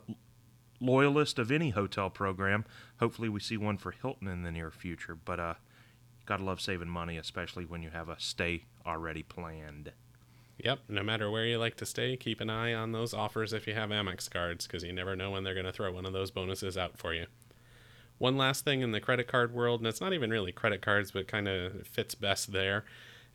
loyalists 0.80 1.40
of 1.40 1.52
any 1.52 1.72
hotel 1.72 2.10
program. 2.10 2.66
Hopefully, 3.00 3.30
we 3.30 3.40
see 3.40 3.58
one 3.58 3.78
for 3.78 3.92
Hilton 3.92 4.28
in 4.28 4.44
the 4.44 4.52
near 4.52 4.70
future. 4.70 5.16
But 5.16 5.40
uh, 5.40 5.54
gotta 6.26 6.44
love 6.44 6.62
saving 6.62 6.90
money, 6.90 7.18
especially 7.18 7.66
when 7.66 7.82
you 7.82 7.90
have 7.90 8.08
a 8.08 8.20
stay 8.20 8.66
already 8.86 9.24
planned. 9.24 9.94
Yep, 10.64 10.80
no 10.90 11.04
matter 11.04 11.32
where 11.32 11.46
you 11.46 11.58
like 11.58 11.78
to 11.78 11.86
stay, 11.86 12.18
keep 12.18 12.42
an 12.42 12.50
eye 12.50 12.74
on 12.74 12.92
those 12.92 13.14
offers 13.14 13.54
if 13.54 13.66
you 13.66 13.74
have 13.74 13.92
Amex 13.92 14.30
cards 14.30 14.68
because 14.68 14.84
you 14.84 14.92
never 14.92 15.16
know 15.16 15.32
when 15.32 15.44
they're 15.44 15.54
going 15.54 15.66
to 15.66 15.72
throw 15.72 15.92
one 15.92 16.06
of 16.06 16.12
those 16.12 16.32
bonuses 16.32 16.78
out 16.78 16.98
for 16.98 17.14
you. 17.14 17.28
One 18.18 18.36
last 18.36 18.66
thing 18.66 18.82
in 18.82 18.92
the 18.92 19.00
credit 19.00 19.30
card 19.30 19.54
world, 19.54 19.80
and 19.80 19.88
it's 19.88 20.02
not 20.02 20.12
even 20.12 20.30
really 20.30 20.52
credit 20.52 20.82
cards, 20.82 21.12
but 21.12 21.30
kind 21.30 21.48
of 21.48 21.88
fits 21.88 22.14
best 22.14 22.52
there. 22.52 22.84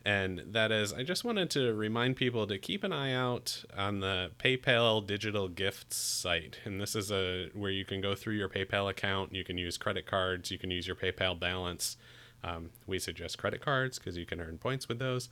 And 0.05 0.43
that 0.45 0.71
is, 0.71 0.93
I 0.93 1.01
just 1.01 1.23
wanted 1.23 1.49
to 1.51 1.73
remind 1.73 2.15
people 2.15 2.45
to 2.45 2.59
keep 2.59 2.83
an 2.83 2.93
eye 2.93 3.11
out 3.11 3.63
on 3.75 4.01
the 4.01 4.29
PayPal 4.37 5.05
digital 5.05 5.47
gifts 5.47 5.97
site. 5.97 6.59
And 6.63 6.79
this 6.79 6.95
is 6.95 7.11
a 7.11 7.49
where 7.55 7.71
you 7.71 7.85
can 7.85 8.01
go 8.01 8.13
through 8.13 8.35
your 8.35 8.47
PayPal 8.47 8.87
account. 8.87 9.33
You 9.33 9.43
can 9.43 9.57
use 9.57 9.77
credit 9.77 10.05
cards. 10.05 10.51
You 10.51 10.59
can 10.59 10.69
use 10.69 10.85
your 10.85 10.95
PayPal 10.95 11.39
balance. 11.39 11.97
Um, 12.43 12.69
we 12.85 12.99
suggest 12.99 13.39
credit 13.39 13.61
cards 13.61 13.97
because 13.97 14.15
you 14.15 14.27
can 14.27 14.39
earn 14.39 14.59
points 14.59 14.87
with 14.87 14.99
those 14.99 15.29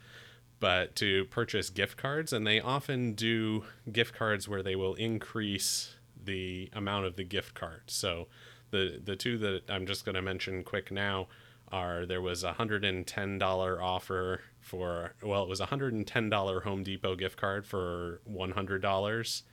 but 0.63 0.95
to 0.95 1.25
purchase 1.25 1.69
gift 1.69 1.97
cards, 1.97 2.31
and 2.31 2.47
they 2.47 2.57
often 2.61 3.11
do 3.15 3.65
gift 3.91 4.15
cards 4.15 4.47
where 4.47 4.63
they 4.63 4.77
will 4.77 4.93
increase 4.93 5.95
the 6.23 6.69
amount 6.71 7.05
of 7.05 7.17
the 7.17 7.23
gift 7.25 7.53
card. 7.53 7.81
So 7.87 8.29
the 8.71 9.01
the 9.03 9.17
two 9.17 9.37
that 9.39 9.63
I'm 9.69 9.85
just 9.85 10.05
going 10.05 10.15
to 10.15 10.21
mention 10.21 10.63
quick 10.63 10.89
now 10.89 11.27
are 11.69 12.05
there 12.05 12.21
was 12.21 12.45
a 12.45 12.53
hundred 12.53 12.85
and 12.85 13.05
ten 13.05 13.37
dollar 13.37 13.81
offer 13.81 14.39
for 14.63 15.13
well 15.21 15.43
it 15.43 15.49
was 15.49 15.59
a 15.59 15.67
hundred 15.67 15.93
and 15.93 16.07
ten 16.07 16.29
dollar 16.29 16.61
Home 16.61 16.83
Depot 16.83 17.15
gift 17.15 17.37
card 17.37 17.65
for 17.65 18.21
one 18.23 18.51
hundred 18.51 18.81
dollars, 18.81 19.43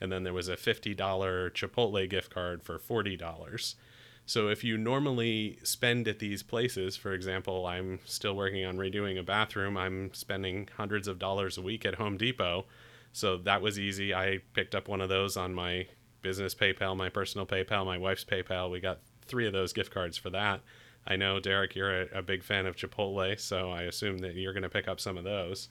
and 0.00 0.10
then 0.10 0.24
there 0.24 0.32
was 0.32 0.48
a 0.48 0.56
fifty 0.56 0.94
dollar 0.94 1.50
Chipotle 1.50 2.08
gift 2.08 2.32
card 2.32 2.62
for 2.62 2.78
forty 2.78 3.16
dollars. 3.16 3.76
So 4.26 4.48
if 4.48 4.64
you 4.64 4.78
normally 4.78 5.58
spend 5.62 6.08
at 6.08 6.18
these 6.18 6.42
places, 6.42 6.96
for 6.96 7.12
example, 7.12 7.66
I'm 7.66 7.98
still 8.06 8.34
working 8.34 8.64
on 8.64 8.78
redoing 8.78 9.18
a 9.18 9.22
bathroom, 9.22 9.76
I'm 9.76 10.14
spending 10.14 10.68
hundreds 10.78 11.08
of 11.08 11.18
dollars 11.18 11.58
a 11.58 11.62
week 11.62 11.84
at 11.84 11.96
Home 11.96 12.16
Depot. 12.16 12.64
So 13.12 13.36
that 13.36 13.60
was 13.60 13.78
easy. 13.78 14.14
I 14.14 14.40
picked 14.54 14.74
up 14.74 14.88
one 14.88 15.02
of 15.02 15.10
those 15.10 15.36
on 15.36 15.52
my 15.52 15.86
business 16.22 16.54
PayPal, 16.54 16.96
my 16.96 17.10
personal 17.10 17.46
PayPal, 17.46 17.84
my 17.84 17.98
wife's 17.98 18.24
PayPal. 18.24 18.70
We 18.70 18.80
got 18.80 19.00
three 19.26 19.46
of 19.46 19.52
those 19.52 19.74
gift 19.74 19.92
cards 19.92 20.16
for 20.16 20.30
that. 20.30 20.62
I 21.06 21.16
know, 21.16 21.38
Derek, 21.38 21.74
you're 21.74 22.02
a, 22.02 22.18
a 22.18 22.22
big 22.22 22.42
fan 22.42 22.66
of 22.66 22.76
Chipotle, 22.76 23.38
so 23.38 23.70
I 23.70 23.82
assume 23.82 24.18
that 24.18 24.34
you're 24.34 24.52
going 24.52 24.62
to 24.62 24.68
pick 24.68 24.88
up 24.88 25.00
some 25.00 25.18
of 25.18 25.24
those. 25.24 25.68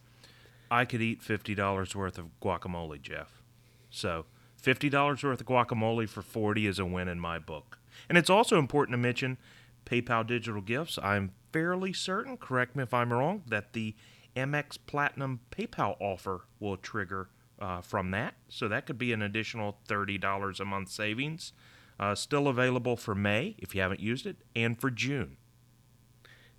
I 0.70 0.86
could 0.86 1.02
eat 1.02 1.22
$50 1.22 1.96
worth 1.96 2.18
of 2.18 2.28
guacamole, 2.42 3.02
Jeff. 3.02 3.42
So 3.90 4.26
$50 4.62 5.24
worth 5.24 5.42
of 5.42 5.46
guacamole 5.46 6.08
for 6.08 6.22
40 6.22 6.68
is 6.68 6.80
a 6.80 6.86
win 6.86 7.08
in 7.08 7.20
my 7.20 7.40
book. 7.40 7.80
And 8.10 8.18
it's 8.18 8.30
also 8.30 8.58
important 8.58 8.94
to 8.94 8.98
mention 8.98 9.38
PayPal 9.86 10.26
Digital 10.26 10.62
Gifts. 10.62 10.98
I'm 11.02 11.32
fairly 11.52 11.94
certain, 11.94 12.38
correct 12.38 12.76
me 12.76 12.84
if 12.84 12.94
I'm 12.94 13.12
wrong, 13.14 13.44
that 13.48 13.74
the 13.74 13.96
Amex 14.36 14.78
Platinum 14.86 15.42
PayPal 15.52 15.96
offer 16.00 16.42
will 16.60 16.78
trigger 16.78 17.30
uh, 17.60 17.82
from 17.82 18.12
that. 18.12 18.36
So 18.50 18.68
that 18.68 18.86
could 18.86 18.98
be 18.98 19.14
an 19.14 19.22
additional 19.22 19.78
$30 19.88 20.60
a 20.60 20.66
month 20.66 20.90
savings. 20.90 21.54
Uh, 22.00 22.16
still 22.16 22.48
available 22.48 22.98
for 22.98 23.16
May 23.16 23.56
if 23.60 23.76
you 23.76 23.82
haven't 23.82 24.00
used 24.00 24.26
it, 24.26 24.38
and 24.56 24.80
for 24.80 24.90
June. 24.90 25.38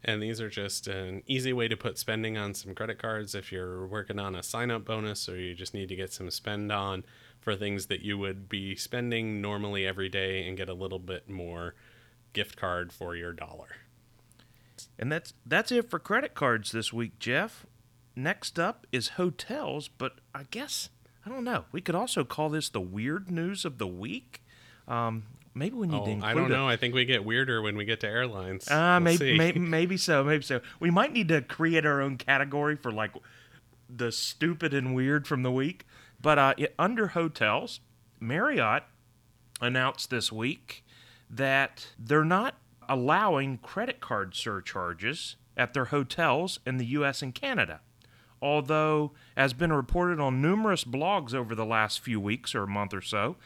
And 0.04 0.22
these 0.22 0.40
are 0.40 0.50
just 0.50 0.86
an 0.86 1.22
easy 1.26 1.52
way 1.52 1.66
to 1.66 1.76
put 1.76 1.98
spending 1.98 2.36
on 2.36 2.52
some 2.52 2.74
credit 2.74 2.98
cards 2.98 3.34
if 3.34 3.50
you're 3.50 3.86
working 3.86 4.18
on 4.18 4.34
a 4.34 4.42
sign 4.42 4.70
up 4.70 4.84
bonus 4.84 5.28
or 5.28 5.36
you 5.36 5.54
just 5.54 5.72
need 5.72 5.88
to 5.88 5.96
get 5.96 6.12
some 6.12 6.30
spend 6.30 6.70
on 6.70 7.04
for 7.40 7.56
things 7.56 7.86
that 7.86 8.02
you 8.02 8.18
would 8.18 8.48
be 8.48 8.76
spending 8.76 9.40
normally 9.40 9.86
every 9.86 10.10
day 10.10 10.46
and 10.46 10.58
get 10.58 10.68
a 10.68 10.74
little 10.74 10.98
bit 10.98 11.28
more 11.28 11.74
gift 12.34 12.56
card 12.56 12.92
for 12.92 13.16
your 13.16 13.32
dollar. 13.32 13.68
And 14.98 15.10
that's 15.10 15.32
that's 15.46 15.72
it 15.72 15.88
for 15.88 15.98
credit 15.98 16.34
cards 16.34 16.72
this 16.72 16.92
week, 16.92 17.18
Jeff. 17.18 17.64
Next 18.14 18.58
up 18.58 18.86
is 18.92 19.10
hotels, 19.10 19.88
but 19.88 20.18
I 20.34 20.44
guess 20.50 20.90
I 21.24 21.30
don't 21.30 21.44
know. 21.44 21.64
We 21.72 21.80
could 21.80 21.94
also 21.94 22.24
call 22.24 22.50
this 22.50 22.68
the 22.68 22.80
weird 22.80 23.30
news 23.30 23.64
of 23.64 23.78
the 23.78 23.86
week. 23.86 24.43
Um, 24.88 25.24
maybe 25.54 25.74
we 25.76 25.86
need 25.86 26.00
oh, 26.00 26.04
to 26.04 26.10
include. 26.10 26.30
I 26.30 26.34
don't 26.34 26.50
a- 26.50 26.54
know. 26.54 26.68
I 26.68 26.76
think 26.76 26.94
we 26.94 27.04
get 27.04 27.24
weirder 27.24 27.62
when 27.62 27.76
we 27.76 27.84
get 27.84 28.00
to 28.00 28.08
airlines. 28.08 28.68
Uh, 28.70 28.98
We'll 29.02 29.12
maybe, 29.12 29.38
maybe, 29.38 29.58
maybe 29.78 29.96
so, 29.96 30.24
maybe 30.24 30.42
so. 30.42 30.60
We 30.80 30.90
might 30.90 31.12
need 31.12 31.28
to 31.28 31.40
create 31.42 31.86
our 31.86 32.00
own 32.00 32.16
category 32.18 32.76
for 32.76 32.90
like 32.92 33.12
the 33.88 34.12
stupid 34.12 34.74
and 34.74 34.94
weird 34.94 35.26
from 35.26 35.42
the 35.42 35.50
week. 35.52 35.86
But 36.20 36.38
uh, 36.38 36.54
it, 36.56 36.74
under 36.78 37.08
hotels, 37.08 37.80
Marriott 38.20 38.84
announced 39.60 40.10
this 40.10 40.32
week 40.32 40.84
that 41.30 41.88
they're 41.98 42.24
not 42.24 42.56
allowing 42.88 43.58
credit 43.58 44.00
card 44.00 44.34
surcharges 44.34 45.36
at 45.56 45.72
their 45.74 45.86
hotels 45.86 46.58
in 46.66 46.76
the 46.78 46.86
U.S. 46.86 47.22
and 47.22 47.34
Canada. 47.34 47.80
although, 48.42 49.12
as 49.36 49.52
been 49.54 49.72
reported 49.72 50.20
on 50.20 50.42
numerous 50.42 50.84
blogs 50.84 51.32
over 51.34 51.54
the 51.54 51.64
last 51.64 52.00
few 52.00 52.20
weeks 52.20 52.54
or 52.54 52.64
a 52.64 52.68
month 52.68 52.92
or 52.92 53.00
so, 53.00 53.36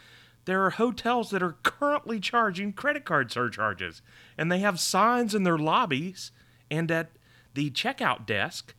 there 0.49 0.65
are 0.65 0.71
hotels 0.71 1.29
that 1.29 1.43
are 1.43 1.57
currently 1.61 2.19
charging 2.19 2.73
credit 2.73 3.05
card 3.05 3.31
surcharges, 3.31 4.01
and 4.35 4.51
they 4.51 4.57
have 4.57 4.79
signs 4.79 5.35
in 5.35 5.43
their 5.43 5.59
lobbies 5.59 6.31
and 6.71 6.89
at 6.89 7.11
the 7.53 7.69
checkout 7.69 8.25
desk 8.25 8.73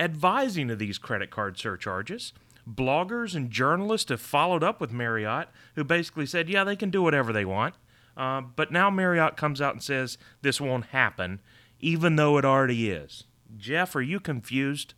advising 0.00 0.70
of 0.70 0.78
these 0.78 0.96
credit 0.96 1.30
card 1.30 1.58
surcharges. 1.58 2.32
Bloggers 2.66 3.34
and 3.34 3.50
journalists 3.50 4.08
have 4.08 4.22
followed 4.22 4.64
up 4.64 4.80
with 4.80 4.92
Marriott, 4.92 5.48
who 5.74 5.84
basically 5.84 6.24
said, 6.24 6.48
yeah, 6.48 6.64
they 6.64 6.74
can 6.74 6.88
do 6.88 7.02
whatever 7.02 7.34
they 7.34 7.44
want. 7.44 7.74
Uh, 8.16 8.40
but 8.40 8.72
now 8.72 8.88
Marriott 8.88 9.36
comes 9.36 9.60
out 9.60 9.74
and 9.74 9.82
says 9.82 10.16
this 10.40 10.58
won't 10.58 10.86
happen, 10.86 11.40
even 11.80 12.16
though 12.16 12.38
it 12.38 12.46
already 12.46 12.90
is. 12.90 13.24
Jeff, 13.58 13.94
are 13.94 14.00
you 14.00 14.20
confused? 14.20 14.94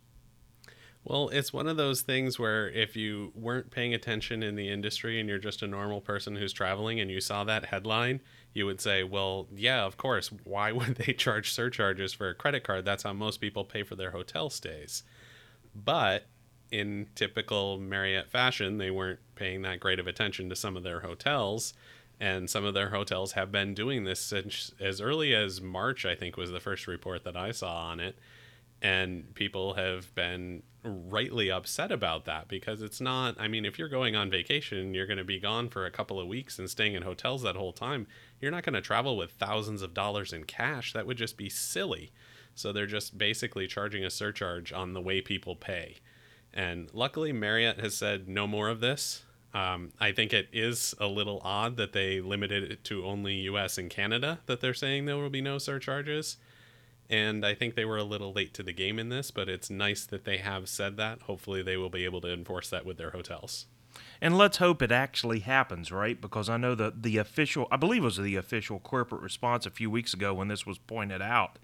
Well, 1.05 1.27
it's 1.29 1.51
one 1.51 1.67
of 1.67 1.75
those 1.75 2.01
things 2.01 2.39
where 2.39 2.69
if 2.69 2.95
you 2.95 3.33
weren't 3.35 3.71
paying 3.71 3.93
attention 3.93 4.41
in 4.41 4.55
the 4.55 4.69
industry 4.69 5.19
and 5.19 5.27
you're 5.27 5.37
just 5.37 5.61
a 5.61 5.67
normal 5.67 5.99
person 5.99 6.37
who's 6.37 6.53
traveling 6.53 7.01
and 7.01 7.11
you 7.11 7.19
saw 7.19 7.43
that 7.43 7.65
headline, 7.65 8.21
you 8.53 8.65
would 8.65 8.79
say, 8.79 9.03
well, 9.03 9.47
yeah, 9.53 9.83
of 9.83 9.97
course. 9.97 10.29
Why 10.45 10.71
would 10.71 10.95
they 10.95 11.11
charge 11.13 11.51
surcharges 11.51 12.13
for 12.13 12.29
a 12.29 12.35
credit 12.35 12.63
card? 12.63 12.85
That's 12.85 13.03
how 13.03 13.11
most 13.11 13.41
people 13.41 13.65
pay 13.65 13.83
for 13.83 13.95
their 13.95 14.11
hotel 14.11 14.49
stays. 14.49 15.03
But 15.75 16.25
in 16.71 17.07
typical 17.15 17.77
Marriott 17.77 18.31
fashion, 18.31 18.77
they 18.77 18.89
weren't 18.89 19.19
paying 19.35 19.61
that 19.63 19.81
great 19.81 19.99
of 19.99 20.07
attention 20.07 20.49
to 20.49 20.55
some 20.55 20.77
of 20.77 20.83
their 20.83 21.01
hotels. 21.01 21.73
And 22.19 22.49
some 22.49 22.63
of 22.63 22.73
their 22.73 22.91
hotels 22.91 23.33
have 23.33 23.51
been 23.51 23.73
doing 23.73 24.05
this 24.05 24.21
since 24.21 24.71
as 24.79 25.01
early 25.01 25.35
as 25.35 25.59
March, 25.59 26.05
I 26.05 26.15
think 26.15 26.37
was 26.37 26.51
the 26.51 26.61
first 26.61 26.87
report 26.87 27.25
that 27.25 27.35
I 27.35 27.51
saw 27.51 27.87
on 27.87 27.99
it 27.99 28.17
and 28.83 29.33
people 29.33 29.73
have 29.73 30.13
been 30.13 30.61
rightly 30.83 31.49
upset 31.49 31.91
about 31.91 32.25
that 32.25 32.49
because 32.49 32.81
it's 32.81 32.99
not 32.99 33.39
i 33.39 33.47
mean 33.47 33.63
if 33.63 33.79
you're 33.79 33.87
going 33.87 34.17
on 34.17 34.29
vacation 34.29 34.93
you're 34.93 35.07
going 35.07 35.17
to 35.17 35.23
be 35.23 35.39
gone 35.39 35.69
for 35.69 35.85
a 35.85 35.91
couple 35.91 36.19
of 36.19 36.27
weeks 36.27 36.59
and 36.59 36.69
staying 36.69 36.93
in 36.93 37.03
hotels 37.03 37.41
that 37.41 37.55
whole 37.55 37.71
time 37.71 38.05
you're 38.43 38.51
not 38.51 38.63
going 38.63 38.73
to 38.73 38.81
travel 38.81 39.15
with 39.15 39.31
thousands 39.31 39.81
of 39.81 39.93
dollars 39.93 40.33
in 40.33 40.43
cash. 40.43 40.91
That 40.91 41.07
would 41.07 41.17
just 41.17 41.37
be 41.37 41.47
silly. 41.47 42.11
So 42.55 42.73
they're 42.73 42.85
just 42.85 43.17
basically 43.17 43.67
charging 43.67 44.03
a 44.03 44.09
surcharge 44.09 44.73
on 44.73 44.91
the 44.91 44.99
way 44.99 45.21
people 45.21 45.55
pay. 45.55 45.99
And 46.53 46.89
luckily 46.93 47.31
marriott 47.31 47.79
has 47.79 47.95
said 47.95 48.27
no 48.27 48.45
more 48.45 48.67
of 48.67 48.81
this. 48.81 49.23
Um, 49.53 49.91
i 49.99 50.11
think 50.11 50.33
it 50.33 50.49
is 50.51 50.95
a 50.99 51.05
little 51.05 51.39
odd 51.43 51.77
that 51.77 51.93
they 51.93 52.19
limited 52.19 52.63
it 52.71 52.83
to 52.85 53.05
only 53.05 53.47
us 53.47 53.77
and 53.77 53.87
canada 53.87 54.39
that 54.47 54.61
they're 54.61 54.73
saying 54.73 55.05
there 55.05 55.15
will 55.15 55.29
be 55.29 55.41
no 55.41 55.59
surcharges 55.59 56.37
and 57.13 57.45
I 57.45 57.53
think 57.53 57.75
they 57.75 57.85
were 57.85 57.97
a 57.97 58.03
little 58.03 58.33
late 58.33 58.55
to 58.55 58.63
the 58.63 58.73
game 58.73 58.97
in 58.97 59.09
this, 59.09 59.29
but 59.29 59.47
it's 59.47 59.69
nice 59.69 60.03
that 60.07 60.25
they 60.25 60.37
have 60.37 60.67
said 60.67 60.97
that. 60.97 61.21
Hopefully, 61.21 61.61
they 61.61 61.77
will 61.77 61.91
be 61.91 62.05
able 62.05 62.21
to 62.21 62.33
enforce 62.33 62.71
that 62.71 62.87
with 62.87 62.97
their 62.97 63.11
hotels. 63.11 63.67
And 64.19 64.35
let's 64.35 64.57
hope 64.57 64.81
it 64.81 64.91
actually 64.91 65.41
happens, 65.41 65.91
right? 65.91 66.19
Because 66.19 66.49
I 66.49 66.57
know 66.57 66.73
that 66.73 67.03
the 67.03 67.17
official, 67.17 67.67
I 67.69 67.77
believe 67.77 68.01
it 68.01 68.05
was 68.05 68.17
the 68.17 68.35
official 68.35 68.79
corporate 68.79 69.21
response 69.21 69.67
a 69.67 69.69
few 69.69 69.91
weeks 69.91 70.15
ago 70.15 70.33
when 70.33 70.47
this 70.47 70.65
was 70.65 70.79
pointed 70.79 71.21
out. 71.21 71.59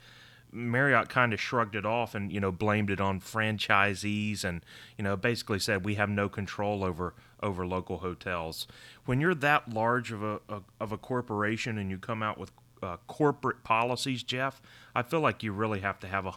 Marriott 0.52 1.10
kind 1.10 1.34
of 1.34 1.42
shrugged 1.42 1.76
it 1.76 1.86
off 1.86 2.14
and 2.14 2.32
you 2.32 2.40
know 2.40 2.52
blamed 2.52 2.90
it 2.90 3.00
on 3.00 3.20
franchisees 3.20 4.44
and 4.44 4.66
you 4.98 5.04
know 5.04 5.16
basically 5.16 5.60
said 5.60 5.86
we 5.86 5.94
have 5.94 6.10
no 6.10 6.28
control 6.28 6.84
over 6.84 7.14
over 7.42 7.66
local 7.66 8.00
hotels. 8.00 8.68
When 9.06 9.22
you're 9.22 9.36
that 9.36 9.72
large 9.72 10.12
of 10.12 10.24
a, 10.24 10.40
a 10.50 10.62
of 10.80 10.92
a 10.92 10.98
corporation 10.98 11.78
and 11.78 11.92
you 11.92 11.98
come 12.00 12.24
out 12.24 12.40
with 12.40 12.52
uh, 12.84 12.98
corporate 13.08 13.64
policies, 13.64 14.24
Jeff, 14.24 14.62
I 14.96 15.02
feel 15.02 15.22
like 15.22 15.44
you 15.44 15.52
really 15.52 15.82
have 15.82 16.00
to 16.00 16.08
have 16.08 16.26
a 16.26 16.32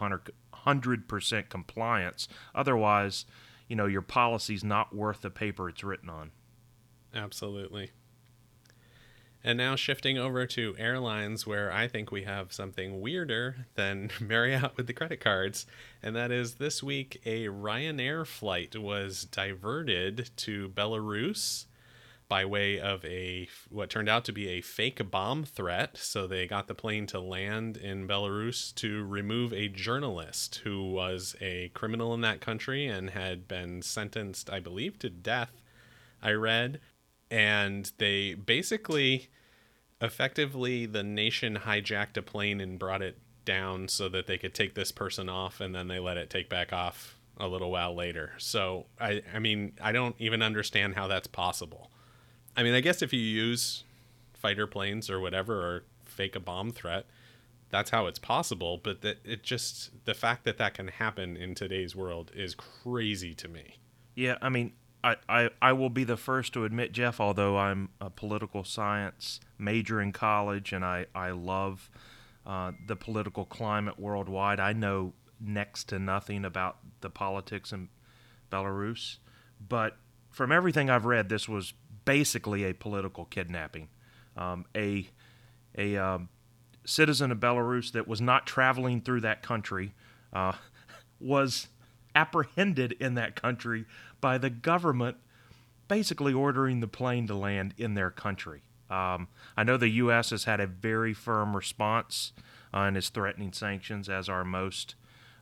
hundred 0.53 1.09
percent 1.09 1.49
compliance. 1.49 2.28
Otherwise, 2.55 3.24
you 3.68 3.76
know, 3.76 3.86
your 3.86 4.03
policy's 4.03 4.64
not 4.64 4.95
worth 4.95 5.22
the 5.22 5.30
paper 5.30 5.68
it's 5.68 5.82
written 5.82 6.09
on. 6.09 6.30
Absolutely. 7.14 7.90
And 9.45 9.59
now 9.59 9.74
shifting 9.74 10.18
over 10.18 10.47
to 10.47 10.76
airlines, 10.78 11.47
where 11.47 11.72
I 11.72 11.88
think 11.88 12.12
we 12.12 12.22
have 12.22 12.53
something 12.53 13.01
weirder 13.01 13.66
than 13.74 14.11
Marriott 14.20 14.76
with 14.76 14.86
the 14.86 14.93
credit 14.93 15.20
cards. 15.20 15.66
And 16.03 16.14
that 16.14 16.30
is 16.30 16.55
this 16.55 16.82
week, 16.82 17.20
a 17.26 17.47
Ryanair 17.47 18.24
flight 18.24 18.76
was 18.76 19.24
diverted 19.24 20.30
to 20.36 20.68
Belarus 20.68 21.66
by 22.33 22.47
way 22.47 22.80
of 22.80 23.05
a 23.05 23.47
what 23.68 23.91
turned 23.91 24.09
out 24.09 24.24
to 24.24 24.33
be 24.33 24.49
a 24.49 24.62
fake 24.62 25.11
bomb 25.11 25.45
threat. 25.45 25.99
So 25.99 26.26
they 26.26 26.47
got 26.47 26.66
the 26.66 26.74
plane 26.74 27.07
to 27.09 27.20
land 27.20 27.76
in 27.76 28.09
Belarus 28.09 28.74
to 28.76 29.05
remove 29.05 29.53
a 29.53 29.68
journalist 29.68 30.62
who 30.64 30.91
was 30.93 31.37
a 31.43 31.68
criminal 31.74 32.14
in 32.14 32.22
that 32.22 32.41
country 32.41 32.87
and 32.87 33.11
had 33.11 33.47
been 33.47 33.83
sentenced, 33.83 34.49
I 34.49 34.61
believe, 34.61 34.99
to 35.01 35.11
death. 35.11 35.61
I 36.22 36.30
read, 36.30 36.80
and 37.30 37.93
they 37.99 38.33
basically, 38.33 39.28
effectively, 40.01 40.87
the 40.87 41.03
nation 41.03 41.59
hijacked 41.66 42.16
a 42.16 42.22
plane 42.22 42.62
and 42.62 42.78
brought 42.78 43.03
it 43.03 43.18
down 43.45 43.89
so 43.89 44.09
that 44.09 44.26
they 44.26 44.39
could 44.39 44.55
take 44.55 44.74
this 44.74 44.91
person 44.91 45.28
off, 45.28 45.61
and 45.61 45.74
then 45.74 45.89
they 45.89 45.99
let 45.99 46.16
it 46.16 46.30
take 46.30 46.49
back 46.49 46.72
off 46.72 47.18
a 47.37 47.47
little 47.47 47.70
while 47.70 47.95
later. 47.95 48.33
So 48.39 48.87
I, 48.99 49.20
I 49.35 49.39
mean, 49.39 49.74
I 49.83 49.93
don't 49.93 50.16
even 50.18 50.41
understand 50.41 50.95
how 50.95 51.09
that's 51.09 51.26
possible. 51.26 51.91
I 52.57 52.63
mean, 52.63 52.75
I 52.75 52.81
guess 52.81 53.03
if 53.03 53.13
you 53.13 53.21
use 53.21 53.85
fighter 54.35 54.67
planes 54.67 55.09
or 55.09 55.21
whatever 55.21 55.55
or 55.55 55.85
fake 56.05 56.37
a 56.37 56.41
bomb 56.41 56.71
threat, 56.71 57.07
that's 57.71 57.91
how 57.91 58.07
it's 58.07 58.19
possible. 58.19 58.79
But 58.83 59.01
that 59.03 59.19
it 59.25 59.43
just 59.43 60.05
the 60.05 60.15
fact 60.15 60.45
that 60.45 60.59
that 60.59 60.75
can 60.75 60.89
happen 60.89 61.37
in 61.37 61.55
today's 61.55 61.97
world 61.97 62.31
is 62.35 62.55
crazy 62.55 63.35
to 63.35 63.49
me. 63.49 63.79
Yeah, 64.15 64.37
I 64.43 64.51
mean, 64.51 64.73
I, 65.03 65.17
I, 65.29 65.51
I 65.61 65.73
will 65.73 65.91
be 65.91 66.05
the 66.05 66.17
first 66.17 66.53
to 66.53 66.65
admit, 66.65 66.93
Jeff, 66.93 67.21
although 67.21 67.59
I'm 67.59 67.89
a 68.01 68.11
political 68.11 68.63
science 68.63 69.41
major 69.59 70.01
in 70.01 70.13
college 70.13 70.73
and 70.73 70.85
I, 70.85 71.07
I 71.15 71.31
love 71.31 71.91
uh, 72.47 72.73
the 72.87 72.97
political 72.97 73.45
climate 73.45 73.99
worldwide, 73.99 74.61
I 74.61 74.73
know 74.73 75.13
next 75.41 75.89
to 75.89 75.99
nothing 75.99 76.45
about 76.45 76.79
the 77.01 77.11
politics 77.11 77.73
in 77.73 77.89
Belarus. 78.51 79.17
But 79.67 79.97
from 80.31 80.53
everything 80.53 80.89
I've 80.89 81.05
read, 81.05 81.29
this 81.29 81.49
was 81.49 81.73
basically 82.05 82.65
a 82.65 82.75
political 82.75 83.25
kidnapping. 83.27 83.89
Um, 84.37 84.65
a 84.75 85.09
a 85.77 85.97
um, 85.97 86.29
citizen 86.85 87.31
of 87.31 87.39
Belarus 87.39 87.93
that 87.93 88.07
was 88.07 88.21
not 88.21 88.47
traveling 88.47 89.01
through 89.01 89.21
that 89.23 89.43
country 89.43 89.95
uh, 90.33 90.53
was 91.21 91.69
apprehended 92.15 92.93
in 92.93 93.15
that 93.15 93.41
country 93.41 93.87
by 94.21 94.39
the 94.39 94.51
government, 94.51 95.17
basically 95.89 96.33
ordering 96.33 96.81
the 96.81 96.89
plane 96.89 97.27
to 97.27 97.35
land 97.35 97.75
in 97.79 97.95
their 97.95 98.11
country. 98.11 98.63
Um, 98.91 99.29
I 99.57 99.65
know 99.65 99.77
the 99.79 99.89
U.S. 99.89 100.31
has 100.31 100.45
had 100.45 100.61
a 100.61 100.67
very 100.67 101.15
firm 101.15 101.57
response 101.57 102.33
uh, 102.75 102.81
and 102.81 102.97
is 102.97 103.09
threatening 103.09 103.53
sanctions, 103.53 104.09
as 104.09 104.29
are 104.29 104.45
most 104.45 104.95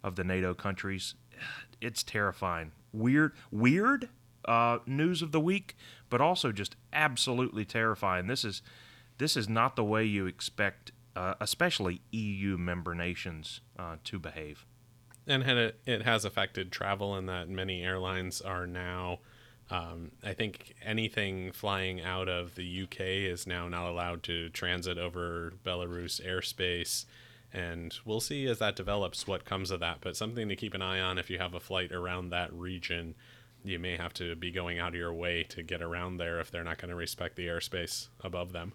of 0.05 0.17
the 0.17 0.25
NATO 0.25 0.55
countries. 0.55 1.15
It's 1.81 2.03
terrifying. 2.03 2.73
Weird, 2.93 3.33
weird 3.51 4.11
uh, 4.51 4.81
news 4.85 5.23
of 5.23 5.31
the 5.31 5.39
week, 5.39 5.77
but 6.09 6.21
also 6.21 6.51
just 6.51 6.75
absolutely 6.93 7.65
terrifying. 7.65 8.27
This 8.27 8.45
is 8.45 8.63
this 9.19 9.37
is 9.37 9.49
not 9.49 9.77
the 9.77 9.85
way 9.85 10.05
you 10.05 10.27
expect, 10.27 10.91
uh, 11.15 11.35
especially 11.41 12.01
EU 12.11 12.57
member 12.57 12.95
nations, 12.95 13.61
uh, 13.79 13.97
to 14.03 14.19
behave. 14.19 14.67
And 15.27 15.45
it, 15.45 15.79
it 15.87 16.03
has 16.03 16.25
affected 16.25 16.73
travel 16.73 17.17
in 17.17 17.27
that 17.27 17.49
many 17.49 17.85
airlines 17.85 18.41
are 18.41 18.67
now. 18.67 19.21
Um, 19.71 20.13
I 20.25 20.33
think 20.33 20.75
anything 20.85 21.53
flying 21.53 22.01
out 22.01 22.29
of 22.29 22.57
the 22.57 22.83
UK 22.83 23.01
is 23.01 23.47
now 23.47 23.69
not 23.69 23.89
allowed 23.89 24.25
to 24.25 24.49
transit 24.49 24.99
over 24.99 25.53
Belarus 25.65 26.21
airspace. 26.27 27.05
And 27.53 27.97
we'll 28.05 28.21
see 28.21 28.47
as 28.47 28.59
that 28.59 28.75
develops 28.75 29.29
what 29.29 29.45
comes 29.45 29.71
of 29.71 29.79
that. 29.79 29.99
But 30.01 30.17
something 30.17 30.49
to 30.49 30.57
keep 30.57 30.75
an 30.75 30.83
eye 30.83 31.01
on 31.01 31.19
if 31.19 31.31
you 31.31 31.39
have 31.39 31.55
a 31.55 31.61
flight 31.61 31.93
around 31.93 32.31
that 32.31 32.53
region 32.53 33.15
you 33.65 33.79
may 33.79 33.97
have 33.97 34.15
to 34.15 34.35
be 34.37 34.51
going 34.51 34.79
out 34.79 34.89
of 34.89 34.95
your 34.95 35.13
way 35.13 35.43
to 35.45 35.63
get 35.63 35.83
around 35.83 36.17
there 36.17 36.41
if 36.41 36.51
they're 36.51 36.65
not 36.65 36.79
going 36.79 36.91
to 36.91 36.95
respect 36.95 37.37
the 37.37 37.47
airspace 37.47 38.09
above 38.23 38.53
them. 38.53 38.73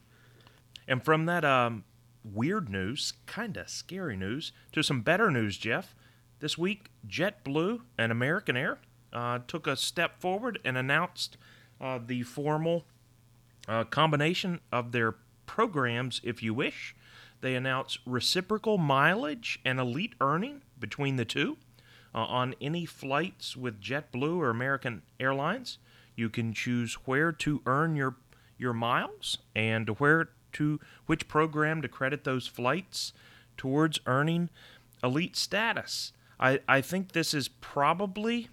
And 0.88 1.04
from 1.04 1.26
that 1.26 1.44
um, 1.44 1.84
weird 2.24 2.70
news, 2.70 3.14
kind 3.26 3.58
of 3.58 3.70
scary 3.70 4.16
news, 4.16 4.52
to 4.72 4.84
some 4.84 5.02
better 5.02 5.32
news, 5.32 5.58
Jeff. 5.58 5.96
This 6.40 6.58
week, 6.58 6.90
JetBlue 7.08 7.82
and 7.98 8.12
American 8.12 8.58
Air 8.58 8.80
uh, 9.14 9.40
took 9.48 9.68
a 9.68 9.76
step 9.76 10.20
forward 10.20 10.60
and 10.64 10.78
announced 10.78 11.38
uh, 11.80 12.00
the 12.06 12.24
formal 12.24 12.86
uh, 13.68 13.86
combination 13.86 14.60
of 14.72 14.92
their 14.92 15.16
programs, 15.46 16.22
if 16.24 16.44
you 16.44 16.54
wish. 16.54 16.96
They 17.42 17.56
announced 17.56 18.00
reciprocal 18.06 18.78
mileage 18.78 19.60
and 19.66 19.80
elite 19.80 20.14
earning 20.20 20.62
between 20.80 21.16
the 21.16 21.26
two 21.26 21.58
uh, 22.16 22.20
on 22.20 22.55
any 22.61 22.86
flights 22.86 23.57
with 23.57 23.82
JetBlue 23.82 24.38
or 24.38 24.49
American 24.49 25.01
Airlines. 25.20 25.78
You 26.16 26.30
can 26.30 26.53
choose 26.53 26.93
where 27.05 27.32
to 27.34 27.61
earn 27.66 27.95
your 27.95 28.16
your 28.57 28.74
miles 28.74 29.39
and 29.53 29.89
where 29.99 30.30
to 30.53 30.80
which 31.07 31.28
program 31.28 31.82
to 31.82 31.89
credit 31.89 32.24
those 32.24 32.47
flights 32.47 33.11
towards 33.57 33.99
earning 34.05 34.49
elite 35.03 35.36
status. 35.36 36.13
I, 36.39 36.61
I 36.68 36.80
think 36.80 37.11
this 37.11 37.34
is 37.34 37.49
probably 37.49 38.47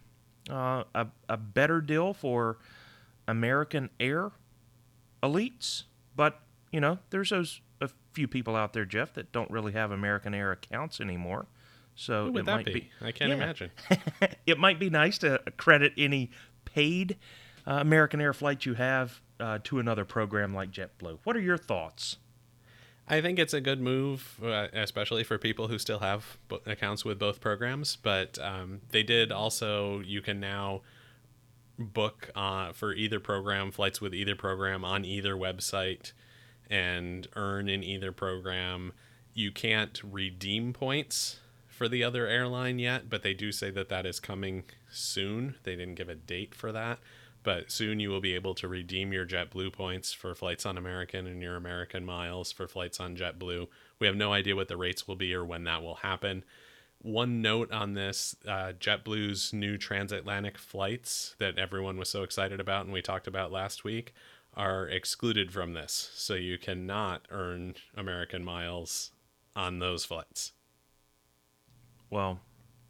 uh, 0.51 0.83
a, 0.93 1.07
a 1.29 1.37
better 1.37 1.81
deal 1.81 2.13
for 2.15 2.59
American 3.29 3.91
Air 4.01 4.33
elites, 5.23 5.85
but 6.17 6.41
you 6.73 6.81
know, 6.81 6.99
there's 7.11 7.31
those 7.31 7.61
a 7.81 7.89
few 8.13 8.27
people 8.27 8.57
out 8.57 8.73
there, 8.73 8.85
Jeff, 8.85 9.13
that 9.15 9.31
don't 9.31 9.51
really 9.51 9.73
have 9.73 9.93
American 9.93 10.35
Air 10.35 10.51
accounts 10.51 11.01
anymore. 11.01 11.47
So 12.03 12.27
Who 12.27 12.33
would 12.33 12.41
it 12.41 12.47
that 12.47 12.57
might 12.57 12.67
be? 12.67 12.73
be. 12.73 12.91
I 13.01 13.13
can't 13.13 13.31
Yeah. 13.31 13.37
imagine. 13.37 13.71
it 14.47 14.59
might 14.59 14.81
be 14.81 14.91
nice 14.91 15.19
to 15.19 15.41
credit 15.57 15.93
any 15.97 16.31
paid 16.65 17.17
uh, 17.67 17.75
American 17.75 18.21
Air 18.21 18.33
flight 18.33 18.67
you 18.67 18.75
have 18.75 19.21
uh, 19.39 19.61
to 19.65 19.79
another 19.79 20.05
program 20.05 20.53
like 20.53 20.73
JetBlue. 20.73 21.19
What 21.23 21.37
are 21.37 21.41
your 21.41 21.57
thoughts? 21.57 22.17
I 23.09 23.21
think 23.21 23.39
it's 23.39 23.55
a 23.55 23.61
good 23.61 23.81
move, 23.81 24.41
uh, 24.43 24.67
especially 24.73 25.23
for 25.23 25.39
people 25.39 25.69
who 25.69 25.79
still 25.79 26.01
have 26.01 26.39
accounts 26.67 27.05
with 27.05 27.19
both 27.21 27.41
programs. 27.41 27.95
But 27.97 28.37
um, 28.41 28.81
they 28.91 29.03
did 29.05 29.31
also, 29.31 30.01
you 30.01 30.23
can 30.23 30.41
now 30.41 30.83
book 31.79 32.31
uh, 32.35 32.73
for 32.73 32.93
either 32.95 33.21
program, 33.21 33.71
flights 33.71 34.01
with 34.01 34.13
either 34.15 34.35
program 34.35 34.85
on 34.85 35.05
either 35.05 35.35
website 35.37 36.13
and 36.69 37.29
earn 37.37 37.69
in 37.69 37.85
either 37.85 38.11
program. 38.13 38.93
You 39.35 39.51
can't 39.53 40.01
redeem 40.05 40.73
points 40.73 41.39
for 41.73 41.89
the 41.89 42.05
other 42.05 42.27
airline 42.27 42.79
yet, 42.79 43.09
but 43.09 43.23
they 43.23 43.35
do 43.35 43.51
say 43.51 43.71
that 43.71 43.89
that 43.89 44.07
is 44.07 44.21
coming 44.21 44.65
soon. 44.91 45.57
They 45.63 45.75
didn't 45.75 45.95
give 45.95 46.09
a 46.09 46.15
date 46.15 46.55
for 46.55 46.71
that, 46.73 46.99
but 47.43 47.71
soon 47.71 47.99
you 47.99 48.11
will 48.11 48.21
be 48.21 48.35
able 48.35 48.55
to 48.57 48.69
redeem 48.69 49.13
your 49.13 49.27
JetBlue 49.27 49.73
points 49.73 50.13
for 50.13 50.35
flights 50.35 50.67
on 50.67 50.77
American 50.77 51.27
and 51.27 51.43
your 51.43 51.57
American 51.57 52.05
miles 52.05 52.53
for 52.53 52.69
flights 52.69 53.01
on 53.01 53.17
JetBlue. 53.17 53.69
We 53.99 54.07
have 54.07 54.17
no 54.17 54.33
idea 54.33 54.55
what 54.55 54.69
the 54.69 54.77
rates 54.77 55.09
will 55.09 55.17
be 55.17 55.35
or 55.35 55.45
when 55.45 55.65
that 55.65 55.83
will 55.83 55.97
happen. 55.97 56.45
One 56.99 57.43
note 57.43 57.73
on 57.73 57.95
this 57.95 58.37
uh, 58.47 58.75
JetBlue's 58.79 59.53
new 59.53 59.77
transatlantic 59.77 60.59
flights 60.59 61.35
that 61.39 61.59
everyone 61.59 61.97
was 61.97 62.09
so 62.09 62.23
excited 62.23 62.61
about 62.61 62.85
and 62.85 62.93
we 62.93 63.03
talked 63.03 63.27
about 63.27 63.51
last 63.51 63.83
week 63.83 64.15
are 64.55 64.87
excluded 64.87 65.51
from 65.53 65.73
this. 65.73 66.11
So 66.15 66.35
you 66.35 66.59
cannot 66.59 67.27
earn 67.31 67.75
American 67.97 68.45
miles 68.45 69.11
on 69.57 69.79
those 69.79 70.05
flights. 70.05 70.53
Well, 72.13 72.41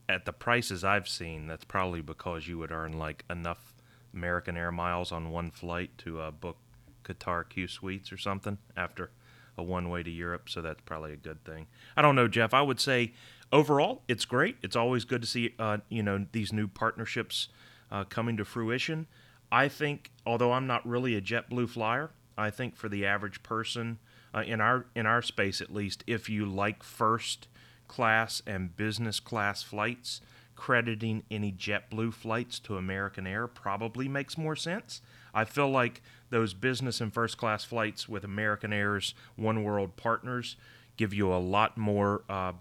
at 0.09 0.25
the 0.25 0.33
prices 0.33 0.83
I've 0.83 1.07
seen, 1.07 1.47
that's 1.47 1.65
probably 1.65 2.01
because 2.01 2.49
you 2.49 2.59
would 2.59 2.73
earn 2.73 2.99
like 2.99 3.25
enough 3.31 3.73
American 4.13 4.57
Air 4.57 4.73
miles 4.73 5.13
on 5.13 5.31
one 5.31 5.53
flight 5.53 5.97
to 5.99 6.21
uh, 6.21 6.33
book 6.33 6.57
Qatar 7.05 7.49
Q 7.49 7.69
suites 7.69 8.11
or 8.11 8.17
something 8.17 8.59
after 8.77 9.13
a 9.57 9.63
one 9.63 9.91
way 9.91 10.03
to 10.03 10.11
Europe. 10.11 10.49
So 10.49 10.61
that's 10.61 10.81
probably 10.81 11.13
a 11.13 11.17
good 11.17 11.45
thing. 11.45 11.69
I 11.97 12.03
don't 12.03 12.17
know, 12.17 12.27
Jeff. 12.27 12.53
I 12.53 12.63
would 12.63 12.81
say 12.81 13.13
overall, 13.53 14.03
it's 14.09 14.25
great. 14.25 14.57
It's 14.61 14.75
always 14.75 15.05
good 15.05 15.23
to 15.23 15.29
see 15.29 15.55
uh, 15.57 15.79
you 15.89 16.03
know 16.03 16.27
these 16.33 16.53
new 16.53 16.67
partnerships 16.67 17.47
uh, 17.93 18.03
coming 18.03 18.37
to 18.39 18.45
fruition. 18.45 19.07
I 19.53 19.69
think, 19.69 20.11
although 20.27 20.51
I'm 20.51 20.67
not 20.67 20.85
really 20.85 21.15
a 21.15 21.21
JetBlue 21.21 21.69
flyer, 21.69 22.11
I 22.37 22.51
think 22.51 22.75
for 22.75 22.89
the 22.89 23.07
average 23.07 23.45
person 23.45 24.01
uh, 24.35 24.41
in 24.41 24.61
our 24.61 24.87
in 24.97 25.07
our 25.07 25.23
space 25.23 25.61
at 25.61 25.73
least, 25.73 26.03
if 26.09 26.29
you 26.29 26.45
like 26.45 26.83
first 26.83 27.47
class 27.93 28.41
and 28.47 28.75
business 28.75 29.21
class 29.21 29.63
flights, 29.63 30.23
crediting 30.57 31.25
any 31.31 31.53
JetBlue 31.53 32.15
flights 32.15 32.59
to 32.61 32.79
American 32.79 33.27
Air 33.27 33.47
probably 33.47 34.09
makes 34.09 34.39
more 34.39 34.57
sense. 34.57 35.03
I 35.35 35.45
feel 35.45 35.69
like 35.69 36.01
those 36.31 36.55
business 36.55 37.03
and 37.03 37.13
first 37.13 37.37
class 37.37 37.65
flights 37.65 38.09
with 38.09 38.25
American 38.25 38.73
Air's 38.73 39.15
One 39.37 39.63
World 39.63 39.97
partners 39.97 40.57
give 40.97 41.13
you 41.13 41.31
a 41.31 41.37
lot 41.37 41.77
more 41.77 42.25
uh, 42.31 42.53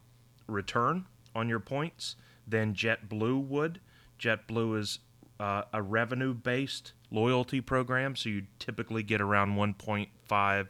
return 0.47 1.05
on 1.33 1.47
your 1.47 1.61
points 1.61 2.17
than 2.45 2.73
JetBlue 2.73 3.47
would. 3.47 3.79
JetBlue 4.19 4.79
is 4.79 4.99
uh, 5.39 5.63
a 5.71 5.81
revenue 5.81 6.33
based 6.33 6.91
loyalty 7.09 7.61
program, 7.61 8.17
so 8.17 8.27
you 8.27 8.47
typically 8.59 9.01
get 9.01 9.21
around 9.21 9.55
1.5 9.55 10.67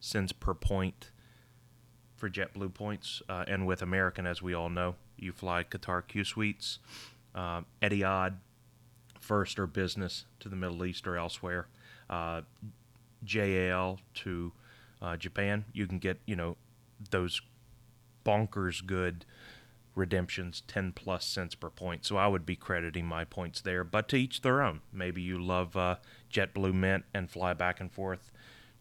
cents 0.00 0.32
per 0.32 0.52
point 0.52 1.12
for 2.22 2.30
JetBlue 2.30 2.72
points. 2.72 3.20
Uh, 3.28 3.44
and 3.48 3.66
with 3.66 3.82
American, 3.82 4.28
as 4.28 4.40
we 4.40 4.54
all 4.54 4.70
know, 4.70 4.94
you 5.18 5.32
fly 5.32 5.64
Qatar 5.64 6.06
Q 6.06 6.22
Suites, 6.22 6.78
uh, 7.34 7.62
Etihad, 7.82 8.34
first 9.18 9.58
or 9.58 9.66
business 9.66 10.26
to 10.38 10.48
the 10.48 10.54
Middle 10.54 10.84
East 10.84 11.08
or 11.08 11.16
elsewhere, 11.16 11.66
uh, 12.08 12.42
JAL 13.24 13.98
to 14.14 14.52
uh, 15.02 15.16
Japan. 15.16 15.64
You 15.72 15.88
can 15.88 15.98
get, 15.98 16.20
you 16.24 16.36
know, 16.36 16.56
those 17.10 17.42
bonkers 18.24 18.86
good 18.86 19.24
redemptions 19.96 20.62
10 20.68 20.92
plus 20.92 21.26
cents 21.26 21.54
per 21.54 21.68
point 21.68 22.06
so 22.06 22.16
i 22.16 22.26
would 22.26 22.46
be 22.46 22.56
crediting 22.56 23.04
my 23.04 23.24
points 23.24 23.60
there 23.60 23.84
but 23.84 24.08
to 24.08 24.16
each 24.16 24.40
their 24.40 24.62
own 24.62 24.80
maybe 24.90 25.20
you 25.20 25.38
love 25.42 25.76
uh, 25.76 25.96
jetblue 26.32 26.72
mint 26.72 27.04
and 27.12 27.30
fly 27.30 27.52
back 27.52 27.78
and 27.78 27.92
forth 27.92 28.30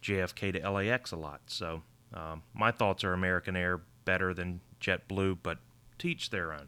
jfk 0.01 0.53
to 0.53 0.69
lax 0.69 1.11
a 1.11 1.17
lot 1.17 1.41
so 1.47 1.81
um, 2.13 2.43
my 2.53 2.71
thoughts 2.71 3.03
are 3.03 3.13
american 3.13 3.55
air 3.55 3.81
better 4.05 4.33
than 4.33 4.59
jetblue 4.79 5.37
but 5.41 5.59
teach 5.97 6.29
their 6.31 6.51
own 6.51 6.67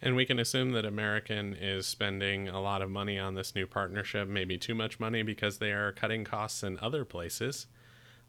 And 0.00 0.16
we 0.16 0.26
can 0.26 0.38
assume 0.38 0.72
that 0.72 0.84
American 0.84 1.54
is 1.54 1.86
spending 1.86 2.48
a 2.48 2.60
lot 2.60 2.82
of 2.82 2.90
money 2.90 3.18
on 3.20 3.34
this 3.34 3.54
new 3.54 3.66
partnership, 3.68 4.26
maybe 4.28 4.58
too 4.58 4.74
much 4.74 4.98
money 4.98 5.22
because 5.22 5.58
they 5.58 5.70
are 5.72 5.92
cutting 5.92 6.24
costs 6.24 6.62
in 6.64 6.76
other 6.80 7.04
places. 7.04 7.66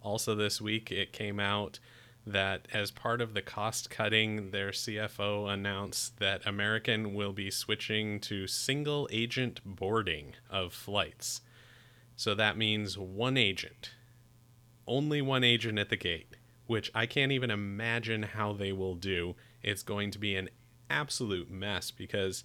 Also, 0.01 0.35
this 0.35 0.61
week 0.61 0.91
it 0.91 1.11
came 1.13 1.39
out 1.39 1.79
that 2.25 2.67
as 2.71 2.91
part 2.91 3.21
of 3.21 3.33
the 3.33 3.41
cost 3.41 3.89
cutting, 3.89 4.51
their 4.51 4.69
CFO 4.69 5.51
announced 5.51 6.19
that 6.19 6.45
American 6.45 7.13
will 7.13 7.33
be 7.33 7.51
switching 7.51 8.19
to 8.21 8.47
single 8.47 9.09
agent 9.11 9.59
boarding 9.65 10.35
of 10.49 10.73
flights. 10.73 11.41
So 12.15 12.35
that 12.35 12.57
means 12.57 12.97
one 12.97 13.35
agent, 13.35 13.91
only 14.87 15.21
one 15.21 15.43
agent 15.43 15.79
at 15.79 15.89
the 15.89 15.95
gate, 15.95 16.35
which 16.67 16.91
I 16.93 17.05
can't 17.05 17.31
even 17.31 17.51
imagine 17.51 18.23
how 18.23 18.53
they 18.53 18.71
will 18.71 18.95
do. 18.95 19.35
It's 19.61 19.83
going 19.83 20.11
to 20.11 20.19
be 20.19 20.35
an 20.35 20.49
absolute 20.89 21.49
mess 21.49 21.91
because 21.91 22.43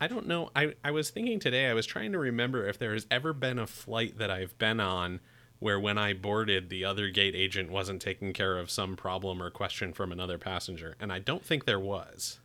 I 0.00 0.08
don't 0.08 0.26
know. 0.26 0.50
I, 0.56 0.74
I 0.82 0.90
was 0.90 1.10
thinking 1.10 1.38
today, 1.38 1.66
I 1.68 1.74
was 1.74 1.86
trying 1.86 2.12
to 2.12 2.18
remember 2.18 2.66
if 2.66 2.78
there 2.78 2.92
has 2.92 3.06
ever 3.10 3.32
been 3.32 3.58
a 3.58 3.66
flight 3.66 4.18
that 4.18 4.30
I've 4.30 4.58
been 4.58 4.80
on 4.80 5.20
where 5.60 5.78
when 5.78 5.96
I 5.96 6.12
boarded, 6.12 6.70
the 6.70 6.84
other 6.84 7.08
gate 7.08 7.36
agent 7.36 7.70
wasn't 7.70 8.02
taking 8.02 8.32
care 8.32 8.58
of 8.58 8.68
some 8.68 8.96
problem 8.96 9.40
or 9.40 9.48
question 9.48 9.92
from 9.92 10.10
another 10.10 10.38
passenger. 10.38 10.96
And 10.98 11.12
I 11.12 11.20
don't 11.20 11.44
think 11.44 11.66
there 11.66 11.78
was. 11.78 12.40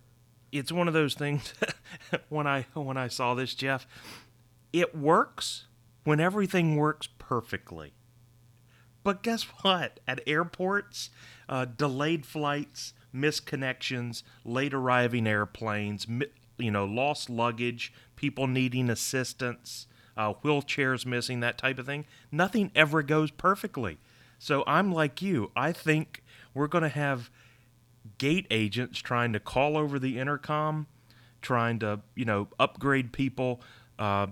it's 0.51 0.72
one 0.72 0.88
of 0.88 0.93
those 0.93 1.16
things 1.16 1.51
when 2.30 2.45
I 2.45 2.68
when 2.74 2.95
I 2.95 3.08
saw 3.08 3.34
this, 3.34 3.55
Jeff, 3.55 3.88
it 4.72 4.95
works 4.95 5.66
when 6.03 6.20
everything 6.20 6.76
works 6.76 7.08
perfectly. 7.18 7.93
But 9.08 9.24
guess 9.24 9.43
what? 9.62 10.01
At 10.05 10.20
airports, 10.28 11.12
uh, 11.47 11.64
delayed 11.64 12.26
flights, 12.26 12.93
misconnections, 13.16 14.24
late 14.43 14.74
arriving 14.74 15.26
airplanes, 15.26 16.05
you 16.58 16.72
know, 16.72 16.84
lost 16.84 17.30
luggage, 17.30 17.93
people 18.18 18.47
needing 18.47 18.89
assistance, 18.89 19.88
uh, 20.18 20.34
wheelchairs 20.43 21.05
missing, 21.05 21.39
that 21.39 21.58
type 21.58 21.80
of 21.80 21.86
thing. 21.86 22.03
Nothing 22.34 22.70
ever 22.76 23.01
goes 23.01 23.32
perfectly. 23.32 23.97
So 24.39 24.66
I'm 24.68 24.91
like 24.91 25.22
you. 25.22 25.51
I 25.55 25.72
think 25.72 26.22
we're 26.53 26.68
going 26.68 26.82
to 26.82 26.89
have 26.89 27.30
gate 28.18 28.45
agents 28.51 28.99
trying 28.99 29.32
to 29.32 29.39
call 29.39 29.78
over 29.78 29.99
the 29.99 30.20
intercom, 30.20 30.86
trying 31.41 31.80
to 31.80 32.01
you 32.14 32.26
know 32.26 32.49
upgrade 32.60 33.14
people, 33.14 33.62
uh, 33.97 34.28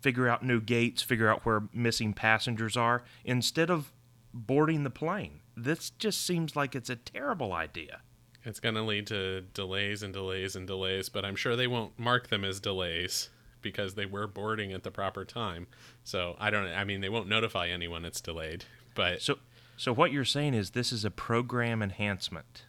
figure 0.00 0.28
out 0.28 0.44
new 0.44 0.60
gates, 0.60 1.02
figure 1.02 1.28
out 1.28 1.44
where 1.44 1.62
missing 1.72 2.12
passengers 2.12 2.76
are, 2.76 3.02
instead 3.24 3.70
of 3.70 3.92
boarding 4.32 4.84
the 4.84 4.90
plane. 4.90 5.40
This 5.56 5.90
just 5.90 6.24
seems 6.24 6.56
like 6.56 6.74
it's 6.74 6.90
a 6.90 6.96
terrible 6.96 7.52
idea. 7.52 8.00
It's 8.44 8.60
going 8.60 8.74
to 8.76 8.82
lead 8.82 9.06
to 9.08 9.42
delays 9.52 10.02
and 10.02 10.14
delays 10.14 10.56
and 10.56 10.66
delays, 10.66 11.08
but 11.10 11.24
I'm 11.24 11.36
sure 11.36 11.56
they 11.56 11.66
won't 11.66 11.98
mark 11.98 12.28
them 12.28 12.44
as 12.44 12.58
delays 12.60 13.28
because 13.60 13.94
they 13.94 14.06
were 14.06 14.26
boarding 14.26 14.72
at 14.72 14.82
the 14.82 14.90
proper 14.90 15.24
time. 15.26 15.66
So 16.04 16.36
I 16.38 16.48
don't, 16.48 16.66
I 16.68 16.84
mean, 16.84 17.02
they 17.02 17.10
won't 17.10 17.28
notify 17.28 17.68
anyone 17.68 18.06
it's 18.06 18.20
delayed, 18.22 18.64
but 18.94 19.20
So, 19.20 19.38
so 19.76 19.92
what 19.92 20.12
you're 20.12 20.24
saying 20.24 20.54
is 20.54 20.70
this 20.70 20.92
is 20.92 21.04
a 21.04 21.10
program 21.10 21.82
enhancement. 21.82 22.64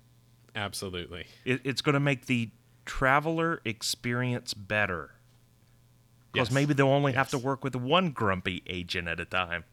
absolutely. 0.56 1.28
It, 1.46 1.62
it's 1.64 1.82
going 1.82 1.94
to 1.94 2.00
make 2.02 2.26
the 2.26 2.50
traveler 2.86 3.62
experience 3.64 4.54
better. 4.54 5.12
Because 6.32 6.48
Yes. 6.50 6.54
maybe 6.54 6.74
they'll 6.74 6.88
only 6.88 7.14
have 7.14 7.30
to 7.30 7.38
work 7.38 7.64
with 7.64 7.76
one 7.76 8.12
grumpy 8.12 8.64
agent 8.68 9.08
at 9.08 9.20
a 9.20 9.26
time. 9.26 9.64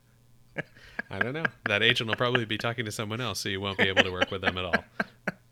I 1.11 1.19
don't 1.19 1.33
know. 1.33 1.45
That 1.67 1.83
agent 1.83 2.09
will 2.09 2.17
probably 2.17 2.45
be 2.45 2.59
talking 2.59 2.85
to 2.85 2.93
someone 2.93 3.21
else, 3.21 3.41
so 3.41 3.49
you 3.49 3.61
won't 3.61 3.79
be 3.79 3.85
able 3.89 4.03
to 4.03 4.11
work 4.11 4.31
with 4.31 4.41
them 4.43 4.59
at 4.59 4.65
all. 4.65 4.85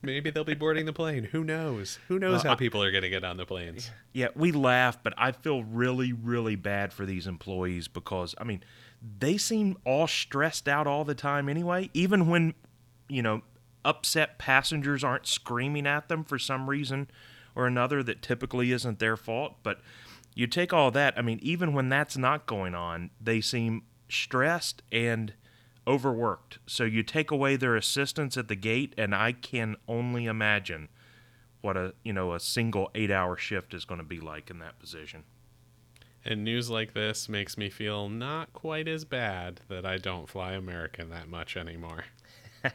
Maybe 0.02 0.30
they'll 0.30 0.44
be 0.44 0.54
boarding 0.54 0.84
the 0.86 0.92
plane. 0.92 1.24
Who 1.24 1.42
knows? 1.44 1.98
Who 2.09 2.18
knows 2.18 2.42
how 2.42 2.54
people 2.54 2.82
are 2.82 2.90
going 2.90 3.02
to 3.02 3.09
get 3.09 3.24
on 3.24 3.36
the 3.38 3.46
planes? 3.46 3.90
Yeah, 4.12 4.28
we 4.34 4.52
laugh, 4.52 4.98
but 5.02 5.14
I 5.16 5.32
feel 5.32 5.64
really, 5.64 6.12
really 6.12 6.54
bad 6.57 6.92
for 6.92 7.07
these 7.07 7.26
employees 7.26 7.88
because, 7.88 8.34
I 8.38 8.44
mean, 8.44 8.62
they 9.18 9.36
seem 9.36 9.78
all 9.84 10.07
stressed 10.07 10.68
out 10.68 10.86
all 10.86 11.04
the 11.04 11.14
time 11.14 11.48
anyway, 11.48 11.90
even 11.94 12.28
when, 12.28 12.54
you 13.09 13.22
know, 13.22 13.42
upset 13.84 14.38
passengers 14.38 15.02
aren't 15.02 15.26
screaming 15.26 15.86
at 15.86 16.09
them 16.09 16.24
for 16.24 16.38
some 16.38 16.68
reason 16.68 17.09
or 17.54 17.66
another 17.66 18.02
that 18.02 18.20
typically 18.22 18.72
isn't 18.72 18.98
their 18.98 19.16
fault. 19.16 19.54
But 19.62 19.80
you 20.37 20.47
take 20.47 20.72
all 20.72 20.91
that, 20.91 21.18
I 21.18 21.22
mean, 21.22 21.39
even 21.41 21.72
when 21.72 21.89
that's 21.89 22.16
not 22.16 22.45
going 22.45 22.74
on, 22.74 23.11
they 23.18 23.41
seem 23.41 23.84
stressed 24.07 24.82
and 24.93 25.32
overworked. 25.87 26.59
So 26.66 26.84
you 26.84 27.03
take 27.03 27.30
away 27.30 27.57
their 27.57 27.74
assistance 27.74 28.37
at 28.37 28.49
the 28.49 28.55
gate, 28.55 28.95
and 28.99 29.14
I 29.14 29.32
can 29.32 29.76
only 29.89 30.26
imagine 30.26 30.89
what 31.62 31.78
a 31.78 31.95
you 32.05 32.12
know 32.12 32.34
a 32.34 32.39
single 32.39 32.91
eight 32.95 33.11
hour 33.11 33.37
shift 33.39 33.72
is 33.72 33.87
going 33.87 33.99
to 33.99 34.07
be 34.07 34.20
like 34.20 34.51
in 34.51 34.59
that 34.59 34.78
position. 34.78 35.24
And 36.22 36.45
news 36.45 36.68
like 36.68 36.93
this 36.93 37.30
makes 37.30 37.57
me 37.57 37.70
feel 37.70 38.11
not 38.11 38.53
quite 38.53 38.89
as 38.89 39.07
bad 39.07 39.62
that 39.68 39.87
I 39.87 39.97
don't 39.97 40.28
fly 40.28 40.53
American 40.53 41.09
that 41.11 41.28
much 41.28 41.57
anymore. 41.57 42.05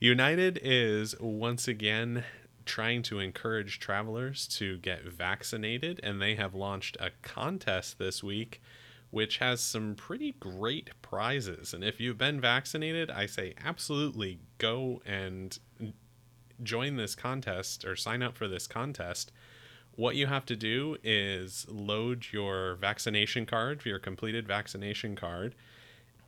United 0.00 0.58
is 0.62 1.14
once 1.20 1.68
again 1.68 2.24
trying 2.68 3.02
to 3.02 3.18
encourage 3.18 3.80
travelers 3.80 4.46
to 4.46 4.78
get 4.78 5.04
vaccinated, 5.04 5.98
and 6.02 6.22
they 6.22 6.36
have 6.36 6.54
launched 6.54 6.96
a 7.00 7.10
contest 7.22 7.98
this 7.98 8.22
week 8.22 8.60
which 9.10 9.38
has 9.38 9.60
some 9.60 9.94
pretty 9.94 10.32
great 10.32 10.90
prizes. 11.02 11.72
And 11.72 11.82
if 11.82 11.98
you've 11.98 12.18
been 12.18 12.40
vaccinated, 12.40 13.10
I 13.10 13.26
say 13.26 13.54
absolutely 13.64 14.40
go 14.58 15.00
and 15.06 15.58
join 16.62 16.96
this 16.96 17.14
contest 17.14 17.84
or 17.84 17.96
sign 17.96 18.22
up 18.22 18.36
for 18.36 18.48
this 18.48 18.66
contest. 18.66 19.32
What 19.92 20.16
you 20.16 20.26
have 20.26 20.44
to 20.46 20.56
do 20.56 20.96
is 21.02 21.66
load 21.68 22.26
your 22.32 22.74
vaccination 22.76 23.46
card, 23.46 23.84
your 23.84 23.98
completed 23.98 24.46
vaccination 24.46 25.16
card, 25.16 25.54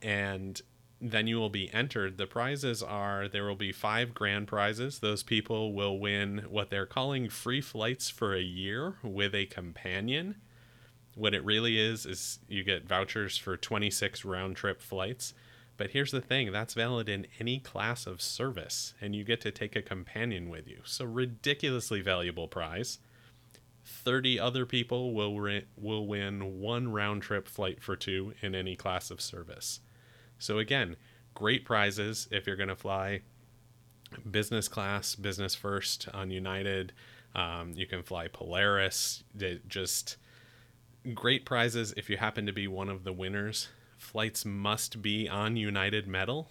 and 0.01 0.59
then 1.01 1.27
you 1.27 1.37
will 1.37 1.49
be 1.49 1.73
entered. 1.73 2.17
The 2.17 2.27
prizes 2.27 2.83
are 2.83 3.27
there 3.27 3.45
will 3.45 3.55
be 3.55 3.71
five 3.71 4.13
grand 4.13 4.47
prizes. 4.47 4.99
Those 4.99 5.23
people 5.23 5.73
will 5.73 5.99
win 5.99 6.45
what 6.49 6.69
they're 6.69 6.85
calling 6.85 7.29
free 7.29 7.61
flights 7.61 8.09
for 8.09 8.35
a 8.35 8.41
year 8.41 8.95
with 9.03 9.33
a 9.33 9.47
companion 9.47 10.35
what 11.15 11.33
it 11.33 11.43
really 11.43 11.79
is 11.79 12.05
is 12.05 12.39
you 12.47 12.63
get 12.63 12.87
vouchers 12.87 13.37
for 13.37 13.57
26 13.57 14.23
round 14.25 14.55
trip 14.55 14.81
flights. 14.81 15.33
But 15.77 15.91
here's 15.91 16.11
the 16.11 16.21
thing 16.21 16.51
that's 16.51 16.73
valid 16.73 17.09
in 17.09 17.25
any 17.39 17.59
class 17.59 18.05
of 18.05 18.21
service, 18.21 18.93
and 19.01 19.15
you 19.15 19.23
get 19.23 19.41
to 19.41 19.51
take 19.51 19.75
a 19.75 19.81
companion 19.81 20.49
with 20.49 20.67
you. 20.67 20.81
So, 20.83 21.05
ridiculously 21.05 22.01
valuable 22.01 22.47
prize. 22.47 22.99
30 23.83 24.39
other 24.39 24.67
people 24.67 25.13
will, 25.13 25.39
re- 25.39 25.65
will 25.75 26.05
win 26.05 26.59
one 26.59 26.91
round 26.91 27.23
trip 27.23 27.47
flight 27.47 27.81
for 27.81 27.95
two 27.95 28.33
in 28.41 28.53
any 28.53 28.75
class 28.75 29.09
of 29.09 29.19
service. 29.19 29.79
So, 30.41 30.57
again, 30.57 30.95
great 31.35 31.65
prizes 31.65 32.27
if 32.31 32.47
you're 32.47 32.55
going 32.55 32.69
to 32.69 32.75
fly 32.75 33.21
business 34.29 34.67
class, 34.67 35.13
business 35.13 35.53
first 35.53 36.09
on 36.15 36.31
United. 36.31 36.93
Um, 37.35 37.73
you 37.75 37.85
can 37.85 38.01
fly 38.01 38.27
Polaris. 38.27 39.23
Just 39.67 40.17
great 41.13 41.45
prizes 41.45 41.93
if 41.95 42.09
you 42.09 42.17
happen 42.17 42.47
to 42.47 42.51
be 42.51 42.67
one 42.67 42.89
of 42.89 43.03
the 43.03 43.13
winners. 43.13 43.69
Flights 43.99 44.43
must 44.43 45.03
be 45.03 45.29
on 45.29 45.57
United 45.57 46.07
metal, 46.07 46.49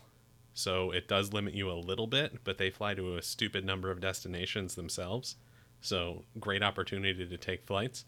so 0.55 0.93
it 0.93 1.09
does 1.09 1.32
limit 1.32 1.55
you 1.55 1.68
a 1.68 1.74
little 1.74 2.07
bit, 2.07 2.45
but 2.45 2.59
they 2.59 2.70
fly 2.70 2.95
to 2.95 3.16
a 3.16 3.22
stupid 3.22 3.64
number 3.64 3.91
of 3.91 4.01
destinations 4.01 4.76
themselves. 4.76 5.34
So, 5.80 6.22
great 6.38 6.62
opportunity 6.62 7.26
to 7.26 7.36
take 7.36 7.66
flights. 7.66 8.05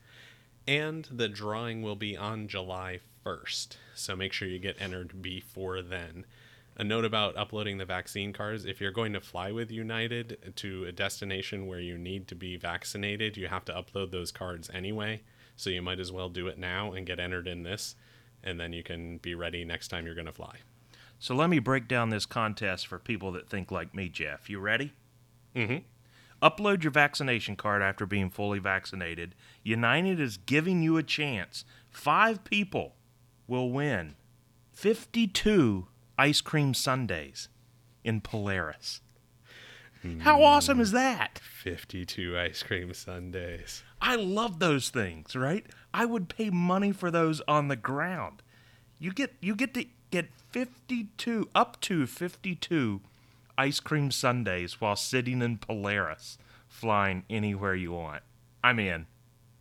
And 0.68 1.08
the 1.10 1.28
drawing 1.28 1.82
will 1.82 1.96
be 1.96 2.16
on 2.16 2.46
July 2.46 3.00
1st, 3.24 3.76
so 3.94 4.16
make 4.16 4.32
sure 4.32 4.48
you 4.48 4.58
get 4.58 4.80
entered 4.80 5.22
before 5.22 5.82
then. 5.82 6.24
A 6.76 6.84
note 6.84 7.04
about 7.04 7.36
uploading 7.36 7.76
the 7.78 7.84
vaccine 7.84 8.32
cards 8.32 8.64
if 8.64 8.80
you're 8.80 8.90
going 8.90 9.12
to 9.12 9.20
fly 9.20 9.52
with 9.52 9.70
United 9.70 10.54
to 10.56 10.84
a 10.84 10.92
destination 10.92 11.66
where 11.66 11.80
you 11.80 11.98
need 11.98 12.26
to 12.28 12.34
be 12.34 12.56
vaccinated, 12.56 13.36
you 13.36 13.48
have 13.48 13.64
to 13.66 13.72
upload 13.72 14.10
those 14.10 14.32
cards 14.32 14.70
anyway. 14.72 15.20
So 15.54 15.68
you 15.68 15.82
might 15.82 16.00
as 16.00 16.10
well 16.10 16.30
do 16.30 16.46
it 16.46 16.58
now 16.58 16.92
and 16.92 17.06
get 17.06 17.20
entered 17.20 17.46
in 17.46 17.62
this, 17.62 17.94
and 18.42 18.58
then 18.58 18.72
you 18.72 18.82
can 18.82 19.18
be 19.18 19.34
ready 19.34 19.64
next 19.64 19.88
time 19.88 20.06
you're 20.06 20.14
going 20.14 20.26
to 20.26 20.32
fly. 20.32 20.56
So 21.18 21.34
let 21.34 21.50
me 21.50 21.58
break 21.58 21.86
down 21.86 22.08
this 22.08 22.26
contest 22.26 22.86
for 22.86 22.98
people 22.98 23.32
that 23.32 23.48
think 23.48 23.70
like 23.70 23.94
me, 23.94 24.08
Jeff. 24.08 24.48
You 24.48 24.58
ready? 24.58 24.92
Mm-hmm. 25.54 25.84
Upload 26.42 26.82
your 26.82 26.90
vaccination 26.90 27.54
card 27.54 27.82
after 27.82 28.06
being 28.06 28.30
fully 28.30 28.58
vaccinated. 28.58 29.34
United 29.62 30.18
is 30.18 30.36
giving 30.38 30.82
you 30.82 30.96
a 30.96 31.02
chance. 31.04 31.64
Five 31.90 32.42
people 32.42 32.96
will 33.46 33.70
win 33.70 34.14
52 34.72 35.86
ice 36.18 36.40
cream 36.40 36.74
sundaes 36.74 37.48
in 38.04 38.20
Polaris. 38.20 39.00
How 40.20 40.36
hmm. 40.36 40.42
awesome 40.42 40.80
is 40.80 40.92
that? 40.92 41.38
52 41.38 42.36
ice 42.36 42.62
cream 42.62 42.92
sundaes. 42.92 43.84
I 44.00 44.16
love 44.16 44.58
those 44.58 44.88
things, 44.88 45.36
right? 45.36 45.64
I 45.94 46.06
would 46.06 46.28
pay 46.28 46.50
money 46.50 46.90
for 46.90 47.10
those 47.10 47.40
on 47.42 47.68
the 47.68 47.76
ground. 47.76 48.42
You 48.98 49.12
get 49.12 49.34
you 49.40 49.54
get 49.54 49.74
to 49.74 49.86
get 50.10 50.30
52 50.50 51.48
up 51.54 51.80
to 51.82 52.06
52 52.06 53.00
ice 53.56 53.80
cream 53.80 54.10
sundaes 54.10 54.80
while 54.80 54.96
sitting 54.96 55.40
in 55.40 55.58
Polaris 55.58 56.38
flying 56.66 57.24
anywhere 57.30 57.74
you 57.74 57.92
want. 57.92 58.22
I'm 58.64 58.78
in. 58.78 59.06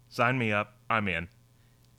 Sign 0.09 0.37
me 0.37 0.51
up. 0.51 0.75
I'm 0.89 1.07
in. 1.07 1.29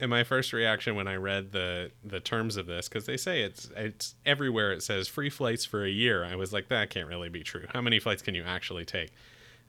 And 0.02 0.10
my 0.10 0.24
first 0.24 0.52
reaction 0.52 0.96
when 0.96 1.06
I 1.06 1.14
read 1.14 1.52
the 1.52 1.92
the 2.02 2.18
terms 2.18 2.56
of 2.56 2.66
this, 2.66 2.88
because 2.88 3.06
they 3.06 3.16
say 3.16 3.42
it's 3.42 3.70
it's 3.76 4.16
everywhere 4.26 4.72
it 4.72 4.82
says 4.82 5.06
free 5.06 5.30
flights 5.30 5.64
for 5.64 5.84
a 5.84 5.88
year, 5.88 6.24
I 6.24 6.34
was 6.34 6.52
like, 6.52 6.66
that 6.70 6.90
can't 6.90 7.06
really 7.06 7.28
be 7.28 7.44
true. 7.44 7.66
How 7.72 7.80
many 7.80 8.00
flights 8.00 8.20
can 8.20 8.34
you 8.34 8.42
actually 8.42 8.84
take? 8.84 9.12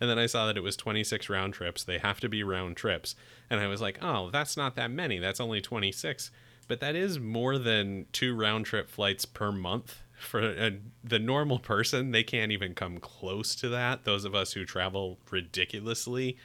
And 0.02 0.10
then 0.10 0.18
I 0.18 0.26
saw 0.26 0.48
that 0.48 0.58
it 0.58 0.64
was 0.64 0.76
26 0.76 1.30
round 1.30 1.54
trips. 1.54 1.84
They 1.84 2.00
have 2.00 2.20
to 2.22 2.30
be 2.30 2.44
round 2.44 2.78
trips. 2.78 3.16
And 3.48 3.60
I 3.60 3.68
was 3.68 3.80
like, 3.80 4.00
oh, 4.02 4.32
that's 4.32 4.58
not 4.58 4.76
that 4.76 4.90
many. 4.90 5.20
That's 5.20 5.40
only 5.40 5.62
26. 5.62 6.32
But 6.68 6.80
that 6.80 6.96
is 6.96 7.20
more 7.20 7.60
than 7.60 8.08
two 8.12 8.36
round 8.36 8.66
trip 8.66 8.90
flights 8.90 9.26
per 9.26 9.52
month. 9.52 10.02
For 10.18 10.42
a, 10.42 10.80
the 11.04 11.20
normal 11.20 11.60
person, 11.60 12.10
they 12.10 12.24
can't 12.24 12.52
even 12.52 12.74
come 12.74 12.98
close 12.98 13.54
to 13.58 13.70
that. 13.70 14.04
Those 14.04 14.26
of 14.26 14.34
us 14.34 14.54
who 14.54 14.66
travel 14.66 15.20
ridiculously 15.30 16.38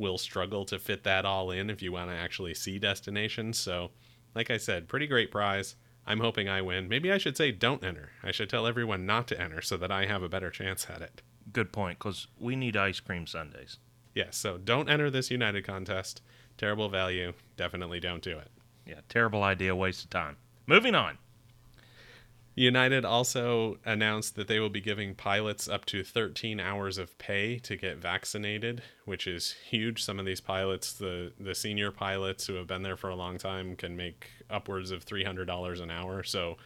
will 0.00 0.18
struggle 0.18 0.64
to 0.64 0.78
fit 0.78 1.04
that 1.04 1.24
all 1.24 1.50
in 1.50 1.70
if 1.70 1.82
you 1.82 1.92
want 1.92 2.10
to 2.10 2.16
actually 2.16 2.54
see 2.54 2.78
destinations. 2.78 3.58
So, 3.58 3.90
like 4.34 4.50
I 4.50 4.56
said, 4.56 4.88
pretty 4.88 5.06
great 5.06 5.30
prize. 5.30 5.76
I'm 6.06 6.20
hoping 6.20 6.48
I 6.48 6.62
win. 6.62 6.88
Maybe 6.88 7.12
I 7.12 7.18
should 7.18 7.36
say 7.36 7.52
don't 7.52 7.84
enter. 7.84 8.10
I 8.22 8.32
should 8.32 8.48
tell 8.48 8.66
everyone 8.66 9.06
not 9.06 9.28
to 9.28 9.40
enter 9.40 9.60
so 9.60 9.76
that 9.76 9.92
I 9.92 10.06
have 10.06 10.22
a 10.22 10.28
better 10.28 10.50
chance 10.50 10.88
at 10.88 11.02
it. 11.02 11.22
Good 11.52 11.72
point, 11.72 11.98
because 11.98 12.26
we 12.38 12.56
need 12.56 12.76
ice 12.76 13.00
cream 13.00 13.26
sundaes. 13.26 13.78
Yes, 14.14 14.26
yeah, 14.26 14.30
so 14.30 14.58
don't 14.58 14.88
enter 14.88 15.10
this 15.10 15.30
United 15.30 15.64
contest. 15.64 16.22
Terrible 16.58 16.88
value. 16.88 17.32
Definitely 17.56 18.00
don't 18.00 18.22
do 18.22 18.38
it. 18.38 18.48
Yeah, 18.86 19.00
terrible 19.08 19.42
idea, 19.42 19.76
waste 19.76 20.04
of 20.04 20.10
time. 20.10 20.36
Moving 20.66 20.94
on. 20.94 21.18
United 22.60 23.06
also 23.06 23.78
announced 23.86 24.36
that 24.36 24.46
they 24.46 24.60
will 24.60 24.68
be 24.68 24.82
giving 24.82 25.14
pilots 25.14 25.66
up 25.66 25.86
to 25.86 26.04
13 26.04 26.60
hours 26.60 26.98
of 26.98 27.16
pay 27.16 27.58
to 27.60 27.74
get 27.74 27.96
vaccinated, 27.96 28.82
which 29.06 29.26
is 29.26 29.54
huge. 29.66 30.04
Some 30.04 30.18
of 30.18 30.26
these 30.26 30.42
pilots, 30.42 30.92
the 30.92 31.32
the 31.40 31.54
senior 31.54 31.90
pilots 31.90 32.46
who 32.46 32.56
have 32.56 32.66
been 32.66 32.82
there 32.82 32.98
for 32.98 33.08
a 33.08 33.14
long 33.14 33.38
time, 33.38 33.76
can 33.76 33.96
make 33.96 34.28
upwards 34.50 34.90
of 34.90 35.06
$300 35.06 35.80
an 35.80 35.90
hour. 35.90 36.22
So 36.22 36.58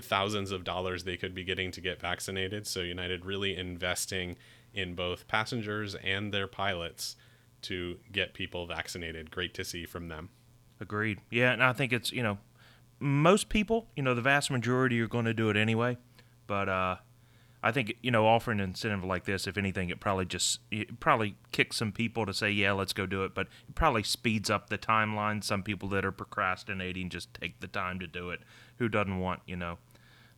thousands 0.00 0.52
of 0.52 0.62
dollars 0.62 1.02
they 1.02 1.16
could 1.16 1.34
be 1.34 1.42
getting 1.42 1.72
to 1.72 1.80
get 1.80 2.00
vaccinated. 2.00 2.64
So 2.68 2.82
United 2.82 3.26
really 3.26 3.56
investing 3.56 4.36
in 4.74 4.94
both 4.94 5.26
passengers 5.26 5.96
and 5.96 6.32
their 6.32 6.46
pilots 6.46 7.16
to 7.62 7.98
get 8.12 8.32
people 8.32 8.64
vaccinated. 8.66 9.32
Great 9.32 9.54
to 9.54 9.64
see 9.64 9.86
from 9.86 10.06
them. 10.06 10.28
Agreed. 10.80 11.18
Yeah, 11.30 11.52
and 11.52 11.64
I 11.64 11.72
think 11.72 11.92
it's, 11.92 12.12
you 12.12 12.22
know, 12.22 12.38
most 12.98 13.48
people, 13.48 13.88
you 13.96 14.02
know, 14.02 14.14
the 14.14 14.22
vast 14.22 14.50
majority 14.50 15.00
are 15.00 15.06
going 15.06 15.24
to 15.24 15.34
do 15.34 15.50
it 15.50 15.56
anyway. 15.56 15.98
But 16.46 16.68
uh, 16.68 16.96
I 17.62 17.72
think, 17.72 17.96
you 18.02 18.10
know, 18.10 18.26
offering 18.26 18.60
an 18.60 18.70
incentive 18.70 19.04
like 19.04 19.24
this, 19.24 19.46
if 19.46 19.58
anything, 19.58 19.90
it 19.90 20.00
probably 20.00 20.24
just 20.24 20.60
it 20.70 21.00
probably 21.00 21.36
kicks 21.52 21.76
some 21.76 21.92
people 21.92 22.24
to 22.26 22.32
say, 22.32 22.50
yeah, 22.50 22.72
let's 22.72 22.92
go 22.92 23.06
do 23.06 23.24
it. 23.24 23.34
But 23.34 23.48
it 23.68 23.74
probably 23.74 24.02
speeds 24.02 24.50
up 24.50 24.70
the 24.70 24.78
timeline. 24.78 25.42
Some 25.42 25.62
people 25.62 25.88
that 25.90 26.04
are 26.04 26.12
procrastinating 26.12 27.10
just 27.10 27.34
take 27.34 27.60
the 27.60 27.66
time 27.66 27.98
to 28.00 28.06
do 28.06 28.30
it. 28.30 28.40
Who 28.78 28.88
doesn't 28.88 29.18
want, 29.18 29.40
you 29.46 29.56
know, 29.56 29.78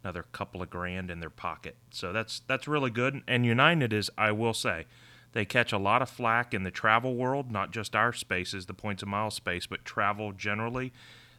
another 0.03 0.25
couple 0.33 0.63
of 0.63 0.71
grand 0.71 1.11
in 1.11 1.21
their 1.21 1.31
pocket? 1.31 1.77
So 1.91 2.13
that's 2.13 2.41
that's 2.41 2.67
really 2.67 2.91
good. 2.91 3.23
And 3.29 3.45
United 3.45 3.93
is, 3.93 4.11
I 4.17 4.33
will 4.33 4.55
say, 4.55 4.87
they 5.33 5.45
catch 5.45 5.73
a 5.73 5.79
lot 5.79 6.03
of 6.03 6.09
flack 6.09 6.55
in 6.55 6.63
the 6.63 6.71
travel 6.71 7.15
world, 7.15 7.53
not 7.53 7.71
just 7.71 7.95
our 7.95 8.13
spaces, 8.13 8.67
the 8.67 8.75
points 8.75 9.03
of 9.03 9.09
mile 9.09 9.31
space, 9.31 9.67
but 9.67 9.85
travel 9.85 10.33
generally 10.33 10.93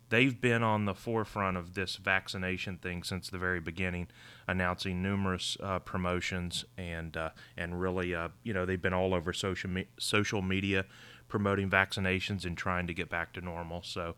they've 0.10 0.40
been 0.40 0.64
on 0.64 0.86
the 0.86 0.94
forefront 0.94 1.58
of 1.58 1.74
this 1.74 1.96
vaccination 1.96 2.78
thing 2.78 3.04
since 3.04 3.30
the 3.30 3.38
very 3.38 3.60
beginning, 3.60 4.08
announcing 4.48 5.02
numerous 5.02 5.58
uh, 5.62 5.80
promotions 5.80 6.66
and 6.78 7.16
uh, 7.16 7.30
and 7.58 7.80
really, 7.80 8.14
uh, 8.14 8.30
you 8.44 8.54
know, 8.54 8.66
they've 8.66 8.82
been 8.82 8.94
all 8.94 9.14
over 9.14 9.34
social 9.34 9.70
me- 9.70 9.88
social 9.98 10.42
media 10.42 10.86
promoting 11.28 11.70
vaccinations 11.70 12.46
and 12.46 12.58
trying 12.58 12.88
to 12.88 12.94
get 12.94 13.10
back 13.10 13.34
to 13.34 13.42
normal. 13.42 13.82
So, 13.84 14.16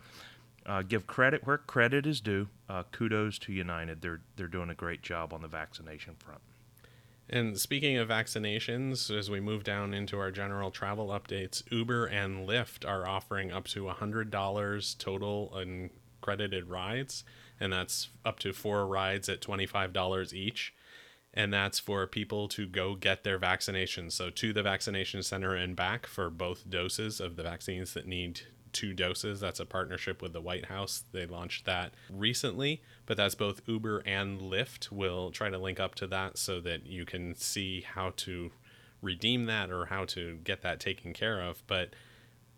uh, 0.65 0.81
give 0.83 1.07
credit 1.07 1.45
where 1.45 1.57
credit 1.57 2.05
is 2.05 2.21
due. 2.21 2.47
Uh, 2.69 2.83
kudos 2.91 3.37
to 3.39 3.53
United; 3.53 4.01
they're 4.01 4.21
they're 4.35 4.47
doing 4.47 4.69
a 4.69 4.75
great 4.75 5.01
job 5.01 5.33
on 5.33 5.41
the 5.41 5.47
vaccination 5.47 6.15
front. 6.15 6.41
And 7.31 7.57
speaking 7.57 7.97
of 7.97 8.09
vaccinations, 8.09 9.15
as 9.15 9.29
we 9.29 9.39
move 9.39 9.63
down 9.63 9.93
into 9.93 10.19
our 10.19 10.31
general 10.31 10.69
travel 10.69 11.07
updates, 11.07 11.63
Uber 11.71 12.05
and 12.07 12.47
Lyft 12.47 12.87
are 12.87 13.07
offering 13.07 13.53
up 13.53 13.67
to 13.69 13.85
$100 13.85 14.97
total 14.97 15.57
in 15.57 15.91
credited 16.19 16.67
rides, 16.67 17.23
and 17.57 17.71
that's 17.71 18.09
up 18.25 18.39
to 18.39 18.51
four 18.51 18.85
rides 18.85 19.29
at 19.29 19.39
$25 19.39 20.33
each. 20.33 20.73
And 21.33 21.53
that's 21.53 21.79
for 21.79 22.05
people 22.07 22.49
to 22.49 22.67
go 22.67 22.95
get 22.95 23.23
their 23.23 23.39
vaccinations. 23.39 24.11
So, 24.11 24.29
to 24.29 24.51
the 24.51 24.63
vaccination 24.63 25.23
center 25.23 25.55
and 25.55 25.77
back 25.77 26.05
for 26.05 26.29
both 26.29 26.69
doses 26.69 27.21
of 27.21 27.37
the 27.37 27.43
vaccines 27.43 27.93
that 27.93 28.05
need 28.05 28.41
two 28.73 28.93
doses. 28.93 29.39
That's 29.39 29.59
a 29.59 29.65
partnership 29.65 30.21
with 30.21 30.33
the 30.33 30.41
White 30.41 30.65
House. 30.65 31.03
They 31.11 31.25
launched 31.25 31.65
that 31.65 31.93
recently, 32.09 32.81
but 33.11 33.17
that's 33.17 33.35
both 33.35 33.61
Uber 33.65 34.03
and 34.05 34.39
Lyft. 34.39 34.89
We'll 34.89 35.31
try 35.31 35.49
to 35.49 35.57
link 35.57 35.81
up 35.81 35.95
to 35.95 36.07
that 36.07 36.37
so 36.37 36.61
that 36.61 36.85
you 36.85 37.03
can 37.03 37.35
see 37.35 37.81
how 37.81 38.13
to 38.15 38.51
redeem 39.01 39.47
that 39.47 39.69
or 39.69 39.87
how 39.87 40.05
to 40.05 40.37
get 40.45 40.61
that 40.61 40.79
taken 40.79 41.11
care 41.11 41.41
of. 41.41 41.61
But 41.67 41.89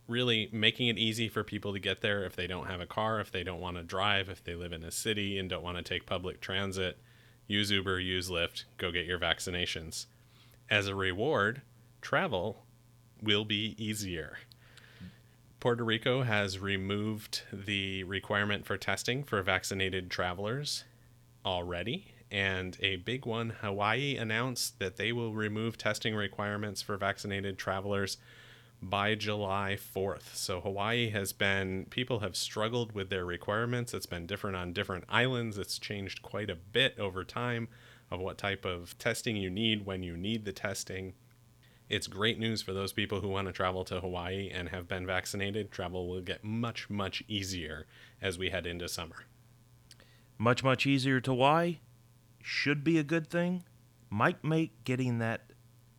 really 0.08 0.50
making 0.52 0.90
it 0.90 1.00
easy 1.00 1.28
for 1.28 1.44
people 1.44 1.74
to 1.74 1.80
get 1.80 2.02
there 2.02 2.24
if 2.24 2.36
they 2.36 2.46
don't 2.46 2.68
have 2.68 2.80
a 2.80 2.86
car, 2.86 3.20
if 3.20 3.32
they 3.32 3.44
don't 3.44 3.62
want 3.62 3.78
to 3.78 3.84
drive, 3.84 4.30
if 4.30 4.44
they 4.44 4.54
live 4.54 4.72
in 4.74 4.84
a 4.84 4.92
city 4.92 5.40
and 5.40 5.50
don't 5.50 5.64
want 5.64 5.78
to 5.78 5.84
take 5.84 6.06
public 6.06 6.40
transit. 6.40 7.00
Use 7.48 7.72
Uber, 7.72 8.00
use 8.00 8.30
Lyft, 8.30 8.66
go 8.78 8.92
get 8.92 9.08
your 9.08 9.18
vaccinations. 9.18 10.06
As 10.70 10.86
a 10.86 10.94
reward, 10.94 11.64
travel 12.00 12.64
will 13.24 13.44
be 13.44 13.74
easier. 13.84 14.38
Puerto 15.64 15.86
Rico 15.86 16.24
has 16.24 16.60
removed 16.60 17.44
the 17.54 18.04
requirement 18.04 18.66
for 18.66 18.76
testing 18.76 19.24
for 19.24 19.42
vaccinated 19.42 20.12
travelers 20.12 20.84
already. 21.46 22.16
And 22.30 22.76
a 22.82 22.98
big 22.98 23.26
one, 23.26 23.52
Hawaii 23.62 24.18
announced 24.18 24.80
that 24.80 24.98
they 24.98 25.14
will 25.14 25.32
remove 25.32 25.78
testing 25.78 26.16
requirements 26.16 26.82
for 26.82 26.98
vaccinated 26.98 27.58
travelers 27.58 28.18
by 28.82 29.16
July 29.16 29.78
4th. 29.96 30.36
So 30.36 30.60
Hawaii 30.60 31.12
has 31.12 31.32
been, 31.32 31.86
people 31.90 32.20
have 32.20 32.36
struggled 32.36 32.92
with 32.92 33.10
their 33.10 33.24
requirements. 33.24 33.94
It's 33.94 34.06
been 34.06 34.28
different 34.28 34.58
on 34.58 34.74
different 34.74 35.06
islands. 35.08 35.58
It's 35.58 35.80
changed 35.80 36.22
quite 36.22 36.50
a 36.50 36.56
bit 36.56 37.00
over 37.00 37.24
time 37.24 37.70
of 38.12 38.20
what 38.20 38.38
type 38.38 38.66
of 38.66 38.98
testing 38.98 39.38
you 39.38 39.50
need 39.50 39.86
when 39.86 40.04
you 40.04 40.18
need 40.18 40.44
the 40.44 40.52
testing. 40.52 41.14
It's 41.94 42.08
great 42.08 42.40
news 42.40 42.64
for 42.64 42.74
those 42.74 42.92
people 42.92 43.22
who 43.22 43.28
want 43.28 43.46
to 43.46 43.54
travel 43.54 43.86
to 43.86 44.00
Hawaii 44.00 44.50
and 44.52 44.70
have 44.70 44.88
been 44.88 45.06
vaccinated. 45.06 45.70
Travel 45.70 46.08
will 46.08 46.22
get 46.22 46.44
much, 46.44 46.90
much 46.90 47.22
easier 47.28 47.86
as 48.20 48.36
we 48.36 48.50
head 48.50 48.66
into 48.66 48.90
summer. 48.90 49.26
Much, 50.40 50.64
much 50.64 50.88
easier 50.88 51.22
to 51.22 51.30
Hawaii. 51.30 51.82
Should 52.42 52.84
be 52.84 52.98
a 52.98 53.04
good 53.04 53.30
thing. 53.30 53.64
Might 54.10 54.44
make 54.44 54.84
getting 54.86 55.20
that 55.20 55.52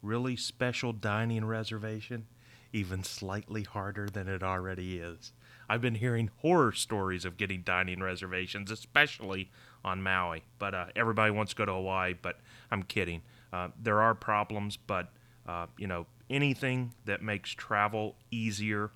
really 0.03 0.35
special 0.35 0.93
dining 0.93 1.45
reservation 1.45 2.27
even 2.73 3.05
slightly 3.05 3.63
harder 3.63 4.09
than 4.09 4.27
it 4.27 4.43
already 4.43 4.99
is. 4.99 5.33
I've 5.69 5.81
been 5.81 5.95
hearing 5.95 6.29
horror 6.39 6.73
stories 6.73 7.25
of 7.25 7.37
getting 7.37 7.63
dining 7.63 8.03
reservations, 8.03 8.73
especially 8.73 9.53
on 9.85 10.03
Maui. 10.03 10.43
But 10.59 10.75
uh, 10.75 10.87
everybody 10.97 11.31
wants 11.31 11.53
to 11.53 11.57
go 11.57 11.67
to 11.67 11.73
Hawaii, 11.73 12.15
but 12.21 12.41
I'm 12.73 12.83
kidding. 12.83 13.23
Uh, 13.53 13.69
there 13.81 14.03
are 14.03 14.17
problems, 14.17 14.77
but 14.77 15.13
uh, 15.47 15.67
you 15.79 15.87
know, 15.87 16.07
anything 16.31 16.95
that 17.05 17.23
makes 17.23 17.51
travel 17.51 18.17
easier 18.31 18.91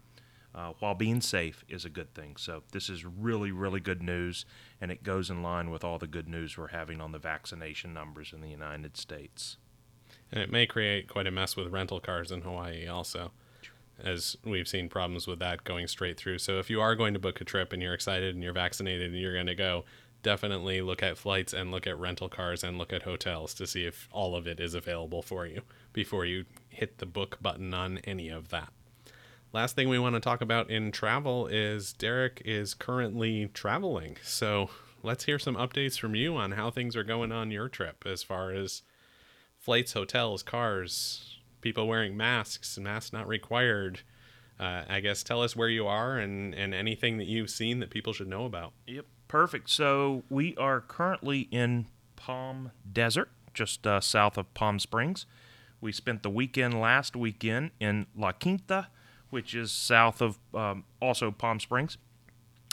uh, 0.55 0.73
while 0.81 0.95
being 0.95 1.21
safe 1.21 1.65
is 1.69 1.85
a 1.85 1.91
good 1.91 2.13
thing. 2.15 2.37
So 2.37 2.63
this 2.73 2.89
is 2.89 3.05
really, 3.05 3.53
really 3.53 3.81
good 3.81 4.03
news, 4.03 4.45
and 4.81 4.91
it 4.91 5.03
goes 5.03 5.31
in 5.31 5.43
line 5.43 5.71
with 5.71 5.85
all 5.85 5.99
the 5.99 6.07
good 6.07 6.29
news 6.29 6.57
we're 6.57 6.69
having 6.69 7.01
on 7.01 7.13
the 7.13 7.19
vaccination 7.19 7.93
numbers 7.93 8.33
in 8.33 8.41
the 8.41 8.49
United 8.49 8.97
States. 8.97 9.57
And 10.33 10.43
it 10.43 10.51
may 10.51 10.67
create 10.67 11.09
quite 11.09 11.27
a 11.27 11.31
mess 11.31 11.57
with 11.57 11.69
rental 11.73 12.01
cars 12.01 12.33
in 12.33 12.43
Hawaii 12.43 12.87
also, 12.89 13.31
as 14.03 14.37
we've 14.45 14.69
seen 14.69 14.89
problems 14.89 15.27
with 15.27 15.39
that 15.41 15.65
going 15.65 15.87
straight 15.87 16.17
through. 16.17 16.39
So 16.39 16.59
if 16.59 16.71
you 16.71 16.81
are 16.81 16.95
going 16.95 17.15
to 17.15 17.21
book 17.21 17.41
a 17.41 17.45
trip 17.45 17.73
and 17.73 17.83
you're 17.83 17.95
excited 17.95 18.35
and 18.35 18.43
you're 18.43 18.53
vaccinated 18.53 19.11
and 19.13 19.21
you're 19.21 19.35
going 19.35 19.47
to 19.47 19.55
go, 19.55 19.85
definitely 20.23 20.81
look 20.81 21.03
at 21.03 21.17
flights 21.17 21.53
and 21.53 21.71
look 21.71 21.87
at 21.87 21.99
rental 21.99 22.29
cars 22.29 22.65
and 22.65 22.79
look 22.79 22.93
at 22.93 23.03
hotels 23.03 23.55
to 23.55 23.67
see 23.67 23.85
if 23.85 24.09
all 24.13 24.35
of 24.35 24.47
it 24.47 24.61
is 24.61 24.75
available 24.75 25.23
for 25.23 25.47
you 25.47 25.63
before 25.99 26.25
you 26.25 26.45
hit 26.69 26.99
the 26.99 27.07
book 27.07 27.39
button 27.43 27.75
on 27.75 27.99
any 28.05 28.29
of 28.29 28.51
that. 28.51 28.73
Last 29.53 29.75
thing 29.75 29.89
we 29.89 29.99
want 29.99 30.15
to 30.15 30.21
talk 30.21 30.41
about 30.41 30.71
in 30.71 30.93
travel 30.93 31.49
is 31.49 31.93
Derek 31.93 32.41
is 32.45 32.73
currently 32.73 33.51
traveling. 33.53 34.17
So 34.23 34.71
let's 35.03 35.25
hear 35.25 35.41
some 35.41 35.57
updates 35.57 35.99
from 35.99 36.15
you 36.15 36.37
on 36.37 36.53
how 36.53 36.71
things 36.71 36.95
are 36.95 37.03
going 37.03 37.33
on 37.33 37.51
your 37.51 37.69
trip 37.69 38.05
as 38.07 38.23
far 38.23 38.53
as 38.53 38.83
flights, 39.59 39.95
hotels, 39.95 40.45
cars, 40.45 41.41
people 41.63 41.89
wearing 41.89 42.17
masks, 42.17 42.79
masks 42.79 43.13
not 43.13 43.27
required. 43.27 44.03
Uh, 44.61 44.85
I 44.89 45.01
guess 45.01 45.25
tell 45.25 45.43
us 45.43 45.57
where 45.57 45.69
you 45.69 45.89
are 45.89 46.17
and, 46.17 46.55
and 46.55 46.73
anything 46.75 47.19
that 47.19 47.27
you've 47.27 47.51
seen 47.51 47.81
that 47.81 47.91
people 47.91 48.13
should 48.13 48.29
know 48.29 48.45
about. 48.45 48.73
Yep, 48.87 49.07
perfect. 49.27 49.69
So 49.69 50.23
we 50.31 50.55
are 50.59 50.81
currently 50.81 51.49
in 51.51 51.87
Palm 52.15 52.71
Desert, 52.93 53.33
just 53.53 53.85
uh, 53.85 54.01
south 54.01 54.39
of 54.39 54.55
Palm 54.55 54.79
Springs. 54.79 55.27
We 55.81 55.93
spent 55.93 56.23
the 56.23 56.31
weekend 56.31 56.81
last 56.81 57.15
weekend 57.15 57.71
in 57.79 58.07
La 58.17 58.33
Quinta, 58.33 58.89
which 59.31 59.55
is 59.55 59.71
south 59.71 60.21
of 60.21 60.39
um, 60.55 60.85
also 61.01 61.31
Palm 61.31 61.61
Springs. 61.61 61.99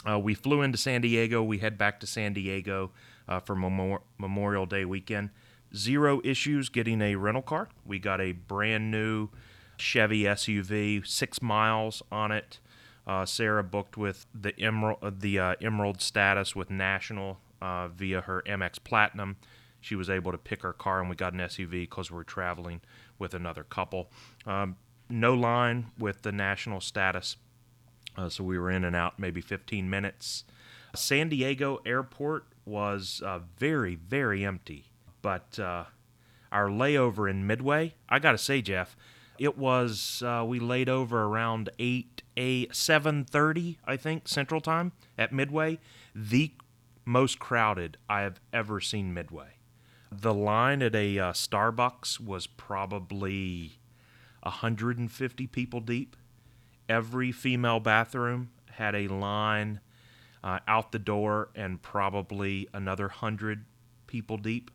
Uh, 0.08 0.18
we 0.18 0.34
flew 0.34 0.62
into 0.62 0.78
San 0.78 1.00
Diego. 1.00 1.42
We 1.42 1.58
head 1.58 1.78
back 1.78 2.00
to 2.00 2.06
San 2.06 2.32
Diego 2.32 2.92
uh, 3.28 3.40
for 3.40 3.54
Memor- 3.54 4.02
Memorial 4.18 4.66
Day 4.66 4.84
weekend. 4.84 5.30
Zero 5.74 6.20
issues 6.24 6.68
getting 6.68 7.02
a 7.02 7.16
rental 7.16 7.42
car. 7.42 7.68
We 7.84 7.98
got 7.98 8.20
a 8.20 8.32
brand 8.32 8.90
new 8.90 9.28
Chevy 9.76 10.22
SUV, 10.22 11.06
six 11.06 11.42
miles 11.42 12.02
on 12.10 12.32
it. 12.32 12.60
Uh, 13.06 13.24
Sarah 13.24 13.62
booked 13.62 13.96
with 13.96 14.26
the 14.34 14.58
emerald, 14.60 14.98
uh, 15.02 15.10
the 15.16 15.38
uh, 15.38 15.54
emerald 15.60 16.00
status 16.00 16.56
with 16.56 16.70
National 16.70 17.38
uh, 17.60 17.88
via 17.88 18.22
her 18.22 18.42
Amex 18.46 18.82
Platinum 18.82 19.36
she 19.86 19.94
was 19.94 20.10
able 20.10 20.32
to 20.32 20.38
pick 20.38 20.62
her 20.62 20.72
car 20.72 21.00
and 21.00 21.08
we 21.08 21.14
got 21.14 21.32
an 21.32 21.38
SUV 21.38 21.70
because 21.70 22.10
we're 22.10 22.24
traveling 22.24 22.80
with 23.18 23.34
another 23.34 23.64
couple. 23.64 24.10
Um, 24.46 24.76
no 25.08 25.34
line 25.34 25.86
with 25.98 26.22
the 26.22 26.32
national 26.32 26.80
status, 26.80 27.36
uh, 28.16 28.28
so 28.28 28.44
we 28.44 28.58
were 28.58 28.70
in 28.70 28.84
and 28.84 28.96
out 28.96 29.18
maybe 29.18 29.40
15 29.40 29.88
minutes. 29.88 30.44
San 30.94 31.28
Diego 31.28 31.80
airport 31.86 32.46
was 32.64 33.22
uh, 33.24 33.40
very, 33.58 33.94
very 33.94 34.44
empty, 34.44 34.86
but 35.22 35.58
uh, 35.58 35.84
our 36.50 36.68
layover 36.68 37.30
in 37.30 37.46
Midway, 37.46 37.94
I 38.08 38.18
gotta 38.18 38.38
say, 38.38 38.62
Jeff, 38.62 38.96
it 39.38 39.58
was 39.58 40.22
uh, 40.24 40.44
we 40.46 40.58
laid 40.58 40.88
over 40.88 41.24
around 41.24 41.70
8 41.78 42.22
a 42.36 42.66
7:30 42.66 43.76
I 43.86 43.96
think 43.96 44.28
Central 44.28 44.60
Time 44.60 44.92
at 45.16 45.32
Midway, 45.32 45.78
the 46.14 46.52
most 47.04 47.38
crowded 47.38 47.96
I 48.08 48.22
have 48.22 48.40
ever 48.52 48.80
seen 48.80 49.14
Midway. 49.14 49.55
The 50.10 50.34
line 50.34 50.82
at 50.82 50.94
a 50.94 51.18
uh, 51.18 51.32
Starbucks 51.32 52.20
was 52.20 52.46
probably 52.46 53.78
150 54.42 55.46
people 55.48 55.80
deep. 55.80 56.16
Every 56.88 57.32
female 57.32 57.80
bathroom 57.80 58.50
had 58.72 58.94
a 58.94 59.08
line 59.08 59.80
uh, 60.44 60.60
out 60.68 60.92
the 60.92 60.98
door 60.98 61.48
and 61.54 61.82
probably 61.82 62.68
another 62.72 63.06
100 63.06 63.64
people 64.06 64.36
deep. 64.36 64.70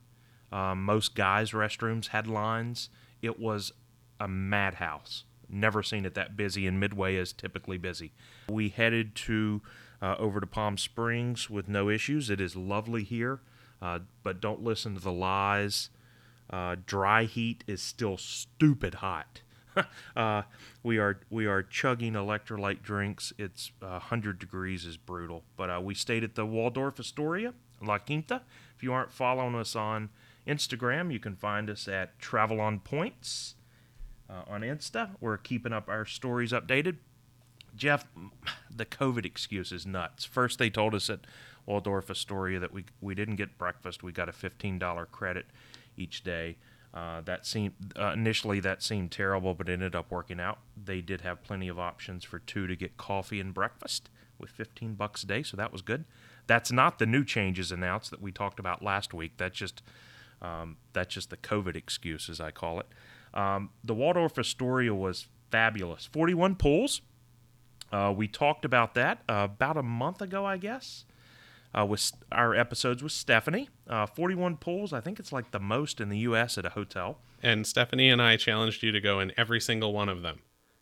Um, 0.52 0.84
most 0.84 1.16
guys' 1.16 1.52
restrooms 1.52 2.08
had 2.08 2.28
lines. 2.28 2.90
It 3.22 3.40
was 3.40 3.72
a 4.20 4.28
madhouse. 4.28 5.24
Never 5.48 5.82
seen 5.84 6.06
it 6.06 6.14
that 6.16 6.36
busy, 6.36 6.68
and 6.68 6.80
Midway 6.80 7.16
is 7.16 7.34
typically 7.34 7.78
busy. 7.78 8.14
We 8.50 8.70
headed 8.70 9.16
to 9.16 9.62
uh, 10.02 10.16
over 10.18 10.40
to 10.40 10.48
Palm 10.48 10.78
Springs 10.78 11.50
with 11.50 11.70
no 11.70 11.90
issues. 11.90 12.30
It 12.30 12.42
is 12.42 12.56
lovely 12.56 13.04
here. 13.04 13.42
Uh, 13.82 14.00
but 14.24 14.40
don't 14.40 14.64
listen 14.64 14.94
to 14.96 15.02
the 15.02 15.12
lies. 15.12 15.90
Uh, 16.50 16.76
dry 16.86 17.24
heat 17.24 17.64
is 17.66 17.82
still 17.82 18.18
stupid 18.18 18.96
hot. 18.96 19.42
uh, 20.16 20.44
we 20.84 20.98
are 20.98 21.22
we 21.30 21.46
are 21.46 21.64
chugging 21.64 22.14
electrolyte 22.14 22.82
drinks. 22.82 23.32
It's 23.38 23.72
100 23.80 24.38
degrees 24.38 24.86
is 24.86 24.98
brutal. 24.98 25.44
But 25.56 25.70
uh, 25.70 25.82
we 25.82 25.96
stayed 25.96 26.24
at 26.24 26.36
the 26.36 26.46
Waldorf 26.46 27.00
Astoria, 27.00 27.54
La 27.82 27.98
Quinta. 27.98 28.42
If 28.76 28.84
you 28.84 28.94
aren't 28.94 29.12
following 29.12 29.56
us 29.56 29.76
on 29.76 30.10
Instagram, 30.48 31.12
you 31.12 31.20
can 31.20 31.36
find 31.36 31.70
us 31.70 31.88
at 31.88 32.20
Travel 32.20 32.60
on 32.60 32.80
Points 32.80 33.56
uh, 34.30 34.44
on 34.48 34.62
Insta. 34.62 35.12
We're 35.20 35.38
keeping 35.38 35.74
up 35.74 35.90
our 35.90 36.06
stories 36.06 36.52
updated. 36.52 36.98
Jeff, 37.76 38.06
the 38.70 38.86
COVID 38.86 39.26
excuse 39.26 39.72
is 39.72 39.86
nuts. 39.86 40.26
First, 40.26 40.60
they 40.60 40.70
told 40.70 40.94
us 40.94 41.08
that 41.08 41.26
Waldorf 41.66 42.10
Astoria 42.10 42.60
that 42.60 42.74
we 42.74 42.86
we 43.02 43.16
didn't 43.16 43.36
get 43.36 43.58
breakfast. 43.58 44.04
We 44.04 44.12
got 44.12 44.30
a 44.30 44.34
fifteen 44.34 44.80
dollar 44.80 45.06
credit 45.06 45.46
each 45.98 46.24
day. 46.24 46.58
Uh, 46.94 47.22
that 47.22 47.46
seemed 47.46 47.74
uh, 47.98 48.12
initially 48.14 48.60
that 48.60 48.84
seemed 48.84 49.12
terrible, 49.12 49.54
but 49.54 49.70
ended 49.70 49.96
up 49.96 50.12
working 50.12 50.40
out. 50.42 50.60
They 50.82 51.00
did 51.00 51.22
have 51.22 51.42
plenty 51.44 51.70
of 51.70 51.80
options 51.80 52.26
for 52.26 52.40
two 52.40 52.68
to 52.68 52.76
get 52.76 52.98
coffee 52.98 53.40
and 53.40 53.54
breakfast 53.54 54.10
with 54.38 54.50
15 54.50 54.96
bucks 54.96 55.24
a 55.24 55.28
day, 55.28 55.42
so 55.44 55.56
that 55.56 55.72
was 55.72 55.82
good. 55.82 56.04
That's 56.48 56.70
not 56.72 57.00
the 57.00 57.06
new 57.06 57.24
changes 57.24 57.72
announced 57.72 58.12
that 58.12 58.22
we 58.22 58.32
talked 58.34 58.60
about 58.60 58.84
last 58.84 59.14
week. 59.14 59.34
That's 59.38 59.58
just 59.58 59.82
Um, 60.42 60.78
that's 60.94 61.14
just 61.14 61.30
the 61.30 61.38
COVID 61.38 61.76
excuse, 61.76 62.28
as 62.28 62.42
I 62.42 62.50
call 62.52 62.80
it. 62.80 62.88
Um, 63.34 63.70
the 63.84 63.94
Waldorf 63.94 64.38
Astoria 64.40 64.94
was 64.94 65.28
fabulous. 65.52 66.08
41 66.08 66.56
pools. 66.56 67.02
Uh, 67.92 68.12
we 68.16 68.28
talked 68.28 68.66
about 68.66 68.94
that 68.96 69.20
uh, 69.30 69.48
about 69.52 69.78
a 69.78 69.84
month 69.84 70.22
ago, 70.22 70.44
I 70.46 70.58
guess, 70.58 71.06
uh, 71.78 71.86
with 71.86 72.12
our 72.32 72.54
episodes 72.56 73.02
with 73.04 73.12
Stephanie. 73.12 73.70
Uh, 73.88 74.06
41 74.06 74.58
pools. 74.58 74.94
I 74.94 75.02
think 75.02 75.20
it's 75.20 75.32
like 75.32 75.52
the 75.52 75.60
most 75.60 76.00
in 76.02 76.10
the 76.10 76.20
U.S. 76.20 76.58
at 76.58 76.66
a 76.66 76.70
hotel. 76.70 77.18
And 77.44 77.66
Stephanie 77.66 78.10
and 78.10 78.22
I 78.22 78.38
challenged 78.38 78.84
you 78.84 78.92
to 78.92 79.02
go 79.02 79.20
in 79.20 79.32
every 79.38 79.60
single 79.60 79.94
one 79.94 80.10
of 80.10 80.22
them. 80.22 80.40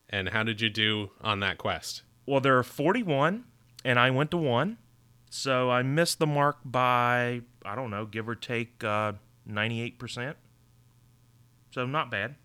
And 0.09 0.29
how 0.29 0.43
did 0.43 0.61
you 0.61 0.69
do 0.69 1.11
on 1.21 1.39
that 1.41 1.57
quest? 1.57 2.01
Well, 2.25 2.41
there 2.41 2.57
are 2.57 2.63
41, 2.63 3.43
and 3.85 3.99
I 3.99 4.09
went 4.11 4.31
to 4.31 4.37
one. 4.37 4.77
So 5.29 5.69
I 5.69 5.83
missed 5.83 6.17
the 6.19 6.25
mark 6.27 6.57
by, 6.65 7.41
I 7.63 7.75
don't 7.75 7.91
know, 7.91 8.05
give 8.05 8.27
or 8.27 8.35
take 8.35 8.83
uh, 8.83 9.13
98%. 9.47 10.33
So 11.71 11.85
not 11.85 12.09
bad. 12.09 12.35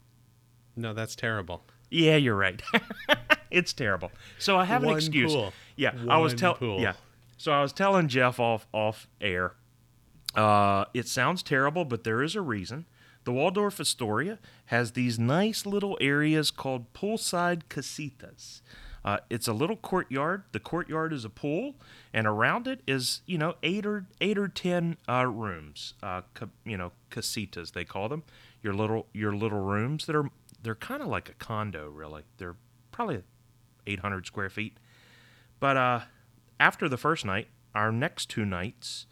No, 0.77 0.93
that's 0.93 1.17
terrible. 1.17 1.65
Yeah, 1.91 2.17
you're 2.17 2.37
right. 2.37 2.61
it's 3.51 3.73
terrible. 3.73 4.11
So 4.39 4.59
I 4.59 4.65
have 4.65 4.83
an 4.83 4.89
One 4.91 4.97
excuse. 4.99 5.33
pool. 5.33 5.53
Yeah, 5.77 5.95
I 6.09 6.19
was 6.19 6.33
One 6.33 6.57
telling. 6.57 6.81
Yeah, 6.81 6.95
so 7.45 7.53
I 7.53 7.61
was 7.61 7.75
telling 7.75 8.09
Jeff 8.09 8.41
off 8.41 8.67
off 8.73 9.07
air. 9.21 9.53
Uh, 10.35 10.87
it 10.95 11.07
sounds 11.07 11.43
terrible, 11.43 11.85
but 11.85 12.03
there 12.03 12.23
is 12.23 12.35
a 12.35 12.41
reason. 12.41 12.87
The 13.25 13.33
Waldorf 13.33 13.79
Astoria 13.79 14.39
has 14.67 14.93
these 14.93 15.19
nice 15.19 15.67
little 15.67 15.99
areas 16.01 16.51
called 16.51 16.91
poolside 16.95 17.65
casitas. 17.69 18.63
Uh, 19.05 19.19
it's 19.29 19.47
a 19.47 19.53
little 19.53 19.77
courtyard. 19.77 20.45
The 20.53 20.59
courtyard 20.59 21.13
is 21.13 21.27
a 21.27 21.29
pool, 21.29 21.75
and 22.15 22.27
around 22.27 22.67
it 22.67 22.81
is 22.87 23.21
you 23.27 23.37
know 23.37 23.57
eight 23.63 23.85
or 23.85 24.07
eight 24.23 24.39
or 24.39 24.49
ten 24.49 24.97
uh, 25.07 25.27
rooms. 25.27 25.93
Uh, 26.03 26.23
ca- 26.33 26.49
you 26.65 26.79
know 26.79 26.93
casitas 27.11 27.73
they 27.73 27.85
call 27.85 28.09
them. 28.09 28.23
Your 28.63 28.73
little 28.73 29.07
your 29.13 29.35
little 29.37 29.61
rooms 29.61 30.07
that 30.07 30.17
are 30.17 30.31
they're 30.63 30.75
kind 30.75 31.03
of 31.03 31.09
like 31.09 31.29
a 31.29 31.35
condo 31.35 31.91
really. 31.91 32.23
They're 32.39 32.57
probably 32.91 33.23
800 33.87 34.25
square 34.25 34.49
feet. 34.49 34.79
But 35.61 35.77
uh, 35.77 36.01
after 36.59 36.89
the 36.89 36.97
first 36.97 37.25
night, 37.25 37.49
our 37.75 37.91
next 37.91 38.31
two 38.31 38.45
nights, 38.45 39.07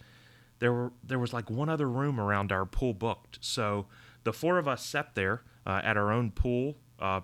there 0.59 0.73
were 0.73 0.93
there 1.03 1.19
was 1.19 1.33
like 1.33 1.51
one 1.51 1.69
other 1.69 1.89
room 1.89 2.21
around 2.21 2.53
our 2.53 2.65
pool 2.65 2.95
booked. 2.95 3.39
So 3.41 3.87
the 4.25 4.33
four 4.33 4.59
of 4.59 4.69
us 4.69 4.85
sat 4.85 5.15
there 5.15 5.43
uh, 5.67 5.81
at 5.83 5.97
our 5.97 6.13
own 6.13 6.31
pool, 6.31 6.77
uh, 6.99 7.23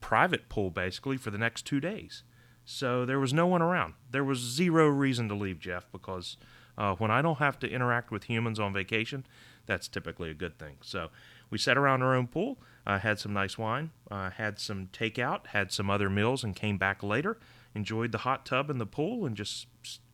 private 0.00 0.48
pool 0.48 0.70
basically, 0.70 1.16
for 1.16 1.30
the 1.30 1.38
next 1.38 1.66
two 1.66 1.80
days. 1.80 2.22
So 2.64 3.04
there 3.04 3.18
was 3.18 3.32
no 3.32 3.46
one 3.46 3.62
around. 3.62 3.94
There 4.10 4.22
was 4.22 4.38
zero 4.38 4.88
reason 4.88 5.28
to 5.28 5.34
leave, 5.34 5.58
Jeff, 5.58 5.90
because 5.90 6.36
uh, 6.78 6.94
when 6.94 7.10
I 7.10 7.20
don't 7.20 7.38
have 7.38 7.58
to 7.60 7.68
interact 7.68 8.12
with 8.12 8.24
humans 8.24 8.60
on 8.60 8.72
vacation, 8.72 9.26
that's 9.66 9.88
typically 9.88 10.30
a 10.30 10.34
good 10.34 10.58
thing. 10.58 10.76
So 10.80 11.08
we 11.50 11.58
sat 11.58 11.76
around 11.76 12.02
our 12.02 12.14
own 12.14 12.28
pool, 12.28 12.58
uh, 12.86 12.98
had 13.00 13.18
some 13.18 13.32
nice 13.32 13.58
wine, 13.58 13.90
uh, 14.10 14.30
had 14.30 14.60
some 14.60 14.88
takeout, 14.92 15.48
had 15.48 15.72
some 15.72 15.90
other 15.90 16.08
meals, 16.08 16.44
and 16.44 16.54
came 16.54 16.78
back 16.78 17.02
later. 17.02 17.38
Enjoyed 17.74 18.12
the 18.12 18.18
hot 18.18 18.44
tub 18.44 18.68
and 18.70 18.80
the 18.80 18.86
pool, 18.86 19.24
and 19.24 19.36
just 19.36 19.66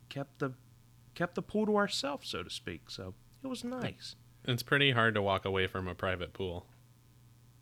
kept 0.09 0.39
the 0.39 0.53
kept 1.15 1.35
the 1.35 1.41
pool 1.41 1.65
to 1.65 1.75
ourselves, 1.75 2.29
so 2.29 2.43
to 2.43 2.49
speak. 2.49 2.89
So 2.89 3.13
it 3.43 3.47
was 3.47 3.63
nice. 3.63 4.15
It's 4.45 4.63
pretty 4.63 4.91
hard 4.91 5.15
to 5.15 5.21
walk 5.21 5.45
away 5.45 5.67
from 5.67 5.87
a 5.87 5.95
private 5.95 6.33
pool. 6.33 6.67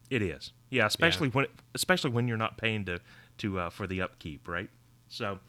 It 0.10 0.22
is, 0.22 0.52
yeah, 0.70 0.86
especially 0.86 1.30
when 1.30 1.48
especially 1.74 2.12
when 2.12 2.28
you're 2.28 2.38
not 2.38 2.58
paying 2.58 2.86
to 2.86 3.00
to 3.40 3.60
uh, 3.60 3.70
for 3.70 3.88
the 3.88 4.02
upkeep, 4.02 4.48
right? 4.48 4.70
So, 5.08 5.40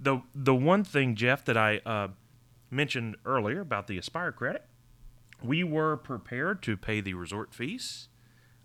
the 0.00 0.22
the 0.34 0.54
one 0.54 0.84
thing, 0.84 1.14
Jeff, 1.14 1.44
that 1.44 1.56
I 1.56 1.78
uh, 1.84 2.08
mentioned 2.70 3.16
earlier 3.26 3.60
about 3.60 3.88
the 3.88 3.98
Aspire 3.98 4.32
credit, 4.32 4.64
we 5.42 5.64
were 5.64 5.96
prepared 5.96 6.62
to 6.62 6.76
pay 6.76 7.00
the 7.00 7.12
resort 7.14 7.52
fees, 7.54 8.08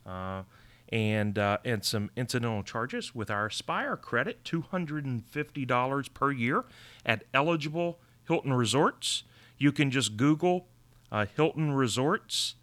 uh, 0.05 0.43
and 0.91 1.37
uh, 1.37 1.57
and 1.63 1.83
some 1.85 2.09
incidental 2.15 2.63
charges 2.63 3.15
with 3.15 3.31
our 3.31 3.47
Aspire 3.47 3.95
credit, 3.97 4.43
two 4.43 4.61
hundred 4.61 5.05
and 5.05 5.25
fifty 5.25 5.65
dollars 5.65 6.07
per 6.07 6.31
year 6.31 6.65
at 7.05 7.23
eligible 7.33 7.99
Hilton 8.27 8.53
resorts. 8.53 9.23
You 9.57 9.71
can 9.71 9.91
just 9.91 10.17
Google 10.17 10.67
uh, 11.11 11.25
Hilton 11.35 11.71
Resorts 11.73 12.55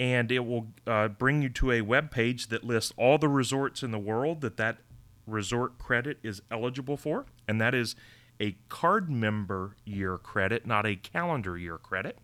and 0.00 0.32
it 0.32 0.40
will 0.40 0.68
uh, 0.86 1.08
bring 1.08 1.42
you 1.42 1.48
to 1.48 1.72
a 1.72 1.80
web 1.80 2.10
page 2.10 2.48
that 2.48 2.64
lists 2.64 2.92
all 2.96 3.18
the 3.18 3.28
resorts 3.28 3.82
in 3.82 3.90
the 3.90 3.98
world 3.98 4.40
that 4.40 4.56
that 4.56 4.78
resort 5.26 5.78
credit 5.78 6.18
is 6.22 6.42
eligible 6.50 6.96
for 6.96 7.24
and 7.48 7.60
that 7.60 7.74
is 7.74 7.94
a 8.40 8.56
card 8.68 9.08
member 9.08 9.76
year 9.84 10.18
credit 10.18 10.66
not 10.66 10.84
a 10.84 10.96
calendar 10.96 11.56
year 11.56 11.78
credit 11.78 12.18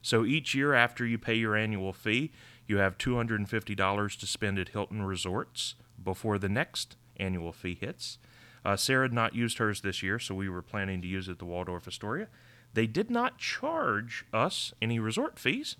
so 0.00 0.24
each 0.24 0.54
year 0.54 0.72
after 0.72 1.04
you 1.04 1.18
pay 1.18 1.34
your 1.34 1.54
annual 1.56 1.92
fee 1.92 2.30
you 2.66 2.78
have 2.78 2.98
$250 2.98 4.18
to 4.18 4.26
spend 4.26 4.58
at 4.58 4.70
hilton 4.70 5.02
resorts 5.02 5.74
before 6.02 6.38
the 6.38 6.48
next 6.48 6.96
annual 7.16 7.52
fee 7.52 7.76
hits 7.80 8.18
uh, 8.64 8.76
sarah 8.76 9.04
had 9.04 9.12
not 9.12 9.34
used 9.34 9.58
hers 9.58 9.80
this 9.80 10.02
year 10.02 10.18
so 10.18 10.34
we 10.34 10.48
were 10.48 10.62
planning 10.62 11.00
to 11.00 11.08
use 11.08 11.28
it 11.28 11.32
at 11.32 11.38
the 11.38 11.44
waldorf 11.44 11.86
astoria 11.86 12.28
they 12.74 12.86
did 12.86 13.10
not 13.10 13.38
charge 13.38 14.24
us 14.32 14.72
any 14.82 14.98
resort 14.98 15.38
fees 15.38 15.76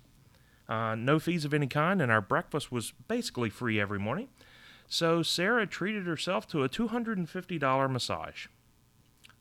uh, 0.69 0.95
no 0.97 1.19
fees 1.21 1.45
of 1.45 1.55
any 1.55 1.69
kind, 1.69 2.03
and 2.03 2.11
our 2.11 2.21
breakfast 2.21 2.73
was 2.73 2.93
basically 3.07 3.49
free 3.49 3.81
every 3.81 3.99
morning. 4.01 4.29
So 4.89 5.23
Sarah 5.23 5.67
treated 5.67 6.07
herself 6.07 6.49
to 6.49 6.65
a 6.65 6.69
$250 6.69 7.91
massage. 7.91 8.47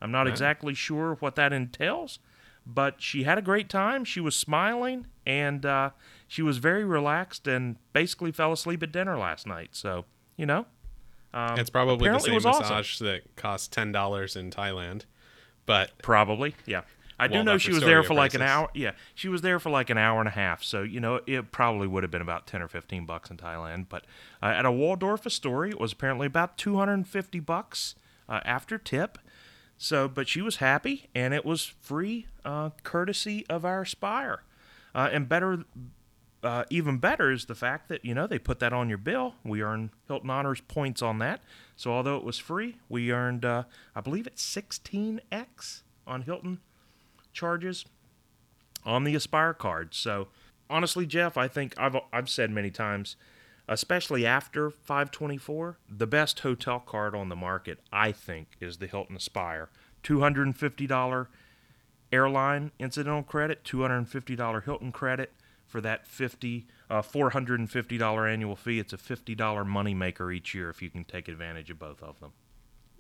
I'm 0.02 0.12
not 0.12 0.28
Wow. 0.28 0.32
exactly 0.32 0.74
sure 0.74 1.16
what 1.16 1.36
that 1.36 1.52
entails, 1.52 2.20
but 2.66 3.02
she 3.02 3.24
had 3.24 3.38
a 3.38 3.42
great 3.42 3.70
time. 3.70 4.06
She 4.06 4.20
was 4.20 4.36
smiling, 4.36 5.08
and 5.26 5.66
uh, 5.66 5.92
she 6.28 6.42
was 6.42 6.58
very 6.58 6.84
relaxed 6.84 7.48
and 7.48 7.78
basically 7.94 8.32
fell 8.32 8.52
asleep 8.52 8.84
at 8.84 8.92
dinner 8.92 9.18
last 9.18 9.48
night. 9.48 9.70
So, 9.72 10.06
you 10.38 10.46
know, 10.46 10.66
um, 11.34 11.58
it's 11.60 11.70
probably 11.70 12.10
the 12.10 12.20
same 12.20 12.36
was 12.36 12.46
massage 12.46 13.00
that 13.00 13.36
cost 13.36 13.72
ten 13.72 13.92
dollars 13.92 14.36
in 14.36 14.52
Thailand, 14.52 15.04
but 15.66 15.92
Probably, 16.02 16.56
yeah. 16.66 16.82
I 17.18 17.28
do 17.28 17.44
know 17.44 17.58
she 17.58 17.72
was 17.72 17.82
there 17.82 18.04
for 18.04 18.14
like 18.14 18.34
an 18.34 18.42
hour. 18.42 18.70
Yeah, 18.74 18.92
she 19.14 19.30
was 19.30 19.42
there 19.42 19.60
for 19.60 19.70
like 19.70 19.90
an 19.90 19.98
hour 19.98 20.20
and 20.20 20.28
a 20.28 20.32
half. 20.32 20.64
So 20.64 20.84
you 20.84 21.00
know, 21.00 21.22
it 21.26 21.52
probably 21.52 21.88
would 21.88 22.04
have 22.04 22.12
been 22.12 22.22
about 22.22 22.46
ten 22.46 22.62
or 22.62 22.68
fifteen 22.68 23.06
bucks 23.06 23.30
in 23.30 23.38
Thailand. 23.38 23.86
But 23.88 24.06
uh, 24.44 24.48
at 24.48 24.66
a 24.66 24.72
Waldorf 24.72 25.26
Astoria, 25.26 25.72
it 25.72 25.80
was 25.80 25.94
apparently 25.94 26.28
about 26.28 26.58
two 26.58 26.76
hundred 26.76 26.94
and 26.94 27.08
fifty 27.08 27.40
bucks 27.40 27.96
uh, 28.28 28.42
after 28.44 28.78
tip. 28.78 29.18
So, 29.78 30.08
but 30.08 30.28
she 30.28 30.42
was 30.42 30.58
happy, 30.58 31.10
and 31.14 31.34
it 31.34 31.46
was 31.46 31.66
free, 31.66 32.28
uh, 32.44 32.72
courtesy 32.84 33.46
of 33.50 33.66
our 33.66 33.82
Aspire. 33.82 34.44
Uh, 34.94 35.10
and 35.12 35.28
better, 35.28 35.66
uh, 36.46 36.64
even 36.70 36.98
better 36.98 37.32
is 37.32 37.46
the 37.46 37.56
fact 37.56 37.90
that 37.90 38.06
you 38.06 38.14
know 38.14 38.28
they 38.28 38.40
put 38.40 38.60
that 38.60 38.74
on 38.74 38.90
your 38.90 38.98
bill. 38.98 39.36
We 39.44 39.62
earn 39.62 39.92
Hilton 40.08 40.30
Honors 40.30 40.62
points 40.62 41.02
on 41.02 41.20
that. 41.20 41.42
So 41.76 41.92
although 41.92 42.18
it 42.18 42.24
was 42.24 42.38
free, 42.38 42.78
we 42.90 43.12
earned, 43.12 43.46
uh, 43.46 43.64
I 43.96 44.02
believe 44.02 44.28
it's 44.28 44.42
sixteen 44.42 45.22
x 45.32 45.84
on 46.08 46.24
Hilton 46.24 46.60
charges 47.34 47.86
on 48.86 49.04
the 49.04 49.16
Aspire 49.16 49.54
card. 49.54 49.94
So 49.94 50.28
honestly, 50.70 51.06
Jeff, 51.06 51.38
I 51.38 51.48
think 51.48 51.74
I've 51.78 51.96
I've 52.14 52.30
said 52.30 52.52
many 52.52 52.72
times, 52.72 53.16
especially 53.68 54.26
after 54.26 54.70
524, 54.70 55.78
the 55.90 56.08
best 56.08 56.40
hotel 56.42 56.80
card 56.80 57.16
on 57.16 57.30
the 57.30 57.36
market, 57.36 57.80
I 57.92 58.12
think, 58.12 58.50
is 58.60 58.78
the 58.78 58.88
Hilton 58.88 59.16
Aspire. 59.16 59.70
$250 60.04 61.28
airline 62.12 62.72
incidental 62.78 63.24
credit, 63.24 63.64
$250 63.64 64.64
Hilton 64.64 64.92
credit 64.92 65.34
for 65.76 65.82
that 65.82 66.08
50 66.08 66.68
uh, 66.90 67.02
$450 67.02 68.32
annual 68.34 68.56
fee. 68.56 68.80
It's 68.80 68.94
a 68.94 68.98
$50 68.98 69.36
moneymaker 69.36 70.34
each 70.34 70.54
year 70.54 70.70
if 70.70 70.82
you 70.82 70.90
can 70.90 71.04
take 71.04 71.28
advantage 71.28 71.70
of 71.70 71.78
both 71.78 72.02
of 72.02 72.18
them. 72.22 72.32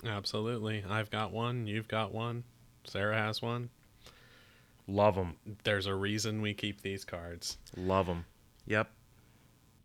absolutely, 0.05 0.83
I've 0.89 1.09
got 1.09 1.31
one. 1.31 1.67
You've 1.67 1.87
got 1.87 2.13
one. 2.13 2.43
Sarah 2.83 3.15
has 3.15 3.41
one. 3.41 3.69
Love 4.89 5.15
them. 5.15 5.37
There's 5.63 5.85
a 5.85 5.95
reason 5.95 6.41
we 6.41 6.53
keep 6.53 6.81
these 6.81 7.05
cards. 7.05 7.57
Love 7.77 8.07
them. 8.07 8.25
Yep. 8.65 8.89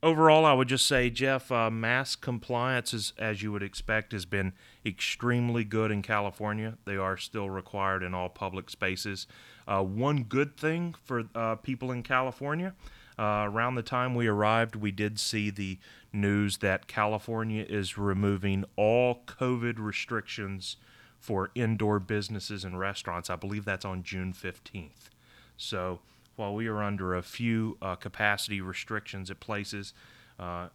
Overall, 0.02 0.46
I 0.46 0.54
would 0.54 0.68
just 0.68 0.86
say, 0.86 1.10
Jeff, 1.10 1.52
uh, 1.52 1.70
mask 1.70 2.22
compliance, 2.22 2.94
is, 2.94 3.12
as 3.18 3.42
you 3.42 3.52
would 3.52 3.62
expect, 3.62 4.12
has 4.12 4.24
been 4.24 4.54
extremely 4.84 5.62
good 5.62 5.90
in 5.90 6.00
California. 6.00 6.78
They 6.86 6.96
are 6.96 7.18
still 7.18 7.50
required 7.50 8.02
in 8.02 8.14
all 8.14 8.30
public 8.30 8.70
spaces. 8.70 9.26
Uh, 9.68 9.82
one 9.82 10.22
good 10.22 10.56
thing 10.56 10.94
for 11.04 11.24
uh, 11.34 11.56
people 11.56 11.92
in 11.92 12.02
California, 12.02 12.74
uh, 13.18 13.44
around 13.46 13.74
the 13.74 13.82
time 13.82 14.14
we 14.14 14.26
arrived, 14.26 14.74
we 14.74 14.90
did 14.90 15.20
see 15.20 15.50
the 15.50 15.78
news 16.14 16.58
that 16.58 16.86
California 16.86 17.66
is 17.68 17.98
removing 17.98 18.64
all 18.76 19.22
COVID 19.26 19.78
restrictions 19.78 20.76
for 21.18 21.50
indoor 21.54 22.00
businesses 22.00 22.64
and 22.64 22.78
restaurants. 22.78 23.28
I 23.28 23.36
believe 23.36 23.66
that's 23.66 23.84
on 23.84 24.02
June 24.02 24.32
15th. 24.32 25.10
So 25.58 26.00
while 26.40 26.54
we 26.54 26.66
are 26.66 26.82
under 26.82 27.14
a 27.14 27.22
few 27.22 27.76
uh, 27.82 27.94
capacity 27.94 28.62
restrictions 28.62 29.30
at 29.30 29.38
places, 29.40 29.92
uh, 30.38 30.68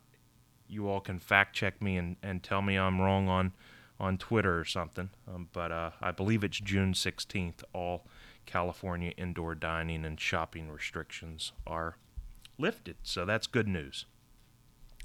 you 0.68 0.88
all 0.88 1.02
can 1.02 1.18
fact 1.18 1.56
check 1.56 1.82
me 1.82 1.98
and, 1.98 2.16
and 2.22 2.44
tell 2.44 2.62
me 2.62 2.78
I'm 2.78 3.02
wrong 3.02 3.28
on, 3.28 3.52
on 4.00 4.20
Twitter 4.20 4.60
or 4.60 4.64
something. 4.64 5.10
Um, 5.28 5.50
but 5.52 5.72
uh, 5.72 5.90
I 6.00 6.12
believe 6.12 6.44
it's 6.44 6.60
June 6.60 6.94
16th. 6.94 7.64
All 7.74 8.06
California 8.46 9.12
indoor 9.18 9.56
dining 9.56 10.06
and 10.06 10.20
shopping 10.20 10.70
restrictions 10.70 11.52
are 11.66 11.98
lifted. 12.60 12.98
So 13.02 13.26
that's 13.26 13.48
good 13.48 13.68
news. 13.68 14.06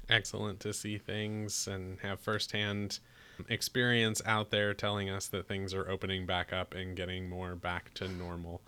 Excellent 0.09 0.59
to 0.59 0.73
see 0.73 0.99
things 0.99 1.67
and 1.67 1.97
have 2.01 2.19
firsthand 2.19 2.99
experience 3.49 4.21
out 4.27 4.51
there 4.51 4.75
telling 4.75 5.09
us 5.09 5.25
that 5.27 5.47
things 5.47 5.73
are 5.73 5.89
opening 5.89 6.27
back 6.27 6.53
up 6.53 6.75
and 6.75 6.95
getting 6.95 7.27
more 7.27 7.55
back 7.55 7.95
to 7.95 8.07
normal. 8.07 8.61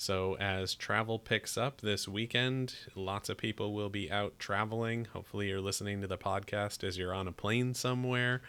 So, 0.00 0.38
as 0.40 0.74
travel 0.74 1.18
picks 1.18 1.58
up 1.58 1.82
this 1.82 2.08
weekend, 2.08 2.74
lots 2.94 3.28
of 3.28 3.36
people 3.36 3.74
will 3.74 3.90
be 3.90 4.10
out 4.10 4.38
traveling. 4.38 5.04
Hopefully, 5.12 5.48
you're 5.48 5.60
listening 5.60 6.00
to 6.00 6.06
the 6.06 6.16
podcast 6.16 6.82
as 6.82 6.96
you're 6.96 7.12
on 7.12 7.28
a 7.28 7.32
plane 7.32 7.74
somewhere 7.74 8.40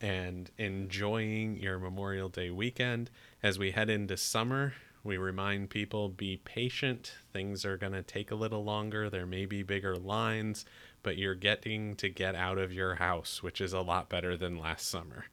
and 0.00 0.50
enjoying 0.56 1.58
your 1.58 1.78
Memorial 1.78 2.30
Day 2.30 2.48
weekend. 2.48 3.10
As 3.42 3.58
we 3.58 3.72
head 3.72 3.90
into 3.90 4.16
summer, 4.16 4.72
we 5.02 5.18
remind 5.18 5.68
people 5.68 6.08
be 6.08 6.38
patient. 6.38 7.12
Things 7.34 7.66
are 7.66 7.76
going 7.76 7.92
to 7.92 8.02
take 8.02 8.30
a 8.30 8.34
little 8.34 8.64
longer. 8.64 9.10
There 9.10 9.26
may 9.26 9.44
be 9.44 9.62
bigger 9.62 9.96
lines, 9.96 10.64
but 11.02 11.18
you're 11.18 11.34
getting 11.34 11.96
to 11.96 12.08
get 12.08 12.34
out 12.34 12.56
of 12.56 12.72
your 12.72 12.94
house, 12.94 13.42
which 13.42 13.60
is 13.60 13.74
a 13.74 13.82
lot 13.82 14.08
better 14.08 14.38
than 14.38 14.58
last 14.58 14.88
summer. 14.88 15.26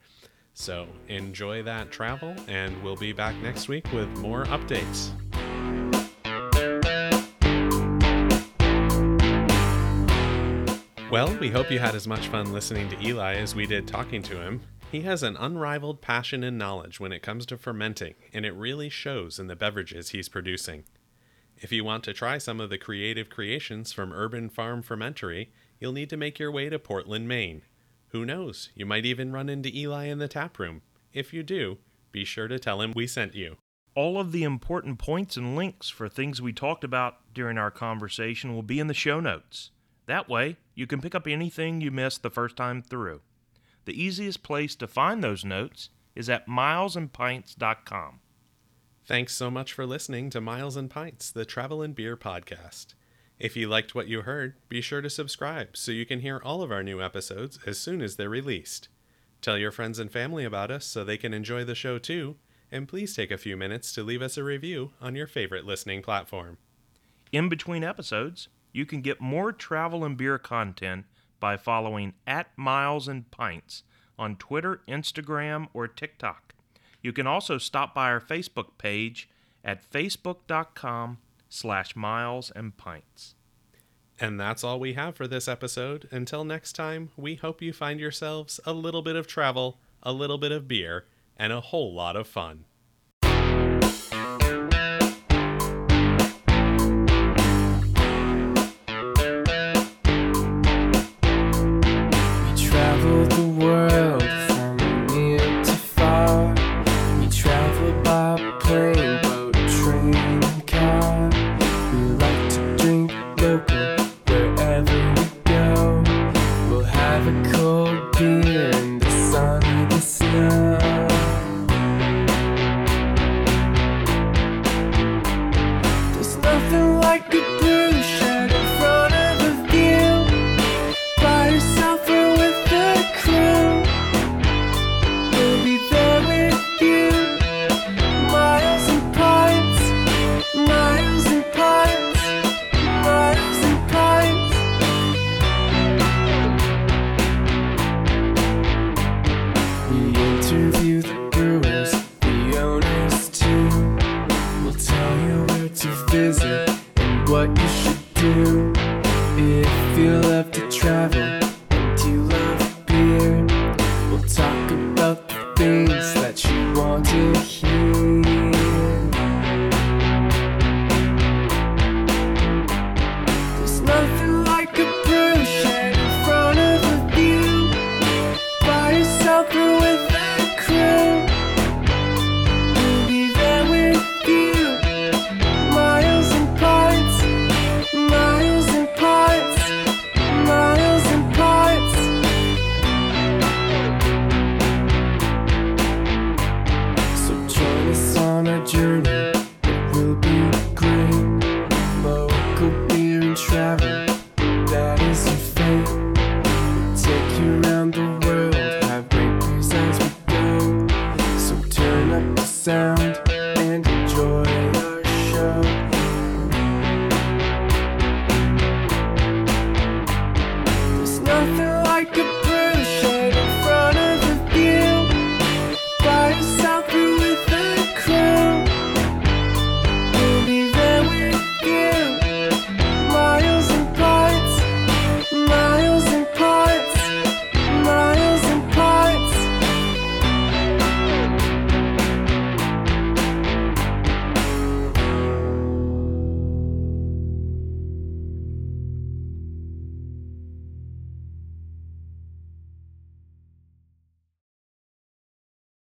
So 0.54 0.90
enjoy 1.08 1.64
that 1.64 1.92
travel, 1.92 2.36
and 2.50 2.84
we'll 2.84 2.98
be 2.98 3.14
back 3.14 3.38
next 3.38 3.70
week 3.70 3.90
with 3.94 4.10
more 4.18 4.44
updates. 4.48 5.12
Well, 11.12 11.36
we 11.42 11.50
hope 11.50 11.70
you 11.70 11.78
had 11.78 11.94
as 11.94 12.08
much 12.08 12.30
fun 12.30 12.54
listening 12.54 12.88
to 12.88 13.06
Eli 13.06 13.36
as 13.36 13.54
we 13.54 13.66
did 13.66 13.86
talking 13.86 14.24
to 14.24 14.42
him. 14.42 14.62
He 14.94 15.02
has 15.02 15.24
an 15.24 15.36
unrivaled 15.36 16.00
passion 16.00 16.42
and 16.42 16.58
knowledge 16.58 17.02
when 17.02 17.12
it 17.12 17.22
comes 17.22 17.46
to 17.48 17.58
fermenting, 17.58 18.16
and 18.34 18.46
it 18.46 18.54
really 18.54 18.88
shows 18.88 19.38
in 19.38 19.48
the 19.48 19.56
beverages 19.58 20.12
he's 20.12 20.30
producing. 20.30 20.86
If 21.58 21.74
you 21.74 21.84
want 21.84 22.06
to 22.06 22.14
try 22.14 22.38
some 22.38 22.62
of 22.62 22.70
the 22.70 22.78
creative 22.78 23.30
creations 23.30 23.92
from 23.92 24.14
Urban 24.14 24.48
Farm 24.48 24.82
Fermentory, 24.82 25.52
you'll 25.82 25.92
need 25.92 26.10
to 26.12 26.16
make 26.16 26.40
your 26.40 26.50
way 26.50 26.70
to 26.70 26.80
Portland, 26.80 27.28
Maine. 27.28 27.64
Who 28.12 28.26
knows, 28.26 28.70
you 28.74 28.86
might 28.86 29.06
even 29.06 29.34
run 29.34 29.50
into 29.50 29.78
Eli 29.78 30.06
in 30.06 30.20
the 30.20 30.30
tap 30.30 30.58
room. 30.60 30.82
If 31.12 31.34
you 31.34 31.44
do, 31.44 31.80
be 32.14 32.24
sure 32.24 32.48
to 32.48 32.58
tell 32.58 32.80
him 32.80 32.94
we 32.96 33.06
sent 33.06 33.36
you. 33.36 33.58
All 33.96 34.18
of 34.18 34.32
the 34.32 34.44
important 34.44 34.98
points 34.98 35.36
and 35.36 35.58
links 35.58 35.90
for 35.90 36.08
things 36.08 36.42
we 36.42 36.54
talked 36.54 36.86
about 36.86 37.18
during 37.34 37.58
our 37.58 37.70
conversation 37.70 38.56
will 38.56 38.64
be 38.64 38.80
in 38.80 38.88
the 38.88 38.94
show 38.94 39.20
notes. 39.20 39.72
That 40.08 40.28
way, 40.28 40.58
you 40.82 40.88
can 40.88 41.00
pick 41.00 41.14
up 41.14 41.28
anything 41.28 41.80
you 41.80 41.92
missed 41.92 42.24
the 42.24 42.32
first 42.32 42.58
time 42.58 42.82
through. 42.82 43.22
The 43.86 44.04
easiest 44.04 44.42
place 44.42 44.76
to 44.78 44.88
find 44.88 45.24
those 45.24 45.46
notes 45.46 45.90
is 46.16 46.28
at 46.28 46.48
milesandpints.com. 46.48 48.20
Thanks 49.06 49.36
so 49.36 49.52
much 49.52 49.74
for 49.74 49.86
listening 49.86 50.32
to 50.32 50.42
Miles 50.42 50.76
and 50.76 50.90
Pints, 50.90 51.30
the 51.30 51.46
travel 51.46 51.84
and 51.84 51.94
beer 51.94 52.18
podcast. 52.18 52.96
If 53.38 53.56
you 53.56 53.68
liked 53.68 53.94
what 53.94 54.08
you 54.08 54.24
heard, 54.24 54.56
be 54.70 54.82
sure 54.82 55.02
to 55.02 55.10
subscribe 55.10 55.78
so 55.78 55.92
you 55.92 56.06
can 56.08 56.22
hear 56.22 56.42
all 56.44 56.64
of 56.64 56.72
our 56.72 56.82
new 56.82 57.00
episodes 57.00 57.60
as 57.68 57.78
soon 57.78 58.02
as 58.02 58.16
they're 58.16 58.28
released. 58.28 58.90
Tell 59.40 59.60
your 59.60 59.72
friends 59.72 60.00
and 60.00 60.12
family 60.12 60.46
about 60.46 60.72
us 60.72 60.86
so 60.86 61.04
they 61.04 61.18
can 61.18 61.32
enjoy 61.32 61.64
the 61.64 61.76
show 61.76 62.00
too, 62.00 62.38
and 62.72 62.88
please 62.88 63.16
take 63.16 63.30
a 63.30 63.38
few 63.38 63.56
minutes 63.56 63.94
to 63.94 64.02
leave 64.02 64.24
us 64.24 64.36
a 64.36 64.44
review 64.44 64.94
on 65.00 65.14
your 65.14 65.28
favorite 65.28 65.66
listening 65.66 66.02
platform. 66.02 66.58
In 67.32 67.50
between 67.50 67.84
episodes, 67.84 68.48
you 68.72 68.86
can 68.86 69.02
get 69.02 69.22
more 69.22 69.52
travel 69.52 70.04
and 70.04 70.18
beer 70.18 70.38
content 70.38 71.06
by 71.40 71.58
following 71.58 72.14
at 72.26 72.48
Miles 72.58 73.08
and 73.08 73.30
Pints 73.32 73.84
on 74.18 74.36
Twitter, 74.36 74.82
Instagram, 74.88 75.68
or 75.74 75.88
TikTok. 75.88 76.54
You 77.02 77.12
can 77.12 77.28
also 77.28 77.58
stop 77.58 77.96
by 77.96 78.12
our 78.12 78.22
Facebook 78.22 78.78
page 78.78 79.28
at 79.64 79.90
facebook.com 79.92 81.18
slash 81.50 81.96
miles 81.96 82.52
and 82.52 82.78
pints. 82.78 83.36
And 84.20 84.40
that's 84.40 84.64
all 84.64 84.80
we 84.80 84.94
have 84.94 85.16
for 85.16 85.28
this 85.28 85.48
episode. 85.48 86.08
Until 86.12 86.44
next 86.44 86.74
time, 86.74 87.10
we 87.18 87.36
hope 87.36 87.62
you 87.62 87.74
find 87.74 88.00
yourselves 88.00 88.60
a 88.66 88.74
little 88.74 89.02
bit 89.02 89.16
of 89.16 89.26
travel, 89.26 89.80
a 90.04 90.14
little 90.14 90.38
bit 90.38 90.52
of 90.52 90.68
beer, 90.68 91.06
and 91.36 91.52
a 91.52 91.60
whole 91.60 91.92
lot 91.94 92.16
of 92.16 92.28
fun. 92.28 92.66